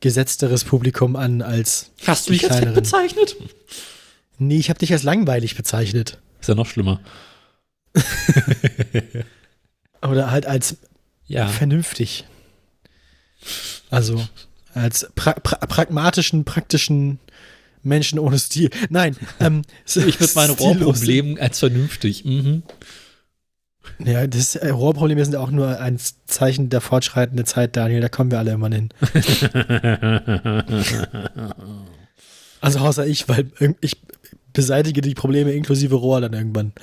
gesetzteres 0.02 0.64
Publikum 0.64 1.16
an 1.16 1.42
als. 1.42 1.92
Hast 2.06 2.28
du 2.28 2.32
mich 2.34 2.42
jetzt 2.42 2.52
kleineren. 2.52 2.74
bezeichnet? 2.74 3.36
Nee, 4.38 4.58
ich 4.58 4.70
habe 4.70 4.80
dich 4.80 4.92
als 4.92 5.04
langweilig 5.04 5.56
bezeichnet. 5.56 6.18
Ist 6.42 6.50
ja 6.50 6.56
noch 6.56 6.68
schlimmer. 6.68 7.00
Oder 10.02 10.32
halt 10.32 10.46
als 10.46 10.78
Ja. 11.28 11.48
vernünftig. 11.48 12.26
Also 13.90 14.26
als 14.74 15.08
pra 15.16 15.34
pra 15.34 15.58
pragmatischen, 15.58 16.46
praktischen 16.46 17.20
Menschen 17.84 18.20
ohne 18.20 18.40
Stil. 18.40 18.70
Nein, 18.90 19.16
ähm, 19.40 19.62
Ich 19.86 20.20
mit 20.20 20.36
meinen 20.36 20.56
stillos. 20.56 20.60
Rohrproblemen 20.60 21.40
als 21.40 21.60
vernünftig. 21.60 22.26
Mhm. 22.26 22.64
Ja, 24.04 24.26
das 24.26 24.56
äh, 24.56 24.70
Rohrprobleme 24.70 25.24
sind 25.24 25.36
auch 25.36 25.52
nur 25.52 25.80
ein 25.80 26.00
Zeichen 26.26 26.70
der 26.70 26.82
fortschreitenden 26.82 27.46
Zeit, 27.46 27.76
Daniel. 27.76 28.02
Da 28.02 28.10
kommen 28.10 28.32
wir 28.32 28.40
alle 28.40 28.52
immer 28.52 28.70
hin. 28.70 28.90
Also 32.62 32.80
außer 32.80 33.06
ich, 33.06 33.30
weil 33.30 33.52
ich 33.82 33.98
beseitige 34.52 35.02
die 35.02 35.14
Probleme 35.14 35.52
inklusive 35.52 35.94
Rohr 35.94 36.20
dann 36.22 36.34
irgendwann. 36.34 36.74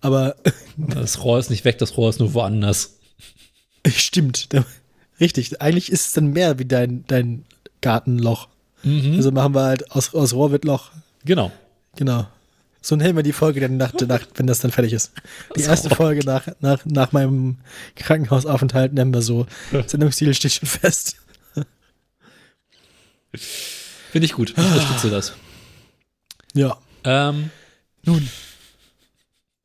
Aber 0.00 0.36
Das 0.76 1.24
Rohr 1.24 1.40
ist 1.40 1.50
nicht 1.50 1.64
weg, 1.64 1.78
das 1.78 1.96
Rohr 1.96 2.10
ist 2.10 2.20
nur 2.20 2.32
woanders. 2.34 3.00
stimmt. 3.88 4.48
Richtig. 5.22 5.62
Eigentlich 5.62 5.92
ist 5.92 6.06
es 6.08 6.12
dann 6.12 6.32
mehr 6.32 6.58
wie 6.58 6.64
dein, 6.64 7.04
dein 7.06 7.44
Gartenloch. 7.80 8.48
Mhm. 8.82 9.14
Also 9.14 9.30
machen 9.30 9.54
wir 9.54 9.62
halt 9.62 9.90
aus, 9.92 10.12
aus 10.14 10.34
Rohr 10.34 10.50
wird 10.50 10.64
Loch. 10.64 10.90
Genau. 11.24 11.52
Genau. 11.94 12.26
So 12.80 12.96
nennen 12.96 13.14
wir 13.14 13.22
die 13.22 13.32
Folge 13.32 13.60
dann 13.60 13.76
nach, 13.76 13.92
nach, 13.92 14.26
wenn 14.34 14.48
das 14.48 14.58
dann 14.58 14.72
fertig 14.72 14.92
ist. 14.92 15.12
Die 15.56 15.62
erste. 15.62 15.90
Folge 15.90 16.26
nach, 16.26 16.48
nach, 16.58 16.84
nach 16.84 17.12
meinem 17.12 17.58
Krankenhausaufenthalt 17.94 18.92
nennen 18.92 19.14
wir 19.14 19.22
so. 19.22 19.46
Sendungsstil 19.86 20.34
steht 20.34 20.54
schon 20.54 20.68
fest. 20.68 21.16
Finde 23.32 24.24
ich 24.24 24.32
gut. 24.32 24.50
Ich 24.50 24.58
unterstütze 24.58 25.08
das. 25.08 25.34
Ja. 26.54 26.76
Ähm, 27.04 27.50
Nun. 28.04 28.28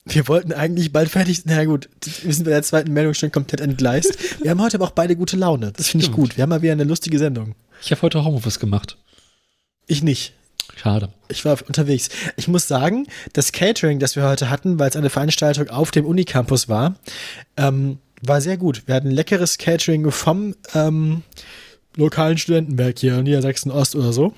Wir 0.09 0.27
wollten 0.27 0.53
eigentlich 0.53 0.91
bald 0.91 1.09
fertig 1.09 1.37
sein. 1.37 1.45
Na 1.47 1.65
gut, 1.65 1.89
wir 2.23 2.33
sind 2.33 2.45
bei 2.45 2.51
der 2.51 2.63
zweiten 2.63 2.93
Meldung 2.93 3.13
schon 3.13 3.31
komplett 3.31 3.61
entgleist. 3.61 4.17
Wir 4.41 4.51
haben 4.51 4.61
heute 4.61 4.77
aber 4.77 4.85
auch 4.85 4.91
beide 4.91 5.15
gute 5.15 5.37
Laune. 5.37 5.71
Das 5.75 5.89
finde 5.89 6.05
ich 6.05 6.11
gut. 6.11 6.37
Wir 6.37 6.43
haben 6.43 6.49
mal 6.49 6.61
wieder 6.61 6.73
eine 6.73 6.83
lustige 6.83 7.19
Sendung. 7.19 7.55
ich 7.81 7.91
habe 7.91 8.01
heute 8.03 8.23
Homeoffice 8.23 8.59
gemacht. 8.59 8.97
Ich 9.85 10.03
nicht. 10.03 10.33
Schade. 10.75 11.09
Ich 11.29 11.43
war 11.45 11.57
unterwegs. 11.67 12.09
Ich 12.35 12.47
muss 12.47 12.67
sagen, 12.67 13.07
das 13.33 13.51
Catering, 13.51 13.99
das 13.99 14.15
wir 14.15 14.27
heute 14.27 14.49
hatten, 14.49 14.79
weil 14.79 14.89
es 14.89 14.95
eine 14.95 15.09
Veranstaltung 15.09 15.69
auf 15.69 15.91
dem 15.91 16.05
Unicampus 16.05 16.69
war, 16.69 16.95
ähm, 17.55 17.99
war 18.21 18.41
sehr 18.41 18.57
gut. 18.57 18.83
Wir 18.85 18.95
hatten 18.95 19.09
leckeres 19.09 19.57
Catering 19.57 20.11
vom 20.11 20.55
ähm, 20.73 21.23
lokalen 21.95 22.37
Studentenwerk 22.37 22.99
hier 22.99 23.17
in 23.17 23.23
Niedersachsen 23.23 23.71
Ost 23.71 23.95
oder 23.95 24.13
so. 24.13 24.33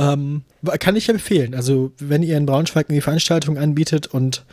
Ähm, 0.00 0.44
kann 0.80 0.96
ich 0.96 1.08
empfehlen. 1.10 1.54
Also, 1.54 1.92
wenn 1.98 2.22
ihr 2.22 2.38
in 2.38 2.46
Braunschweig 2.46 2.88
eine 2.88 3.02
Veranstaltung 3.02 3.58
anbietet 3.58 4.06
und 4.06 4.46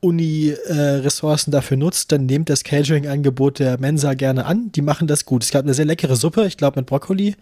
Uni-Ressourcen 0.00 1.50
dafür 1.50 1.78
nutzt, 1.78 2.12
dann 2.12 2.26
nehmt 2.26 2.50
das 2.50 2.62
Catering-Angebot 2.62 3.58
der 3.58 3.80
Mensa 3.80 4.12
gerne 4.12 4.44
an. 4.44 4.70
Die 4.72 4.82
machen 4.82 5.06
das 5.06 5.24
gut. 5.24 5.42
Es 5.42 5.50
gab 5.50 5.64
eine 5.64 5.72
sehr 5.72 5.86
leckere 5.86 6.14
Suppe, 6.14 6.46
ich 6.46 6.58
glaube 6.58 6.78
mit 6.78 6.86
Brokkoli. 6.86 7.34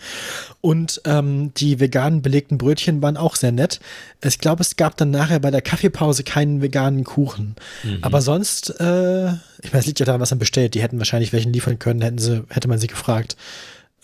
Und 0.60 1.02
ähm, 1.04 1.52
die 1.56 1.80
veganen 1.80 2.22
belegten 2.22 2.56
Brötchen 2.56 3.02
waren 3.02 3.16
auch 3.16 3.34
sehr 3.34 3.50
nett. 3.50 3.80
Ich 4.22 4.38
glaube, 4.38 4.62
es 4.62 4.76
gab 4.76 4.96
dann 4.96 5.10
nachher 5.10 5.40
bei 5.40 5.50
der 5.50 5.62
Kaffeepause 5.62 6.22
keinen 6.22 6.62
veganen 6.62 7.02
Kuchen. 7.02 7.56
Aber 8.00 8.22
sonst, 8.22 8.70
äh, 8.80 9.32
ich 9.60 9.72
meine, 9.72 9.80
es 9.80 9.86
liegt 9.86 9.98
ja 9.98 10.06
daran, 10.06 10.20
was 10.20 10.30
man 10.30 10.38
bestellt. 10.38 10.74
Die 10.74 10.82
hätten 10.82 10.98
wahrscheinlich 10.98 11.32
welchen 11.32 11.52
liefern 11.52 11.80
können, 11.80 12.00
hätten 12.00 12.18
sie, 12.18 12.44
hätte 12.48 12.68
man 12.68 12.78
sie 12.78 12.86
gefragt. 12.86 13.36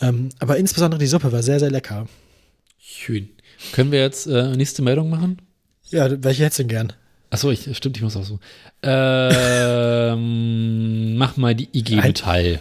Ähm, 0.01 0.31
aber 0.41 0.57
insbesondere 0.57 0.99
die 0.99 1.07
Suppe 1.07 1.31
war 1.31 1.45
sehr, 1.45 1.61
sehr 1.61 1.71
lecker. 1.71 2.09
Schön. 3.03 3.31
Können 3.73 3.93
wir 3.93 4.01
jetzt 4.01 4.27
äh, 4.27 4.55
nächste 4.57 4.83
Meldung 4.83 5.09
machen? 5.09 5.41
Ja, 5.89 6.23
welche 6.23 6.45
hättest 6.45 6.59
du 6.59 6.65
denn 6.65 6.69
gern? 6.69 6.93
Achso, 7.31 7.51
ich, 7.51 7.75
stimmt, 7.75 7.97
ich 7.97 8.03
muss 8.03 8.15
auch 8.15 8.25
so. 8.25 8.39
Ähm, 10.03 11.17
mach 11.19 11.39
mal 11.39 11.55
die 11.55 11.71
IG 11.73 11.95
Ein- 11.97 12.09
Metall. 12.09 12.61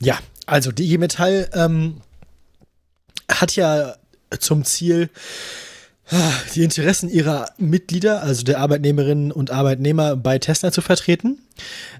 Ja, 0.00 0.18
also 0.46 0.72
die 0.72 0.84
IG 0.86 0.98
Metall 0.98 1.48
ähm, 1.52 2.00
hat 3.30 3.54
ja 3.54 3.94
zum 4.40 4.64
Ziel, 4.64 5.10
die 6.54 6.62
Interessen 6.62 7.08
ihrer 7.10 7.50
Mitglieder, 7.58 8.22
also 8.22 8.42
der 8.42 8.60
Arbeitnehmerinnen 8.60 9.32
und 9.32 9.50
Arbeitnehmer 9.50 10.16
bei 10.16 10.38
Tesla 10.38 10.72
zu 10.72 10.80
vertreten. 10.80 11.38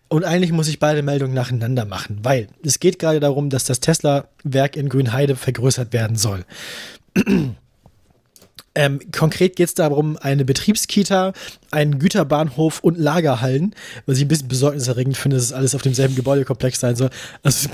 Und 0.08 0.24
eigentlich 0.24 0.52
muss 0.52 0.68
ich 0.68 0.78
beide 0.78 1.02
Meldungen 1.02 1.34
nacheinander 1.34 1.84
machen, 1.84 2.20
weil 2.22 2.48
es 2.64 2.80
geht 2.80 2.98
gerade 2.98 3.20
darum, 3.20 3.50
dass 3.50 3.64
das 3.64 3.80
Tesla-Werk 3.80 4.76
in 4.76 4.88
Grünheide 4.88 5.36
vergrößert 5.36 5.92
werden 5.92 6.16
soll. 6.16 6.44
Ähm, 8.74 9.00
konkret 9.10 9.56
geht 9.56 9.66
es 9.66 9.74
darum, 9.74 10.16
eine 10.18 10.44
Betriebskita, 10.44 11.32
einen 11.72 11.98
Güterbahnhof 11.98 12.78
und 12.78 12.96
Lagerhallen, 12.96 13.74
was 14.06 14.18
ich 14.18 14.24
ein 14.24 14.28
bisschen 14.28 14.46
besorgniserregend 14.46 15.16
finde, 15.16 15.36
dass 15.36 15.46
es 15.46 15.52
alles 15.52 15.74
auf 15.74 15.82
demselben 15.82 16.14
Gebäudekomplex 16.14 16.78
sein 16.78 16.94
soll. 16.94 17.10
Also 17.42 17.68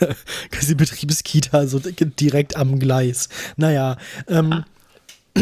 die 0.68 0.74
Betriebskita 0.76 1.66
so 1.66 1.80
direkt 1.80 2.54
am 2.54 2.78
Gleis. 2.78 3.28
Naja, 3.56 3.96
ähm, 4.28 4.64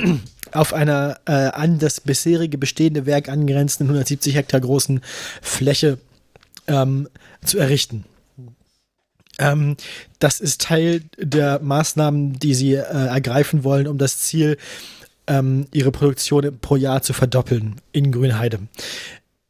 auf 0.52 0.73
einer 0.73 1.19
äh, 1.27 1.32
an 1.32 1.78
das 1.78 2.01
bisherige 2.01 2.59
bestehende 2.59 3.06
Werk 3.06 3.28
angrenzenden 3.28 3.89
170 3.89 4.35
Hektar 4.35 4.60
großen 4.60 5.01
Fläche 5.43 5.98
ähm, 6.66 7.09
zu 7.44 7.59
errichten. 7.59 8.05
Ähm, 9.39 9.77
das 10.19 10.40
ist 10.40 10.62
Teil 10.62 11.02
der 11.16 11.60
Maßnahmen, 11.60 12.39
die 12.39 12.55
sie 12.55 12.74
äh, 12.74 12.82
ergreifen 12.82 13.65
wollen, 13.65 13.86
um 13.86 13.98
das 13.98 14.19
Ziel, 14.19 14.59
ähm, 15.28 15.66
ihre 15.73 15.93
Produktion 15.93 16.59
pro 16.60 16.77
Jahr 16.77 17.02
zu 17.02 17.12
verdoppeln 17.12 17.77
in 17.93 18.10
Grünheide. 18.10 18.60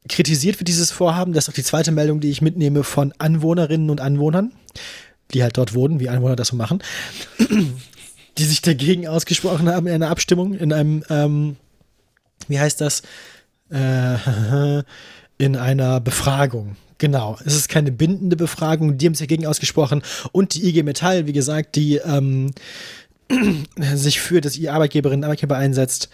Kritisiert 0.09 0.59
wird 0.59 0.69
dieses 0.69 0.91
Vorhaben, 0.91 1.33
das 1.33 1.45
ist 1.45 1.51
auch 1.51 1.55
die 1.55 1.63
zweite 1.63 1.93
Meldung, 1.93 2.21
die 2.21 2.31
ich 2.31 2.43
mitnehme, 2.43 2.83
von 2.83 3.13
Anwohnerinnen 3.19 3.91
und 3.91 4.01
Anwohnern, 4.01 4.53
die 5.33 5.43
halt 5.43 5.57
dort 5.57 5.75
wohnen, 5.75 6.01
wie 6.01 6.09
Anwohner 6.09 6.37
das 6.37 6.49
so 6.49 6.57
machen, 6.57 6.83
die 8.39 8.45
sich 8.45 8.63
dagegen 8.63 9.07
ausgesprochen 9.07 9.69
haben 9.69 9.87
in 9.87 9.95
einer 9.95 10.11
Abstimmung, 10.11 10.55
in 10.55 10.73
einem, 10.73 11.03
ähm, 11.11 11.57
wie 12.47 12.59
heißt 12.59 12.81
das? 12.81 13.03
Äh, 13.71 14.83
in 15.39 15.57
einer 15.57 16.01
Befragung. 16.01 16.77
Genau, 16.99 17.39
es 17.45 17.55
ist 17.55 17.69
keine 17.69 17.93
bindende 17.93 18.35
Befragung, 18.37 18.99
die 18.99 19.07
haben 19.07 19.15
sich 19.15 19.27
dagegen 19.27 19.47
ausgesprochen. 19.47 20.03
Und 20.33 20.55
die 20.55 20.69
IG 20.69 20.83
Metall, 20.83 21.27
wie 21.27 21.33
gesagt, 21.33 21.77
die 21.77 21.97
ähm, 21.97 22.53
sich 23.95 24.21
für 24.21 24.41
das 24.41 24.59
Arbeitgeberinnen 24.65 25.21
und 25.21 25.25
Arbeitgeber 25.25 25.57
einsetzt, 25.57 26.09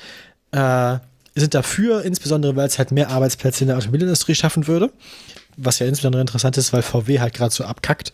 äh, 0.52 0.98
sind 1.34 1.55
dafür, 1.55 2.05
insbesondere 2.05 2.55
weil 2.55 2.66
es 2.66 2.78
halt 2.78 2.92
mehr 2.92 3.10
Arbeitsplätze 3.10 3.64
in 3.64 3.68
der 3.68 3.78
Automobilindustrie 3.78 4.34
schaffen 4.34 4.66
würde. 4.66 4.92
Was 5.56 5.78
ja 5.78 5.86
insbesondere 5.86 6.20
interessant 6.20 6.56
ist, 6.59 6.72
weil 6.72 6.82
VW 6.82 7.20
halt 7.20 7.34
gerade 7.34 7.55
so 7.55 7.64
abkackt. 7.64 8.12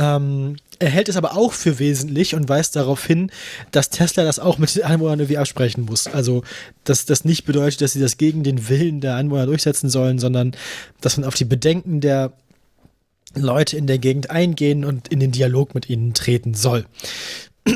Ähm, 0.00 0.56
er 0.78 0.88
hält 0.88 1.10
es 1.10 1.16
aber 1.16 1.36
auch 1.36 1.52
für 1.52 1.78
wesentlich 1.78 2.34
und 2.34 2.48
weist 2.48 2.74
darauf 2.74 3.04
hin, 3.04 3.30
dass 3.70 3.90
Tesla 3.90 4.24
das 4.24 4.38
auch 4.38 4.56
mit 4.56 4.74
den 4.74 4.82
Anwohnern 4.82 5.20
irgendwie 5.20 5.36
absprechen 5.36 5.84
muss. 5.84 6.06
Also, 6.06 6.42
dass 6.84 7.04
das 7.04 7.26
nicht 7.26 7.44
bedeutet, 7.44 7.82
dass 7.82 7.92
sie 7.92 8.00
das 8.00 8.16
gegen 8.16 8.42
den 8.42 8.70
Willen 8.70 9.02
der 9.02 9.16
Anwohner 9.16 9.44
durchsetzen 9.44 9.90
sollen, 9.90 10.18
sondern 10.18 10.52
dass 11.02 11.18
man 11.18 11.26
auf 11.26 11.34
die 11.34 11.44
Bedenken 11.44 12.00
der 12.00 12.32
Leute 13.34 13.76
in 13.76 13.86
der 13.86 13.98
Gegend 13.98 14.30
eingehen 14.30 14.86
und 14.86 15.08
in 15.08 15.20
den 15.20 15.32
Dialog 15.32 15.74
mit 15.74 15.90
ihnen 15.90 16.14
treten 16.14 16.54
soll. 16.54 16.86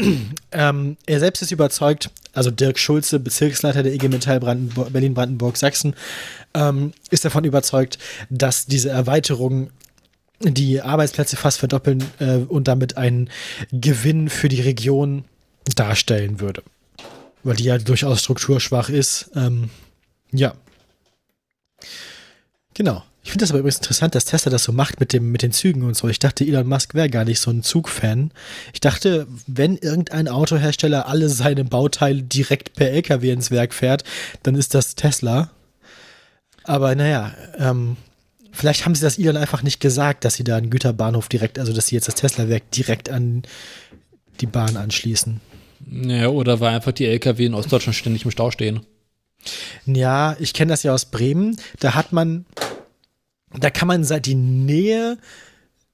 ähm, 0.52 0.96
er 1.04 1.20
selbst 1.20 1.42
ist 1.42 1.52
überzeugt, 1.52 2.10
also 2.32 2.50
Dirk 2.50 2.78
Schulze, 2.78 3.20
Bezirksleiter 3.20 3.82
der 3.82 3.92
IG 3.92 4.08
Metall 4.08 4.40
Brandenburg, 4.40 4.94
Berlin-Brandenburg-Sachsen, 4.94 5.94
ähm, 6.54 6.94
ist 7.10 7.26
davon 7.26 7.44
überzeugt, 7.44 7.98
dass 8.30 8.64
diese 8.64 8.88
Erweiterung 8.88 9.68
die 10.44 10.80
Arbeitsplätze 10.80 11.36
fast 11.36 11.58
verdoppeln 11.58 12.04
äh, 12.18 12.36
und 12.36 12.68
damit 12.68 12.96
einen 12.96 13.30
Gewinn 13.72 14.28
für 14.28 14.48
die 14.48 14.60
Region 14.60 15.24
darstellen 15.74 16.40
würde. 16.40 16.62
Weil 17.42 17.56
die 17.56 17.64
ja 17.64 17.78
durchaus 17.78 18.20
strukturschwach 18.20 18.88
ist. 18.88 19.30
Ähm, 19.34 19.70
ja. 20.32 20.54
Genau. 22.74 23.02
Ich 23.22 23.30
finde 23.30 23.44
das 23.44 23.50
aber 23.50 23.60
übrigens 23.60 23.78
interessant, 23.78 24.14
dass 24.14 24.26
Tesla 24.26 24.50
das 24.50 24.64
so 24.64 24.72
macht 24.72 25.00
mit, 25.00 25.14
dem, 25.14 25.32
mit 25.32 25.40
den 25.40 25.52
Zügen 25.52 25.82
und 25.82 25.96
so. 25.96 26.08
Ich 26.08 26.18
dachte, 26.18 26.44
Elon 26.44 26.66
Musk 26.66 26.92
wäre 26.92 27.08
gar 27.08 27.24
nicht 27.24 27.40
so 27.40 27.50
ein 27.50 27.62
Zugfan. 27.62 28.32
Ich 28.74 28.80
dachte, 28.80 29.26
wenn 29.46 29.78
irgendein 29.78 30.28
Autohersteller 30.28 31.08
alle 31.08 31.30
seine 31.30 31.64
Bauteile 31.64 32.22
direkt 32.22 32.74
per 32.74 32.90
LKW 32.90 33.30
ins 33.30 33.50
Werk 33.50 33.72
fährt, 33.72 34.04
dann 34.42 34.56
ist 34.56 34.74
das 34.74 34.94
Tesla. 34.94 35.50
Aber 36.64 36.94
naja, 36.94 37.32
ähm, 37.58 37.96
vielleicht 38.54 38.84
haben 38.84 38.94
sie 38.94 39.02
das 39.02 39.18
Elon 39.18 39.36
einfach 39.36 39.62
nicht 39.62 39.80
gesagt, 39.80 40.24
dass 40.24 40.34
sie 40.34 40.44
da 40.44 40.56
einen 40.56 40.70
Güterbahnhof 40.70 41.28
direkt, 41.28 41.58
also 41.58 41.72
dass 41.72 41.88
sie 41.88 41.96
jetzt 41.96 42.08
das 42.08 42.14
Tesla-Werk 42.14 42.70
direkt 42.70 43.10
an 43.10 43.42
die 44.40 44.46
Bahn 44.46 44.76
anschließen. 44.76 45.40
Ja, 45.90 46.28
oder 46.28 46.60
weil 46.60 46.74
einfach 46.74 46.92
die 46.92 47.06
LKW 47.06 47.46
in 47.46 47.54
Ostdeutschland 47.54 47.96
ständig 47.96 48.24
im 48.24 48.30
Stau 48.30 48.50
stehen. 48.50 48.80
Ja, 49.84 50.36
ich 50.40 50.54
kenne 50.54 50.70
das 50.70 50.82
ja 50.82 50.94
aus 50.94 51.04
Bremen. 51.04 51.56
Da 51.78 51.94
hat 51.94 52.12
man 52.12 52.46
da 53.58 53.70
kann 53.70 53.88
man 53.88 54.04
die 54.22 54.34
Nähe 54.34 55.18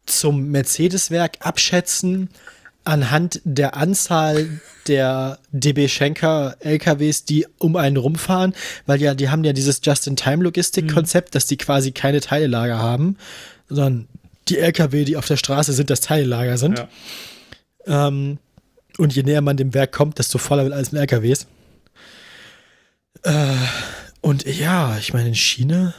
zum 0.06 0.48
Mercedes-Werk 0.50 1.38
abschätzen 1.40 2.30
anhand 2.84 3.40
der 3.44 3.76
Anzahl 3.76 4.60
der 4.86 5.38
DB 5.52 5.88
Schenker 5.88 6.56
LKWs, 6.60 7.24
die 7.24 7.46
um 7.58 7.76
einen 7.76 7.96
rumfahren, 7.96 8.54
weil 8.86 9.00
ja, 9.00 9.14
die 9.14 9.28
haben 9.28 9.44
ja 9.44 9.52
dieses 9.52 9.80
Just-in-Time-Logistik-Konzept, 9.82 11.28
mhm. 11.28 11.32
dass 11.32 11.46
die 11.46 11.56
quasi 11.56 11.92
keine 11.92 12.20
Teilelager 12.20 12.78
haben, 12.78 13.16
sondern 13.68 14.08
die 14.48 14.58
LKW, 14.58 15.04
die 15.04 15.16
auf 15.16 15.26
der 15.26 15.36
Straße 15.36 15.72
sind, 15.72 15.90
das 15.90 16.00
Teilelager 16.00 16.58
sind. 16.58 16.78
Ja. 17.86 18.08
Ähm, 18.08 18.38
und 18.98 19.14
je 19.14 19.22
näher 19.22 19.40
man 19.42 19.56
dem 19.56 19.74
Werk 19.74 19.92
kommt, 19.92 20.18
desto 20.18 20.38
voller 20.38 20.64
wird 20.64 20.74
alles 20.74 20.92
mit 20.92 21.00
LKWs. 21.00 21.46
Äh, 23.22 23.54
und 24.20 24.44
ja, 24.46 24.96
ich 24.98 25.12
meine, 25.12 25.28
in 25.28 25.34
China 25.34 25.94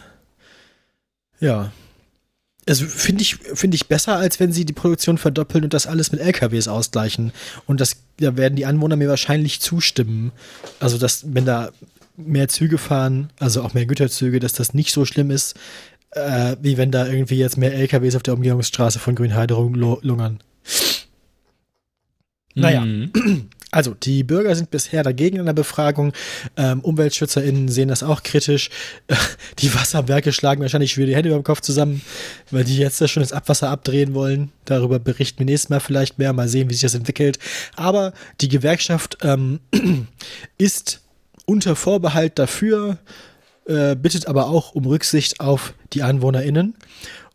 ja. 1.42 1.72
Also 2.68 2.86
finde 2.86 3.24
ich, 3.24 3.36
finde 3.36 3.76
ich 3.76 3.88
besser, 3.88 4.18
als 4.18 4.40
wenn 4.40 4.52
sie 4.52 4.66
die 4.66 4.74
Produktion 4.74 5.18
verdoppeln 5.18 5.64
und 5.64 5.74
das 5.74 5.88
alles 5.88 6.12
mit 6.12 6.22
LKWs 6.22 6.68
ausgleichen. 6.68 7.32
Und 7.66 7.82
das, 7.82 7.98
da 8.18 8.38
werden 8.38 8.56
die 8.56 8.66
Anwohner 8.66 8.96
mir 8.96 9.10
wahrscheinlich 9.10 9.62
zustimmen. 9.62 10.32
Also, 10.80 10.98
dass, 10.98 11.34
wenn 11.34 11.46
da 11.46 11.72
mehr 12.18 12.50
Züge 12.50 12.78
fahren, 12.78 13.32
also 13.40 13.64
auch 13.64 13.74
mehr 13.74 13.88
Güterzüge, 13.88 14.40
dass 14.40 14.54
das 14.54 14.74
nicht 14.74 14.92
so 14.92 15.06
schlimm 15.06 15.32
ist, 15.32 15.56
äh, 16.12 16.56
wie 16.62 16.78
wenn 16.78 16.92
da 16.92 17.08
irgendwie 17.08 17.38
jetzt 17.38 17.58
mehr 17.58 17.74
LKWs 17.74 18.16
auf 18.16 18.24
der 18.24 18.36
Umgehungsstraße 18.36 19.00
von 19.00 19.16
Grünheide 19.16 19.56
lungern. 19.56 20.40
Naja. 22.54 22.82
Mhm. 22.82 23.50
Also, 23.74 23.94
die 23.94 24.24
Bürger 24.24 24.54
sind 24.54 24.70
bisher 24.70 25.02
dagegen 25.02 25.38
in 25.38 25.46
der 25.46 25.54
Befragung. 25.54 26.12
Ähm, 26.58 26.82
UmweltschützerInnen 26.82 27.70
sehen 27.70 27.88
das 27.88 28.04
auch 28.04 28.22
kritisch. 28.22 28.70
Die 29.60 29.74
Wasserwerke 29.74 30.34
schlagen 30.34 30.62
wahrscheinlich 30.62 30.98
wieder 30.98 31.08
die 31.08 31.16
Hände 31.16 31.30
über 31.30 31.40
dem 31.40 31.44
Kopf 31.44 31.62
zusammen, 31.62 32.02
weil 32.50 32.66
die 32.66 32.78
jetzt 32.78 33.08
schon 33.10 33.24
das 33.24 33.32
Abwasser 33.32 33.70
abdrehen 33.70 34.14
wollen. 34.14 34.52
Darüber 34.66 35.00
berichten 35.00 35.40
wir 35.40 35.46
nächstes 35.46 35.70
Mal 35.70 35.80
vielleicht 35.80 36.20
mehr. 36.20 36.34
Mal 36.34 36.50
sehen, 36.50 36.70
wie 36.70 36.74
sich 36.74 36.82
das 36.82 36.96
entwickelt. 36.96 37.40
Aber 37.76 38.14
die 38.42 38.50
Gewerkschaft 38.50 39.18
ähm, 39.22 39.60
ist 40.58 41.02
unter 41.46 41.76
Vorbehalt 41.76 42.40
dafür, 42.40 42.98
äh, 43.66 43.96
bittet 43.96 44.28
aber 44.28 44.48
auch 44.48 44.74
um 44.74 44.86
Rücksicht 44.86 45.40
auf 45.40 45.74
die 45.94 46.04
AnwohnerInnen. 46.04 46.76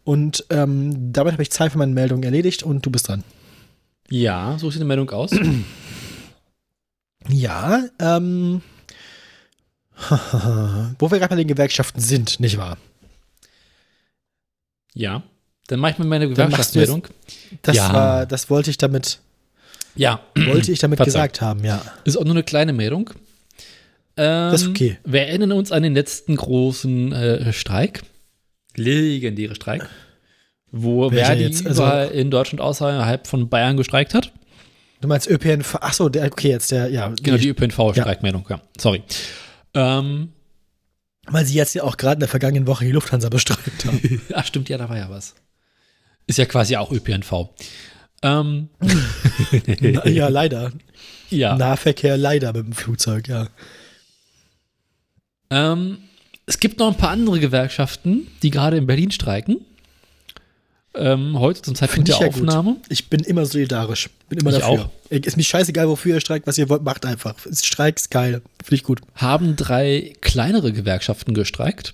Und 0.04 0.44
ähm, 0.50 1.12
damit 1.12 1.32
habe 1.32 1.42
ich 1.42 1.50
Zeit 1.50 1.72
für 1.72 1.78
meine 1.78 1.92
Meldung 1.92 2.22
erledigt 2.22 2.62
und 2.62 2.84
du 2.84 2.90
bist 2.90 3.08
dran. 3.08 3.24
Ja, 4.10 4.56
so 4.58 4.70
sieht 4.70 4.80
die 4.80 4.86
Meldung 4.86 5.10
aus. 5.10 5.30
Ja, 7.28 7.85
ähm, 7.98 8.62
wo 10.98 11.11
wir 11.11 11.19
gerade 11.19 11.31
bei 11.31 11.36
den 11.36 11.48
Gewerkschaften 11.48 12.01
sind, 12.01 12.40
nicht 12.40 12.59
wahr? 12.59 12.77
Ja, 14.94 15.23
dann 15.69 15.81
mache 15.81 15.93
ich 15.93 15.98
mir 15.98 16.05
meine 16.05 16.28
Gewerkschaftsmeldung. 16.28 17.07
Das 17.62 17.77
ja. 17.77 17.93
war, 17.93 18.27
das 18.27 18.51
wollte 18.51 18.70
ich 18.70 18.78
damit. 18.78 19.19
Ja. 19.94 20.20
Wollte 20.35 20.73
ich 20.73 20.78
damit 20.78 21.01
gesagt 21.01 21.40
haben, 21.40 21.65
ja. 21.65 21.82
Ist 22.05 22.16
auch 22.16 22.24
nur 22.24 22.35
eine 22.35 22.43
kleine 22.43 22.73
Meldung. 22.73 23.11
Ähm, 24.16 24.51
das 24.53 24.62
ist 24.62 24.69
okay. 24.69 24.98
Wir 25.05 25.23
erinnern 25.23 25.53
uns 25.53 25.73
an 25.73 25.82
den 25.82 25.94
letzten 25.94 26.36
großen 26.36 27.12
äh, 27.12 27.53
Streik. 27.53 28.03
Legendäre 28.77 29.55
Streik. 29.55 29.89
Wo 30.70 31.11
Welcher 31.11 31.27
Verdi 31.27 31.43
jetzt? 31.44 31.66
Also, 31.66 31.85
in 32.12 32.31
Deutschland 32.31 32.61
außerhalb 32.61 33.27
von 33.27 33.48
Bayern 33.48 33.77
gestreikt 33.77 34.15
hat. 34.15 34.32
Du 35.01 35.09
meinst 35.09 35.28
ÖPNV? 35.28 35.77
Achso, 35.77 36.09
der, 36.09 36.27
okay, 36.27 36.48
jetzt 36.48 36.70
der, 36.70 36.89
ja. 36.89 37.12
Genau, 37.23 37.36
die 37.36 37.48
ÖPNV-Streikmeldung, 37.48 38.47
ja. 38.48 38.56
ja. 38.56 38.62
Sorry. 38.78 39.02
Ähm, 39.74 40.32
Weil 41.27 41.44
sie 41.44 41.55
jetzt 41.55 41.74
ja 41.74 41.82
auch 41.82 41.97
gerade 41.97 42.14
in 42.14 42.20
der 42.20 42.28
vergangenen 42.28 42.66
Woche 42.66 42.85
die 42.85 42.93
Lufthansa 42.93 43.28
bestreikt 43.28 43.85
haben. 43.85 44.23
Ach, 44.35 44.47
stimmt, 44.47 44.68
ja, 44.68 44.78
da 44.78 44.89
war 44.89 44.97
ja 44.97 45.10
was. 45.10 45.35
Ist 46.27 46.39
ja 46.39 46.47
quasi 46.47 46.77
auch 46.77 46.90
ÖPNV. 46.90 47.51
Ähm. 48.23 48.68
Na, 49.81 50.06
ja, 50.09 50.28
leider. 50.28 50.73
Ja. 51.31 51.56
Nahverkehr 51.56 52.16
leider 52.16 52.52
mit 52.52 52.66
dem 52.66 52.73
Flugzeug, 52.73 53.28
ja. 53.28 53.48
Ähm, 55.51 55.98
es 56.47 56.59
gibt 56.59 56.78
noch 56.78 56.89
ein 56.89 56.97
paar 56.97 57.10
andere 57.10 57.39
Gewerkschaften, 57.39 58.27
die 58.43 58.51
gerade 58.51 58.77
in 58.77 58.86
Berlin 58.86 59.10
streiken 59.10 59.60
ähm, 60.98 61.39
heute 61.39 61.62
zum 61.62 61.74
Zeitpunkt 61.74 62.09
der 62.09 62.18
Aufnahme. 62.18 62.74
Gut. 62.74 62.82
Ich 62.89 63.09
bin 63.09 63.20
immer 63.20 63.47
solidarisch. 63.47 64.10
Bin 64.28 64.39
immer 64.39 64.51
ich 64.51 64.59
dafür. 64.59 64.86
Auch. 64.86 64.90
Ist 65.10 65.36
mir 65.36 65.43
scheißegal, 65.43 65.89
wofür 65.89 66.14
ihr 66.14 66.20
streikt, 66.20 66.47
was 66.47 66.59
ihr 66.59 66.68
wollt, 66.68 66.82
macht 66.82 67.06
einfach. 67.06 67.35
Streik 67.52 67.97
ist 67.97 68.10
geil. 68.10 68.43
Finde 68.62 68.74
ich 68.74 68.82
gut. 68.82 69.01
Haben 69.14 69.56
drei 69.56 70.14
kleinere 70.20 70.73
Gewerkschaften 70.73 71.35
gestreikt. 71.35 71.93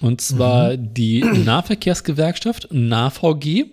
Und 0.00 0.20
zwar 0.20 0.76
mhm. 0.76 0.94
die 0.94 1.20
Nahverkehrsgewerkschaft, 1.44 2.68
NAVG, 2.70 3.66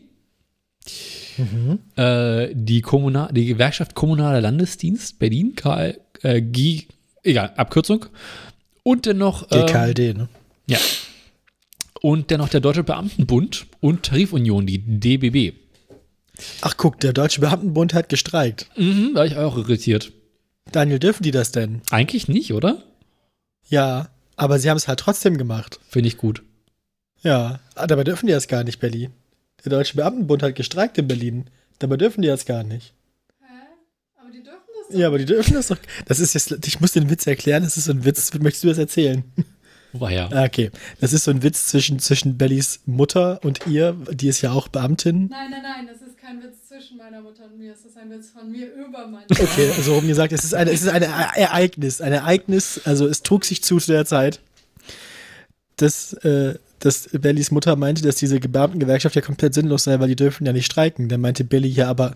mhm. 1.38 1.80
äh, 1.96 2.50
die, 2.54 2.82
Kommunal 2.82 3.32
die 3.34 3.46
Gewerkschaft 3.46 3.96
Kommunaler 3.96 4.42
Landesdienst 4.42 5.20
Berlin, 5.20 5.56
KL, 5.56 6.00
äh, 6.22 6.42
G, 6.42 6.84
egal, 7.24 7.54
Abkürzung. 7.58 8.06
Und 8.84 9.06
dann 9.06 9.18
noch. 9.18 9.48
Ähm, 9.52 9.66
GKLD, 9.66 10.18
ne? 10.18 10.30
Ja, 10.68 10.80
und 12.02 12.32
dennoch 12.32 12.50
der 12.50 12.60
Deutsche 12.60 12.84
Beamtenbund 12.84 13.68
und 13.80 14.04
Tarifunion, 14.04 14.66
die 14.66 14.80
DBB. 14.80 15.56
Ach 16.62 16.76
guck, 16.76 17.00
der 17.00 17.14
Deutsche 17.14 17.42
Beamtenbund 17.42 17.94
hat 17.94 18.10
gestreikt. 18.10 18.68
Mhm, 18.76 19.14
war 19.14 19.26
ich 19.26 19.38
auch 19.38 19.58
irritiert. 19.58 20.12
Daniel, 20.72 21.00
dürfen 21.00 21.24
die 21.24 21.32
das 21.32 21.52
denn? 21.52 21.82
Eigentlich 21.90 22.28
nicht, 22.28 22.54
oder? 22.54 22.84
Ja, 23.68 24.10
aber 24.36 24.60
sie 24.60 24.70
haben 24.70 24.78
es 24.78 24.88
halt 24.88 25.00
trotzdem 25.00 25.38
gemacht. 25.38 25.80
Finde 25.88 26.08
ich 26.08 26.18
gut. 26.18 26.44
Ja, 27.22 27.60
dabei 27.76 28.04
dürfen 28.04 28.26
die 28.26 28.34
das 28.34 28.48
gar 28.48 28.64
nicht, 28.64 28.80
Berlin. 28.80 29.12
Der 29.64 29.70
Deutsche 29.70 29.96
Beamtenbund 29.96 30.42
hat 30.42 30.56
gestreikt 30.56 30.98
in 30.98 31.08
Berlin. 31.08 31.46
Dabei 31.78 31.98
dürfen 31.98 32.22
die 32.22 32.28
das 32.28 32.46
gar 32.46 32.64
nicht. 32.64 32.94
Hä? 33.42 33.46
Aber 34.20 34.32
die 34.32 34.42
dürfen 34.42 34.68
das 34.80 34.88
doch. 34.90 34.98
Ja, 34.98 35.08
aber 35.08 35.18
die 35.20 35.26
dürfen 35.26 35.54
das 35.54 35.68
doch. 35.68 35.78
Das 36.06 36.20
ist 36.20 36.34
jetzt, 36.34 36.66
ich 36.66 36.80
muss 36.82 36.94
den 36.94 37.10
Witz 37.12 37.28
erklären, 37.28 37.64
das 37.64 37.78
ist 37.78 37.86
so 37.86 37.92
ein 37.92 38.04
Witz. 38.06 38.34
Möchtest 38.34 38.64
du 38.64 38.70
das 38.70 38.80
erzählen? 38.80 39.24
War 39.94 40.12
ja. 40.12 40.30
Ah, 40.32 40.46
okay. 40.46 40.72
Das 41.00 41.12
ist 41.14 41.26
so 41.26 41.32
ein 41.32 41.44
Witz 41.44 41.68
zwischen, 41.68 42.00
zwischen 42.00 42.38
Bellys 42.38 42.80
Mutter 42.86 43.40
und 43.44 43.68
ihr, 43.68 43.96
die 44.12 44.28
ist 44.28 44.42
ja 44.42 44.52
auch 44.52 44.68
Beamtin. 44.70 45.28
Nein, 45.30 45.50
nein, 45.52 45.60
nein, 45.64 45.88
das 45.92 46.08
ist 46.08 46.18
kein 46.18 46.42
Witz 46.42 46.70
zwischen 46.70 46.98
meiner 46.98 47.22
Mutter 47.22 47.44
und 47.46 47.58
mir, 47.58 47.74
es 47.74 47.84
ist 47.86 47.98
ein 47.98 48.10
Witz 48.10 48.30
von 48.32 48.50
mir 48.52 48.68
über 48.74 49.06
meine 49.08 49.26
Mutter. 49.30 49.44
Okay, 49.44 49.70
also 49.76 49.96
rum 49.96 50.08
gesagt, 50.08 50.32
es 50.34 50.44
ist, 50.46 50.54
eine, 50.56 50.72
es 50.72 50.82
ist 50.84 50.88
ein 50.90 51.02
Ereignis. 51.04 52.00
Ein 52.02 52.14
Ereignis, 52.14 52.80
also 52.86 53.08
es 53.08 53.22
trug 53.24 53.44
sich 53.46 53.64
zu 53.64 53.80
zu 53.80 53.92
der 53.92 54.06
Zeit, 54.06 54.40
dass 55.78 56.14
äh, 56.14 56.56
dass 56.80 57.10
Bellys 57.12 57.52
Mutter 57.52 57.76
meinte, 57.76 58.02
dass 58.02 58.16
diese 58.16 58.40
Beamtengewerkschaft 58.40 59.16
ja 59.16 59.22
komplett 59.22 59.54
sinnlos 59.54 59.84
sei, 59.84 60.00
weil 60.00 60.08
die 60.08 60.16
dürfen 60.16 60.48
ja 60.48 60.54
nicht 60.54 60.66
streiken. 60.66 61.10
Dann 61.10 61.22
meinte 61.22 61.44
Belly, 61.44 61.68
ja, 61.68 61.88
aber 61.88 62.16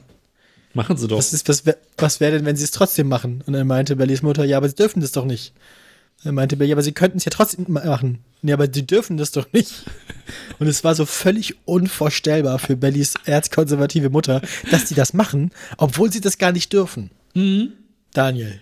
Machen 0.73 0.97
sie 0.97 1.07
doch. 1.07 1.17
was, 1.19 1.33
ist, 1.33 1.47
was, 1.47 1.67
wär- 1.67 1.77
was 1.97 2.19
wäre 2.19 2.31
denn, 2.31 2.45
wenn 2.45 2.55
sie 2.55 2.63
es 2.63 2.71
trotzdem 2.71 3.07
machen? 3.07 3.43
Und 3.45 3.53
dann 3.53 3.67
meinte 3.67 3.95
Bellys 3.95 4.23
Mutter, 4.23 4.43
ja, 4.43 4.57
aber 4.57 4.67
sie 4.67 4.73
dürfen 4.75 5.01
das 5.01 5.11
doch 5.11 5.25
nicht. 5.25 5.53
Meinte 6.23 6.57
Belly, 6.57 6.71
aber 6.71 6.81
sie 6.81 6.91
könnten 6.91 7.19
es 7.19 7.25
ja 7.25 7.29
trotzdem 7.29 7.65
ma- 7.67 7.85
machen. 7.85 8.19
Ja, 8.41 8.55
aber 8.55 8.67
sie 8.71 8.85
dürfen 8.85 9.17
das 9.17 9.31
doch 9.31 9.51
nicht. 9.53 9.83
Und 10.59 10.67
es 10.67 10.83
war 10.83 10.95
so 10.95 11.05
völlig 11.05 11.55
unvorstellbar 11.65 12.57
für 12.57 12.75
Bellys 12.75 13.13
erzkonservative 13.25 14.09
Mutter, 14.09 14.41
dass 14.71 14.85
die 14.85 14.95
das 14.95 15.13
machen, 15.13 15.51
obwohl 15.77 16.11
sie 16.11 16.21
das 16.21 16.37
gar 16.39 16.51
nicht 16.51 16.73
dürfen. 16.73 17.11
Mhm. 17.35 17.73
Daniel. 18.13 18.61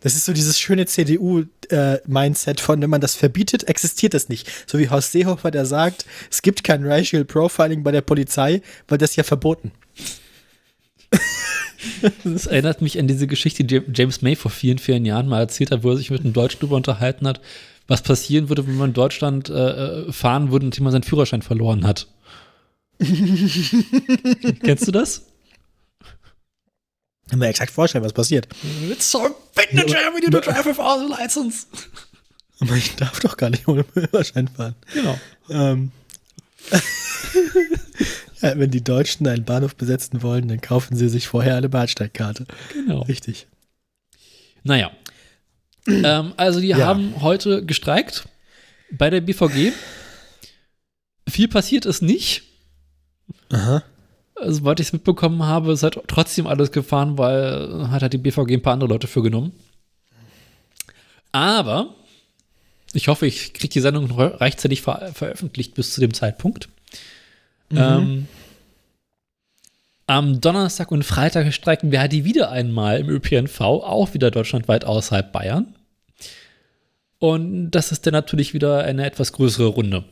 Das 0.00 0.14
ist 0.14 0.26
so 0.26 0.32
dieses 0.32 0.58
schöne 0.60 0.86
CDU-Mindset 0.86 2.60
von, 2.60 2.80
wenn 2.80 2.88
man 2.90 3.00
das 3.00 3.16
verbietet, 3.16 3.64
existiert 3.68 4.14
das 4.14 4.28
nicht. 4.28 4.48
So 4.66 4.78
wie 4.78 4.88
Horst 4.88 5.10
Seehofer, 5.12 5.50
der 5.50 5.66
sagt, 5.66 6.06
es 6.30 6.40
gibt 6.40 6.62
kein 6.62 6.86
Racial 6.86 7.24
Profiling 7.24 7.82
bei 7.82 7.90
der 7.90 8.02
Polizei, 8.02 8.62
weil 8.86 8.98
das 8.98 9.10
ist 9.10 9.16
ja 9.16 9.24
verboten. 9.24 9.72
Das 12.24 12.46
erinnert 12.46 12.82
mich 12.82 12.98
an 12.98 13.06
diese 13.06 13.26
Geschichte, 13.26 13.64
die 13.64 13.82
James 13.94 14.22
May 14.22 14.36
vor 14.36 14.50
vielen, 14.50 14.78
vielen 14.78 15.04
Jahren 15.04 15.28
mal 15.28 15.40
erzählt 15.40 15.70
hat, 15.70 15.84
wo 15.84 15.90
er 15.90 15.96
sich 15.96 16.10
mit 16.10 16.20
einem 16.20 16.32
Deutschen 16.32 16.60
darüber 16.60 16.76
unterhalten 16.76 17.26
hat, 17.26 17.40
was 17.86 18.02
passieren 18.02 18.48
würde, 18.48 18.66
wenn 18.66 18.76
man 18.76 18.90
in 18.90 18.94
Deutschland 18.94 19.48
äh, 19.48 19.52
äh, 20.06 20.12
fahren 20.12 20.50
würde, 20.50 20.66
nachdem 20.66 20.84
man 20.84 20.92
seinen 20.92 21.04
Führerschein 21.04 21.42
verloren 21.42 21.86
hat. 21.86 22.08
Kennst 22.98 24.88
du 24.88 24.92
das? 24.92 25.22
Kann 27.30 27.38
mir 27.38 27.48
exakt 27.48 27.70
vorstellen, 27.70 28.04
was 28.04 28.12
passiert. 28.12 28.48
It's 28.90 29.10
so 29.10 29.36
big 29.54 29.72
in 29.72 29.86
Germany 29.86 30.30
to 30.30 30.40
drive 30.40 30.64
without 30.64 30.82
a 30.82 31.20
license. 31.20 31.66
Aber 32.60 32.74
ich 32.74 32.96
darf 32.96 33.20
doch 33.20 33.36
gar 33.36 33.50
nicht 33.50 33.68
ohne 33.68 33.84
Führerschein 33.84 34.48
fahren. 34.48 34.74
Genau. 34.92 35.18
Ähm. 35.50 35.92
wenn 38.40 38.70
die 38.70 38.84
Deutschen 38.84 39.26
einen 39.26 39.44
Bahnhof 39.44 39.76
besetzen 39.76 40.22
wollen, 40.22 40.48
dann 40.48 40.60
kaufen 40.60 40.96
sie 40.96 41.08
sich 41.08 41.28
vorher 41.28 41.56
eine 41.56 41.68
Bahnsteigkarte. 41.68 42.46
Genau. 42.72 43.02
Richtig. 43.02 43.46
Naja. 44.64 44.90
ähm, 45.86 46.34
also 46.36 46.60
die 46.60 46.68
Ja. 46.68 46.78
haben 46.78 47.20
heute 47.22 47.64
gestreikt 47.64 48.28
bei 48.90 49.10
der 49.10 49.20
BVG. 49.20 49.72
Viel 51.28 51.48
passiert 51.48 51.86
ist 51.86 52.02
nicht. 52.02 52.42
Aha. 53.50 53.82
Also, 54.34 54.60
Soweit 54.60 54.80
ich 54.80 54.86
es 54.88 54.92
mitbekommen 54.92 55.42
habe, 55.42 55.72
ist 55.72 55.82
halt 55.82 55.98
trotzdem 56.06 56.46
alles 56.46 56.70
gefahren, 56.72 57.18
weil 57.18 57.90
hat 57.90 58.02
halt 58.02 58.12
die 58.12 58.18
BVG 58.18 58.52
ein 58.54 58.62
paar 58.62 58.74
andere 58.74 58.88
Leute 58.90 59.06
für 59.08 59.22
genommen. 59.22 59.52
Aber 61.32 61.94
ich 62.92 63.08
hoffe, 63.08 63.26
ich 63.26 63.52
kriege 63.52 63.72
die 63.72 63.80
Sendung 63.80 64.10
rechtzeitig 64.12 64.82
ver 64.82 65.10
veröffentlicht 65.12 65.74
bis 65.74 65.92
zu 65.92 66.00
dem 66.00 66.14
Zeitpunkt. 66.14 66.68
Ähm, 67.70 68.26
am 70.06 70.40
Donnerstag 70.40 70.90
und 70.90 71.04
Freitag 71.04 71.52
streiken 71.52 71.92
wir 71.92 72.08
die 72.08 72.24
wieder 72.24 72.50
einmal 72.50 73.00
im 73.00 73.08
ÖPNV, 73.10 73.60
auch 73.60 74.14
wieder 74.14 74.30
deutschlandweit 74.30 74.84
außerhalb 74.84 75.32
Bayern. 75.32 75.74
Und 77.18 77.70
das 77.72 77.92
ist 77.92 78.06
dann 78.06 78.12
natürlich 78.12 78.54
wieder 78.54 78.84
eine 78.84 79.04
etwas 79.04 79.32
größere 79.32 79.66
Runde. 79.66 80.04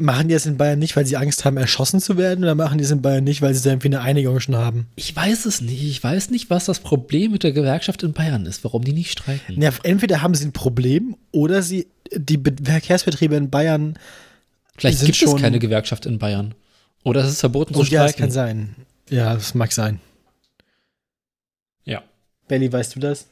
Machen 0.00 0.28
die 0.28 0.34
das 0.34 0.46
in 0.46 0.56
Bayern 0.56 0.78
nicht, 0.78 0.96
weil 0.96 1.06
sie 1.06 1.16
Angst 1.16 1.44
haben, 1.44 1.56
erschossen 1.56 2.00
zu 2.00 2.16
werden, 2.16 2.42
oder 2.44 2.54
machen 2.54 2.78
die 2.78 2.84
es 2.84 2.90
in 2.90 3.02
Bayern 3.02 3.24
nicht, 3.24 3.42
weil 3.42 3.54
sie 3.54 3.62
da 3.62 3.70
irgendwie 3.70 3.88
eine 3.88 4.00
Einigung 4.00 4.40
schon 4.40 4.56
haben? 4.56 4.86
Ich 4.96 5.14
weiß 5.14 5.44
es 5.44 5.60
nicht. 5.60 5.82
Ich 5.82 6.02
weiß 6.02 6.30
nicht, 6.30 6.50
was 6.50 6.64
das 6.64 6.80
Problem 6.80 7.32
mit 7.32 7.42
der 7.42 7.52
Gewerkschaft 7.52 8.02
in 8.02 8.12
Bayern 8.12 8.46
ist, 8.46 8.64
warum 8.64 8.82
die 8.82 8.92
nicht 8.92 9.10
streiken. 9.10 9.60
Ja, 9.60 9.70
entweder 9.82 10.22
haben 10.22 10.34
sie 10.34 10.46
ein 10.46 10.52
Problem 10.52 11.16
oder 11.30 11.62
sie, 11.62 11.88
die 12.14 12.38
Be 12.38 12.54
Verkehrsbetriebe 12.62 13.36
in 13.36 13.50
Bayern, 13.50 13.98
Vielleicht 14.80 15.04
gibt 15.04 15.16
schon- 15.16 15.36
es 15.36 15.40
keine 15.42 15.58
Gewerkschaft 15.58 16.06
in 16.06 16.18
Bayern. 16.18 16.54
Oder 17.04 17.22
es 17.24 17.30
ist 17.30 17.40
verboten 17.40 17.74
zu 17.74 17.80
und 17.80 17.90
ja, 17.90 18.02
das 18.02 18.12
streiken. 18.12 18.24
kann 18.26 18.30
sein. 18.32 18.74
Ja, 19.08 19.34
das 19.34 19.54
mag 19.54 19.72
sein. 19.72 20.00
Ja. 21.84 22.02
Belly, 22.48 22.72
weißt 22.72 22.96
du 22.96 23.00
das? 23.00 23.26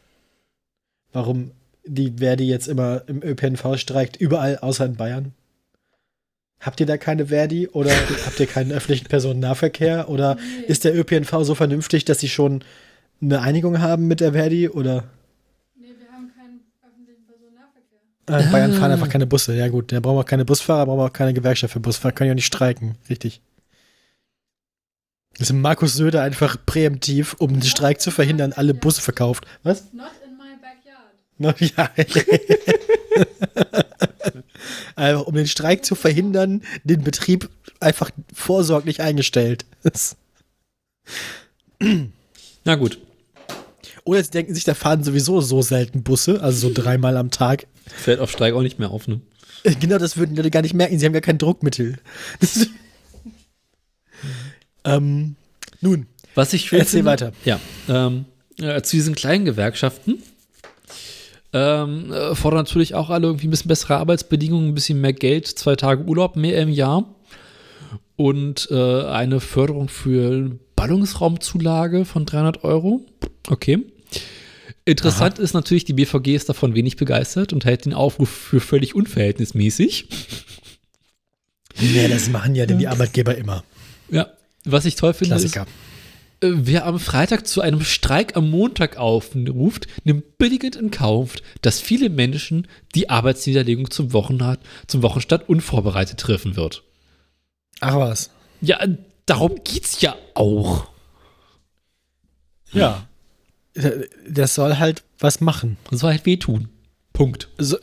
Warum 1.12 1.50
die 1.84 2.12
Verdi 2.18 2.44
jetzt 2.48 2.68
immer 2.68 3.02
im 3.06 3.22
ÖPNV 3.22 3.76
streikt, 3.78 4.16
überall 4.16 4.58
außer 4.58 4.84
in 4.86 4.96
Bayern? 4.96 5.32
Habt 6.60 6.80
ihr 6.80 6.86
da 6.86 6.96
keine 6.96 7.26
Verdi 7.26 7.68
oder 7.68 7.90
habt 8.26 8.40
ihr 8.40 8.46
keinen 8.46 8.72
öffentlichen 8.72 9.06
Personennahverkehr 9.06 10.08
oder 10.08 10.34
Nee. 10.36 10.64
ist 10.66 10.84
der 10.84 10.94
ÖPNV 10.98 11.44
so 11.44 11.54
vernünftig, 11.54 12.04
dass 12.04 12.20
sie 12.20 12.28
schon 12.28 12.64
eine 13.20 13.40
Einigung 13.42 13.80
haben 13.80 14.06
mit 14.06 14.20
der 14.20 14.32
Verdi 14.32 14.68
oder 14.68 15.04
Nee, 15.76 15.88
wir 15.98 16.08
haben 16.12 16.30
keinen 16.36 16.60
öffentlichen 16.84 17.24
Personennahverkehr. 17.26 18.00
Äh, 18.28 18.42
in 18.42 18.50
Bayern 18.52 18.72
Ah. 18.72 18.78
fahren 18.78 18.92
einfach 18.92 19.08
keine 19.08 19.26
Busse? 19.26 19.54
Ja 19.54 19.68
gut, 19.68 19.92
da 19.92 20.00
brauchen 20.00 20.16
wir 20.16 20.20
auch 20.20 20.26
keine 20.26 20.44
Busfahrer, 20.44 20.86
brauchen 20.86 20.98
wir 21.00 21.04
auch 21.06 21.12
keine 21.12 21.34
Gewerkschaft 21.34 21.72
für 21.72 21.80
Busfahrer, 21.80 22.12
können 22.12 22.28
ja 22.28 22.34
nicht 22.34 22.46
streiken, 22.46 22.96
richtig. 23.08 23.40
Das 25.38 25.50
ist 25.50 25.56
Markus 25.56 25.94
Söder 25.94 26.22
einfach 26.22 26.56
präemptiv, 26.66 27.34
um 27.38 27.52
den 27.52 27.62
Streik 27.62 28.00
zu 28.00 28.10
verhindern, 28.10 28.52
alle 28.52 28.74
Busse 28.74 29.00
verkauft. 29.00 29.46
Was? 29.62 29.92
Not 29.92 30.10
in 30.24 30.36
my 30.36 30.56
backyard. 30.60 31.14
Na 31.38 31.54
ja. 31.58 31.90
einfach 34.96 35.26
um 35.26 35.34
den 35.34 35.46
Streik 35.46 35.84
zu 35.84 35.94
verhindern, 35.94 36.62
den 36.82 37.04
Betrieb 37.04 37.48
einfach 37.78 38.10
vorsorglich 38.34 39.00
eingestellt. 39.00 39.64
Na 42.64 42.74
gut. 42.74 42.98
Oder 44.08 44.24
sie 44.24 44.30
denken 44.30 44.54
sich, 44.54 44.64
da 44.64 44.72
fahren 44.72 45.04
sowieso 45.04 45.42
so 45.42 45.60
selten 45.60 46.02
Busse, 46.02 46.42
also 46.42 46.68
so 46.68 46.74
dreimal 46.74 47.18
am 47.18 47.30
Tag. 47.30 47.66
Fällt 47.86 48.20
auf 48.20 48.30
Streik 48.30 48.54
auch 48.54 48.62
nicht 48.62 48.78
mehr 48.78 48.90
auf, 48.90 49.06
ne? 49.06 49.20
Äh, 49.64 49.74
Genau, 49.74 49.98
das 49.98 50.16
würden 50.16 50.30
die 50.30 50.36
Leute 50.38 50.50
gar 50.50 50.62
nicht 50.62 50.72
merken. 50.72 50.98
Sie 50.98 51.04
haben 51.04 51.12
ja 51.12 51.20
kein 51.20 51.36
Druckmittel. 51.38 51.98
Ähm, 54.84 55.36
nun, 55.80 56.06
Was 56.34 56.52
ich 56.54 56.66
schön 56.66 56.78
Erzähl 56.78 57.00
finde, 57.00 57.10
weiter. 57.10 57.32
Ja, 57.44 57.60
ähm, 57.88 58.24
äh, 58.58 58.80
zu 58.80 58.96
diesen 58.96 59.14
kleinen 59.14 59.44
Gewerkschaften 59.44 60.22
ähm, 61.52 62.10
äh, 62.12 62.34
fordern 62.34 62.60
natürlich 62.60 62.94
auch 62.94 63.10
alle 63.10 63.26
irgendwie 63.26 63.48
ein 63.48 63.50
bisschen 63.50 63.68
bessere 63.68 63.96
Arbeitsbedingungen, 63.98 64.68
ein 64.68 64.74
bisschen 64.74 65.00
mehr 65.00 65.12
Geld, 65.12 65.46
zwei 65.46 65.76
Tage 65.76 66.04
Urlaub 66.04 66.36
mehr 66.36 66.60
im 66.62 66.70
Jahr 66.70 67.04
und 68.16 68.68
äh, 68.70 69.02
eine 69.04 69.40
Förderung 69.40 69.88
für 69.88 70.58
Ballungsraumzulage 70.74 72.04
von 72.04 72.24
300 72.24 72.64
Euro. 72.64 73.04
Okay. 73.48 73.84
Interessant 74.88 75.38
ist 75.38 75.52
natürlich, 75.52 75.84
die 75.84 75.92
BVG 75.92 76.34
ist 76.34 76.48
davon 76.48 76.74
wenig 76.74 76.96
begeistert 76.96 77.52
und 77.52 77.66
hält 77.66 77.84
den 77.84 77.92
Aufruf 77.92 78.30
für 78.30 78.58
völlig 78.58 78.94
unverhältnismäßig. 78.94 80.08
ja, 81.78 82.08
das 82.08 82.30
machen 82.30 82.54
ja 82.54 82.64
denn 82.64 82.78
die 82.78 82.88
Arbeitgeber 82.88 83.36
immer. 83.36 83.64
Ja, 84.08 84.28
was 84.64 84.86
ich 84.86 84.96
toll 84.96 85.12
finde, 85.12 85.34
ist, 85.34 85.52
Klassiker. 85.52 85.70
Äh, 86.40 86.52
Wer 86.54 86.86
am 86.86 86.98
Freitag 86.98 87.46
zu 87.46 87.60
einem 87.60 87.82
Streik 87.82 88.34
am 88.34 88.50
Montag 88.50 88.96
aufruft, 88.96 89.88
nimmt 90.04 90.38
billigend 90.38 90.76
in 90.76 90.90
Kauf, 90.90 91.34
dass 91.60 91.80
viele 91.80 92.08
Menschen 92.08 92.66
die 92.94 93.10
Arbeitsniederlegung 93.10 93.90
zum, 93.90 94.14
Wochenstart, 94.14 94.60
zum 94.86 95.02
Wochenstart 95.02 95.50
unvorbereitet 95.50 96.18
treffen 96.18 96.56
wird. 96.56 96.82
Ach 97.80 97.96
was. 97.96 98.30
Ja, 98.62 98.78
darum 99.26 99.60
geht's 99.64 100.00
ja 100.00 100.16
auch. 100.32 100.88
Ja. 102.72 103.07
Das 104.28 104.54
soll 104.54 104.78
halt 104.78 105.02
was 105.18 105.40
machen. 105.40 105.76
Das 105.90 106.00
soll 106.00 106.12
halt 106.12 106.26
wehtun. 106.26 106.68
Punkt. 107.12 107.48
So, 107.58 107.76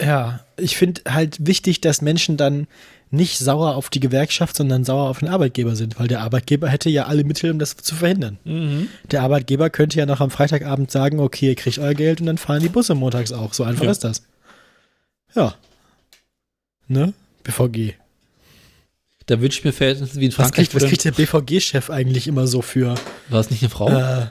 ja, 0.00 0.40
ich 0.56 0.76
finde 0.76 1.02
halt 1.08 1.44
wichtig, 1.46 1.80
dass 1.80 2.00
Menschen 2.02 2.36
dann 2.36 2.66
nicht 3.12 3.38
sauer 3.38 3.74
auf 3.74 3.90
die 3.90 3.98
Gewerkschaft, 3.98 4.56
sondern 4.56 4.84
sauer 4.84 5.08
auf 5.08 5.18
den 5.18 5.28
Arbeitgeber 5.28 5.74
sind, 5.74 5.98
weil 5.98 6.06
der 6.06 6.20
Arbeitgeber 6.20 6.68
hätte 6.68 6.88
ja 6.88 7.06
alle 7.06 7.24
Mittel, 7.24 7.50
um 7.50 7.58
das 7.58 7.76
zu 7.76 7.96
verhindern. 7.96 8.38
Der 9.10 9.22
Arbeitgeber 9.22 9.68
könnte 9.68 9.98
ja 9.98 10.06
noch 10.06 10.20
am 10.20 10.30
Freitagabend 10.30 10.92
sagen, 10.92 11.18
okay, 11.18 11.48
ihr 11.48 11.54
kriegt 11.56 11.78
euer 11.80 11.94
Geld 11.94 12.20
und 12.20 12.26
dann 12.26 12.38
fahren 12.38 12.62
die 12.62 12.68
Busse 12.68 12.94
montags 12.94 13.32
auch. 13.32 13.52
So 13.52 13.64
einfach 13.64 13.84
Ja. 13.84 13.90
ist 13.90 14.04
das. 14.04 14.22
Ja. 15.34 15.54
Ne? 16.86 17.12
BVG. 17.42 17.94
Da 19.30 19.40
wünsche 19.40 19.60
ich 19.60 19.64
mir 19.64 19.72
Verhältnisse 19.72 20.16
wie 20.18 20.24
in 20.24 20.30
Was 20.32 20.34
Frankreich. 20.34 20.70
kriegt, 20.70 20.74
was 20.82 20.88
kriegt 20.90 21.04
der 21.04 21.12
BVG-Chef 21.12 21.88
eigentlich 21.88 22.26
immer 22.26 22.48
so 22.48 22.62
für 22.62 22.96
War 23.28 23.38
es 23.38 23.48
nicht 23.48 23.62
eine 23.62 23.70
Frau? 23.70 23.88
äh, 23.88 24.26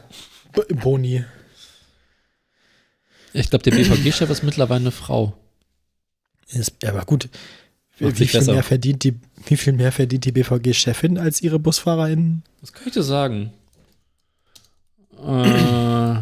Boni? 0.73 1.23
Ich 3.31 3.49
glaube, 3.49 3.63
der 3.63 3.71
BVG-Chef 3.71 4.29
ist 4.29 4.43
mittlerweile 4.43 4.81
eine 4.81 4.91
Frau. 4.91 5.37
Ist, 6.49 6.83
aber 6.85 7.05
gut, 7.05 7.29
wie 7.97 8.11
sich 8.11 8.31
viel, 8.31 8.43
mehr 8.43 8.61
verdient 8.61 9.05
die, 9.05 9.15
wie 9.45 9.55
viel 9.55 9.71
mehr 9.71 9.93
verdient 9.93 10.25
die 10.25 10.33
BVG-Chefin 10.33 11.17
als 11.17 11.41
ihre 11.41 11.59
BusfahrerInnen? 11.59 12.43
Was 12.59 12.73
kann 12.73 12.83
ich 12.87 12.93
dir 12.93 13.03
sagen? 13.03 13.53
Äh, 15.17 16.19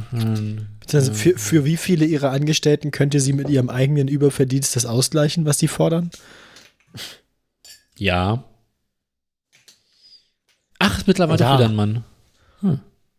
Also 0.94 1.14
für, 1.16 1.36
für 1.36 1.66
wie 1.66 1.78
viele 1.78 2.06
ihrer 2.06 2.30
Angestellten 2.30 2.92
könnte 2.92 3.22
sie 3.22 3.34
mit 3.34 3.50
ihrem 3.50 3.72
eigenen 3.72 4.08
Überverdienst 4.08 4.76
das 4.76 4.86
ausgleichen, 4.86 5.46
was 5.48 5.58
sie 5.58 5.68
fordern? 5.68 6.12
ja. 7.98 8.44
Ach, 10.80 10.98
ist 10.98 11.08
mittlerweile 11.08 11.38
doch 11.40 11.56
wieder 11.56 11.66
ein 11.70 11.76
Mann. 11.76 12.04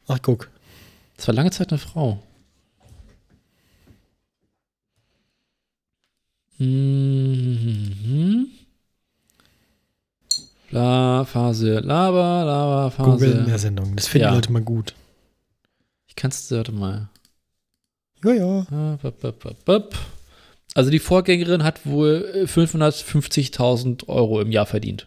Ach, 0.06 0.18
guck. 0.22 0.48
Das 1.16 1.26
war 1.28 1.34
lange 1.34 1.50
Zeit 1.50 1.70
eine 1.70 1.78
Frau. 1.78 2.22
Mhm. 7.08 8.48
La 10.70 11.24
Phase, 11.24 11.78
Lava, 11.80 12.42
Lava, 12.44 12.90
Phase. 12.90 13.10
Google 13.10 13.32
in 13.38 13.46
der 13.46 13.58
Sendung. 13.58 13.96
Das 13.96 14.06
finden 14.06 14.24
Ja. 14.24 14.30
die 14.30 14.36
Leute 14.36 14.52
mal 14.52 14.62
gut. 14.62 14.94
Ich 16.06 16.14
kann's, 16.16 16.50
warte 16.50 16.72
mal. 16.72 17.08
Ja, 18.24 18.32
ja. 18.32 18.66
Ah. 18.70 18.98
Also 20.74 20.90
die 20.90 20.98
Vorgängerin 20.98 21.62
hat 21.62 21.86
wohl 21.86 22.30
äh, 22.34 22.44
550.000 22.44 24.08
Euro 24.08 24.40
im 24.40 24.50
Jahr 24.52 24.66
verdient. 24.66 25.06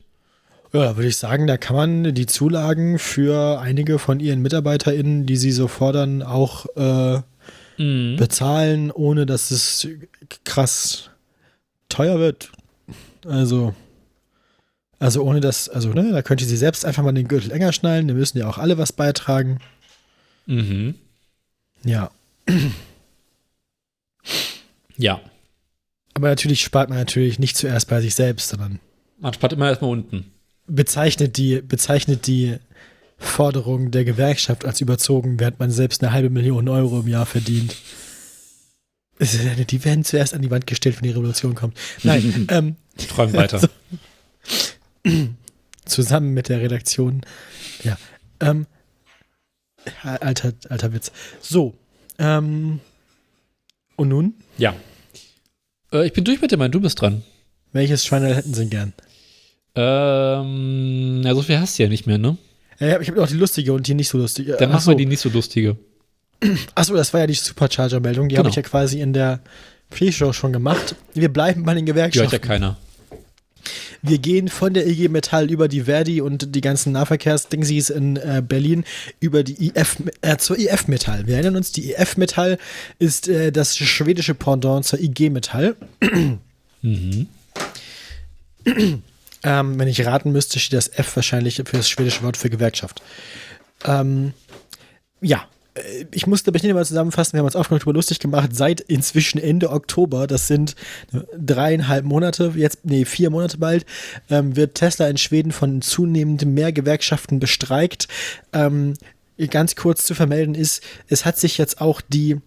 Ja, 0.74 0.96
würde 0.96 1.10
ich 1.10 1.18
sagen, 1.18 1.48
da 1.48 1.58
kann 1.58 1.76
man 1.76 2.14
die 2.14 2.26
Zulagen 2.28 2.98
für 2.98 3.60
einige 3.60 4.00
von 4.00 4.20
ihren 4.22 4.42
MitarbeiterInnen, 4.42 5.26
die 5.26 5.36
sie 5.36 5.52
so 5.52 5.68
fordern, 5.68 6.24
auch 6.24 6.66
äh, 6.76 7.22
Mhm. 7.78 8.18
bezahlen, 8.18 8.92
ohne 8.92 9.26
dass 9.26 9.50
es 9.50 9.88
krass 10.46 11.10
teuer 11.90 12.20
wird. 12.20 12.52
Also, 13.26 13.74
also 15.00 15.24
ohne 15.24 15.40
dass, 15.40 15.68
also, 15.68 15.90
ne, 15.90 16.12
da 16.12 16.22
könnte 16.22 16.46
sie 16.46 16.58
selbst 16.58 16.86
einfach 16.86 17.02
mal 17.04 17.12
den 17.12 17.28
Gürtel 17.28 17.52
enger 17.52 17.74
schnallen, 17.74 18.08
da 18.08 18.14
müssen 18.14 18.38
ja 18.38 18.48
auch 18.48 18.58
alle 18.58 18.78
was 18.78 18.94
beitragen. 18.94 19.60
Mhm. 20.46 20.96
Ja. 21.84 22.12
Ja. 24.98 25.20
Aber 26.14 26.28
natürlich 26.28 26.62
spart 26.62 26.90
man 26.90 26.98
natürlich 27.00 27.40
nicht 27.40 27.58
zuerst 27.58 27.88
bei 27.88 28.02
sich 28.02 28.14
selbst, 28.16 28.50
sondern 28.50 28.80
Man 29.20 29.34
spart 29.34 29.54
immer 29.54 29.70
erstmal 29.70 29.92
unten. 29.92 30.31
Bezeichnet 30.68 31.38
die, 31.38 31.62
bezeichnet 31.62 32.28
die 32.28 32.58
Forderung 33.18 33.92
der 33.92 34.04
Gewerkschaft 34.04 34.66
als 34.66 34.82
überzogen, 34.82 35.40
während 35.40 35.60
man 35.60 35.72
selbst 35.72 36.04
eine 36.04 36.12
halbe 36.12 36.30
Million 36.30 36.68
Euro 36.68 37.02
im 37.02 37.08
Jahr 37.08 37.26
verdient. 37.26 37.76
Die 39.20 39.86
werden 39.86 40.04
zuerst 40.04 40.34
an 40.34 40.42
die 40.42 40.50
Wand 40.50 40.66
gestellt, 40.66 40.96
wenn 40.98 41.04
die 41.04 41.14
Revolution 41.14 41.54
kommt. 41.54 41.78
Nein, 42.04 42.48
ähm, 42.50 42.76
Träumen 43.08 43.36
weiter. 43.36 43.70
zusammen 45.86 46.34
mit 46.34 46.50
der 46.50 46.62
Redaktion. 46.62 47.22
Ja. 47.84 47.98
Ähm, 48.40 48.66
alter, 50.04 50.54
alter 50.70 50.94
Witz. 50.94 51.12
So. 51.40 51.76
Ähm, 52.18 52.80
und 53.96 54.10
nun? 54.10 54.34
ja. 54.58 54.76
Äh, 55.92 56.08
ich 56.08 56.14
bin 56.14 56.24
durch 56.24 56.42
mit 56.42 56.52
dem, 56.52 56.72
du 56.72 56.82
bist 56.82 57.00
dran. 57.00 57.24
Welches 57.74 58.06
Schweinerl 58.06 58.36
hätten 58.36 58.54
Sie 58.54 58.68
gern? 58.68 58.94
Ähm, 59.76 61.22
ja, 61.24 61.34
so 61.34 61.42
viel 61.42 61.60
hast 61.60 61.78
du 61.80 61.84
ja 61.84 61.90
nicht 61.90 62.08
mehr, 62.08 62.18
ne? 62.18 62.38
Ja, 62.80 63.00
ich 63.00 63.08
habe 63.10 63.20
noch 63.20 63.28
die 63.28 63.36
lustige 63.36 63.74
und 63.74 63.88
die 63.88 63.94
nicht 63.94 64.10
so 64.10 64.18
lustige. 64.18 64.56
Dann 64.58 64.72
machen 64.72 64.88
wir 64.88 64.96
die 64.96 65.06
nicht 65.06 65.20
so 65.22 65.30
lustige. 65.30 65.78
Achso, 66.76 66.96
das 66.96 67.14
war 67.14 67.22
ja 67.22 67.28
die 67.28 67.34
Supercharger-Meldung. 67.36 68.28
Die 68.30 68.36
habe 68.38 68.44
Genau. 68.46 68.50
ich 68.50 68.56
ja 68.56 68.62
quasi 68.64 69.00
in 69.02 69.14
der 69.14 69.40
Pre-Show 69.92 70.34
schon 70.34 70.52
gemacht. 70.54 70.96
Wir 71.14 71.30
bleiben 71.30 71.64
bei 71.64 71.74
den 71.76 71.86
Die 71.86 71.92
hört 71.94 72.12
Gewerkschaften. 72.14 72.32
ja 72.34 72.40
keiner. 72.40 72.78
Wir 74.02 74.18
gehen 74.18 74.48
von 74.48 74.74
der 74.74 74.88
IG 74.88 75.10
Metall 75.10 75.52
über 75.52 75.68
die 75.68 75.82
Verdi 75.82 76.22
und 76.22 76.56
die 76.56 76.62
ganzen 76.62 76.94
Nahverkehrsdingsies 76.94 77.92
in 77.92 78.18
äh, 78.18 78.42
Berlin 78.46 78.84
über 79.20 79.44
die 79.44 79.68
IF 79.68 79.98
äh, 80.22 80.38
zur 80.38 80.58
IF 80.58 80.88
Metall. 80.88 81.28
Wir 81.28 81.36
erinnern 81.36 81.58
uns, 81.58 81.72
die 81.72 81.92
IF 81.92 82.18
Metall 82.18 82.58
ist 82.98 83.28
äh, 83.28 83.52
das 83.52 83.78
schwedische 83.78 84.34
Pendant 84.34 84.86
zur 84.86 85.00
IG 85.00 85.30
Metall. 85.30 85.76
Mhm. 86.82 87.28
Ähm, 89.44 89.80
wenn 89.80 89.88
ich 89.88 90.06
raten 90.06 90.32
müsste, 90.32 90.60
steht 90.60 90.78
das 90.78 90.88
F 90.88 91.16
wahrscheinlich 91.16 91.56
für 91.56 91.78
das 91.78 91.90
schwedische 91.90 92.24
Wort 92.24 92.38
für 92.38 92.50
Gewerkschaft. 92.50 93.02
Ähm, 93.86 94.34
ja, 95.22 95.48
äh, 95.74 96.06
ich 96.12 96.28
musste 96.28 96.52
nicht 96.52 96.74
mal 96.74 96.86
zusammenfassen, 96.86 97.34
wir 97.34 97.40
haben 97.40 97.46
uns 97.46 97.54
genug 97.54 97.70
darüber 97.70 97.94
lustig 97.94 98.20
gemacht, 98.20 98.56
seit 98.56 98.82
inzwischen 98.82 99.40
Ende 99.40 99.72
Oktober, 99.72 100.28
das 100.28 100.48
sind 100.48 100.76
äh, 101.14 101.20
dreieinhalb 101.38 102.06
Monate, 102.06 102.54
jetzt, 102.56 102.86
nee, 102.86 103.06
vier 103.06 103.30
Monate 103.30 103.58
bald, 103.58 103.86
ähm, 104.30 104.56
wird 104.56 104.76
Tesla 104.76 105.08
in 105.08 105.18
Schweden 105.18 105.52
von 105.52 105.82
zunehmend 105.82 106.46
mehr 106.46 106.72
Gewerkschaften 106.72 107.40
bestreikt. 107.40 108.08
Ähm, 108.54 108.94
ganz 109.50 109.76
kurz 109.76 110.06
zu 110.06 110.14
vermelden 110.14 110.54
ist, 110.54 110.84
es 111.08 111.26
hat 111.26 111.40
sich 111.40 111.58
jetzt 111.58 111.82
auch 111.82 112.02
die 112.02 112.38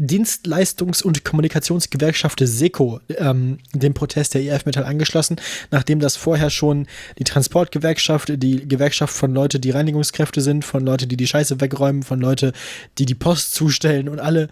Dienstleistungs- 0.00 1.02
und 1.02 1.24
Kommunikationsgewerkschaft 1.24 2.40
SECO 2.42 3.00
ähm, 3.18 3.58
dem 3.74 3.92
Protest 3.92 4.34
der 4.34 4.42
EF 4.42 4.64
Metall 4.64 4.84
angeschlossen, 4.84 5.36
nachdem 5.70 6.00
das 6.00 6.16
vorher 6.16 6.48
schon 6.48 6.86
die 7.18 7.24
Transportgewerkschaft, 7.24 8.32
die 8.42 8.66
Gewerkschaft 8.66 9.14
von 9.14 9.34
Leute, 9.34 9.60
die 9.60 9.70
Reinigungskräfte 9.70 10.40
sind, 10.40 10.64
von 10.64 10.84
Leute, 10.84 11.06
die 11.06 11.16
die 11.16 11.26
Scheiße 11.26 11.60
wegräumen, 11.60 12.02
von 12.02 12.20
Leute, 12.20 12.52
die 12.98 13.04
die 13.04 13.14
Post 13.14 13.54
zustellen 13.54 14.08
und 14.08 14.20
alle 14.20 14.48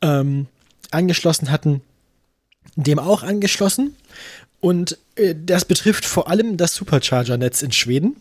ähm, 0.00 0.46
angeschlossen 0.90 1.50
hatten, 1.50 1.82
dem 2.76 2.98
auch 2.98 3.22
angeschlossen. 3.22 3.94
Und 4.60 4.98
äh, 5.16 5.34
das 5.34 5.66
betrifft 5.66 6.06
vor 6.06 6.28
allem 6.28 6.56
das 6.56 6.74
Supercharger-Netz 6.74 7.62
in 7.62 7.72
Schweden. 7.72 8.16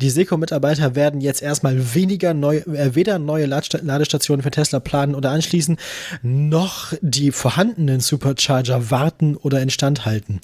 Die 0.00 0.10
Seco-Mitarbeiter 0.10 0.94
werden 0.94 1.20
jetzt 1.20 1.42
erstmal 1.42 1.94
weniger 1.94 2.34
neu, 2.34 2.58
äh, 2.58 2.94
weder 2.94 3.18
neue 3.18 3.46
Ladesta 3.46 3.78
Ladestationen 3.82 4.42
für 4.42 4.50
Tesla 4.50 4.80
planen 4.80 5.14
oder 5.14 5.30
anschließen, 5.30 5.78
noch 6.22 6.92
die 7.00 7.32
vorhandenen 7.32 8.00
Supercharger 8.00 8.90
warten 8.90 9.36
oder 9.36 9.60
instand 9.60 10.04
halten. 10.04 10.40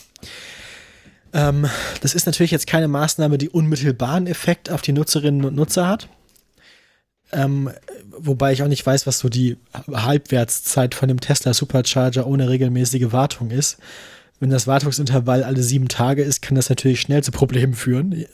Ähm, 1.33 1.67
das 2.01 2.15
ist 2.15 2.27
natürlich 2.27 2.53
jetzt 2.53 2.67
keine 2.67 2.89
Maßnahme, 2.89 3.39
die 3.39 3.49
unmittelbaren 3.49 4.27
Effekt 4.27 4.71
auf 4.71 4.83
die 4.83 4.93
Nutzerinnen 4.93 5.45
und 5.45 5.57
Nutzer 5.57 5.89
hat. 5.89 6.09
Ähm, 7.33 7.71
wobei 8.17 8.53
ich 8.53 8.63
auch 8.63 8.69
nicht 8.69 8.87
weiß, 8.87 9.07
was 9.07 9.19
so 9.19 9.29
die 9.29 9.57
Halbwertszeit 9.93 10.95
von 10.95 11.09
dem 11.09 11.21
Tesla 11.21 11.53
Supercharger 11.53 12.27
ohne 12.27 12.49
regelmäßige 12.49 13.13
Wartung 13.13 13.51
ist. 13.51 13.79
Wenn 14.39 14.51
das 14.51 14.67
Wartungsintervall 14.67 15.43
alle 15.43 15.63
sieben 15.63 15.89
Tage 15.89 16.23
ist, 16.23 16.43
kann 16.43 16.55
das 16.55 16.69
natürlich 16.69 17.01
schnell 17.01 17.23
zu 17.25 17.33
Problemen 17.33 17.75
führen. 17.75 18.27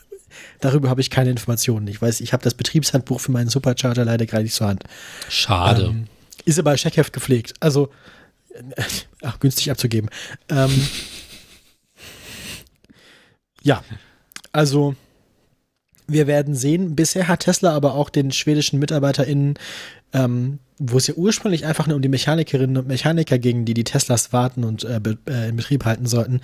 Darüber 0.61 0.89
habe 0.89 1.01
ich 1.01 1.11
keine 1.11 1.31
Informationen. 1.31 1.87
Ich 1.89 2.01
weiß, 2.01 2.21
ich 2.21 2.33
habe 2.33 2.43
das 2.43 2.55
Betriebshandbuch 2.55 3.21
für 3.21 3.33
meinen 3.33 3.49
Supercharger 3.49 4.05
leider 4.05 4.27
gerade 4.27 4.45
nicht 4.45 4.55
zur 4.55 4.69
Hand. 4.69 4.85
Schade. 5.29 5.87
Ähm, 5.87 6.07
ist 6.45 6.59
aber 6.59 6.77
Scheckheft 6.77 7.13
gepflegt. 7.13 7.55
Also, 7.61 7.91
äh, 8.51 8.83
ach, 9.23 9.39
günstig 9.41 9.71
abzugeben. 9.71 10.11
Ähm, 10.49 10.71
ja, 13.63 13.83
also 14.53 14.95
wir 16.13 16.27
werden 16.27 16.55
sehen. 16.55 16.97
Bisher 16.97 17.29
hat 17.29 17.41
Tesla 17.41 17.73
aber 17.75 17.95
auch 17.95 18.11
den 18.11 18.33
schwedischen 18.33 18.79
MitarbeiterInnen, 18.79 19.55
ähm, 20.13 20.59
wo 20.79 20.97
es 20.97 21.07
ja 21.07 21.15
ursprünglich 21.15 21.67
einfach 21.67 21.87
nur 21.87 21.97
um 21.97 22.03
die 22.03 22.09
Mechanikerinnen 22.09 22.77
und 22.77 22.89
Mechaniker 22.89 23.39
ging, 23.39 23.65
die 23.65 23.75
die 23.75 23.85
Teslas 23.85 24.33
warten 24.33 24.65
und 24.65 24.85
äh, 24.85 25.01
äh, 25.29 25.49
in 25.49 25.57
Betrieb 25.57 25.85
halten 25.85 26.07
sollten, 26.07 26.41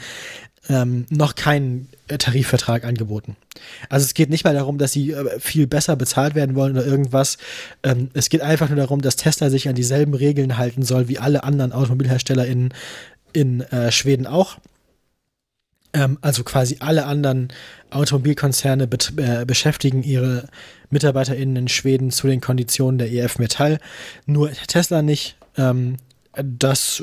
ähm, 0.68 1.06
noch 1.10 1.34
keinen 1.34 1.88
äh, 2.08 2.18
Tarifvertrag 2.18 2.84
angeboten. 2.84 3.36
Also 3.88 4.04
es 4.04 4.14
geht 4.14 4.30
nicht 4.30 4.44
mal 4.44 4.54
darum, 4.54 4.78
dass 4.78 4.92
sie 4.92 5.12
äh, 5.12 5.40
viel 5.40 5.66
besser 5.66 5.96
bezahlt 5.96 6.34
werden 6.34 6.54
wollen 6.54 6.76
oder 6.76 6.86
irgendwas. 6.86 7.38
Ähm, 7.82 8.10
es 8.14 8.28
geht 8.28 8.42
einfach 8.42 8.68
nur 8.68 8.76
darum, 8.76 9.00
dass 9.00 9.16
Tesla 9.16 9.50
sich 9.50 9.68
an 9.68 9.74
dieselben 9.74 10.14
Regeln 10.14 10.58
halten 10.58 10.82
soll 10.82 11.08
wie 11.08 11.18
alle 11.18 11.44
anderen 11.44 11.72
Automobilhersteller 11.72 12.46
in, 12.46 12.70
in 13.32 13.60
äh, 13.60 13.92
Schweden 13.92 14.26
auch. 14.26 14.58
Ähm, 15.96 16.18
also 16.20 16.44
quasi 16.44 16.76
alle 16.80 17.06
anderen 17.06 17.48
Automobilkonzerne 17.90 18.86
äh, 19.16 19.46
beschäftigen 19.46 20.02
ihre 20.02 20.46
MitarbeiterInnen 20.90 21.56
in 21.56 21.68
Schweden 21.68 22.10
zu 22.10 22.26
den 22.26 22.42
Konditionen 22.42 22.98
der 22.98 23.10
EF 23.10 23.38
Metall. 23.38 23.78
Nur 24.26 24.52
Tesla 24.52 25.00
nicht. 25.00 25.36
Ähm, 25.56 25.96
das 26.42 27.02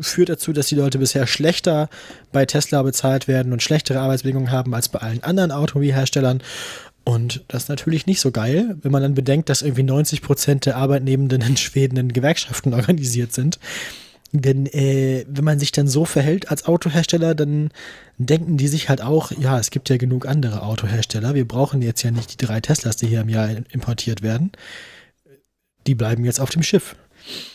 führt 0.00 0.30
dazu, 0.30 0.52
dass 0.52 0.66
die 0.66 0.74
Leute 0.74 0.98
bisher 0.98 1.28
schlechter 1.28 1.88
bei 2.32 2.44
Tesla 2.44 2.82
bezahlt 2.82 3.28
werden 3.28 3.52
und 3.52 3.62
schlechtere 3.62 4.00
Arbeitsbedingungen 4.00 4.50
haben 4.50 4.74
als 4.74 4.88
bei 4.88 4.98
allen 4.98 5.22
anderen 5.22 5.52
Automobilherstellern. 5.52 6.42
Und 7.04 7.44
das 7.46 7.64
ist 7.64 7.68
natürlich 7.68 8.06
nicht 8.06 8.18
so 8.18 8.32
geil, 8.32 8.76
wenn 8.82 8.90
man 8.90 9.02
dann 9.02 9.14
bedenkt, 9.14 9.48
dass 9.48 9.62
irgendwie 9.62 9.84
90 9.84 10.22
Prozent 10.22 10.66
der 10.66 10.76
Arbeitnehmenden 10.76 11.40
in 11.42 11.56
Schweden 11.56 11.96
in 11.98 12.12
Gewerkschaften 12.12 12.74
organisiert 12.74 13.32
sind. 13.32 13.60
Denn 14.36 14.66
äh, 14.66 15.24
wenn 15.28 15.44
man 15.44 15.60
sich 15.60 15.70
dann 15.70 15.86
so 15.86 16.04
verhält 16.04 16.50
als 16.50 16.64
Autohersteller, 16.66 17.36
dann 17.36 17.70
denken 18.18 18.56
die 18.56 18.66
sich 18.66 18.88
halt 18.88 19.00
auch, 19.00 19.30
ja, 19.30 19.60
es 19.60 19.70
gibt 19.70 19.88
ja 19.90 19.96
genug 19.96 20.26
andere 20.26 20.62
Autohersteller. 20.62 21.36
Wir 21.36 21.46
brauchen 21.46 21.82
jetzt 21.82 22.02
ja 22.02 22.10
nicht 22.10 22.32
die 22.32 22.44
drei 22.44 22.60
Teslas, 22.60 22.96
die 22.96 23.06
hier 23.06 23.20
im 23.20 23.28
Jahr 23.28 23.48
importiert 23.70 24.22
werden. 24.22 24.50
Die 25.86 25.94
bleiben 25.94 26.24
jetzt 26.24 26.40
auf 26.40 26.50
dem 26.50 26.64
Schiff. 26.64 26.96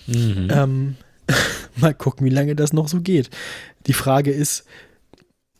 Mhm. 0.07 0.47
Ähm, 0.49 0.95
mal 1.75 1.93
gucken, 1.93 2.25
wie 2.25 2.31
lange 2.31 2.55
das 2.55 2.71
noch 2.71 2.87
so 2.87 3.01
geht. 3.01 3.29
Die 3.85 3.93
Frage 3.93 4.31
ist, 4.31 4.63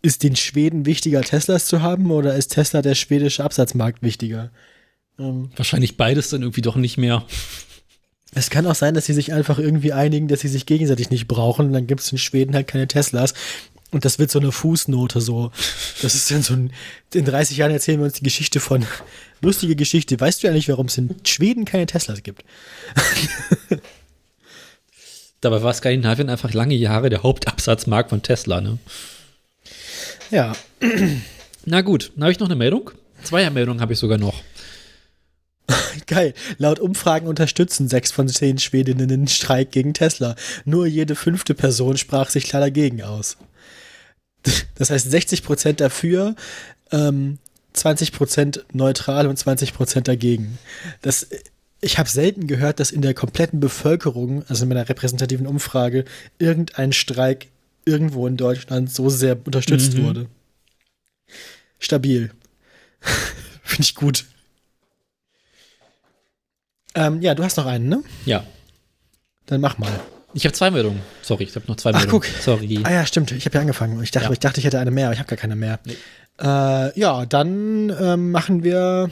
ist 0.01 0.23
den 0.23 0.37
Schweden 0.37 0.85
wichtiger, 0.85 1.21
Teslas 1.21 1.65
zu 1.65 1.81
haben 1.81 2.11
oder 2.11 2.35
ist 2.35 2.53
Tesla 2.53 2.81
der 2.81 2.95
schwedische 2.95 3.43
Absatzmarkt 3.43 4.01
wichtiger? 4.03 4.51
Ähm, 5.19 5.51
Wahrscheinlich 5.57 5.97
beides 5.97 6.29
dann 6.29 6.43
irgendwie 6.43 6.61
doch 6.61 6.77
nicht 6.77 6.97
mehr. 6.97 7.25
Es 8.35 8.49
kann 8.49 8.67
auch 8.67 8.75
sein, 8.75 8.93
dass 8.93 9.05
sie 9.05 9.13
sich 9.13 9.33
einfach 9.33 9.57
irgendwie 9.59 9.93
einigen, 9.93 10.27
dass 10.27 10.41
sie 10.41 10.47
sich 10.47 10.65
gegenseitig 10.65 11.09
nicht 11.09 11.27
brauchen 11.27 11.67
und 11.67 11.73
dann 11.73 11.87
gibt 11.87 12.01
es 12.01 12.11
in 12.11 12.17
Schweden 12.17 12.53
halt 12.53 12.67
keine 12.67 12.87
Teslas. 12.87 13.33
Und 13.91 14.05
das 14.05 14.19
wird 14.19 14.29
so 14.29 14.39
eine 14.39 14.51
Fußnote 14.51 15.19
so. 15.19 15.51
Das 16.03 16.13
ist 16.13 16.29
dann 16.29 16.43
so 16.43 16.53
ein, 16.53 16.71
in 17.11 17.25
30 17.25 17.57
Jahren 17.57 17.71
erzählen 17.71 17.99
wir 17.99 18.05
uns 18.05 18.13
die 18.13 18.23
Geschichte 18.23 18.59
von, 18.59 18.85
lustige 19.41 19.75
Geschichte. 19.75 20.19
Weißt 20.19 20.43
du 20.43 20.47
ja 20.47 20.53
nicht, 20.53 20.69
warum 20.69 20.85
es 20.85 20.97
in 20.97 21.15
Schweden 21.25 21.65
keine 21.65 21.87
Teslas 21.87 22.21
gibt? 22.21 22.43
Dabei 25.41 25.63
war 25.63 25.73
Skandinavien 25.73 26.29
einfach 26.29 26.53
lange 26.53 26.75
Jahre 26.75 27.09
der 27.09 27.23
Hauptabsatzmarkt 27.23 28.09
von 28.09 28.21
Tesla, 28.21 28.61
ne? 28.61 28.77
Ja. 30.31 30.53
Na 31.65 31.81
gut, 31.81 32.11
dann 32.13 32.23
habe 32.23 32.31
ich 32.31 32.39
noch 32.39 32.47
eine 32.47 32.55
Meldung. 32.55 32.91
Zweiermeldung 33.23 33.81
habe 33.81 33.93
ich 33.93 33.99
sogar 33.99 34.17
noch. 34.17 34.43
Geil. 36.07 36.33
Laut 36.57 36.79
Umfragen 36.79 37.27
unterstützen 37.27 37.87
sechs 37.87 38.11
von 38.11 38.27
zehn 38.27 38.57
Schwedinnen 38.57 39.07
den 39.07 39.27
Streik 39.27 39.71
gegen 39.71 39.93
Tesla. 39.93 40.35
Nur 40.65 40.87
jede 40.87 41.15
fünfte 41.15 41.53
Person 41.53 41.97
sprach 41.97 42.29
sich 42.29 42.45
klar 42.45 42.61
dagegen 42.61 43.01
aus. 43.03 43.37
Das 44.75 44.89
heißt 44.89 45.13
60% 45.13 45.73
dafür, 45.73 46.33
ähm, 46.93 47.37
20% 47.75 48.61
neutral 48.71 49.27
und 49.27 49.37
20% 49.37 50.01
dagegen. 50.01 50.57
Das, 51.01 51.27
ich 51.81 51.97
habe 51.99 52.07
selten 52.07 52.47
gehört, 52.47 52.79
dass 52.79 52.91
in 52.91 53.01
der 53.01 53.13
kompletten 53.13 53.59
Bevölkerung, 53.59 54.43
also 54.47 54.63
in 54.63 54.69
meiner 54.69 54.87
repräsentativen 54.87 55.45
Umfrage, 55.45 56.05
irgendein 56.37 56.93
Streik 56.93 57.47
irgendwo 57.83 58.25
in 58.27 58.37
Deutschland 58.37 58.91
so 58.93 59.09
sehr 59.09 59.37
unterstützt 59.45 59.95
Mhm. 59.95 60.03
wurde. 60.03 60.27
Stabil. 61.79 62.31
Finde 63.63 63.83
ich 63.83 63.95
gut. 63.95 64.25
Ähm, 66.95 67.21
ja, 67.21 67.35
du 67.35 67.43
hast 67.43 67.57
noch 67.57 67.65
einen, 67.65 67.87
ne? 67.89 68.03
Ja. 68.25 68.43
Dann 69.45 69.61
mach 69.61 69.77
mal. 69.77 69.89
Ich 70.33 70.45
habe 70.45 70.53
zwei 70.53 70.69
Meldungen. 70.69 71.01
Sorry, 71.23 71.43
ich 71.45 71.55
habe 71.55 71.65
noch 71.67 71.77
zwei 71.77 71.89
Ach, 71.91 71.99
Meldungen. 72.01 72.21
guck. 72.21 72.41
Sorry. 72.43 72.79
Ah 72.83 72.91
ja, 72.91 73.05
stimmt. 73.05 73.31
Ich 73.31 73.45
habe 73.45 73.55
ja 73.55 73.61
angefangen. 73.61 74.01
Ich 74.03 74.11
dachte, 74.11 74.27
Ja. 74.27 74.31
ich 74.31 74.39
dachte, 74.39 74.59
ich 74.59 74.65
hätte 74.65 74.79
eine 74.79 74.91
mehr, 74.91 75.05
aber 75.05 75.13
ich 75.13 75.19
habe 75.19 75.29
gar 75.29 75.37
keine 75.37 75.55
mehr. 75.55 75.79
Äh, 76.39 76.99
ja, 76.99 77.25
dann 77.25 77.93
ähm, 77.99 78.31
machen 78.31 78.63
wir. 78.63 79.09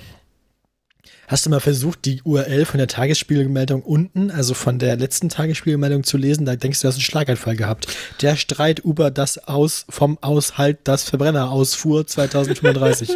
Hast 1.28 1.46
du 1.46 1.50
mal 1.50 1.60
versucht, 1.60 2.06
die 2.06 2.22
URL 2.24 2.64
von 2.64 2.78
der 2.78 2.88
Tagesspiegelmeldung 2.88 3.82
unten, 3.82 4.32
also 4.32 4.54
von 4.54 4.80
der 4.80 4.96
letzten 4.96 5.28
Tagesspiegelmeldung 5.28 6.06
zu 6.06 6.16
lesen? 6.18 6.46
Da 6.46 6.56
denkst 6.56 6.80
du, 6.80 6.84
du 6.84 6.88
hast 6.88 6.96
einen 6.96 7.02
Schlaganfall 7.02 7.58
gehabt. 7.58 7.88
Der 8.22 8.38
Streit 8.38 8.80
über 8.80 9.12
das 9.12 9.38
Aus 9.46 9.86
vom 9.90 10.18
Aushalt, 10.22 10.80
das 10.86 11.04
Verbrenner 11.04 11.52
ausfuhr 11.52 12.08
2035. 12.08 13.10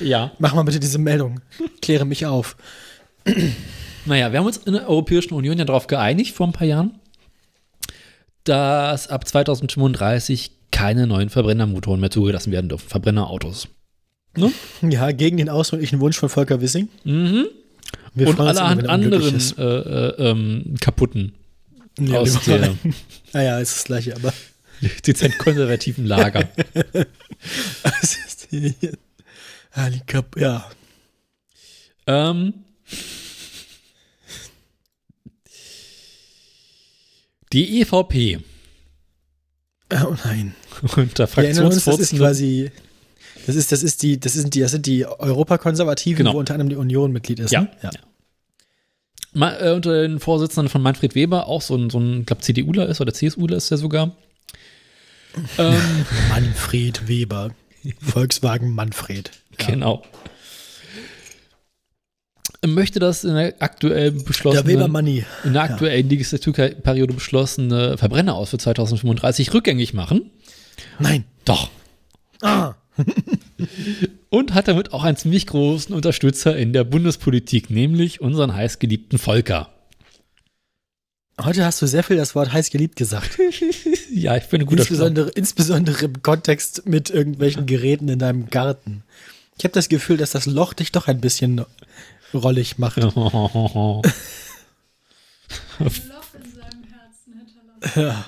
Ja. 0.00 0.32
Mach 0.40 0.54
mal 0.54 0.64
bitte 0.64 0.80
diese 0.80 0.98
Meldung. 0.98 1.40
Kläre 1.80 2.04
mich 2.04 2.26
auf. 2.26 2.56
Naja, 4.04 4.32
wir 4.32 4.38
haben 4.40 4.46
uns 4.46 4.56
in 4.58 4.72
der 4.72 4.88
Europäischen 4.88 5.34
Union 5.34 5.58
ja 5.58 5.64
darauf 5.64 5.86
geeinigt 5.86 6.34
vor 6.34 6.46
ein 6.46 6.52
paar 6.52 6.66
Jahren, 6.66 6.98
dass 8.44 9.08
ab 9.08 9.26
2035 9.26 10.50
keine 10.70 11.06
neuen 11.06 11.30
Verbrennermotoren 11.30 12.00
mehr 12.00 12.10
zugelassen 12.10 12.50
werden 12.52 12.68
dürfen. 12.68 12.88
Verbrennerautos. 12.88 13.68
Ja, 14.80 15.12
gegen 15.12 15.36
den 15.36 15.48
ausdrücklichen 15.50 16.00
Wunsch 16.00 16.18
von 16.18 16.28
Volker 16.28 16.60
Wissing. 16.60 16.88
Mhm. 17.04 17.46
Wir 18.14 18.28
Und 18.28 18.40
allerhand 18.40 18.82
er 18.84 18.90
anderen 18.90 19.38
äh, 19.58 19.62
äh, 19.62 20.30
ähm, 20.30 20.74
kaputten 20.80 21.34
Ja, 21.98 22.20
aus 22.20 22.40
der 22.44 22.74
Naja, 23.32 23.58
ist 23.58 23.76
das 23.76 23.84
gleiche, 23.84 24.16
aber. 24.16 24.32
dezent 25.06 25.38
konservativen 25.38 26.06
Lager. 26.06 26.48
Es 28.02 28.16
ist 28.26 28.48
hier- 28.50 28.74
Ah, 29.74 29.88
die 29.88 30.00
ja. 30.38 30.66
ähm, 32.06 32.52
die 37.52 37.80
EVP 37.80 38.40
Oh 39.92 40.14
nein. 40.24 40.54
unter 40.82 41.00
uns, 41.02 41.14
das 41.14 41.28
ist 41.28 41.34
Fraktionsvorsitzenden 41.34 42.26
quasi. 42.26 42.70
Das 43.46 43.56
ist, 43.56 43.72
das 43.72 43.82
ist 43.82 44.02
die, 44.02 44.18
das 44.20 44.34
sind 44.34 44.54
die, 44.54 44.60
das 44.60 44.70
sind 44.70 44.86
die 44.86 45.04
Europakonservativen, 45.04 46.18
Genau. 46.24 46.34
wo 46.34 46.38
unter 46.38 46.54
anderem 46.54 46.70
die 46.70 46.76
Union 46.76 47.12
Mitglied 47.12 47.40
ist. 47.40 47.50
Ja. 47.50 47.62
Ne? 47.62 47.70
ja. 47.82 47.90
Ma, 49.34 49.58
äh, 49.58 49.72
unter 49.72 50.02
den 50.02 50.20
Vorsitzenden 50.20 50.68
von 50.68 50.82
Manfred 50.82 51.14
Weber, 51.14 51.46
auch 51.46 51.62
so 51.62 51.74
ein, 51.76 51.90
so 51.90 51.98
ein 51.98 52.20
ich 52.20 52.26
glaube, 52.26 52.42
CDUler 52.42 52.88
ist 52.88 53.00
oder 53.00 53.12
CSUler 53.12 53.56
ist 53.56 53.70
er 53.70 53.78
sogar. 53.78 54.16
Ähm, 55.56 56.04
Manfred 56.28 57.08
Weber. 57.08 57.54
Volkswagen 58.02 58.74
Manfred. 58.74 59.30
Ja. 59.58 59.66
Genau. 59.66 60.02
Möchte 62.64 63.00
das 63.00 63.24
in 63.24 63.34
der 63.34 63.54
aktuell 63.58 64.12
Der 64.12 64.14
Weber 64.14 64.24
beschlossene, 64.24 64.88
Money. 64.88 65.24
in 65.42 65.52
der 65.52 65.62
aktuellen 65.62 66.08
Legislaturperiode 66.08 67.12
beschlossene 67.12 67.98
Verbrenner 67.98 68.36
aus 68.36 68.50
für 68.50 68.58
2035 68.58 69.52
rückgängig 69.52 69.94
machen. 69.94 70.30
Nein. 71.00 71.24
Doch. 71.44 71.70
Ah. 72.40 72.74
Und 74.30 74.54
hat 74.54 74.68
damit 74.68 74.92
auch 74.92 75.02
einen 75.02 75.16
ziemlich 75.16 75.46
großen 75.48 75.94
Unterstützer 75.94 76.56
in 76.56 76.72
der 76.72 76.84
Bundespolitik, 76.84 77.68
nämlich 77.68 78.20
unseren 78.20 78.54
heißgeliebten 78.54 79.18
Volker. 79.18 79.68
Heute 81.40 81.64
hast 81.64 81.82
du 81.82 81.86
sehr 81.86 82.04
viel 82.04 82.16
das 82.16 82.34
Wort 82.34 82.52
heiß 82.52 82.70
geliebt 82.70 82.94
gesagt. 82.94 83.38
ja, 84.12 84.36
ich 84.36 84.44
bin 84.44 84.60
ein 84.60 84.66
guter. 84.66 84.82
Insbesondere, 84.82 85.30
insbesondere 85.30 86.04
im 86.04 86.22
Kontext 86.22 86.86
mit 86.86 87.10
irgendwelchen 87.10 87.66
Geräten 87.66 88.08
in 88.08 88.20
deinem 88.20 88.50
Garten. 88.50 89.02
Ich 89.58 89.64
habe 89.64 89.74
das 89.74 89.88
Gefühl, 89.88 90.16
dass 90.16 90.30
das 90.30 90.46
Loch 90.46 90.72
dich 90.74 90.92
doch 90.92 91.08
ein 91.08 91.20
bisschen 91.20 91.64
rollig 92.34 92.78
macht. 92.78 92.98
Ein 92.98 93.04
Loch 93.04 94.02
in 96.34 96.52
seinem 96.54 96.84
Herzen 96.84 97.34
hinterlassen. 97.38 97.92
Ja. 97.96 98.24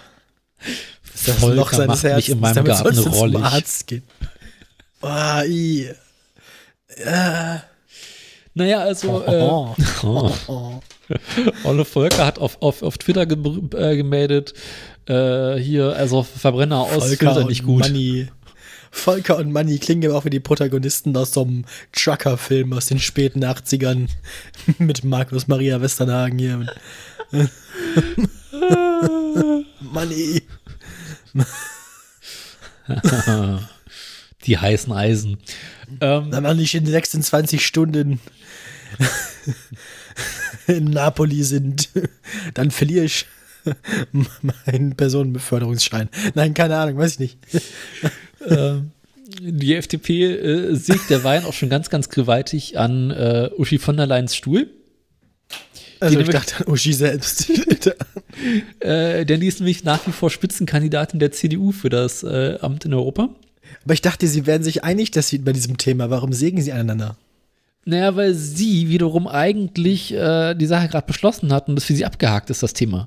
Das 1.27 1.37
Volker 1.37 1.55
Loch 1.57 1.73
seines 1.73 1.87
macht 1.89 2.03
mich 2.03 2.13
Herzens, 2.13 2.29
in 2.29 2.41
meinem 2.41 2.65
Garten 2.65 2.97
du 2.97 3.03
zum 3.03 3.13
rollig. 3.13 3.43
Arzt 3.43 3.87
gehen. 3.87 4.03
Oh, 5.01 5.43
i. 5.47 5.89
Ja. 7.05 7.63
Naja, 8.55 8.81
also 8.81 9.23
äh, 9.25 9.41
Oh. 9.41 9.75
oh. 10.03 10.33
Oh. 10.49 10.81
Olle 11.65 11.85
Volker 11.85 12.25
hat 12.25 12.39
auf, 12.39 12.63
auf, 12.63 12.83
auf 12.83 12.97
Twitter 12.97 13.27
ge 13.27 13.37
äh, 13.77 13.95
gemeldet, 13.97 14.55
äh, 15.07 15.57
hier, 15.57 15.95
also 15.95 16.23
Verbrenner 16.23 16.81
aus 16.81 17.09
Volker 17.09 17.37
er 17.41 17.45
nicht 17.45 17.63
gut. 17.63 17.83
Money. 17.83 18.29
Volker 18.95 19.37
und 19.37 19.53
Money 19.53 19.79
klingen 19.79 20.03
ja 20.03 20.13
auch 20.13 20.25
wie 20.25 20.31
die 20.31 20.41
Protagonisten 20.41 21.15
aus 21.17 21.33
so 21.33 21.43
einem 21.43 21.65
Trucker-Film 21.93 22.73
aus 22.73 22.87
den 22.87 23.01
späten 23.01 23.45
80ern 23.45 24.09
mit 24.79 25.05
Markus 25.05 25.49
Maria 25.49 25.81
Westernhagen 25.81 26.39
hier. 26.39 26.67
Money. 29.81 30.43
Die 34.47 34.59
heißen 34.59 34.93
Eisen. 34.93 35.39
Ähm, 36.01 36.31
Wenn 36.31 36.45
wir 36.45 36.55
nicht 36.55 36.75
in 36.75 36.87
26 36.87 37.67
Stunden 37.67 38.21
in 40.69 40.85
Napoli 40.85 41.43
sind, 41.43 41.89
dann 42.55 42.71
verliere 42.71 43.07
ich 43.07 43.27
meinen 44.67 44.95
Personenbeförderungsschein. 44.97 46.09
Nein, 46.35 46.55
keine 46.55 46.77
Ahnung, 46.77 46.99
weiß 46.99 47.13
ich 47.13 47.19
nicht. 47.19 47.39
ähm, 48.47 48.91
die 49.41 49.75
FDP 49.75 50.25
äh, 50.25 50.75
sägt 50.75 51.11
derweil 51.11 51.45
auch 51.45 51.53
schon 51.53 51.71
ganz, 51.71 51.91
ganz 51.91 52.09
gewaltig 52.09 52.79
an 52.79 53.11
äh, 53.11 53.51
Uschi 53.57 53.79
von 53.79 53.97
der 53.97 54.07
Leyen's 54.07 54.37
Stuhl. 54.37 54.69
Also 56.01 56.21
ich 56.21 56.29
dachte 56.29 56.57
an 56.59 56.73
Uschi 56.73 56.93
selbst. 56.93 57.51
Äh, 58.81 59.25
denn 59.25 59.41
die 59.41 59.47
ist 59.47 59.61
nämlich 59.61 59.85
nach 59.85 60.05
wie 60.09 60.13
vor 60.13 60.29
Spitzenkandidatin 60.29 61.21
der 61.21 61.31
CDU 61.31 61.71
für 61.71 61.89
das 61.89 62.25
äh, 62.25 62.59
Amt 62.61 62.85
in 62.85 62.93
Europa. 62.93 63.29
Aber 63.85 63.95
ich 63.95 64.03
dachte, 64.03 64.27
sie 64.27 64.45
werden 64.45 64.65
sich 64.65 64.83
einig 64.83 65.13
dass 65.13 65.29
sie 65.29 65.39
bei 65.39 65.53
diesem 65.53 65.79
Thema. 65.79 66.11
Warum 66.11 66.33
sägen 66.33 66.61
sie 66.61 66.73
aneinander? 66.73 67.17
Naja, 67.85 68.17
weil 68.17 68.35
sie 68.35 68.89
wiederum 68.89 69.29
eigentlich 69.29 70.13
äh, 70.13 70.55
die 70.55 70.67
Sache 70.67 70.89
gerade 70.89 71.07
beschlossen 71.07 71.53
hat 71.53 71.69
und 71.69 71.77
das 71.77 71.85
für 71.85 71.95
sie 71.95 72.05
abgehakt 72.05 72.51
ist, 72.51 72.63
das 72.63 72.73
Thema. 72.73 73.07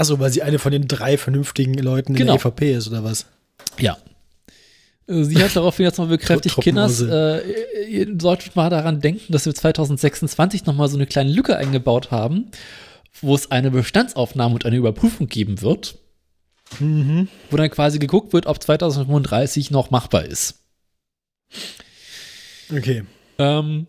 Achso, 0.00 0.18
weil 0.18 0.30
sie 0.32 0.42
eine 0.42 0.58
von 0.58 0.72
den 0.72 0.88
drei 0.88 1.18
vernünftigen 1.18 1.74
Leuten 1.74 2.14
Genau. 2.14 2.32
in 2.32 2.38
der 2.38 2.46
EVP 2.46 2.72
ist, 2.74 2.88
oder 2.88 3.04
was? 3.04 3.26
Ja. 3.78 3.98
Äh, 5.06 5.24
Sie 5.24 5.42
hat 5.42 5.54
daraufhin 5.54 5.84
jetzt 5.84 5.98
mal 5.98 6.06
bekräftigt, 6.06 6.56
Kinders, 6.58 7.02
äh, 7.02 7.40
ihr 7.86 8.16
solltet 8.18 8.56
mal 8.56 8.70
daran 8.70 9.02
denken, 9.02 9.30
dass 9.30 9.44
wir 9.44 9.54
2026 9.54 10.64
nochmal 10.64 10.88
so 10.88 10.96
eine 10.96 11.06
kleine 11.06 11.30
Lücke 11.30 11.58
eingebaut 11.58 12.10
haben, 12.10 12.46
wo 13.20 13.34
es 13.34 13.50
eine 13.50 13.70
Bestandsaufnahme 13.70 14.54
und 14.54 14.64
eine 14.64 14.76
Überprüfung 14.76 15.26
geben 15.28 15.60
wird, 15.60 15.98
Mhm. 16.78 17.28
wo 17.50 17.58
dann 17.58 17.68
quasi 17.68 17.98
geguckt 17.98 18.32
wird, 18.32 18.46
ob 18.46 18.62
2035 18.62 19.70
noch 19.70 19.90
machbar 19.90 20.24
ist. 20.24 20.62
Okay. 22.74 23.02
Ähm, 23.38 23.86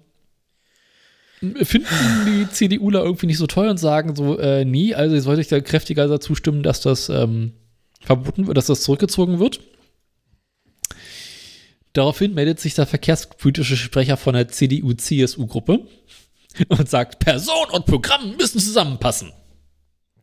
finden 1.63 1.87
die 2.27 2.47
CDUler 2.49 3.03
irgendwie 3.03 3.25
nicht 3.25 3.39
so 3.39 3.47
toll 3.47 3.67
und 3.67 3.77
sagen 3.77 4.15
so, 4.15 4.37
äh, 4.37 4.63
nie, 4.63 4.93
also 4.93 5.15
ihr 5.15 5.21
solltet 5.21 5.51
da 5.51 5.59
kräftiger 5.59 6.07
dazu 6.07 6.35
stimmen, 6.35 6.61
dass 6.61 6.81
das 6.81 7.09
ähm, 7.09 7.53
verboten 7.99 8.47
wird, 8.47 8.57
dass 8.57 8.67
das 8.67 8.83
zurückgezogen 8.83 9.39
wird. 9.39 9.59
Daraufhin 11.93 12.33
meldet 12.33 12.59
sich 12.59 12.75
der 12.75 12.85
verkehrspolitische 12.85 13.75
Sprecher 13.75 14.17
von 14.17 14.33
der 14.33 14.47
CDU-CSU-Gruppe 14.47 15.87
und 16.69 16.89
sagt, 16.89 17.19
Person 17.19 17.69
und 17.71 17.85
Programm 17.85 18.37
müssen 18.37 18.59
zusammenpassen. 18.59 19.33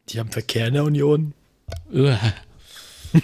Die 0.08 0.18
haben 0.18 0.30
Verkehr 0.30 0.68
in 0.68 0.74
der 0.74 0.84
Union. 0.84 1.34
Uah. 1.92 2.18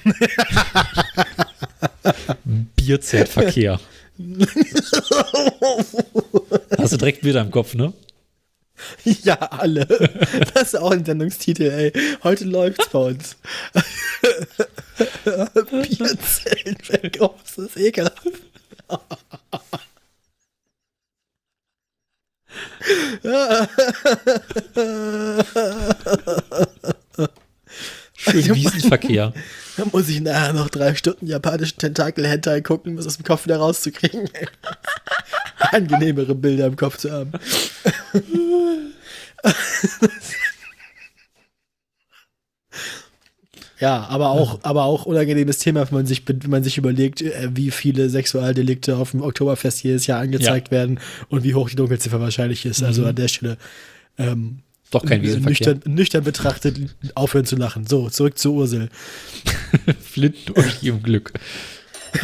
Bierzeltverkehr. 2.76 3.80
Hast 6.78 6.92
du 6.92 6.96
direkt 6.96 7.24
wieder 7.24 7.40
im 7.40 7.50
Kopf, 7.50 7.74
ne? 7.74 7.92
Ja, 9.04 9.34
alle. 9.34 9.86
Das 10.54 10.74
ist 10.74 10.76
auch 10.76 10.92
ein 10.92 11.04
Sendungstitel, 11.04 11.70
ey. 11.70 11.92
Heute 12.22 12.44
läuft's 12.44 12.88
bei 12.90 12.98
uns. 12.98 13.36
Bierzellen 15.64 16.76
weg. 16.88 17.18
Oh, 17.20 17.34
das 17.42 17.58
ist 17.58 17.76
ekelhaft. 17.76 18.22
Schön 28.16 28.54
Wiesenverkehr. 28.54 29.32
Da 29.76 29.84
muss 29.90 30.08
ich 30.08 30.20
nachher 30.20 30.52
noch 30.52 30.68
drei 30.68 30.94
Stunden 30.94 31.26
japanischen 31.26 31.78
Tentakel-Hentai 31.78 32.60
gucken, 32.60 32.92
um 32.92 32.98
es 32.98 33.06
aus 33.06 33.16
dem 33.16 33.24
Kopf 33.24 33.44
wieder 33.44 33.56
rauszukriegen. 33.56 34.28
Angenehmere 35.58 36.34
Bilder 36.34 36.66
im 36.66 36.76
Kopf 36.76 36.98
zu 36.98 37.10
haben. 37.10 37.32
Ja, 43.80 44.06
aber 44.08 44.30
auch, 44.30 44.60
aber 44.62 44.84
auch 44.84 45.04
unangenehmes 45.04 45.58
Thema, 45.58 45.86
wenn 45.86 45.98
man 45.98 46.06
sich, 46.06 46.22
wenn 46.26 46.40
man 46.48 46.64
sich 46.64 46.78
überlegt, 46.78 47.20
äh, 47.20 47.50
wie 47.52 47.70
viele 47.70 48.08
Sexualdelikte 48.08 48.96
auf 48.96 49.10
dem 49.10 49.20
Oktoberfest 49.20 49.82
jedes 49.82 50.06
Jahr 50.06 50.20
angezeigt 50.20 50.70
werden 50.70 51.00
und 51.28 51.44
wie 51.44 51.54
hoch 51.54 51.68
die 51.68 51.76
Dunkelziffer 51.76 52.18
wahrscheinlich 52.18 52.64
ist. 52.64 52.82
Also 52.82 53.04
an 53.04 53.16
der 53.16 53.28
Stelle 53.28 53.58
ähm, 54.16 54.60
Doch 54.90 55.04
kein 55.04 55.22
Wiesenverkehr. 55.22 55.74
nüchtern, 55.74 55.92
nüchtern 55.92 56.24
betrachtet 56.24 56.78
aufhören 57.14 57.46
zu 57.46 57.56
lachen. 57.56 57.86
So, 57.86 58.10
zurück 58.10 58.38
zu 58.38 58.54
Ursel. 58.54 58.90
Flintenorgie 60.00 60.88
im 60.88 61.02
Glück. 61.02 61.32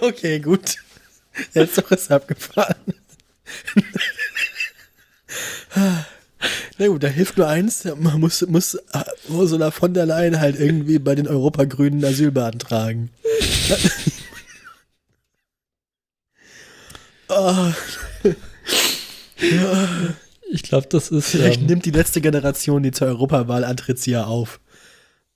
Okay, 0.00 0.40
gut. 0.40 0.76
Jetzt 1.54 1.78
doch 1.78 1.90
ist 1.92 2.10
abgefahren. 2.10 2.74
Na 6.78 6.86
gut, 6.88 7.02
da 7.02 7.08
hilft 7.08 7.38
nur 7.38 7.48
eins, 7.48 7.84
man 7.84 8.20
muss, 8.20 8.46
muss 8.46 8.74
äh, 8.74 9.04
Ursula 9.28 9.70
von 9.70 9.94
der 9.94 10.06
Leyen 10.06 10.40
halt 10.40 10.58
irgendwie 10.58 10.98
bei 10.98 11.14
den 11.14 11.26
Europagrünen 11.26 12.04
Asyl 12.04 12.30
beantragen. 12.30 13.10
oh, 17.28 17.72
Ich 20.48 20.62
glaube, 20.62 20.86
das 20.88 21.08
ist. 21.08 21.30
vielleicht 21.30 21.62
Ähm, 21.62 21.66
nimmt 21.66 21.84
die 21.86 21.90
letzte 21.90 22.20
Generation, 22.20 22.82
die 22.84 22.92
zur 22.92 23.08
Europawahl 23.08 23.64
antritt, 23.64 23.98
sie 23.98 24.12
ja 24.12 24.24
auf. 24.26 24.60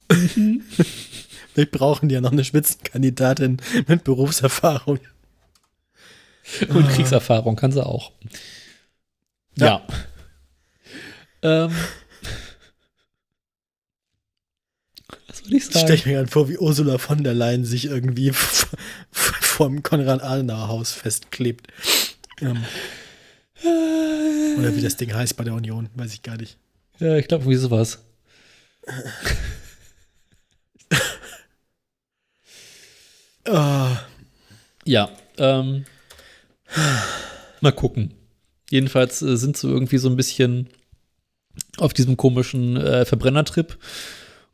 Wir 1.55 1.67
brauchen 1.69 2.11
ja 2.11 2.21
noch 2.21 2.31
eine 2.31 2.45
Spitzenkandidatin 2.45 3.61
mit 3.89 4.05
Berufserfahrung. 4.05 5.01
und 6.69 6.89
Kriegserfahrung 6.91 7.57
kann 7.57 7.73
sie 7.73 7.85
auch. 7.85 8.13
Ja. 9.57 9.85
Ähm, 11.43 11.75
was 15.27 15.39
soll 15.39 15.49
ich 15.49 15.55
Ich 15.55 15.65
sagen? 15.67 15.87
stelle 15.87 16.03
mir 16.07 16.13
gerade 16.19 16.31
vor, 16.31 16.49
wie 16.49 16.59
Ursula 16.59 16.99
von 16.99 17.25
der 17.25 17.35
Leyen 17.35 17.65
sich 17.65 17.87
irgendwie 17.87 18.33
vom 19.11 19.83
Konrad-Adenauer-Haus 19.83 20.93
festklebt. 20.93 21.67
Ähm, 22.41 22.65
oder 23.65 24.75
wie 24.75 24.81
das 24.81 24.97
Ding 24.97 25.13
heißt 25.15 25.37
bei 25.37 25.45
der 25.45 25.55
Union, 25.55 25.89
weiß 25.95 26.13
ich 26.15 26.23
gar 26.23 26.37
nicht. 26.37 26.57
Ja, 26.99 27.17
ich 27.17 27.29
glaube, 27.29 27.47
wie 27.47 27.57
sowas. 27.57 27.99
Ah, 33.47 33.99
Ja, 34.85 35.11
ähm, 35.39 35.85
mal 37.61 37.73
gucken. 37.73 38.15
Jedenfalls 38.71 39.23
äh, 39.23 39.37
sind 39.37 39.57
sie 39.57 39.69
irgendwie 39.69 39.99
so 39.99 40.09
ein 40.09 40.17
bisschen 40.17 40.69
auf 41.79 41.93
diesem 41.93 42.17
komischen 42.17 42.77
äh, 42.77 43.05
Verbrennertrip 43.05 43.77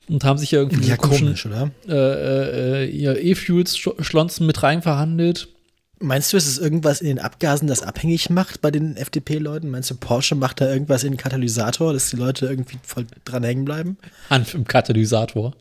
und 0.09 0.25
haben 0.25 0.39
sich 0.39 0.53
ja 0.53 0.61
irgendwie 0.61 0.89
ja, 0.89 0.97
komischen 0.97 1.27
komisch, 1.27 1.47
oder? 1.47 1.71
äh, 1.89 2.85
äh, 2.85 2.97
ja, 2.97 3.13
E-Fuels-Schlonzen 3.15 4.47
mit 4.47 4.63
rein 4.63 4.83
verhandelt. 4.83 5.49
Meinst 5.99 6.33
du, 6.33 6.37
es 6.37 6.47
ist 6.47 6.59
irgendwas 6.59 7.01
in 7.01 7.07
den 7.07 7.19
Abgasen, 7.19 7.69
das 7.69 7.83
abhängig 7.83 8.29
macht 8.29 8.61
bei 8.61 8.71
den 8.71 8.97
FDP-Leuten? 8.97 9.71
Meinst 9.71 9.91
du, 9.91 9.95
Porsche 9.95 10.35
macht 10.35 10.61
da 10.61 10.71
irgendwas 10.71 11.05
in 11.05 11.13
den 11.13 11.19
Katalysator, 11.19 11.95
dass 11.95 12.11
die 12.11 12.17
Leute 12.17 12.47
irgendwie 12.47 12.79
voll 12.83 13.07
dran 13.25 13.45
hängen 13.45 13.65
bleiben? 13.65 13.97
Hanf 14.29 14.53
im 14.55 14.67
Katalysator. 14.67 15.55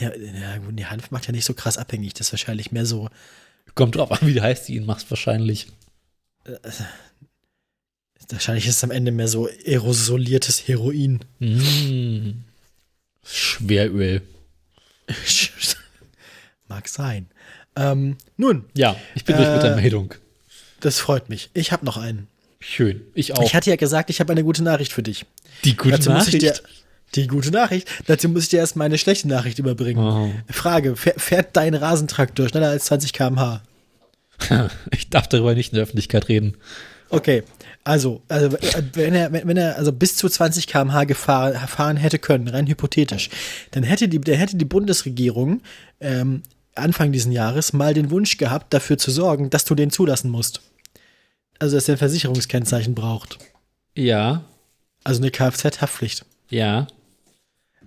Ja, 0.00 0.10
ja 0.14 0.58
gut, 0.58 0.76
die 0.78 0.86
Hanf 0.86 1.12
macht 1.12 1.26
ja 1.26 1.32
nicht 1.32 1.44
so 1.44 1.54
krass 1.54 1.78
abhängig. 1.78 2.14
Das 2.14 2.28
ist 2.28 2.32
wahrscheinlich 2.32 2.72
mehr 2.72 2.86
so. 2.86 3.08
Kommt 3.76 3.94
drauf 3.94 4.10
an, 4.10 4.18
wie 4.22 4.34
du 4.34 4.42
heißt, 4.42 4.66
die 4.68 4.76
ihn 4.76 4.86
machst 4.86 5.10
wahrscheinlich. 5.10 5.68
Wahrscheinlich 8.30 8.66
ist 8.66 8.76
es 8.76 8.84
am 8.84 8.90
Ende 8.90 9.12
mehr 9.12 9.28
so 9.28 9.48
aerosoliertes 9.48 10.66
Heroin. 10.66 11.20
Mm. 11.38 12.44
Schweröl. 13.24 14.22
Mag 16.68 16.88
sein. 16.88 17.28
Ähm, 17.80 18.16
nun, 18.36 18.64
Ja, 18.74 18.96
ich 19.14 19.24
bin 19.24 19.36
durch 19.36 19.48
mit 19.48 19.62
der 19.62 19.72
Äh, 19.72 19.80
Meldung. 19.80 20.14
das 20.80 20.98
freut 20.98 21.28
mich. 21.28 21.50
Ich 21.54 21.72
habe 21.72 21.84
noch 21.84 21.96
einen. 21.96 22.26
Schön. 22.60 23.00
Ich 23.14 23.34
auch. 23.34 23.42
Ich 23.42 23.54
hatte 23.54 23.70
ja 23.70 23.76
gesagt, 23.76 24.10
ich 24.10 24.20
habe 24.20 24.32
eine 24.32 24.44
gute 24.44 24.62
Nachricht 24.62 24.92
für 24.92 25.02
dich. 25.02 25.24
die 25.64 25.76
gute 25.76 25.90
Dazu 25.98 26.10
ich 26.10 26.38
dir 26.38 26.48
Nachricht. 26.50 26.62
die 27.14 27.26
gute 27.26 27.50
Nachricht. 27.50 27.88
Dazu 28.06 28.28
muss 28.28 28.44
ich 28.44 28.48
dir 28.50 28.58
erst 28.58 28.76
meine 28.76 28.98
schlechte 28.98 29.28
Nachricht 29.28 29.58
überbringen. 29.58 29.98
Oh. 30.04 30.30
Frage: 30.52 30.94
fähr- 30.96 31.18
Fährt 31.18 31.56
dein 31.56 31.74
Rasentraktor 31.74 32.48
schneller 32.48 32.68
als 32.68 32.84
20 32.86 33.12
km/h? 33.14 33.62
Ich 34.90 35.08
darf 35.10 35.26
darüber 35.28 35.54
nicht 35.54 35.72
in 35.72 35.76
der 35.76 35.84
Öffentlichkeit 35.84 36.28
reden. 36.28 36.56
Okay, 37.08 37.42
also, 37.82 38.22
also 38.28 38.56
äh, 38.58 38.82
wenn 38.92 39.14
er, 39.14 39.32
wenn 39.32 39.56
er 39.56 39.76
also 39.76 39.90
bis 39.92 40.16
zu 40.16 40.28
20 40.28 40.66
km/h 40.66 41.04
gefahr, 41.04 41.52
fahren 41.66 41.96
hätte 41.96 42.18
können, 42.18 42.46
rein 42.46 42.66
hypothetisch, 42.68 43.30
dann 43.72 43.82
hätte 43.82 44.06
die, 44.08 44.20
dann 44.20 44.36
hätte 44.36 44.56
die 44.56 44.64
Bundesregierung 44.64 45.62
ähm, 46.00 46.42
Anfang 46.80 47.12
diesen 47.12 47.32
Jahres 47.32 47.72
mal 47.72 47.94
den 47.94 48.10
Wunsch 48.10 48.36
gehabt, 48.36 48.72
dafür 48.74 48.98
zu 48.98 49.10
sorgen, 49.10 49.50
dass 49.50 49.64
du 49.64 49.74
den 49.74 49.90
zulassen 49.90 50.30
musst. 50.30 50.60
Also, 51.58 51.76
dass 51.76 51.88
er 51.88 51.94
ein 51.94 51.98
Versicherungskennzeichen 51.98 52.94
braucht. 52.94 53.38
Ja, 53.96 54.44
Also 55.04 55.20
eine 55.20 55.30
Kfz-Haftpflicht. 55.30 56.24
ja. 56.48 56.86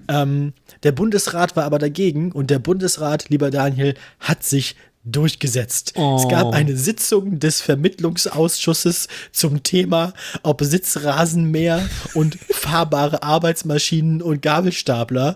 Ähm, 0.10 0.52
der 0.84 0.92
Bundesrat 0.92 1.56
war 1.56 1.64
aber 1.64 1.80
dagegen 1.80 2.34
und 2.34 2.50
der 2.50 2.60
Bundesrat, 2.60 3.30
lieber 3.30 3.52
Daniel, 3.52 3.94
hat 4.20 4.44
sich 4.44 4.76
durchgesetzt. 5.06 5.94
Oh. 5.96 6.18
Es 6.20 6.28
gab 6.28 6.54
eine 6.54 6.76
Sitzung 6.76 7.40
des 7.40 7.62
Vermittlungsausschusses 7.62 9.08
zum 9.32 9.64
Thema, 9.64 10.14
ob 10.44 10.62
Sitzrasenmäher 10.62 11.88
und 12.14 12.36
fahrbare 12.36 13.24
Arbeitsmaschinen 13.24 14.22
und 14.22 14.42
Gabelstapler 14.42 15.36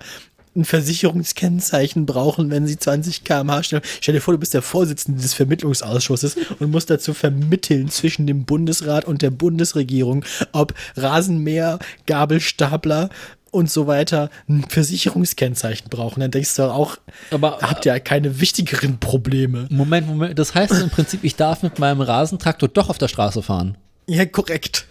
ein 0.57 0.65
Versicherungskennzeichen 0.65 2.05
brauchen, 2.05 2.49
wenn 2.49 2.67
sie 2.67 2.77
20 2.77 3.23
km/h 3.23 3.63
schnell. 3.63 3.81
Stell 4.01 4.15
dir 4.15 4.21
vor, 4.21 4.33
du 4.33 4.39
bist 4.39 4.53
der 4.53 4.61
Vorsitzende 4.61 5.21
des 5.21 5.33
Vermittlungsausschusses 5.33 6.35
und 6.59 6.71
musst 6.71 6.89
dazu 6.89 7.13
vermitteln 7.13 7.89
zwischen 7.89 8.27
dem 8.27 8.43
Bundesrat 8.45 9.05
und 9.05 9.21
der 9.21 9.29
Bundesregierung, 9.29 10.25
ob 10.51 10.73
Rasenmäher, 10.95 11.79
Gabelstapler 12.07 13.09
und 13.51 13.71
so 13.71 13.87
weiter 13.87 14.29
ein 14.49 14.65
Versicherungskennzeichen 14.67 15.89
brauchen. 15.89 16.19
Dann 16.19 16.31
denkst 16.31 16.55
du 16.55 16.63
auch, 16.63 16.97
Aber 17.31 17.59
habt 17.61 17.85
ihr 17.85 17.99
keine 17.99 18.39
wichtigeren 18.39 18.99
Probleme? 18.99 19.67
Moment, 19.69 20.07
Moment. 20.07 20.37
Das 20.37 20.53
heißt 20.53 20.73
im 20.73 20.89
Prinzip, 20.89 21.23
ich 21.23 21.35
darf 21.35 21.63
mit 21.63 21.79
meinem 21.79 22.01
Rasentraktor 22.01 22.69
doch 22.69 22.89
auf 22.89 22.97
der 22.97 23.07
Straße 23.07 23.41
fahren. 23.41 23.77
Ja, 24.07 24.25
korrekt. 24.25 24.85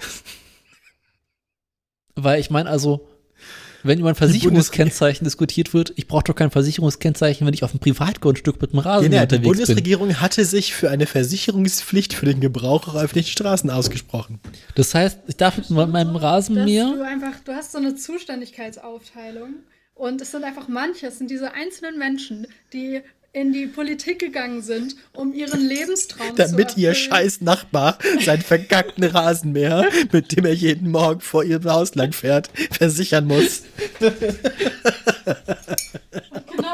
Weil 2.14 2.40
ich 2.40 2.50
meine, 2.50 2.68
also, 2.68 3.06
wenn 3.86 3.98
über 4.00 4.08
ein 4.08 4.14
Versicherungskennzeichen 4.14 5.24
diskutiert 5.24 5.74
wird, 5.74 5.92
ich 5.96 6.06
brauche 6.06 6.24
doch 6.24 6.34
kein 6.34 6.50
Versicherungskennzeichen, 6.50 7.46
wenn 7.46 7.54
ich 7.54 7.64
auf 7.64 7.70
einem 7.70 7.80
Privatgrundstück 7.80 8.60
mit 8.60 8.72
einem 8.72 8.82
Ja, 8.84 8.90
Rasenmäher 8.90 9.20
ja, 9.20 9.26
die 9.26 9.36
unterwegs 9.36 9.58
bin. 9.58 9.66
Bundesregierung 9.66 10.20
hatte 10.20 10.44
sich 10.44 10.74
für 10.74 10.90
eine 10.90 11.06
Versicherungspflicht 11.06 12.14
für 12.14 12.26
den 12.26 12.40
Gebrauch 12.40 12.88
auf 12.88 12.96
öffentlichen 12.96 13.30
Straßen 13.30 13.70
ausgesprochen. 13.70 14.40
Das 14.74 14.94
heißt, 14.94 15.20
ich 15.26 15.36
darf 15.36 15.56
mit 15.56 15.70
meinem 15.70 16.16
Rasenmäher. 16.16 16.92
du 16.92 17.02
einfach, 17.02 17.40
du 17.44 17.52
hast 17.52 17.72
so 17.72 17.78
eine 17.78 17.94
Zuständigkeitsaufteilung 17.94 19.54
und 19.94 20.20
es 20.20 20.30
sind 20.30 20.44
einfach 20.44 20.68
manche, 20.68 21.06
es 21.06 21.18
sind 21.18 21.30
diese 21.30 21.54
einzelnen 21.54 21.98
Menschen, 21.98 22.46
die 22.72 23.00
in 23.36 23.52
die 23.52 23.66
Politik 23.66 24.18
gegangen 24.18 24.62
sind, 24.62 24.96
um 25.12 25.34
ihren 25.34 25.60
Lebenstraum 25.60 26.34
Damit 26.36 26.70
zu 26.70 26.80
ihr 26.80 26.88
erfüllen. 26.88 27.10
scheiß 27.10 27.42
Nachbar 27.42 27.98
seinen 28.24 28.40
verkackten 28.40 29.04
Rasenmäher, 29.04 29.84
mit 30.10 30.34
dem 30.34 30.46
er 30.46 30.54
jeden 30.54 30.90
Morgen 30.90 31.20
vor 31.20 31.44
ihrem 31.44 31.70
Haus 31.70 31.94
lang 31.94 32.14
fährt, 32.14 32.48
versichern 32.70 33.26
muss. 33.26 33.64
Genau, 34.00 34.14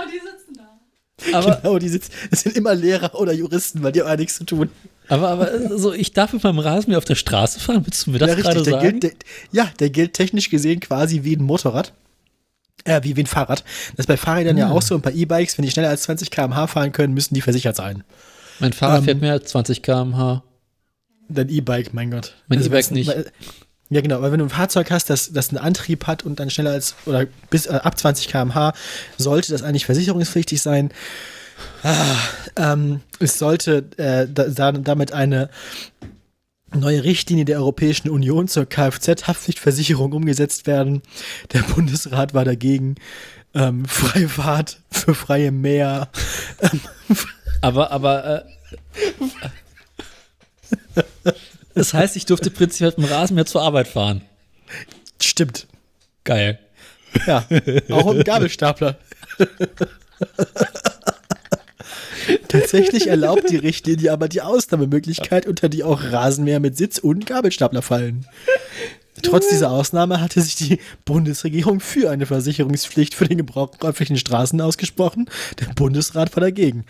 die 0.07 0.21
sitzen 0.21 0.55
da. 0.57 1.37
Aber, 1.37 1.57
Genau, 1.57 1.79
die 1.81 1.89
sitzen, 1.89 2.13
das 2.31 2.43
sind 2.43 2.57
immer 2.57 2.77
Lehrer 2.77 3.17
oder 3.17 3.33
Juristen, 3.33 3.83
weil 3.83 3.91
die 3.91 4.01
haben 4.01 4.13
auch 4.13 4.17
nichts 4.17 4.37
zu 4.37 4.45
tun. 4.45 4.71
aber, 5.09 5.31
aber 5.31 5.51
also 5.51 5.93
ich 5.93 6.13
darf 6.13 6.33
mit 6.33 6.45
meinem 6.45 6.61
Rasenmäher 6.61 6.99
auf 6.99 7.05
der 7.05 7.17
Straße 7.17 7.59
fahren? 7.59 7.85
Willst 7.85 8.07
du 8.07 8.13
mir 8.13 8.19
das 8.19 8.29
ja, 8.29 8.37
gerade 8.37 8.63
der 8.63 8.73
sagen? 8.75 9.01
gilt, 9.01 9.03
der, 9.03 9.13
ja, 9.51 9.69
der 9.81 9.91
gilt 9.91 10.15
technisch 10.15 10.49
gesehen 10.49 10.79
quasi 10.79 11.25
wie 11.25 11.35
ein 11.35 11.43
Motorrad. 11.43 11.93
Äh, 12.85 13.01
wie, 13.05 13.17
wie 13.17 13.23
ein 13.23 13.27
Fahrrad. 13.27 13.63
Das 13.97 14.01
ist 14.05 14.07
bei 14.07 14.17
Fahrrädern 14.17 14.57
ja 14.59 14.69
Ah. 14.69 14.73
auch 14.73 14.83
so 14.83 14.95
und 14.97 15.03
bei 15.03 15.13
E-Bikes, 15.13 15.57
wenn 15.59 15.65
die 15.65 15.71
schneller 15.71 15.89
als 15.91 16.03
20 16.03 16.31
km/h 16.31 16.67
fahren 16.67 16.93
können, 16.93 17.15
müssen 17.15 17.35
die 17.35 17.41
versichert 17.41 17.77
sein. 17.77 18.03
mein 18.59 18.73
Fahrrad 18.73 18.99
ähm, 18.99 19.05
fährt 19.05 19.21
mehr 19.21 19.33
als 19.33 19.51
20 19.51 19.83
km/h. 19.83 20.43
dein 21.29 21.49
E-Bike, 21.49 21.95
mein 21.95 22.11
Gott. 22.11 22.35
Mein 22.49 22.59
Also, 22.59 22.71
E-Bike 22.71 22.91
nicht. 22.91 23.09
weil- 23.09 23.31
Ja, 23.91 24.01
genau, 24.01 24.23
weil 24.23 24.33
wenn 24.33 24.39
du 24.39 24.47
ein 24.47 24.51
Fahrzeug 24.51 24.91
hast, 24.91 25.11
das, 25.11 25.33
das 25.33 25.51
einen 25.51 25.59
Antrieb 25.59 26.07
hat 26.07 26.25
und 26.25 26.41
dann 26.41 26.49
schneller 26.51 26.71
als 26.71 26.95
oder 27.07 27.27
bis 27.51 27.67
äh, 27.67 27.75
ab 27.75 27.99
20 27.99 28.27
km/h, 28.29 28.73
sollte 29.19 29.53
das 29.53 29.63
eigentlich 29.63 29.85
versicherungspflichtig 29.87 30.61
sein. 30.63 30.91
Ah, 31.83 31.93
ähm, 32.57 33.01
es 33.21 33.39
sollte 33.39 33.85
äh, 33.99 34.27
da, 34.29 34.73
damit 34.73 35.13
eine 35.13 35.51
neue 36.75 37.05
Richtlinie 37.05 37.45
der 37.45 37.59
Europäischen 37.59 38.09
Union 38.09 38.49
zur 38.49 38.65
Kfz-Haftpflichtversicherung 38.65 40.13
umgesetzt 40.13 40.67
werden. 40.67 41.03
Der 41.53 41.61
Bundesrat 41.61 42.35
war 42.35 42.45
dagegen. 42.45 42.97
Ähm, 43.55 43.85
Freifahrt 43.89 44.81
für 44.91 45.15
freie 45.15 45.53
Meer. 45.53 46.09
Aber, 47.61 47.91
aber, 47.91 48.45
äh, 48.47 49.23
das 51.75 51.95
heißt, 51.95 52.17
ich 52.17 52.27
durfte 52.27 52.51
prinzipiell 52.51 52.95
mit 52.97 53.09
dem 53.09 53.13
Rasenmäher 53.13 53.47
zur 53.47 53.63
Arbeit 53.63 53.89
fahren. 53.89 54.23
Stimmt. 55.21 55.67
Geil. 56.25 56.59
Ja, 57.27 57.45
auch 57.91 58.13
im 58.13 58.25
Gabelstapler. 58.25 58.97
Tatsächlich 62.49 63.07
erlaubt 63.07 63.51
die 63.51 63.57
Richtlinie 63.57 64.13
aber 64.13 64.29
die 64.29 64.43
Ausnahmemöglichkeit, 64.43 65.47
unter 65.47 65.69
die 65.69 65.85
auch 65.85 66.03
Rasenmäher 66.03 66.61
mit 66.61 66.77
Sitz 66.77 66.99
und 66.99 67.27
Gabelstapler 67.27 67.83
fallen. 67.83 68.27
Trotz 69.23 69.49
dieser 69.49 69.71
Ausnahme 69.71 70.21
hatte 70.21 70.41
sich 70.41 70.57
die 70.57 70.79
Bundesregierung 71.05 71.81
für 71.81 72.11
eine 72.11 72.27
Versicherungspflicht 72.27 73.15
für 73.15 73.27
den 73.27 73.39
Gebrauch 73.39 73.71
öffentlichen 73.81 74.17
Straßen 74.17 74.61
ausgesprochen. 74.61 75.29
Der 75.61 75.67
Bundesrat 75.67 76.35
war 76.35 76.41
dagegen. 76.41 76.87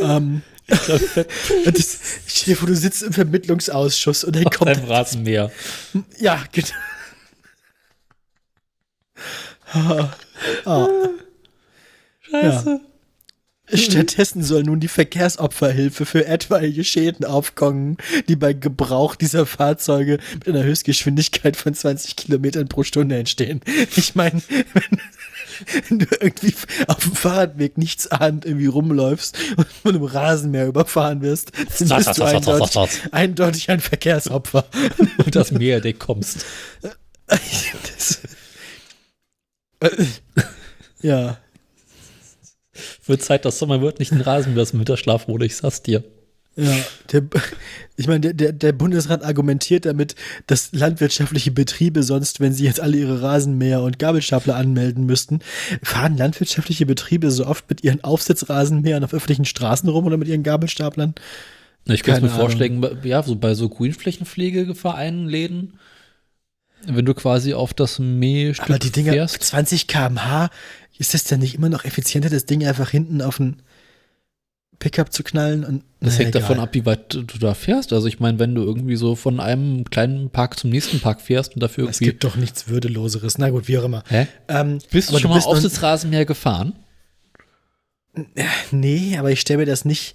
ähm, 0.00 0.42
das, 0.66 1.98
stell 2.26 2.54
dir 2.54 2.56
vor, 2.56 2.68
du 2.68 2.76
sitzt 2.76 3.02
im 3.02 3.12
Vermittlungsausschuss 3.12 4.24
und 4.24 4.36
dann 4.36 4.44
kommt 4.44 4.72
Beim 4.72 4.84
Rasenmäher. 4.84 5.50
ja, 6.18 6.42
genau. 6.52 6.68
Ah. 10.64 10.88
Scheiße. 12.20 12.80
Stattdessen 13.76 14.42
soll 14.42 14.62
nun 14.62 14.80
die 14.80 14.88
Verkehrsopferhilfe 14.88 16.06
für 16.06 16.26
etwaige 16.26 16.84
Schäden 16.84 17.24
aufkommen, 17.24 17.96
die 18.28 18.36
bei 18.36 18.52
Gebrauch 18.52 19.14
dieser 19.14 19.46
Fahrzeuge 19.46 20.18
mit 20.34 20.48
einer 20.48 20.64
Höchstgeschwindigkeit 20.64 21.56
von 21.56 21.74
20 21.74 22.16
Kilometern 22.16 22.68
pro 22.68 22.82
Stunde 22.82 23.16
entstehen. 23.16 23.60
Ich 23.96 24.14
meine, 24.14 24.42
wenn, 24.48 25.00
wenn 25.88 25.98
du 26.00 26.06
irgendwie 26.20 26.54
auf 26.88 26.98
dem 26.98 27.12
Fahrradweg 27.12 27.78
nichts 27.78 28.10
ahnt 28.10 28.44
irgendwie 28.44 28.66
rumläufst 28.66 29.36
und 29.56 29.66
von 29.66 29.94
einem 29.94 30.04
Rasenmäher 30.04 30.66
überfahren 30.66 31.22
wirst, 31.22 31.52
dann 31.78 31.96
bist 31.96 32.18
du 32.18 32.24
eindeutig, 32.24 33.02
eindeutig 33.12 33.70
ein 33.70 33.80
Verkehrsopfer. 33.80 34.66
Und 35.24 35.34
das 35.34 35.52
Meerdeck 35.52 35.98
kommst. 35.98 36.44
Das, 37.96 38.20
ja. 41.00 41.38
Wird 43.06 43.22
Zeit, 43.22 43.44
dass 43.44 43.58
Sommer 43.58 43.80
wird 43.80 43.98
nicht 43.98 44.12
ein 44.12 44.20
Rasenmäher 44.20 44.62
ist 44.62 44.72
im 44.72 44.80
Winterschlaf 44.80 45.28
wurde, 45.28 45.46
ich 45.46 45.56
sag's 45.56 45.82
dir. 45.82 46.04
Ja, 46.56 46.72
der, 47.12 47.22
ich 47.96 48.06
meine, 48.06 48.20
der, 48.20 48.32
der, 48.32 48.52
der 48.52 48.72
Bundesrat 48.72 49.24
argumentiert 49.24 49.86
damit, 49.86 50.14
dass 50.46 50.72
landwirtschaftliche 50.72 51.50
Betriebe 51.50 52.02
sonst, 52.02 52.40
wenn 52.40 52.52
sie 52.52 52.64
jetzt 52.64 52.80
alle 52.80 52.96
ihre 52.96 53.22
Rasenmäher 53.22 53.82
und 53.82 53.98
Gabelstapler 53.98 54.54
anmelden 54.56 55.04
müssten, 55.04 55.40
fahren 55.82 56.16
landwirtschaftliche 56.16 56.86
Betriebe 56.86 57.30
so 57.30 57.46
oft 57.46 57.68
mit 57.68 57.82
ihren 57.82 58.04
Aufsitzrasenmähern 58.04 59.02
auf 59.04 59.12
öffentlichen 59.14 59.44
Straßen 59.44 59.88
rum 59.88 60.06
oder 60.06 60.16
mit 60.16 60.28
ihren 60.28 60.42
Gabelstaplern? 60.44 61.14
Ich 61.86 62.02
könnte 62.02 62.22
mir 62.22 62.30
vorstellen, 62.30 62.80
bei- 62.80 62.96
ja, 63.02 63.22
so 63.22 63.36
bei 63.36 63.54
so 63.54 63.68
Grünflächenpflegevereinen, 63.68 65.28
Läden, 65.28 65.78
wenn 66.86 67.04
du 67.04 67.14
quasi 67.14 67.54
auf 67.54 67.74
das 67.74 67.98
Mähstück 67.98 68.70
Aber 68.70 68.78
die 68.78 68.90
Dinger, 68.90 69.12
fährst. 69.12 69.42
20 69.42 69.86
km/h, 69.88 70.50
ist 70.98 71.14
es 71.14 71.24
denn 71.24 71.40
nicht 71.40 71.54
immer 71.54 71.68
noch 71.68 71.84
effizienter, 71.84 72.30
das 72.30 72.46
Ding 72.46 72.64
einfach 72.66 72.90
hinten 72.90 73.20
auf 73.22 73.40
einen 73.40 73.62
Pickup 74.78 75.12
zu 75.12 75.22
knallen? 75.22 75.64
Und, 75.64 75.82
Das 76.00 76.18
hängt 76.18 76.30
egal. 76.30 76.42
davon 76.42 76.60
ab, 76.60 76.70
wie 76.72 76.84
weit 76.86 77.14
du 77.14 77.22
da 77.22 77.54
fährst. 77.54 77.92
Also 77.92 78.06
ich 78.06 78.20
meine, 78.20 78.38
wenn 78.38 78.54
du 78.54 78.62
irgendwie 78.62 78.96
so 78.96 79.14
von 79.16 79.40
einem 79.40 79.84
kleinen 79.84 80.30
Park 80.30 80.58
zum 80.58 80.70
nächsten 80.70 81.00
Park 81.00 81.20
fährst 81.20 81.54
und 81.54 81.62
dafür 81.62 81.88
Es 81.88 81.96
irgendwie. 81.96 82.04
gibt 82.10 82.24
doch 82.24 82.36
nichts 82.36 82.68
Würdeloseres. 82.68 83.38
Na 83.38 83.50
gut, 83.50 83.66
wie 83.68 83.78
auch 83.78 83.84
immer. 83.84 84.02
Hä? 84.08 84.26
Ähm, 84.48 84.78
Bist 84.90 85.12
du 85.12 85.18
schon 85.18 85.30
mal 85.30 85.36
bist 85.36 85.46
noch- 85.46 85.54
Aufsitzrasenmäher 85.54 86.24
gefahren? 86.26 86.74
Nee, 88.70 89.16
aber 89.18 89.30
ich 89.30 89.40
stelle 89.40 89.58
mir 89.58 89.66
das 89.66 89.84
nicht. 89.84 90.14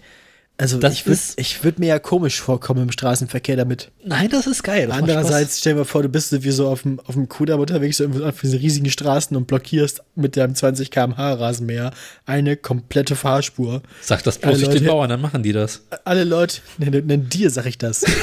Also 0.60 0.78
Das 0.78 0.94
ich 0.94 1.06
würde 1.06 1.64
würd 1.64 1.80
mir 1.80 1.86
ja 1.88 2.00
komisch 2.00 2.42
vorkommen 2.42 2.84
im 2.84 2.92
Straßenverkehr 2.92 3.56
damit. 3.56 3.92
Nein, 4.04 4.30
das 4.30 4.46
ist 4.46 4.62
geil. 4.62 4.88
Das 4.88 4.98
Andererseits 4.98 5.60
stell 5.60 5.74
dir 5.74 5.80
mal 5.80 5.86
vor, 5.86 6.04
du 6.04 6.10
bist 6.10 6.44
wie 6.44 6.52
so 6.52 6.68
auf 6.68 6.82
dem, 6.82 7.00
auf 7.00 7.16
dem 7.16 7.30
Kudamm 7.30 7.62
unterwegs 7.62 8.02
auf 8.02 8.42
diesen 8.42 8.60
riesigen 8.60 8.90
Straßen 8.90 9.38
und 9.38 9.48
blockierst 9.48 10.02
mit 10.16 10.36
deinem 10.36 10.56
20 10.56 10.92
km/h 10.92 11.34
Rasenmäher 11.36 11.92
eine 12.26 12.58
komplette 12.58 13.16
Fahrspur. 13.16 13.82
Sag 14.02 14.22
das 14.24 14.38
bloß 14.38 14.60
nicht 14.60 14.74
den 14.74 14.86
Bauern, 14.86 15.10
dann 15.10 15.22
machen 15.22 15.44
die 15.44 15.54
das. 15.54 15.82
Alle 16.04 16.26
Leute, 16.26 16.58
nennen 16.78 17.08
ne, 17.08 17.18
dir 17.20 17.50
sag 17.50 17.66
ich 17.66 17.78
das. 17.78 18.04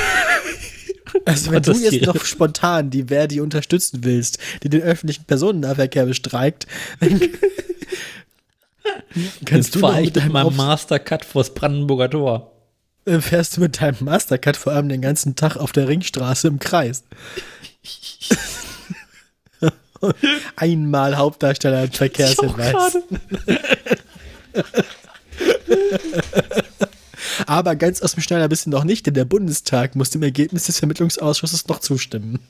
Also 1.24 1.50
wenn 1.50 1.62
du 1.62 1.72
jetzt 1.72 2.04
noch 2.04 2.24
spontan 2.24 2.90
die 2.90 3.04
Verdi 3.04 3.40
unterstützen 3.40 4.00
willst, 4.02 4.38
die 4.62 4.68
den 4.68 4.82
öffentlichen 4.82 5.24
Personennahverkehr 5.24 6.04
bestreikt, 6.04 6.66
dann 7.00 7.20
kannst 9.44 9.74
du 9.74 9.80
Jetzt 9.80 9.86
fahr 9.86 10.00
ich 10.00 10.06
mit 10.06 10.16
deinem 10.16 10.32
meinem 10.32 10.56
Mastercut 10.56 11.24
vors 11.24 11.54
Brandenburger 11.54 12.10
Tor. 12.10 12.52
äh, 13.06 13.20
fährst 13.20 13.56
du 13.56 13.60
mit 13.60 13.80
deinem 13.80 13.96
Mastercard 14.00 14.56
vor 14.56 14.72
allem 14.72 14.88
den 14.88 15.02
ganzen 15.02 15.36
Tag 15.36 15.56
auf 15.56 15.72
der 15.72 15.88
Ringstraße 15.88 16.48
im 16.48 16.58
Kreis. 16.58 17.04
Einmal 20.56 21.16
Hauptdarsteller 21.16 21.84
im 21.84 21.92
Verkehrshinweis. 21.92 22.98
Aber 27.46 27.76
ganz 27.76 28.02
aus 28.02 28.12
dem 28.14 28.22
Schneider 28.22 28.48
bist 28.48 28.66
du 28.66 28.70
noch 28.70 28.84
nicht, 28.84 29.06
denn 29.06 29.14
der 29.14 29.24
Bundestag 29.24 29.94
muss 29.94 30.10
dem 30.10 30.22
Ergebnis 30.22 30.66
des 30.66 30.78
Vermittlungsausschusses 30.78 31.66
noch 31.68 31.80
zustimmen. 31.80 32.40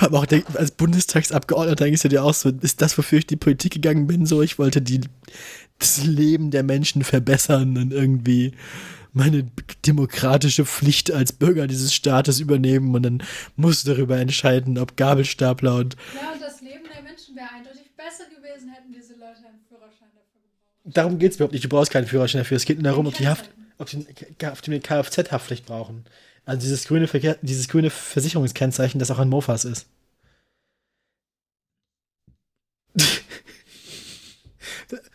Aber 0.00 0.20
auch 0.20 0.26
der, 0.26 0.42
als 0.54 0.70
Bundestagsabgeordneter 0.70 1.84
denkst 1.84 2.02
du 2.02 2.08
dir 2.08 2.24
auch 2.24 2.34
so, 2.34 2.50
ist 2.60 2.80
das, 2.80 2.96
wofür 2.96 3.18
ich 3.18 3.24
in 3.24 3.28
die 3.28 3.36
Politik 3.36 3.72
gegangen 3.72 4.06
bin, 4.06 4.26
so, 4.26 4.42
ich 4.42 4.58
wollte 4.58 4.80
die, 4.80 5.00
das 5.78 6.04
Leben 6.04 6.50
der 6.50 6.62
Menschen 6.62 7.02
verbessern 7.02 7.76
und 7.76 7.92
irgendwie 7.92 8.52
meine 9.12 9.50
demokratische 9.86 10.64
Pflicht 10.64 11.10
als 11.10 11.32
Bürger 11.32 11.66
dieses 11.66 11.94
Staates 11.94 12.40
übernehmen 12.40 12.94
und 12.94 13.02
dann 13.02 13.22
musst 13.56 13.86
du 13.86 13.92
darüber 13.92 14.18
entscheiden, 14.18 14.78
ob 14.78 14.96
Gabelstapler 14.96 15.76
und 15.76 15.96
Ja, 16.14 16.32
und 16.32 16.42
das 16.42 16.60
Leben 16.60 16.84
der 16.94 17.02
Menschen 17.02 17.34
wäre 17.34 17.48
eindeutig 17.50 17.90
besser 17.96 18.24
gewesen, 18.24 18.70
hätten 18.70 18.92
diese 18.92 19.14
Leute 19.14 19.38
einen 19.48 19.58
Führerschein 19.68 20.08
dafür 20.14 20.40
gebraucht. 20.84 20.96
darum 20.96 21.18
geht 21.18 21.32
es 21.32 21.36
überhaupt 21.36 21.52
nicht, 21.52 21.64
du 21.64 21.68
brauchst 21.68 21.90
keinen 21.90 22.06
Führerschein 22.06 22.40
dafür, 22.40 22.56
es 22.56 22.64
geht 22.64 22.76
nur 22.76 22.84
darum, 22.84 23.06
ob 23.06 23.14
die 23.14 23.26
Haft, 23.26 23.50
ob 23.78 23.88
die, 23.88 24.06
ob 24.46 24.62
die 24.62 24.70
eine 24.70 24.80
Kfz-Haftpflicht 24.80 25.66
brauchen. 25.66 26.04
Also 26.48 26.62
dieses 26.62 26.86
grüne 26.86 27.06
Verkehr, 27.08 27.36
dieses 27.42 27.68
grüne 27.68 27.90
Versicherungskennzeichen, 27.90 28.98
das 28.98 29.10
auch 29.10 29.18
an 29.18 29.28
Mofas 29.28 29.66
ist. 29.66 29.86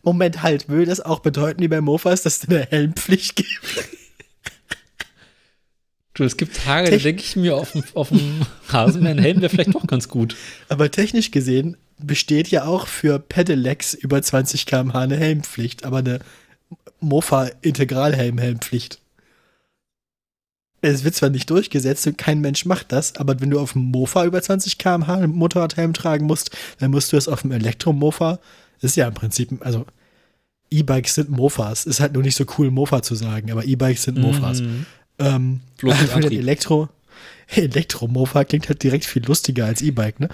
Moment, 0.04 0.44
halt, 0.44 0.70
würde 0.70 0.86
das 0.86 1.02
auch 1.02 1.22
bedeuten, 1.22 1.62
wie 1.62 1.68
bei 1.68 1.82
Mofas, 1.82 2.22
dass 2.22 2.44
es 2.44 2.50
eine 2.50 2.66
Helmpflicht 2.66 3.36
gibt? 3.36 3.50
Du, 6.14 6.24
es 6.24 6.38
gibt 6.38 6.56
Tage, 6.58 6.92
da 6.92 6.98
Tech- 6.98 7.02
denke 7.04 7.24
ich 7.24 7.36
mir, 7.36 7.56
auf 7.56 7.72
dem, 7.72 7.84
auf 7.96 8.10
dem 8.10 8.42
Rasenmäher 8.68 9.14
ein 9.16 9.20
Helm 9.20 9.42
wäre 9.42 9.50
vielleicht 9.50 9.74
doch 9.74 9.88
ganz 9.88 10.10
gut. 10.10 10.36
Aber 10.70 10.92
technisch 10.92 11.32
gesehen 11.32 11.78
besteht 11.98 12.50
ja 12.50 12.66
auch 12.66 12.86
für 12.86 13.18
Pedelecs 13.18 13.96
über 13.96 14.22
20 14.22 14.68
km/h 14.68 15.00
eine 15.00 15.18
Helmpflicht, 15.18 15.84
aber 15.84 15.98
eine 15.98 16.20
Mofa-Integralhelm-Helmpflicht. 17.00 19.00
Es 20.84 21.04
wird 21.04 21.16
zwar 21.16 21.30
nicht 21.30 21.50
durchgesetzt 21.50 22.06
und 22.08 22.18
kein 22.18 22.42
Mensch 22.42 22.66
macht 22.66 22.92
das, 22.92 23.16
aber 23.16 23.40
wenn 23.40 23.50
du 23.50 23.60
auf 23.60 23.74
dem 23.74 23.84
Mofa 23.84 24.26
über 24.26 24.42
20 24.42 24.78
km/h 24.78 25.16
einen 25.16 25.34
Motorradhelm 25.34 25.94
tragen 25.94 26.26
musst, 26.26 26.52
dann 26.80 26.92
musst 26.92 27.12
du 27.12 27.18
es 27.18 27.28
auf 27.28 27.42
dem 27.42 27.52
Elektromofa. 27.52 28.40
Ist 28.82 28.98
ja 28.98 29.08
im 29.08 29.14
Prinzip, 29.14 29.50
also 29.66 29.86
E-Bikes 30.70 31.16
sind 31.16 31.30
Mofas. 31.30 31.86
Ist 31.86 32.00
halt 32.00 32.14
nur 32.14 32.24
nicht 32.24 32.36
so 32.36 32.46
cool, 32.58 32.70
Mofa 32.70 33.02
zu 33.02 33.16
sagen, 33.16 33.52
aber 33.52 33.66
E-Bikes 33.66 34.04
sind 34.04 34.18
Mofas. 34.18 34.62
Mhm. 34.62 34.86
Ähm, 35.20 35.60
Bloß 35.78 36.02
mit 36.02 36.10
den 36.10 36.16
Antrieb. 36.16 36.40
Elektro, 36.40 36.90
Elektromofa 37.48 38.44
klingt 38.44 38.68
halt 38.68 38.84
direkt 38.84 39.06
viel 39.06 39.26
lustiger 39.26 39.66
als 39.66 39.82
E-Bike, 39.82 40.20
ne? 40.20 40.30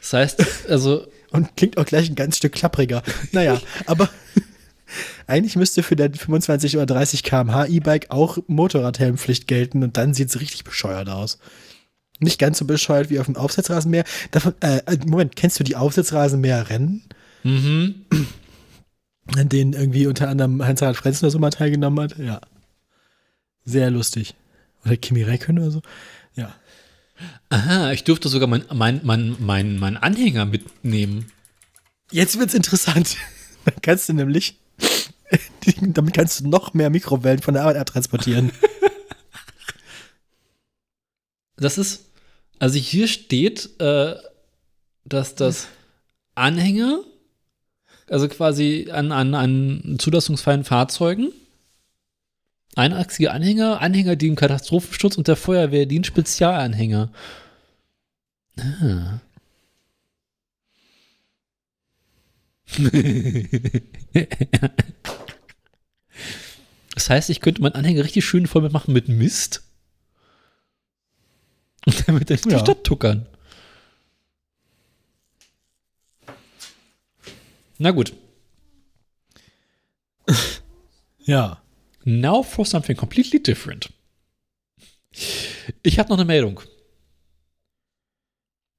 Das 0.00 0.12
heißt, 0.12 0.70
also, 0.70 1.06
Und 1.30 1.56
klingt 1.56 1.78
auch 1.78 1.84
gleich 1.84 2.08
ein 2.08 2.16
ganz 2.16 2.36
Stück 2.36 2.52
klappriger. 2.52 3.02
Naja, 3.32 3.60
aber 3.86 4.08
eigentlich 5.26 5.56
müsste 5.56 5.82
für 5.82 5.96
dein 5.96 6.14
25 6.14 6.76
oder 6.76 6.86
30 6.86 7.22
km/h 7.22 7.66
E-Bike 7.66 8.10
auch 8.10 8.38
Motorradhelmpflicht 8.46 9.46
gelten 9.46 9.82
und 9.82 9.96
dann 9.96 10.14
sieht 10.14 10.28
es 10.28 10.40
richtig 10.40 10.64
bescheuert 10.64 11.08
aus. 11.08 11.38
Nicht 12.18 12.38
ganz 12.38 12.58
so 12.58 12.66
bescheuert 12.66 13.10
wie 13.10 13.18
auf 13.18 13.26
dem 13.26 13.36
Aufsitzrasenmäher. 13.36 14.04
Davon, 14.30 14.54
äh, 14.60 14.82
Moment, 15.06 15.36
kennst 15.36 15.58
du 15.58 15.64
die 15.64 15.76
Aufsitzrasenmäher-Rennen, 15.76 17.04
mhm. 17.44 17.94
an 19.36 19.48
denen 19.48 19.72
irgendwie 19.72 20.06
unter 20.06 20.28
anderem 20.28 20.62
Heinz-Harald 20.62 20.98
Frenzen 20.98 21.24
oder 21.24 21.32
so 21.32 21.38
mal 21.38 21.50
teilgenommen 21.50 22.00
hat? 22.04 22.18
Ja. 22.18 22.40
Sehr 23.64 23.90
lustig. 23.90 24.34
Oder 24.84 24.96
Kimi 24.96 25.22
Räikkönen 25.22 25.62
oder 25.62 25.72
so. 25.72 25.82
Ja. 26.34 26.54
Aha, 27.48 27.92
ich 27.92 28.04
durfte 28.04 28.28
sogar 28.28 28.48
mein, 28.48 28.64
mein, 28.72 29.00
mein, 29.02 29.36
mein, 29.38 29.78
mein 29.78 29.96
Anhänger 29.96 30.44
mitnehmen. 30.44 31.26
Jetzt 32.10 32.38
wird's 32.38 32.54
interessant. 32.54 33.16
Dann 33.64 33.74
kannst 33.82 34.08
du 34.08 34.12
nämlich, 34.12 34.59
damit 35.80 36.14
kannst 36.14 36.40
du 36.40 36.48
noch 36.48 36.74
mehr 36.74 36.90
Mikrowellen 36.90 37.40
von 37.40 37.54
der 37.54 37.62
Arbeit 37.62 37.76
abtransportieren. 37.76 38.50
Das 41.60 41.76
ist, 41.76 42.06
also 42.58 42.78
hier 42.78 43.06
steht, 43.06 43.78
äh, 43.80 44.16
dass 45.04 45.34
das 45.34 45.68
Anhänger, 46.34 47.04
also 48.08 48.28
quasi 48.28 48.88
an, 48.90 49.12
an, 49.12 49.34
an 49.34 49.96
zulassungsfreien 49.98 50.64
Fahrzeugen, 50.64 51.32
einachsige 52.76 53.32
Anhänger, 53.32 53.80
Anhänger, 53.80 54.16
die 54.16 54.28
im 54.28 54.36
Katastrophenschutz 54.36 55.18
und 55.18 55.28
der 55.28 55.36
Feuerwehr 55.36 55.84
dienen, 55.84 56.04
Spezialanhänger. 56.04 57.10
Ah. 58.58 59.20
das 67.00 67.08
heißt, 67.08 67.30
ich 67.30 67.40
könnte 67.40 67.62
meinen 67.62 67.76
Anhänger 67.76 68.04
richtig 68.04 68.26
schön 68.26 68.46
voll 68.46 68.60
mitmachen 68.60 68.92
mit 68.92 69.08
Mist. 69.08 69.62
Und 71.86 72.06
damit 72.06 72.28
durch 72.28 72.42
die 72.42 72.50
Ja. 72.50 72.58
Stadt 72.58 72.84
tuckern. 72.84 73.26
Na 77.78 77.90
gut. 77.90 78.12
Ja. 81.22 81.62
Now 82.04 82.42
for 82.42 82.66
something 82.66 82.96
completely 82.96 83.42
different. 83.42 83.90
Ich 85.82 85.98
habe 85.98 86.08
noch 86.08 86.16
eine 86.18 86.24
Meldung. 86.26 86.60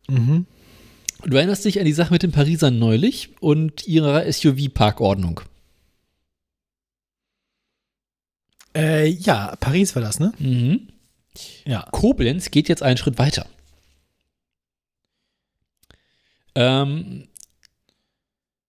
Mhm. 0.09 0.45
Du 1.23 1.37
erinnerst 1.37 1.63
dich 1.65 1.79
an 1.79 1.85
die 1.85 1.93
Sache 1.93 2.11
mit 2.13 2.23
den 2.23 2.31
Parisern 2.31 2.77
neulich 2.77 3.41
und 3.41 3.87
ihrer 3.87 4.31
SUV-Parkordnung. 4.31 5.41
Äh, 8.75 9.07
ja, 9.07 9.55
Paris 9.59 9.95
war 9.95 10.01
das, 10.01 10.19
ne? 10.19 10.33
Mhm. 10.39 10.87
Ja. 11.65 11.87
Koblenz 11.91 12.51
geht 12.51 12.69
jetzt 12.69 12.83
einen 12.83 12.97
Schritt 12.97 13.17
weiter. 13.17 13.45
Ähm, 16.55 17.27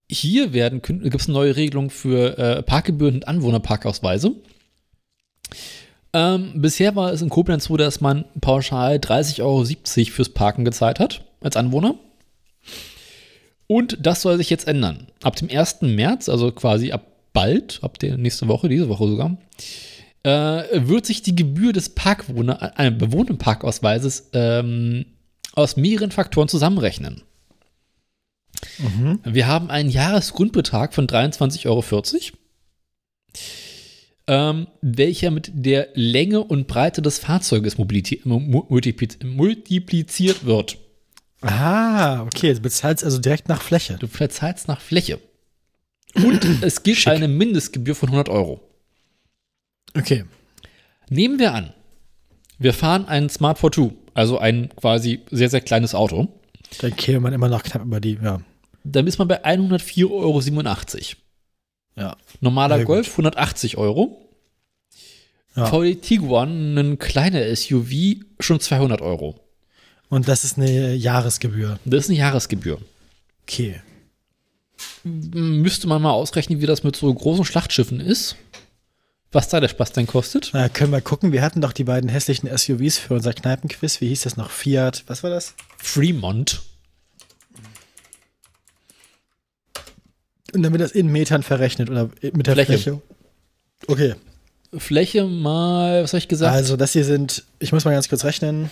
hier 0.09 0.53
werden 0.53 0.81
gibt 0.81 1.15
es 1.15 1.27
eine 1.27 1.33
neue 1.33 1.55
Regelung 1.55 1.89
für 1.89 2.37
äh, 2.37 2.63
Parkgebühren 2.63 3.15
und 3.15 3.27
Anwohnerparkausweise. 3.27 4.33
Ähm, 6.13 6.61
bisher 6.61 6.95
war 6.95 7.11
es 7.11 7.21
in 7.21 7.29
Koblenz 7.29 7.65
so, 7.65 7.77
dass 7.77 7.99
man 7.99 8.25
pauschal 8.39 8.97
30,70 8.97 9.41
Euro 9.41 9.65
fürs 10.11 10.29
Parken 10.29 10.63
gezahlt 10.63 10.99
hat 10.99 11.23
als 11.41 11.57
Anwohner. 11.57 11.95
Und 13.65 13.97
das 14.05 14.21
soll 14.21 14.37
sich 14.37 14.49
jetzt 14.49 14.67
ändern. 14.67 15.07
Ab 15.23 15.35
dem 15.35 15.49
1. 15.49 15.81
März, 15.81 16.29
also 16.29 16.51
quasi 16.51 16.91
ab 16.91 17.07
bald, 17.33 17.79
ab 17.81 17.97
der 17.97 18.17
nächste 18.17 18.47
Woche, 18.47 18.69
diese 18.69 18.89
Woche 18.89 19.07
sogar, 19.07 19.37
äh, 20.23 20.87
wird 20.87 21.05
sich 21.05 21.21
die 21.21 21.35
Gebühr 21.35 21.73
des 21.73 21.89
Parkwohner, 21.89 22.73
äh, 22.77 22.91
bewohnten 22.91 23.37
Parkausweises 23.37 24.29
ähm, 24.33 25.05
aus 25.53 25.77
mehreren 25.77 26.11
Faktoren 26.11 26.47
zusammenrechnen. 26.47 27.23
Mhm. 28.77 29.19
Wir 29.23 29.47
haben 29.47 29.69
einen 29.69 29.89
Jahresgrundbetrag 29.89 30.93
von 30.93 31.07
23,40 31.07 31.65
Euro, 31.67 31.83
ähm, 34.27 34.67
welcher 34.81 35.31
mit 35.31 35.51
der 35.53 35.89
Länge 35.95 36.41
und 36.41 36.67
Breite 36.67 37.01
des 37.01 37.17
Fahrzeuges 37.19 37.77
multipliziert 37.77 40.45
wird. 40.45 40.77
Ah, 41.41 42.21
okay. 42.21 42.53
Du 42.53 42.61
bezahlst 42.61 43.03
also 43.03 43.19
direkt 43.19 43.49
nach 43.49 43.61
Fläche. 43.61 43.97
Du 43.99 44.07
verzahlst 44.07 44.69
nach 44.69 44.79
Fläche. 44.79 45.19
Und 46.15 46.45
es 46.61 46.83
gibt 46.83 46.99
Schick. 46.99 47.11
eine 47.11 47.27
Mindestgebühr 47.27 47.95
von 47.95 48.07
100 48.09 48.29
Euro. 48.29 48.61
Okay. 49.95 50.25
Nehmen 51.09 51.39
wir 51.39 51.53
an, 51.53 51.73
wir 52.59 52.73
fahren 52.73 53.07
einen 53.07 53.29
Smart 53.29 53.57
42, 53.57 53.97
also 54.13 54.37
ein 54.37 54.69
quasi 54.75 55.21
sehr, 55.31 55.49
sehr 55.49 55.61
kleines 55.61 55.93
Auto. 55.95 56.27
Dann 56.79 56.95
käme 56.95 57.19
man 57.19 57.33
immer 57.33 57.49
noch 57.49 57.63
knapp 57.63 57.83
über 57.83 57.99
die, 57.99 58.17
ja. 58.21 58.41
Dann 58.83 59.07
ist 59.07 59.17
man 59.17 59.27
bei 59.27 59.45
104,87 59.45 60.09
Euro. 60.11 60.41
Ja. 61.95 62.17
Normaler 62.41 62.77
Sehr 62.77 62.85
gut. 62.85 62.95
Golf 62.95 63.11
180 63.11 63.77
Euro. 63.77 64.19
Ja. 65.55 65.67
VW 65.67 65.95
Tiguan, 65.95 66.77
ein 66.77 66.97
kleiner 66.97 67.55
SUV, 67.55 68.17
schon 68.39 68.59
200 68.59 69.01
Euro. 69.01 69.39
Und 70.09 70.27
das 70.27 70.43
ist 70.43 70.57
eine 70.57 70.95
Jahresgebühr. 70.95 71.79
Das 71.85 72.05
ist 72.05 72.09
eine 72.09 72.19
Jahresgebühr. 72.19 72.79
Okay. 73.43 73.81
Müsste 75.03 75.87
man 75.87 76.01
mal 76.01 76.11
ausrechnen, 76.11 76.61
wie 76.61 76.65
das 76.65 76.83
mit 76.83 76.95
so 76.95 77.13
großen 77.13 77.45
Schlachtschiffen 77.45 77.99
ist. 77.99 78.35
Was 79.33 79.49
da 79.49 79.59
der 79.59 79.67
Spaß 79.67 79.93
denn 79.93 80.05
kostet. 80.05 80.51
Na, 80.53 80.69
können 80.69 80.91
wir 80.91 81.01
gucken. 81.01 81.31
Wir 81.31 81.41
hatten 81.41 81.59
doch 81.59 81.73
die 81.73 81.83
beiden 81.83 82.07
hässlichen 82.07 82.55
SUVs 82.55 82.99
für 82.99 83.15
unser 83.15 83.33
Kneipenquiz. 83.33 83.99
Wie 83.99 84.07
hieß 84.09 84.21
das 84.21 84.37
noch? 84.37 84.51
Fiat. 84.51 85.03
Was 85.07 85.23
war 85.23 85.31
das? 85.31 85.55
Fremont. 85.77 86.61
Und 90.53 90.61
dann 90.61 90.71
wird 90.71 90.83
das 90.83 90.91
in 90.91 91.11
Metern 91.11 91.41
verrechnet 91.41 91.89
oder 91.89 92.11
mit 92.21 92.45
der 92.45 92.53
Fläche. 92.53 92.73
Fläche. 92.73 93.01
Okay. 93.87 94.15
Fläche 94.77 95.25
mal, 95.25 96.03
was 96.03 96.13
habe 96.13 96.19
ich 96.19 96.27
gesagt? 96.27 96.53
Also, 96.53 96.77
das 96.77 96.93
hier 96.93 97.03
sind, 97.05 97.43
ich 97.57 97.71
muss 97.71 97.85
mal 97.85 97.91
ganz 97.91 98.09
kurz 98.09 98.23
rechnen. 98.23 98.69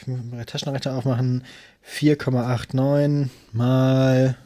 Ich 0.00 0.06
muss 0.06 0.20
mal 0.24 0.44
Taschenrechner 0.46 0.94
aufmachen. 0.94 1.44
4,89 1.86 3.28
mal 3.52 4.38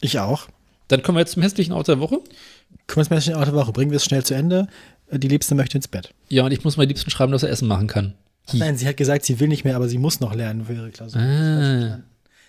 Ich 0.00 0.18
auch. 0.18 0.48
Dann 0.88 1.04
kommen 1.04 1.14
wir 1.14 1.20
jetzt 1.20 1.34
zum 1.34 1.44
hässlichen 1.44 1.72
Auto 1.72 1.92
der 1.92 2.00
Woche. 2.00 2.20
Kümmern 2.86 3.10
wir 3.10 3.16
uns 3.16 3.26
in 3.26 3.34
der 3.34 3.52
Woche, 3.54 3.72
bringen 3.72 3.90
wir 3.90 3.96
es 3.96 4.04
schnell 4.04 4.24
zu 4.24 4.34
Ende. 4.34 4.68
Die 5.10 5.28
Liebste 5.28 5.54
möchte 5.54 5.78
ins 5.78 5.88
Bett. 5.88 6.12
Ja, 6.28 6.44
und 6.44 6.52
ich 6.52 6.64
muss 6.64 6.76
meinem 6.76 6.88
Liebsten 6.88 7.10
schreiben, 7.10 7.32
dass 7.32 7.42
er 7.42 7.50
Essen 7.50 7.68
machen 7.68 7.86
kann. 7.86 8.14
Hi. 8.52 8.58
Nein, 8.58 8.76
sie 8.76 8.86
hat 8.86 8.96
gesagt, 8.96 9.24
sie 9.24 9.40
will 9.40 9.48
nicht 9.48 9.64
mehr, 9.64 9.76
aber 9.76 9.88
sie 9.88 9.98
muss 9.98 10.20
noch 10.20 10.34
lernen 10.34 10.66
für 10.66 10.74
ihre 10.74 10.90
Klausur. 10.90 11.20
Ah. 11.20 12.00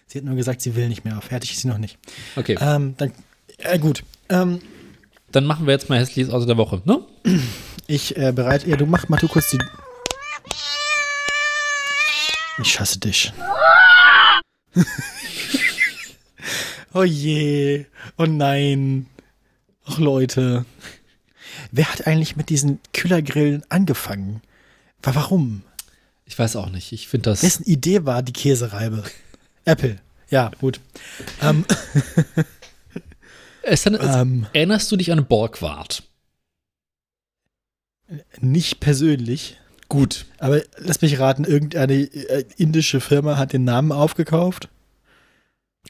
Sie 0.07 0.18
hat 0.18 0.26
nur 0.26 0.36
gesagt, 0.36 0.62
sie 0.62 0.76
will 0.76 0.88
nicht 0.88 1.06
mehr. 1.06 1.20
Fertig 1.22 1.52
ist 1.53 1.62
sie 1.62 1.68
noch 1.68 1.78
nicht. 1.78 1.98
Okay, 2.36 2.57
Ähm, 2.60 2.95
dann, 2.98 3.12
äh, 3.60 3.80
gut. 3.80 4.03
Ähm, 4.30 4.60
dann 5.32 5.45
machen 5.45 5.66
wir 5.66 5.74
jetzt 5.74 5.90
mal 5.90 5.99
hässliches 5.99 6.32
Auto 6.32 6.45
der 6.45 6.57
Woche, 6.57 6.82
ne? 6.86 7.02
ich 7.88 8.16
äh, 8.18 8.32
bereite. 8.32 8.70
Ja, 8.70 8.76
du 8.78 8.86
mach 8.86 9.07
mal 9.10 9.18
du 9.18 9.28
kurz 9.28 9.49
die. 9.52 9.57
Ich 12.62 12.80
hasse 12.80 12.99
dich. 12.99 13.34
oh 16.94 17.03
je. 17.03 17.86
Oh 18.18 18.26
nein. 18.26 19.07
Ach 19.86 19.98
Leute. 19.99 20.66
Wer 21.72 21.91
hat 21.91 22.07
eigentlich 22.07 22.36
mit 22.36 22.49
diesen 22.49 22.80
Kühlergrillen 22.94 23.64
angefangen? 23.70 24.41
Wa- 25.02 25.16
Warum? 25.16 25.64
Ich 26.26 26.38
weiß 26.38 26.56
auch 26.56 26.70
nicht. 26.70 26.91
Ich 26.91 27.07
finde 27.07 27.30
das. 27.30 27.41
Dessen 27.41 27.64
Idee 27.66 28.06
war 28.06 28.24
die 28.24 28.34
Käsereibe. 28.34 29.03
Apple. 29.66 29.98
Ja, 30.30 30.52
gut. 30.60 30.80
Ähm, 31.41 31.66
Es, 33.62 33.84
dann, 33.84 33.98
ähm, 34.02 34.48
erinnerst 34.53 34.91
du 34.91 34.95
dich 34.98 35.12
an 35.12 35.26
Borgward? 35.26 36.03
nicht 38.40 38.80
persönlich. 38.80 39.57
Gut. 39.90 40.26
Aber 40.38 40.62
lass 40.78 41.02
mich 41.02 41.20
raten, 41.20 41.44
irgendeine 41.44 41.94
äh, 41.95 42.45
indische 42.57 43.02
Firma 43.02 43.38
hat 43.38 43.53
den 43.53 43.64
Namen 43.64 43.91
aufgekauft. 43.91 44.70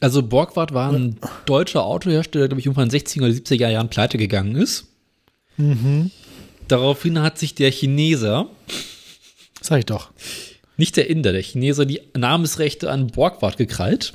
Also 0.01 0.21
Borgward 0.23 0.73
war 0.73 0.91
ein 0.91 1.17
deutscher 1.45 1.85
Autohersteller, 1.85 2.43
der, 2.43 2.49
glaube 2.49 2.59
ich, 2.59 2.65
irgendwann 2.65 2.89
in 2.89 2.91
den 2.91 3.01
60er 3.01 3.21
oder 3.23 3.31
70er 3.31 3.69
Jahren 3.69 3.89
pleite 3.89 4.17
gegangen 4.17 4.55
ist. 4.55 4.87
Mhm. 5.57 6.11
Daraufhin 6.67 7.21
hat 7.21 7.37
sich 7.37 7.55
der 7.55 7.71
Chineser, 7.71 8.47
Sag 9.61 9.79
ich 9.79 9.85
doch. 9.85 10.11
nicht 10.77 10.97
der 10.97 11.09
Inder, 11.09 11.31
der 11.31 11.41
Chineser, 11.41 11.85
die 11.85 12.01
Namensrechte 12.15 12.91
an 12.91 13.07
Borgward 13.07 13.57
gekrallt 13.57 14.13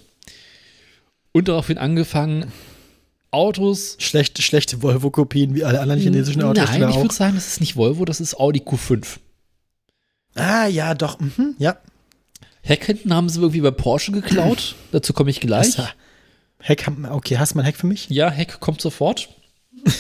und 1.33 1.49
daraufhin 1.49 1.79
angefangen, 1.79 2.53
Autos. 3.33 3.97
Schlechte, 4.01 4.43
schlechte 4.43 4.83
Volvo-Kopien 4.83 5.55
wie 5.55 5.65
alle 5.65 5.81
anderen 5.81 6.01
chinesischen 6.01 6.41
Nein, 6.41 6.51
Autohersteller 6.51 6.91
ich 6.91 6.97
würde 6.97 7.15
sagen, 7.15 7.37
das 7.37 7.47
ist 7.47 7.61
nicht 7.61 7.77
Volvo, 7.77 8.05
das 8.05 8.21
ist 8.21 8.35
Audi 8.39 8.61
Q5. 8.61 9.19
Ah, 10.35 10.67
ja, 10.67 10.95
doch. 10.95 11.21
Mhm, 11.21 11.55
ja. 11.59 11.77
Heck 12.63 12.85
hinten 12.85 13.15
haben 13.15 13.29
sie 13.29 13.41
irgendwie 13.41 13.61
bei 13.61 13.71
Porsche 13.71 14.13
geklaut. 14.13 14.75
Dazu 14.93 15.13
komme 15.13 15.31
ich 15.31 15.41
gleich. 15.41 15.77
Das, 15.77 15.89
Heck, 16.59 16.87
okay, 17.11 17.39
hast 17.39 17.53
du 17.53 17.57
mal 17.57 17.63
ein 17.63 17.67
Heck 17.67 17.77
für 17.77 17.87
mich? 17.87 18.11
Ja, 18.11 18.31
Heck 18.31 18.61
kommt 18.61 18.81
sofort. 18.81 19.29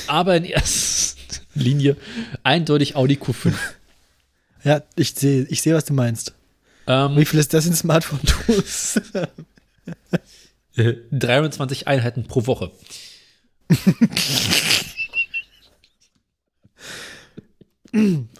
Aber 0.09 0.37
in 0.37 0.45
erster 0.45 1.41
Linie 1.55 1.97
eindeutig 2.43 2.97
Audi 2.97 3.15
Q5. 3.15 3.55
Ja, 4.63 4.83
ich 4.95 5.13
sehe, 5.15 5.45
ich 5.49 5.63
sehe, 5.63 5.75
was 5.75 5.87
du 5.87 5.95
meinst. 5.95 6.35
Ähm, 6.87 7.17
Wie 7.17 7.25
viel 7.25 7.41
ist 7.41 7.55
das 7.55 7.65
in 7.65 7.73
Smartphone-Tools? 7.73 9.01
23 11.11 11.89
Einheiten 11.89 12.25
pro 12.25 12.47
Woche. 12.47 12.71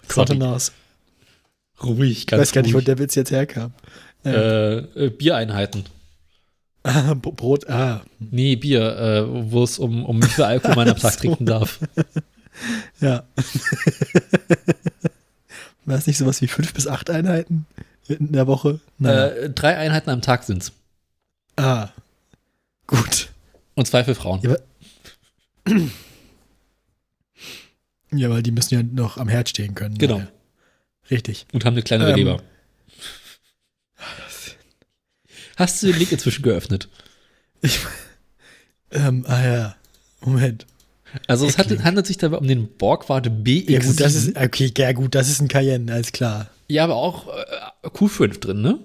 Kontenance. 0.07 0.71
Ruhig, 1.83 2.19
Ich 2.19 2.27
ganz 2.27 2.41
weiß 2.41 2.51
gar 2.51 2.61
nicht, 2.61 2.73
wo 2.73 2.79
der 2.79 2.99
Witz 2.99 3.15
jetzt 3.15 3.31
herkam. 3.31 3.73
Äh, 4.25 4.77
äh, 4.77 5.09
Biereinheiten. 5.09 5.85
Ah, 6.83 7.13
Brot, 7.13 7.69
ah, 7.69 8.01
Nee, 8.19 8.55
Bier, 8.55 8.97
äh, 8.97 9.51
wo 9.51 9.63
es 9.63 9.77
um, 9.79 10.05
um 10.05 10.21
wie 10.23 10.27
viel 10.27 10.43
Alkohol 10.43 10.75
man 10.75 10.89
am 10.89 10.97
Tag 10.97 11.13
So. 11.13 11.19
trinken 11.19 11.45
darf. 11.45 11.79
ja. 13.01 13.23
War 15.85 15.97
es 15.97 16.07
nicht 16.07 16.17
sowas 16.17 16.41
wie 16.41 16.47
fünf 16.47 16.73
bis 16.73 16.87
acht 16.87 17.09
Einheiten 17.09 17.65
in 18.07 18.31
der 18.31 18.47
Woche? 18.47 18.79
Naja. 18.97 19.27
Äh, 19.27 19.49
drei 19.51 19.77
Einheiten 19.77 20.09
am 20.09 20.21
Tag 20.21 20.43
sind's. 20.43 20.71
ah, 21.57 21.89
gut. 22.87 23.29
Und 23.75 23.87
zwei 23.87 24.03
für 24.03 24.15
Frauen. 24.15 24.41
Ja, 24.43 24.55
Ja, 28.13 28.29
weil 28.29 28.43
die 28.43 28.51
müssen 28.51 28.73
ja 28.73 28.83
noch 28.83 29.15
am 29.17 29.29
Herd 29.29 29.47
stehen 29.49 29.73
können. 29.73 29.97
Genau. 29.97 30.17
Naja. 30.17 30.27
Richtig. 31.09 31.45
Und 31.53 31.63
haben 31.65 31.73
eine 31.75 31.81
kleinere 31.83 32.09
Ähm. 32.11 32.15
Leber. 32.17 32.41
Hast 35.57 35.81
du 35.81 35.87
den 35.87 35.97
Link 35.97 36.11
inzwischen 36.11 36.43
geöffnet? 36.43 36.89
Ich, 37.61 37.79
ähm, 38.91 39.25
ah 39.27 39.43
ja. 39.43 39.75
Moment. 40.21 40.65
Also 41.27 41.45
es 41.45 41.57
hat, 41.57 41.67
handelt 41.83 42.07
sich 42.07 42.17
dabei 42.17 42.37
um 42.37 42.47
den 42.47 42.67
Borgward 42.77 43.27
BX7. 43.27 43.71
Ja 43.71 43.79
gut, 43.81 43.99
das 43.99 44.15
ist, 44.15 44.37
okay, 44.37 44.71
ja 44.77 44.91
gut, 44.93 45.13
das 45.15 45.29
ist 45.29 45.41
ein 45.41 45.47
Cayenne, 45.47 45.91
alles 45.91 46.11
klar. 46.11 46.47
ja, 46.67 46.83
aber 46.83 46.95
auch 46.95 47.27
äh, 47.27 47.87
Q5 47.87 48.39
drin, 48.39 48.61
ne? 48.61 48.79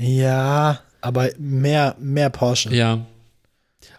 Ja, 0.00 0.80
aber 1.00 1.30
mehr, 1.38 1.94
mehr 2.00 2.30
Porsche. 2.30 2.74
Ja. 2.74 3.06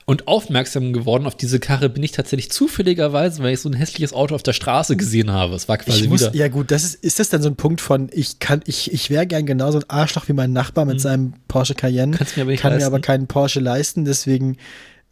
Und 0.06 0.28
aufmerksam 0.28 0.92
geworden 0.92 1.26
auf 1.26 1.36
diese 1.36 1.60
Karre 1.62 1.88
bin 1.90 2.04
ich 2.04 2.12
tatsächlich 2.12 2.52
zufälligerweise, 2.52 3.42
weil 3.42 3.54
ich 3.54 3.62
so 3.62 3.70
ein 3.70 3.74
hässliches 3.74 4.12
Auto 4.12 4.36
auf 4.36 4.44
der 4.44 4.52
Straße 4.54 4.98
gesehen 4.98 5.32
habe. 5.32 5.56
Es 5.56 5.70
war 5.70 5.78
quasi 5.78 6.02
Ich 6.04 6.10
muss, 6.10 6.22
wieder. 6.22 6.36
ja 6.36 6.48
gut, 6.50 6.72
das 6.72 6.84
ist, 6.84 6.96
ist 7.04 7.20
das 7.20 7.30
dann 7.30 7.42
so 7.42 7.50
ein 7.50 7.56
Punkt 7.56 7.80
von, 7.80 8.10
ich 8.12 8.40
kann, 8.40 8.62
ich, 8.66 8.92
ich 8.92 9.10
wäre 9.10 9.26
gern 9.26 9.46
genauso 9.46 9.78
ein 9.80 9.90
Arschloch 9.90 10.28
wie 10.28 10.34
mein 10.34 10.52
Nachbar 10.52 10.84
mit 10.86 11.00
seinem 11.00 11.34
Porsche 11.48 11.74
Cayenne, 11.76 12.14
Mhm. 12.14 12.18
Kannst 12.18 12.36
mir 12.36 12.42
aber 12.44 12.52
nicht 12.52 12.60
kann 12.62 12.72
mir 12.74 12.80
leisten. 12.80 12.88
aber 12.94 13.00
keinen 13.02 13.28
Porsche 13.28 13.62
leisten, 13.62 14.04
deswegen 14.04 14.58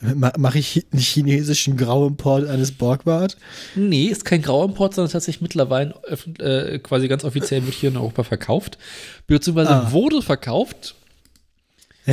ma- 0.02 0.34
mache 0.38 0.60
ich 0.60 0.86
einen 0.92 1.00
chinesischen 1.02 1.78
Grauimport 1.78 2.50
eines 2.50 2.74
Borgward. 2.74 3.38
Nee, 3.76 4.08
ist 4.08 4.26
kein 4.26 4.42
Grauimport, 4.42 4.94
sondern 4.96 5.12
tatsächlich 5.14 5.42
mittlerweile 5.42 5.94
äh, 6.40 6.80
quasi 6.80 7.08
ganz 7.08 7.24
offiziell 7.24 7.64
wird 7.66 7.76
hier 7.76 7.92
in 7.92 7.96
Europa 7.98 8.24
verkauft. 8.24 8.78
Beziehungsweise 9.26 9.70
Ah. 9.72 9.92
wurde 9.94 10.22
verkauft, 10.22 10.96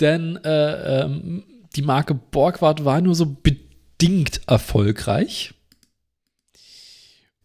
denn 0.00 0.36
äh, 0.44 1.02
ähm, 1.02 1.44
die 1.76 1.82
Marke 1.82 2.14
Borgward 2.14 2.84
war 2.84 3.00
nur 3.00 3.14
so 3.14 3.26
bedingt 3.26 4.40
erfolgreich. 4.46 5.54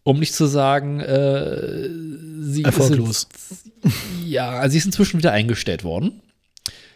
Um 0.02 0.20
nicht 0.20 0.34
zu 0.34 0.46
sagen, 0.46 1.00
äh, 1.00 1.88
sie 2.40 2.62
Erfolglos. 2.62 3.26
Ist, 3.50 3.70
ja, 4.24 4.68
sie 4.68 4.78
ist 4.78 4.86
inzwischen 4.86 5.18
wieder 5.18 5.32
eingestellt 5.32 5.82
worden. 5.82 6.22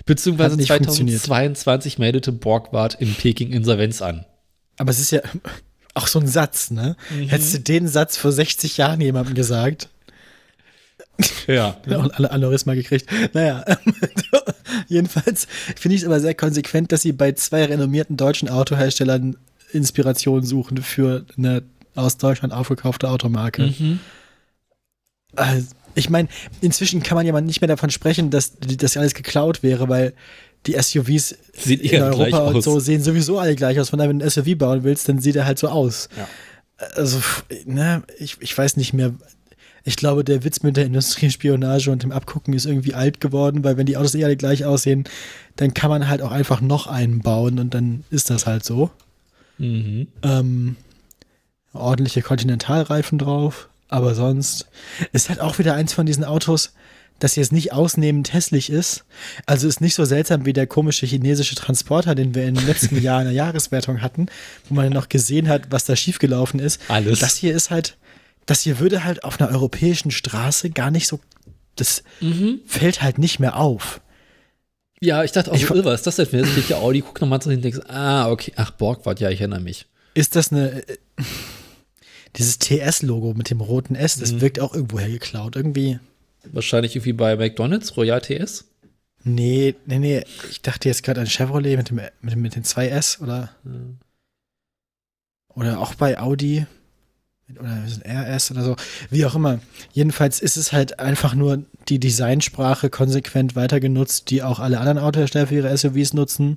Beziehungsweise 0.07 0.53
Hat 0.53 0.59
nicht 0.59 0.73
funktioniert. 0.73 1.21
2022 1.21 1.99
meldete 1.99 2.33
Borgward 2.33 2.95
in 2.95 3.15
Peking 3.15 3.53
Insolvenz 3.53 4.01
an. 4.01 4.27
Aber 4.79 4.91
es 4.91 5.01
ist 5.01 5.11
ja 5.11 5.21
auch 5.95 6.07
so 6.07 6.21
ein 6.21 6.29
Satz, 6.29 6.71
ne? 6.71 6.97
Hättest 7.27 7.55
du 7.55 7.61
den 7.61 7.89
Satz 7.89 8.17
vor 8.17 8.33
60 8.33 8.77
Jahren 8.77 9.01
jemandem 9.01 9.35
gesagt, 9.35 9.89
Ja. 11.47 11.77
Ja, 11.87 11.99
und 11.99 12.15
alle 12.15 12.31
Aneurysma 12.31 12.75
gekriegt. 12.75 13.07
Naja, 13.35 13.65
jedenfalls 14.89 15.47
finde 15.77 15.97
ich 15.97 16.03
es 16.03 16.07
aber 16.07 16.21
sehr 16.21 16.35
konsequent, 16.35 16.93
dass 16.93 17.03
sie 17.03 17.13
bei 17.13 17.33
zwei 17.33 17.65
renommierten 17.65 18.17
deutschen 18.17 18.49
Autoherstellern 18.49 19.37
Inspiration 19.73 20.45
suchen 20.45 20.79
für 20.83 21.25
eine 21.37 21.63
aus 21.95 22.17
Deutschland 22.17 22.53
aufgekaufte 22.53 23.09
Automarke. 23.09 23.63
Mhm. 23.79 24.01
Also, 25.37 25.69
ich 25.95 26.11
meine, 26.11 26.29
inzwischen 26.61 27.03
kann 27.03 27.17
man 27.17 27.27
ja 27.27 27.33
mal 27.33 27.41
nicht 27.41 27.61
mehr 27.61 27.69
davon 27.69 27.91
sprechen, 27.91 28.31
dass 28.31 28.53
das 28.59 28.97
alles 28.97 29.15
geklaut 29.15 29.63
wäre, 29.63 29.89
weil 29.89 30.15
die 30.67 30.73
SUVs 30.81 31.37
Sieht 31.55 31.81
in 31.81 32.03
Europa 32.03 32.39
und 32.39 32.57
aus. 32.57 32.65
so 32.65 32.81
sehen 32.81 33.03
sowieso 33.03 33.39
alle 33.39 33.55
gleich 33.57 33.81
aus. 33.81 33.91
Von 33.91 33.99
daher, 33.99 34.11
wenn 34.11 34.19
du 34.19 34.27
ein 34.27 34.31
SUV 34.31 34.59
bauen 34.59 34.85
willst, 34.85 35.09
dann 35.09 35.19
sieht 35.19 35.37
er 35.37 35.47
halt 35.47 35.59
so 35.59 35.69
aus. 35.69 36.09
Ja. 36.17 36.29
Also, 36.95 37.21
ne, 37.65 38.03
ich, 38.19 38.37
ich 38.41 38.57
weiß 38.57 38.77
nicht 38.77 38.93
mehr. 38.93 39.15
Ich 39.85 39.97
glaube, 39.97 40.25
der 40.25 40.45
Witz 40.45 40.63
mit 40.63 40.77
der 40.77 40.87
Industriespionage 40.87 41.91
und 41.91 42.03
dem 42.03 42.13
Abgucken 42.13 42.55
ist 42.55 42.67
irgendwie 42.67 42.95
alt 42.95 43.21
geworden, 43.21 43.65
weil 43.65 43.77
wenn 43.77 43.87
die 43.87 43.97
Autos 43.97 44.15
eh 44.15 44.25
alle 44.25 44.37
gleich 44.37 44.65
aussehen, 44.65 45.05
dann 45.57 45.75
kann 45.75 45.91
man 45.91 46.09
halt 46.09 46.23
auch 46.23 46.33
einfach 46.33 46.61
noch 46.61 46.87
einen 46.87 47.21
bauen 47.21 47.59
und 47.59 47.75
dann 47.75 48.05
ist 48.11 48.31
das 48.31 48.47
halt 48.47 48.65
so. 48.65 48.91
Mhm. 49.59 50.09
Ähm, 50.23 50.77
ordentliche 51.73 52.23
Kontinentalreifen 52.23 53.19
drauf, 53.19 53.69
aber 53.89 54.15
sonst 54.15 54.67
ist 55.13 55.29
halt 55.29 55.41
auch 55.41 55.59
wieder 55.59 55.75
eins 55.75 55.93
von 55.93 56.07
diesen 56.07 56.25
Autos, 56.25 56.73
das 57.19 57.37
jetzt 57.37 57.53
nicht 57.53 57.73
ausnehmend 57.73 58.33
hässlich 58.33 58.71
ist. 58.71 59.05
Also 59.47 59.69
ist 59.69 59.81
nicht 59.81 59.95
so 59.95 60.05
seltsam 60.05 60.47
wie 60.47 60.55
der 60.55 60.67
komische 60.67 61.07
chinesische 61.07 61.55
Transporter, 61.55 62.15
den 62.15 62.35
wir 62.35 62.47
in 62.47 62.55
den 62.55 62.67
letzten 62.67 62.97
Jahren 63.03 63.23
in 63.23 63.27
der 63.27 63.35
Jahreswertung 63.35 64.01
hatten, 64.01 64.27
wo 64.69 64.75
man 64.75 64.91
noch 64.91 65.09
gesehen 65.09 65.49
hat, 65.49 65.71
was 65.71 65.85
da 65.85 65.95
schiefgelaufen 65.95 66.61
ist. 66.61 66.81
Alles. 66.89 67.21
Das 67.21 67.37
hier 67.37 67.55
ist 67.55 67.71
halt, 67.71 67.97
das 68.51 68.63
hier 68.63 68.79
würde 68.81 69.05
halt 69.05 69.25
auf 69.25 69.41
einer 69.41 69.51
europäischen 69.51 70.11
Straße 70.11 70.71
gar 70.71 70.91
nicht 70.91 71.07
so, 71.07 71.21
das 71.77 72.03
Mhm. 72.21 72.61
fällt 72.67 73.01
halt 73.03 73.19
nicht 73.19 73.39
mehr 73.39 73.57
auf. 73.57 74.01
Ja, 75.01 75.25
ich 75.25 75.33
dachte 75.33 75.51
auch, 75.51 75.57
Ich 75.57 75.67
so, 75.67 75.85
was 75.85 76.01
ist 76.01 76.07
das 76.07 76.17
denn 76.17 76.27
für 76.27 76.39
ein 76.39 76.45
hässlicher 76.45 76.79
Audi? 76.79 77.01
Guck 77.01 77.21
nochmal 77.21 77.41
zu 77.41 77.49
hin 77.51 77.59
und 77.59 77.63
denkst, 77.65 77.81
ah, 77.89 78.29
okay, 78.31 78.53
ach, 78.57 78.71
Borgward, 78.73 79.19
ja, 79.21 79.31
ich 79.31 79.41
erinnere 79.41 79.61
mich. 79.61 79.87
Ist 80.15 80.37
das 80.37 80.53
eine, 80.53 80.87
äh, 80.87 80.97
dieses 82.37 82.59
TS-Logo 82.59 83.33
mit 83.35 83.49
dem 83.51 83.61
roten 83.61 83.95
S, 83.95 84.17
das 84.19 84.33
Mhm. 84.33 84.41
wirkt 84.43 84.61
auch 84.61 84.75
irgendwoher 84.75 85.09
geklaut. 85.09 85.57
Irgendwie, 85.57 85.99
Wahrscheinlich 86.53 86.97
irgendwie 86.97 87.13
bei 87.13 87.37
McDonalds, 87.37 87.97
Royal 87.97 88.21
TS. 88.21 88.65
Nee, 89.25 89.75
nee, 89.87 89.99
nee. 89.99 90.25
Ich 90.51 90.63
dachte 90.63 90.89
jetzt 90.89 91.03
gerade 91.03 91.21
an 91.21 91.27
Chevrolet 91.27 91.77
mit 91.77 91.91
dem, 91.91 92.01
mit 92.23 92.37
mit 92.37 92.55
den 92.57 92.65
2S 92.65 93.21
oder, 93.21 93.51
Hm. 93.65 93.99
oder 95.55 95.81
auch 95.81 95.95
bei 95.95 96.19
Audi. 96.19 96.67
Oder 97.59 98.37
RS 98.37 98.51
oder 98.51 98.63
so. 98.65 98.77
Wie 99.11 99.25
auch 99.25 99.35
immer. 99.35 99.61
Jedenfalls 99.93 100.41
ist 100.41 100.57
es 100.57 100.73
halt 100.73 100.99
einfach 101.01 101.35
nur 101.35 101.63
die 101.89 101.99
Designsprache 101.99 102.91
konsequent 102.91 103.57
weiter 103.57 103.81
genutzt, 103.81 104.31
die 104.31 104.43
auch 104.43 104.61
alle 104.61 104.79
anderen 104.79 104.99
Autohersteller 104.99 105.47
für 105.49 105.57
ihre 105.57 105.77
SUVs 105.77 106.13
nutzen. 106.13 106.57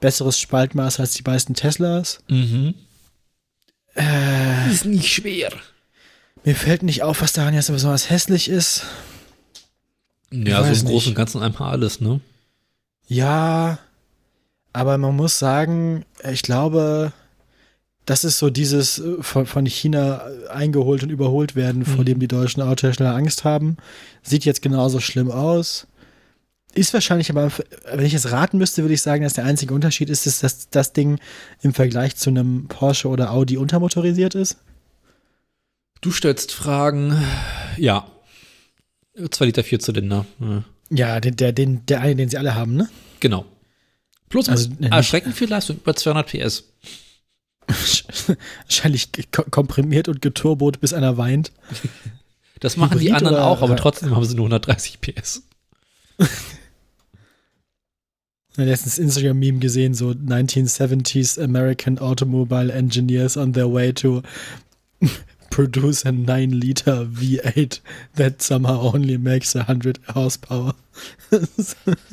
Besseres 0.00 0.38
Spaltmaß 0.38 1.00
als 1.00 1.12
die 1.14 1.22
meisten 1.24 1.54
Teslas. 1.54 2.20
Mhm. 2.28 2.74
Äh, 3.94 4.70
Ist 4.70 4.84
nicht 4.84 5.12
schwer. 5.12 5.50
mir 6.44 6.54
fällt 6.54 6.82
nicht 6.82 7.02
auf, 7.02 7.22
was 7.22 7.32
daran 7.32 7.54
jetzt 7.54 7.70
besonders 7.70 8.10
hässlich 8.10 8.48
ist. 8.48 8.84
Ja, 10.32 10.62
so 10.62 10.80
im 10.80 10.86
Großen 10.92 11.08
und. 11.10 11.14
Ganzen 11.14 11.42
einmal 11.42 11.70
alles, 11.72 12.00
ne? 12.00 12.20
Ja, 13.08 13.78
aber 14.72 14.98
man 14.98 15.14
muss 15.16 15.38
sagen, 15.38 16.04
ich 16.30 16.42
glaube, 16.42 17.12
das 18.06 18.24
ist 18.24 18.38
so 18.38 18.48
dieses 18.50 18.98
äh, 18.98 19.22
von, 19.22 19.44
von 19.46 19.66
China 19.66 20.22
eingeholt 20.48 21.02
und 21.02 21.10
überholt 21.10 21.54
werden, 21.56 21.84
vor 21.84 22.00
Mhm. 22.00 22.04
dem 22.06 22.18
die 22.20 22.28
deutschen 22.28 22.62
Autohersteller 22.62 23.14
Angst 23.14 23.44
haben. 23.44 23.76
Sieht 24.22 24.44
jetzt 24.44 24.62
genauso 24.62 25.00
schlimm 25.00 25.30
aus. 25.30 25.86
Ist 26.74 26.92
wahrscheinlich 26.94 27.30
aber, 27.30 27.50
wenn 27.92 28.04
ich 28.04 28.12
es 28.14 28.30
raten 28.32 28.58
müsste, 28.58 28.82
würde 28.82 28.94
ich 28.94 29.00
sagen, 29.02 29.22
dass 29.24 29.32
der 29.34 29.44
einzige 29.44 29.72
Unterschied 29.74 30.10
ist, 30.10 30.26
ist 30.26 30.42
dass 30.42 30.68
das 30.68 30.92
Ding 30.92 31.18
im 31.62 31.72
Vergleich 31.74 32.16
zu 32.16 32.28
einem 32.30 32.66
Porsche 32.68 33.08
oder 33.08 33.30
Audi 33.32 33.56
untermotorisiert 33.56 34.34
ist. 34.34 34.58
Du 36.02 36.10
stellst 36.12 36.52
Fragen. 36.52 37.16
Ja. 37.78 38.06
2 39.30 39.46
Liter 39.46 39.64
Vierzylinder. 39.64 40.26
Ja. 40.38 40.64
Ja, 40.90 41.20
den, 41.20 41.34
der, 41.36 41.52
den, 41.52 41.84
der 41.86 42.00
eine, 42.02 42.14
den 42.16 42.28
sie 42.28 42.36
alle 42.38 42.54
haben, 42.54 42.76
ne? 42.76 42.88
Genau. 43.20 43.46
Plus 44.28 44.48
Also, 44.48 44.68
nicht- 44.78 44.92
erschreckend 44.92 45.34
viel 45.34 45.48
Leistung, 45.48 45.76
über 45.78 45.96
200 45.96 46.26
PS. 46.30 46.64
Wahrscheinlich 48.66 49.10
ko- 49.32 49.44
komprimiert 49.50 50.08
und 50.08 50.20
geturbot, 50.22 50.80
bis 50.80 50.92
einer 50.92 51.16
weint. 51.16 51.52
Das 52.60 52.78
machen 52.78 52.98
die 52.98 53.08
Hybrid 53.08 53.18
anderen 53.18 53.36
oder- 53.36 53.46
auch, 53.46 53.60
aber 53.60 53.76
trotzdem 53.76 54.16
haben 54.16 54.24
sie 54.24 54.34
nur 54.34 54.46
130 54.46 55.00
PS. 55.02 55.42
Ich 58.52 58.58
habe 58.58 58.70
letztens 58.70 58.98
Instagram-Meme 58.98 59.58
gesehen, 59.58 59.92
so 59.92 60.08
1970s 60.12 61.38
American 61.42 61.98
Automobile 61.98 62.72
Engineers 62.72 63.36
on 63.36 63.52
their 63.52 63.70
way 63.70 63.92
to 63.92 64.22
produce 65.50 66.06
a 66.06 66.08
9-liter 66.08 67.02
V8 67.02 67.80
that 68.14 68.40
somehow 68.40 68.94
only 68.94 69.18
makes 69.18 69.54
100 69.54 70.00
horsepower. 70.14 70.74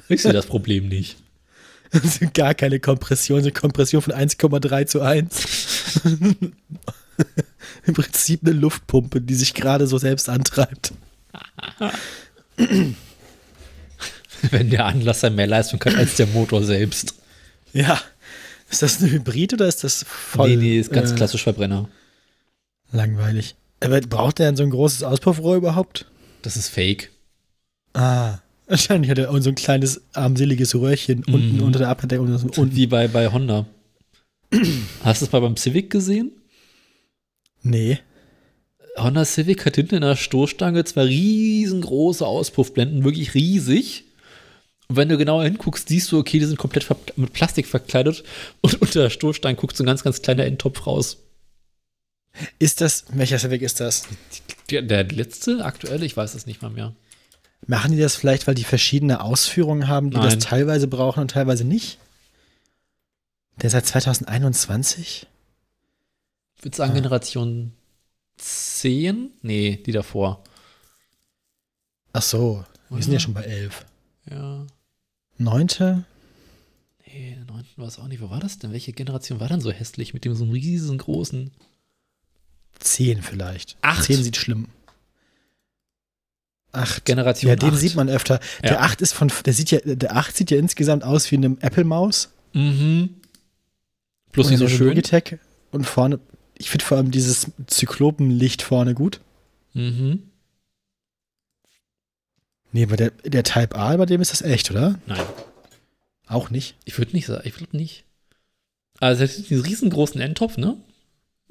Ich 0.09 0.21
sehe 0.21 0.33
das 0.33 0.47
Problem 0.47 0.89
nicht. 0.89 1.15
Gar 2.33 2.55
keine 2.55 2.79
Kompression, 2.79 3.39
eine 3.39 3.51
Kompression 3.51 4.01
von 4.01 4.13
1,3 4.13 4.85
zu 4.85 5.01
1. 5.01 6.03
Im 7.85 7.93
Prinzip 7.93 8.41
eine 8.43 8.53
Luftpumpe, 8.53 9.21
die 9.21 9.35
sich 9.35 9.53
gerade 9.53 9.87
so 9.87 9.97
selbst 9.97 10.29
antreibt. 10.29 10.93
Wenn 14.51 14.69
der 14.69 14.85
Anlasser 14.85 15.29
mehr 15.29 15.47
Leistung 15.47 15.79
hat 15.85 15.95
als 15.95 16.15
der 16.15 16.27
Motor 16.27 16.63
selbst. 16.63 17.15
Ja. 17.71 18.01
Ist 18.69 18.81
das 18.81 18.99
ein 19.01 19.09
Hybrid 19.11 19.53
oder 19.53 19.67
ist 19.67 19.83
das 19.83 20.03
voll 20.07 20.49
nee, 20.49 20.55
nee, 20.55 20.79
ist 20.79 20.91
ganz 20.91 21.11
äh, 21.11 21.15
klassisch 21.15 21.43
Verbrenner. 21.43 21.89
langweilig? 22.91 23.55
Aber 23.79 23.99
braucht 24.01 24.39
der 24.39 24.47
denn 24.47 24.55
so 24.55 24.63
ein 24.63 24.71
großes 24.71 25.03
Auspuffrohr 25.03 25.57
überhaupt? 25.57 26.07
Das 26.41 26.57
ist 26.57 26.69
fake. 26.69 27.11
Ah, 27.93 28.39
wahrscheinlich 28.67 29.09
hat 29.11 29.17
er 29.17 29.41
so 29.41 29.49
ein 29.49 29.55
kleines 29.55 30.01
armseliges 30.13 30.75
Röhrchen 30.75 31.23
unten 31.25 31.57
Mhm. 31.57 31.63
unter 31.63 31.79
der 31.79 31.89
Abdeckung. 31.89 32.27
Unten. 32.33 32.75
Wie 32.75 32.87
bei, 32.87 33.07
bei 33.07 33.31
Honda. 33.31 33.65
Hast 35.03 35.21
du 35.21 35.25
es 35.25 35.31
mal 35.31 35.39
beim 35.41 35.57
Civic 35.57 35.89
gesehen? 35.89 36.31
Nee. 37.61 37.99
Honda 38.97 39.25
Civic 39.25 39.65
hat 39.65 39.75
hinten 39.75 39.95
in 39.95 40.01
der 40.01 40.15
Stoßstange 40.15 40.83
zwei 40.85 41.03
riesengroße 41.05 42.25
Auspuffblenden, 42.25 43.03
wirklich 43.03 43.33
riesig. 43.33 44.03
Und 44.87 44.97
wenn 44.97 45.09
du 45.09 45.17
genauer 45.17 45.45
hinguckst, 45.45 45.87
siehst 45.87 46.11
du, 46.11 46.19
okay, 46.19 46.39
die 46.39 46.45
sind 46.45 46.57
komplett 46.59 46.85
mit 47.17 47.33
Plastik 47.33 47.65
verkleidet 47.65 48.23
und 48.61 48.81
unter 48.81 49.01
der 49.03 49.09
Stoßstange 49.09 49.55
guckt 49.55 49.75
so 49.75 49.83
ein 49.83 49.87
ganz, 49.87 50.03
ganz 50.03 50.21
kleiner 50.21 50.45
Endtopf 50.45 50.85
raus. 50.85 51.17
Ist 52.59 52.81
das, 52.81 53.05
welcher 53.13 53.39
Civic 53.39 53.61
ist 53.61 53.79
das? 53.79 54.07
Der, 54.69 54.81
der 54.81 55.03
letzte, 55.05 55.63
aktuelle, 55.65 56.05
ich 56.05 56.15
weiß 56.17 56.35
es 56.35 56.45
nicht 56.45 56.61
mal 56.61 56.69
mehr. 56.69 56.93
Machen 57.67 57.91
die 57.93 57.97
das 57.99 58.15
vielleicht, 58.15 58.47
weil 58.47 58.55
die 58.55 58.63
verschiedene 58.63 59.21
Ausführungen 59.21 59.87
haben, 59.87 60.09
die 60.09 60.17
Nein. 60.17 60.25
das 60.37 60.43
teilweise 60.43 60.87
brauchen 60.87 61.21
und 61.21 61.31
teilweise 61.31 61.63
nicht? 61.63 61.97
Der 63.61 63.69
seit 63.69 63.85
2021? 63.85 65.27
Ich 66.57 66.63
würde 66.63 66.75
sagen, 66.75 66.91
Ah. 66.91 66.95
Generation 66.95 67.73
10? 68.37 69.31
Nee, 69.41 69.77
die 69.85 69.91
davor. 69.91 70.43
Ach 72.11 72.21
so, 72.21 72.65
wir 72.89 73.01
sind 73.01 73.11
Ja. 73.13 73.17
ja 73.17 73.19
schon 73.19 73.33
bei 73.33 73.43
11. 73.43 73.85
Ja. 74.29 74.65
Neunte? 75.37 76.03
Nee, 77.05 77.35
der 77.35 77.45
neunten 77.45 77.69
war 77.81 77.87
es 77.87 77.99
auch 77.99 78.07
nicht. 78.07 78.21
Wo 78.21 78.29
war 78.29 78.39
das 78.39 78.59
denn? 78.59 78.71
Welche 78.71 78.93
Generation 78.93 79.39
war 79.39 79.47
dann 79.47 79.61
so 79.61 79.71
hässlich 79.71 80.13
mit 80.13 80.25
dem 80.25 80.35
so 80.35 80.43
einem 80.43 80.53
riesengroßen? 80.53 81.51
Zehn 82.79 83.21
vielleicht. 83.21 83.77
Acht. 83.81 84.03
Zehn 84.05 84.23
sieht 84.23 84.37
schlimm. 84.37 84.67
Acht. 86.73 87.05
Generation 87.05 87.49
Ja, 87.49 87.55
den 87.55 87.75
sieht 87.75 87.95
man 87.95 88.09
öfter. 88.09 88.39
Der 88.63 88.71
Ja. 88.73 88.79
8 88.81 89.01
ist 89.01 89.13
von, 89.13 89.31
der 89.45 89.53
sieht 89.53 89.71
ja, 89.71 89.79
der 89.83 90.15
8 90.15 90.35
sieht 90.35 90.51
ja 90.51 90.57
insgesamt 90.57 91.03
aus 91.03 91.31
wie 91.31 91.37
eine 91.37 91.55
Apple-Maus. 91.61 92.29
Mhm. 92.53 93.15
Und 94.35 94.49
nicht 94.49 94.57
so 94.59 94.67
schön. 94.67 94.87
Logitech 94.89 95.37
und 95.71 95.85
vorne, 95.85 96.19
ich 96.57 96.69
finde 96.71 96.83
vor 96.85 96.97
allem 96.97 97.11
dieses 97.11 97.51
Zyklopenlicht 97.67 98.61
vorne 98.63 98.93
gut. 98.95 99.21
Mhm. 99.73 100.23
Nee, 102.71 102.83
aber 102.85 102.97
der, 102.97 103.11
der 103.11 103.43
Type 103.43 103.75
A, 103.75 103.95
bei 103.97 104.07
dem 104.07 104.19
ist 104.21 104.31
das 104.31 104.41
echt, 104.41 104.71
oder? 104.71 104.99
Nein, 105.05 105.21
Auch 106.25 106.49
nicht. 106.49 106.75
ich 106.85 106.97
würde 106.97 107.11
nicht 107.13 107.27
sagen, 107.27 107.47
ich 107.47 107.59
würde 107.59 107.77
nicht. 107.77 108.03
Also 108.99 109.23
es 109.23 109.37
hat 109.37 109.49
diesen 109.49 109.63
riesengroßen 109.63 110.19
Endtopf, 110.19 110.57
ne? 110.57 110.77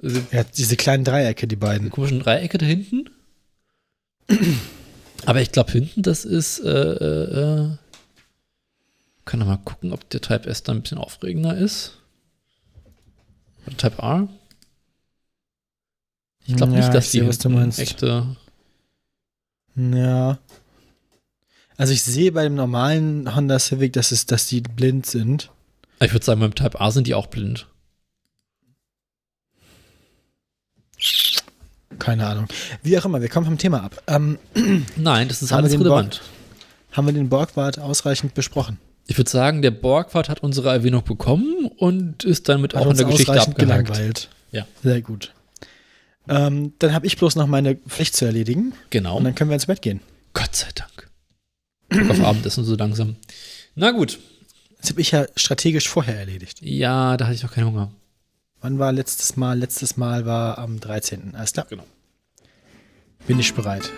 Also 0.02 0.20
Ja, 0.32 0.42
diese 0.42 0.76
kleinen 0.76 1.04
Dreiecke, 1.04 1.46
die 1.46 1.54
die 1.54 1.56
beiden. 1.60 1.90
komischen 1.90 2.18
Dreiecke 2.20 2.58
da 2.58 2.66
hinten. 2.66 3.08
Aber 5.26 5.40
ich 5.40 5.52
glaube, 5.52 5.72
hinten, 5.72 6.02
das 6.02 6.24
ist, 6.24 6.58
äh, 6.60 6.68
äh, 6.70 7.40
äh, 7.64 7.68
kann 9.24 9.40
doch 9.40 9.46
mal 9.46 9.56
gucken, 9.58 9.92
ob 9.92 10.08
der 10.10 10.20
Type 10.20 10.46
S 10.48 10.62
da 10.62 10.72
ein 10.72 10.82
bisschen 10.82 10.98
aufregender 10.98 11.56
ist. 11.56 11.98
Oder 13.66 13.76
Type 13.76 14.02
R? 14.02 14.28
Ich 16.44 16.56
glaube 16.56 16.72
Ja, 16.72 16.78
nicht, 16.80 16.92
dass 16.94 17.10
die 17.12 17.20
sehe, 17.20 17.48
meinst. 17.50 17.78
echte. 17.78 18.36
Ja. 19.76 20.38
Also 21.76 21.92
ich 21.92 22.02
sehe 22.02 22.32
bei 22.32 22.42
dem 22.42 22.54
normalen 22.56 23.34
Honda 23.34 23.58
Civic, 23.58 23.92
dass, 23.92 24.10
es, 24.12 24.26
dass 24.26 24.46
die 24.46 24.60
blind 24.60 25.06
sind. 25.06 25.50
Ich 26.00 26.12
würde 26.12 26.24
sagen, 26.24 26.40
beim 26.40 26.54
Type 26.54 26.80
A 26.80 26.90
sind 26.90 27.06
die 27.06 27.14
auch 27.14 27.28
blind. 27.28 27.68
Keine 32.02 32.26
Ahnung. 32.26 32.46
Wie 32.82 32.98
auch 32.98 33.04
immer, 33.04 33.20
wir 33.20 33.28
kommen 33.28 33.46
vom 33.46 33.58
Thema 33.58 33.82
ab. 33.84 34.02
Ähm, 34.08 34.38
Nein, 34.96 35.28
das 35.28 35.40
ist 35.42 35.52
alles 35.52 35.72
relevant. 35.72 36.20
haben 36.90 37.06
wir 37.06 37.12
den 37.12 37.28
Borgwart 37.28 37.78
ausreichend 37.78 38.34
besprochen? 38.34 38.78
Ich 39.06 39.16
würde 39.18 39.30
sagen, 39.30 39.62
der 39.62 39.70
Borgwart 39.70 40.28
hat 40.28 40.40
unsere 40.42 40.70
Erwähnung 40.70 41.04
bekommen 41.04 41.66
und 41.76 42.24
ist 42.24 42.48
damit 42.48 42.74
auch 42.74 42.90
in 42.90 42.96
der 42.96 43.06
Geschichte 43.06 43.32
abgehakt. 43.32 43.58
gelangweilt. 43.58 44.28
Ja. 44.50 44.66
Sehr 44.82 45.00
gut. 45.02 45.32
Ähm, 46.28 46.72
dann 46.80 46.92
habe 46.92 47.06
ich 47.06 47.16
bloß 47.16 47.36
noch 47.36 47.46
meine 47.46 47.76
Pflicht 47.76 48.16
zu 48.16 48.24
erledigen 48.24 48.74
Genau. 48.90 49.16
und 49.18 49.24
dann 49.24 49.34
können 49.34 49.50
wir 49.50 49.54
ins 49.54 49.66
Bett 49.66 49.82
gehen. 49.82 50.00
Gott 50.34 50.54
sei 50.54 50.68
Dank. 50.74 51.08
Guck 51.90 52.10
auf 52.10 52.24
Abendessen 52.24 52.64
so 52.64 52.74
langsam. 52.76 53.16
Na 53.74 53.90
gut. 53.92 54.18
Das 54.80 54.90
habe 54.90 55.00
ich 55.00 55.12
ja 55.12 55.26
strategisch 55.36 55.88
vorher 55.88 56.18
erledigt. 56.18 56.58
Ja, 56.62 57.16
da 57.16 57.26
hatte 57.26 57.34
ich 57.36 57.42
noch 57.44 57.52
keinen 57.52 57.66
Hunger. 57.68 57.92
Wann 58.60 58.78
war 58.78 58.92
letztes 58.92 59.36
Mal? 59.36 59.58
Letztes 59.58 59.96
Mal 59.96 60.24
war 60.26 60.58
am 60.58 60.78
13. 60.80 61.34
Alles 61.34 61.52
klar. 61.52 61.66
Genau. 61.68 61.84
Bin 63.26 63.38
ich 63.38 63.54
bereit. 63.54 63.90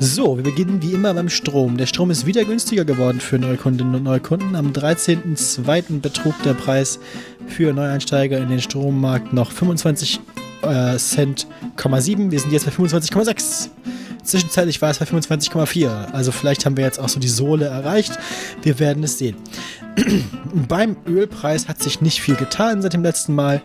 So, 0.00 0.36
wir 0.36 0.42
beginnen 0.42 0.82
wie 0.82 0.92
immer 0.92 1.14
beim 1.14 1.28
Strom. 1.28 1.76
Der 1.76 1.86
Strom 1.86 2.10
ist 2.10 2.26
wieder 2.26 2.44
günstiger 2.44 2.84
geworden 2.84 3.20
für 3.20 3.38
Neukundinnen 3.38 3.94
und 3.94 4.02
Neukunden. 4.02 4.56
Am 4.56 4.72
13.02. 4.72 6.00
betrug 6.00 6.34
der 6.42 6.54
Preis 6.54 6.98
für 7.46 7.72
Neueinsteiger 7.72 8.38
in 8.38 8.48
den 8.48 8.60
Strommarkt 8.60 9.32
noch 9.32 9.52
25 9.52 10.20
äh, 10.62 10.96
Cent, 10.96 11.46
7. 11.76 12.30
Wir 12.32 12.40
sind 12.40 12.52
jetzt 12.52 12.66
bei 12.66 12.72
25,6. 12.72 13.68
Zwischenzeitlich 14.24 14.82
war 14.82 14.90
es 14.90 14.98
bei 14.98 15.04
25,4. 15.04 16.12
Also 16.12 16.32
vielleicht 16.32 16.66
haben 16.66 16.76
wir 16.76 16.84
jetzt 16.84 16.98
auch 16.98 17.08
so 17.08 17.20
die 17.20 17.28
Sohle 17.28 17.66
erreicht. 17.66 18.18
Wir 18.62 18.78
werden 18.78 19.04
es 19.04 19.18
sehen. 19.18 19.36
Beim 20.68 20.96
Ölpreis 21.06 21.68
hat 21.68 21.82
sich 21.82 22.00
nicht 22.00 22.20
viel 22.20 22.34
getan 22.34 22.82
seit 22.82 22.94
dem 22.94 23.02
letzten 23.02 23.34
Mal. 23.34 23.62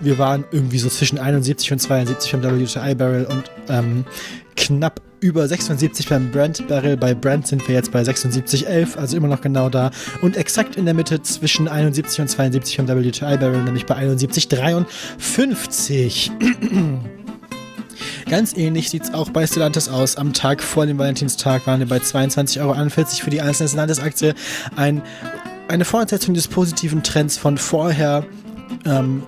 Wir 0.00 0.18
waren 0.18 0.44
irgendwie 0.52 0.78
so 0.78 0.88
zwischen 0.88 1.18
71 1.18 1.72
und 1.72 1.78
72 1.78 2.32
beim 2.32 2.60
WTI 2.60 2.94
Barrel 2.94 3.26
und 3.26 3.50
ähm, 3.68 4.04
knapp 4.56 5.00
über 5.20 5.46
76 5.48 6.08
beim 6.08 6.30
Brent 6.30 6.68
Barrel. 6.68 6.98
Bei 6.98 7.14
Brent 7.14 7.46
sind 7.46 7.66
wir 7.66 7.74
jetzt 7.74 7.92
bei 7.92 8.02
76,11, 8.02 8.98
also 8.98 9.16
immer 9.16 9.28
noch 9.28 9.40
genau 9.40 9.70
da. 9.70 9.90
Und 10.20 10.36
exakt 10.36 10.76
in 10.76 10.84
der 10.84 10.92
Mitte 10.92 11.22
zwischen 11.22 11.66
71 11.66 12.20
und 12.20 12.28
72 12.28 12.76
beim 12.76 12.88
WTI 12.88 13.38
Barrel, 13.38 13.62
nämlich 13.62 13.86
bei 13.86 13.96
71,53. 13.96 16.30
Ganz 18.34 18.56
ähnlich 18.56 18.90
sieht 18.90 19.04
es 19.04 19.14
auch 19.14 19.30
bei 19.30 19.46
Stellantis 19.46 19.88
aus. 19.88 20.16
Am 20.16 20.32
Tag 20.32 20.60
vor 20.60 20.86
dem 20.86 20.98
Valentinstag 20.98 21.68
waren 21.68 21.78
wir 21.78 21.86
bei 21.86 21.98
22,41 21.98 22.60
Euro 22.62 22.74
für 23.22 23.30
die 23.30 23.40
einzelne 23.40 23.68
Stellantis-Aktie. 23.68 24.34
Ein, 24.74 25.02
eine 25.68 25.84
Fortsetzung 25.84 26.34
des 26.34 26.48
positiven 26.48 27.04
Trends 27.04 27.38
von 27.38 27.58
vorher 27.58 28.26
ähm, 28.86 29.22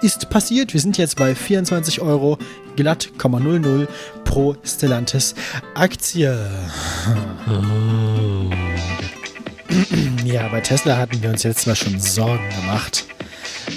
ist 0.00 0.30
passiert. 0.30 0.72
Wir 0.72 0.80
sind 0.80 0.96
jetzt 0.96 1.16
bei 1.16 1.34
24 1.34 2.00
Euro 2.00 2.38
glatt, 2.76 3.10
00 3.22 3.88
pro 4.24 4.56
Stellantis 4.64 5.34
Aktie. 5.74 6.34
Ja, 10.24 10.48
bei 10.48 10.62
Tesla 10.62 10.96
hatten 10.96 11.22
wir 11.22 11.28
uns 11.28 11.42
jetzt 11.42 11.66
mal 11.66 11.76
schon 11.76 12.00
Sorgen 12.00 12.48
gemacht. 12.58 13.04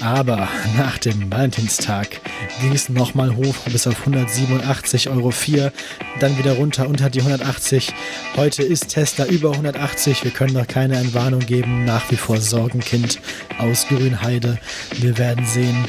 Aber 0.00 0.48
nach 0.76 0.98
dem 0.98 1.30
Valentinstag 1.30 2.20
ging 2.60 2.72
es 2.72 2.88
nochmal 2.88 3.34
hoch 3.36 3.54
bis 3.70 3.86
auf 3.86 4.06
187,04 4.06 5.08
Euro, 5.10 5.72
dann 6.20 6.38
wieder 6.38 6.52
runter 6.52 6.88
unter 6.88 7.10
die 7.10 7.20
180. 7.20 7.92
Heute 8.36 8.62
ist 8.62 8.88
Tesla 8.88 9.26
über 9.26 9.52
180. 9.52 10.24
Wir 10.24 10.30
können 10.30 10.54
noch 10.54 10.66
keine 10.66 10.96
Entwarnung 10.96 11.40
geben. 11.40 11.84
Nach 11.84 12.10
wie 12.10 12.16
vor 12.16 12.38
Sorgenkind 12.38 13.20
aus 13.58 13.86
Grünheide. 13.88 14.58
Wir 14.98 15.18
werden 15.18 15.44
sehen, 15.46 15.84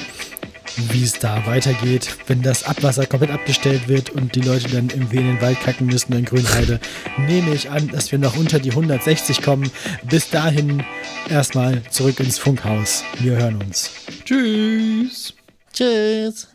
wie 0.78 1.04
es 1.04 1.14
da 1.14 1.46
weitergeht, 1.46 2.16
wenn 2.28 2.42
das 2.42 2.64
Abwasser 2.64 3.06
komplett 3.06 3.32
abgestellt 3.32 3.88
wird 3.88 4.10
und 4.10 4.36
die 4.36 4.42
Leute 4.42 4.70
dann 4.70 4.90
irgendwie 4.90 5.18
in 5.18 5.28
den 5.28 5.42
Wald 5.42 5.60
kacken 5.62 5.88
müssen 5.88 6.14
in 6.14 6.26
Grünheide, 6.26 6.80
nehme 7.18 7.54
ich 7.54 7.70
an, 7.70 7.88
dass 7.90 8.12
wir 8.12 8.20
noch 8.20 8.38
unter 8.38 8.60
die 8.60 8.72
160 8.72 9.42
kommen. 9.42 9.72
Bis 10.04 10.30
dahin 10.30 10.84
erstmal 11.30 11.82
zurück 11.90 12.20
ins 12.20 12.38
Funkhaus. 12.38 13.04
Wir 13.20 13.38
hören 13.38 13.62
uns. 13.62 13.92
Tschüss. 14.26 15.34
Tschüss. 15.74 16.51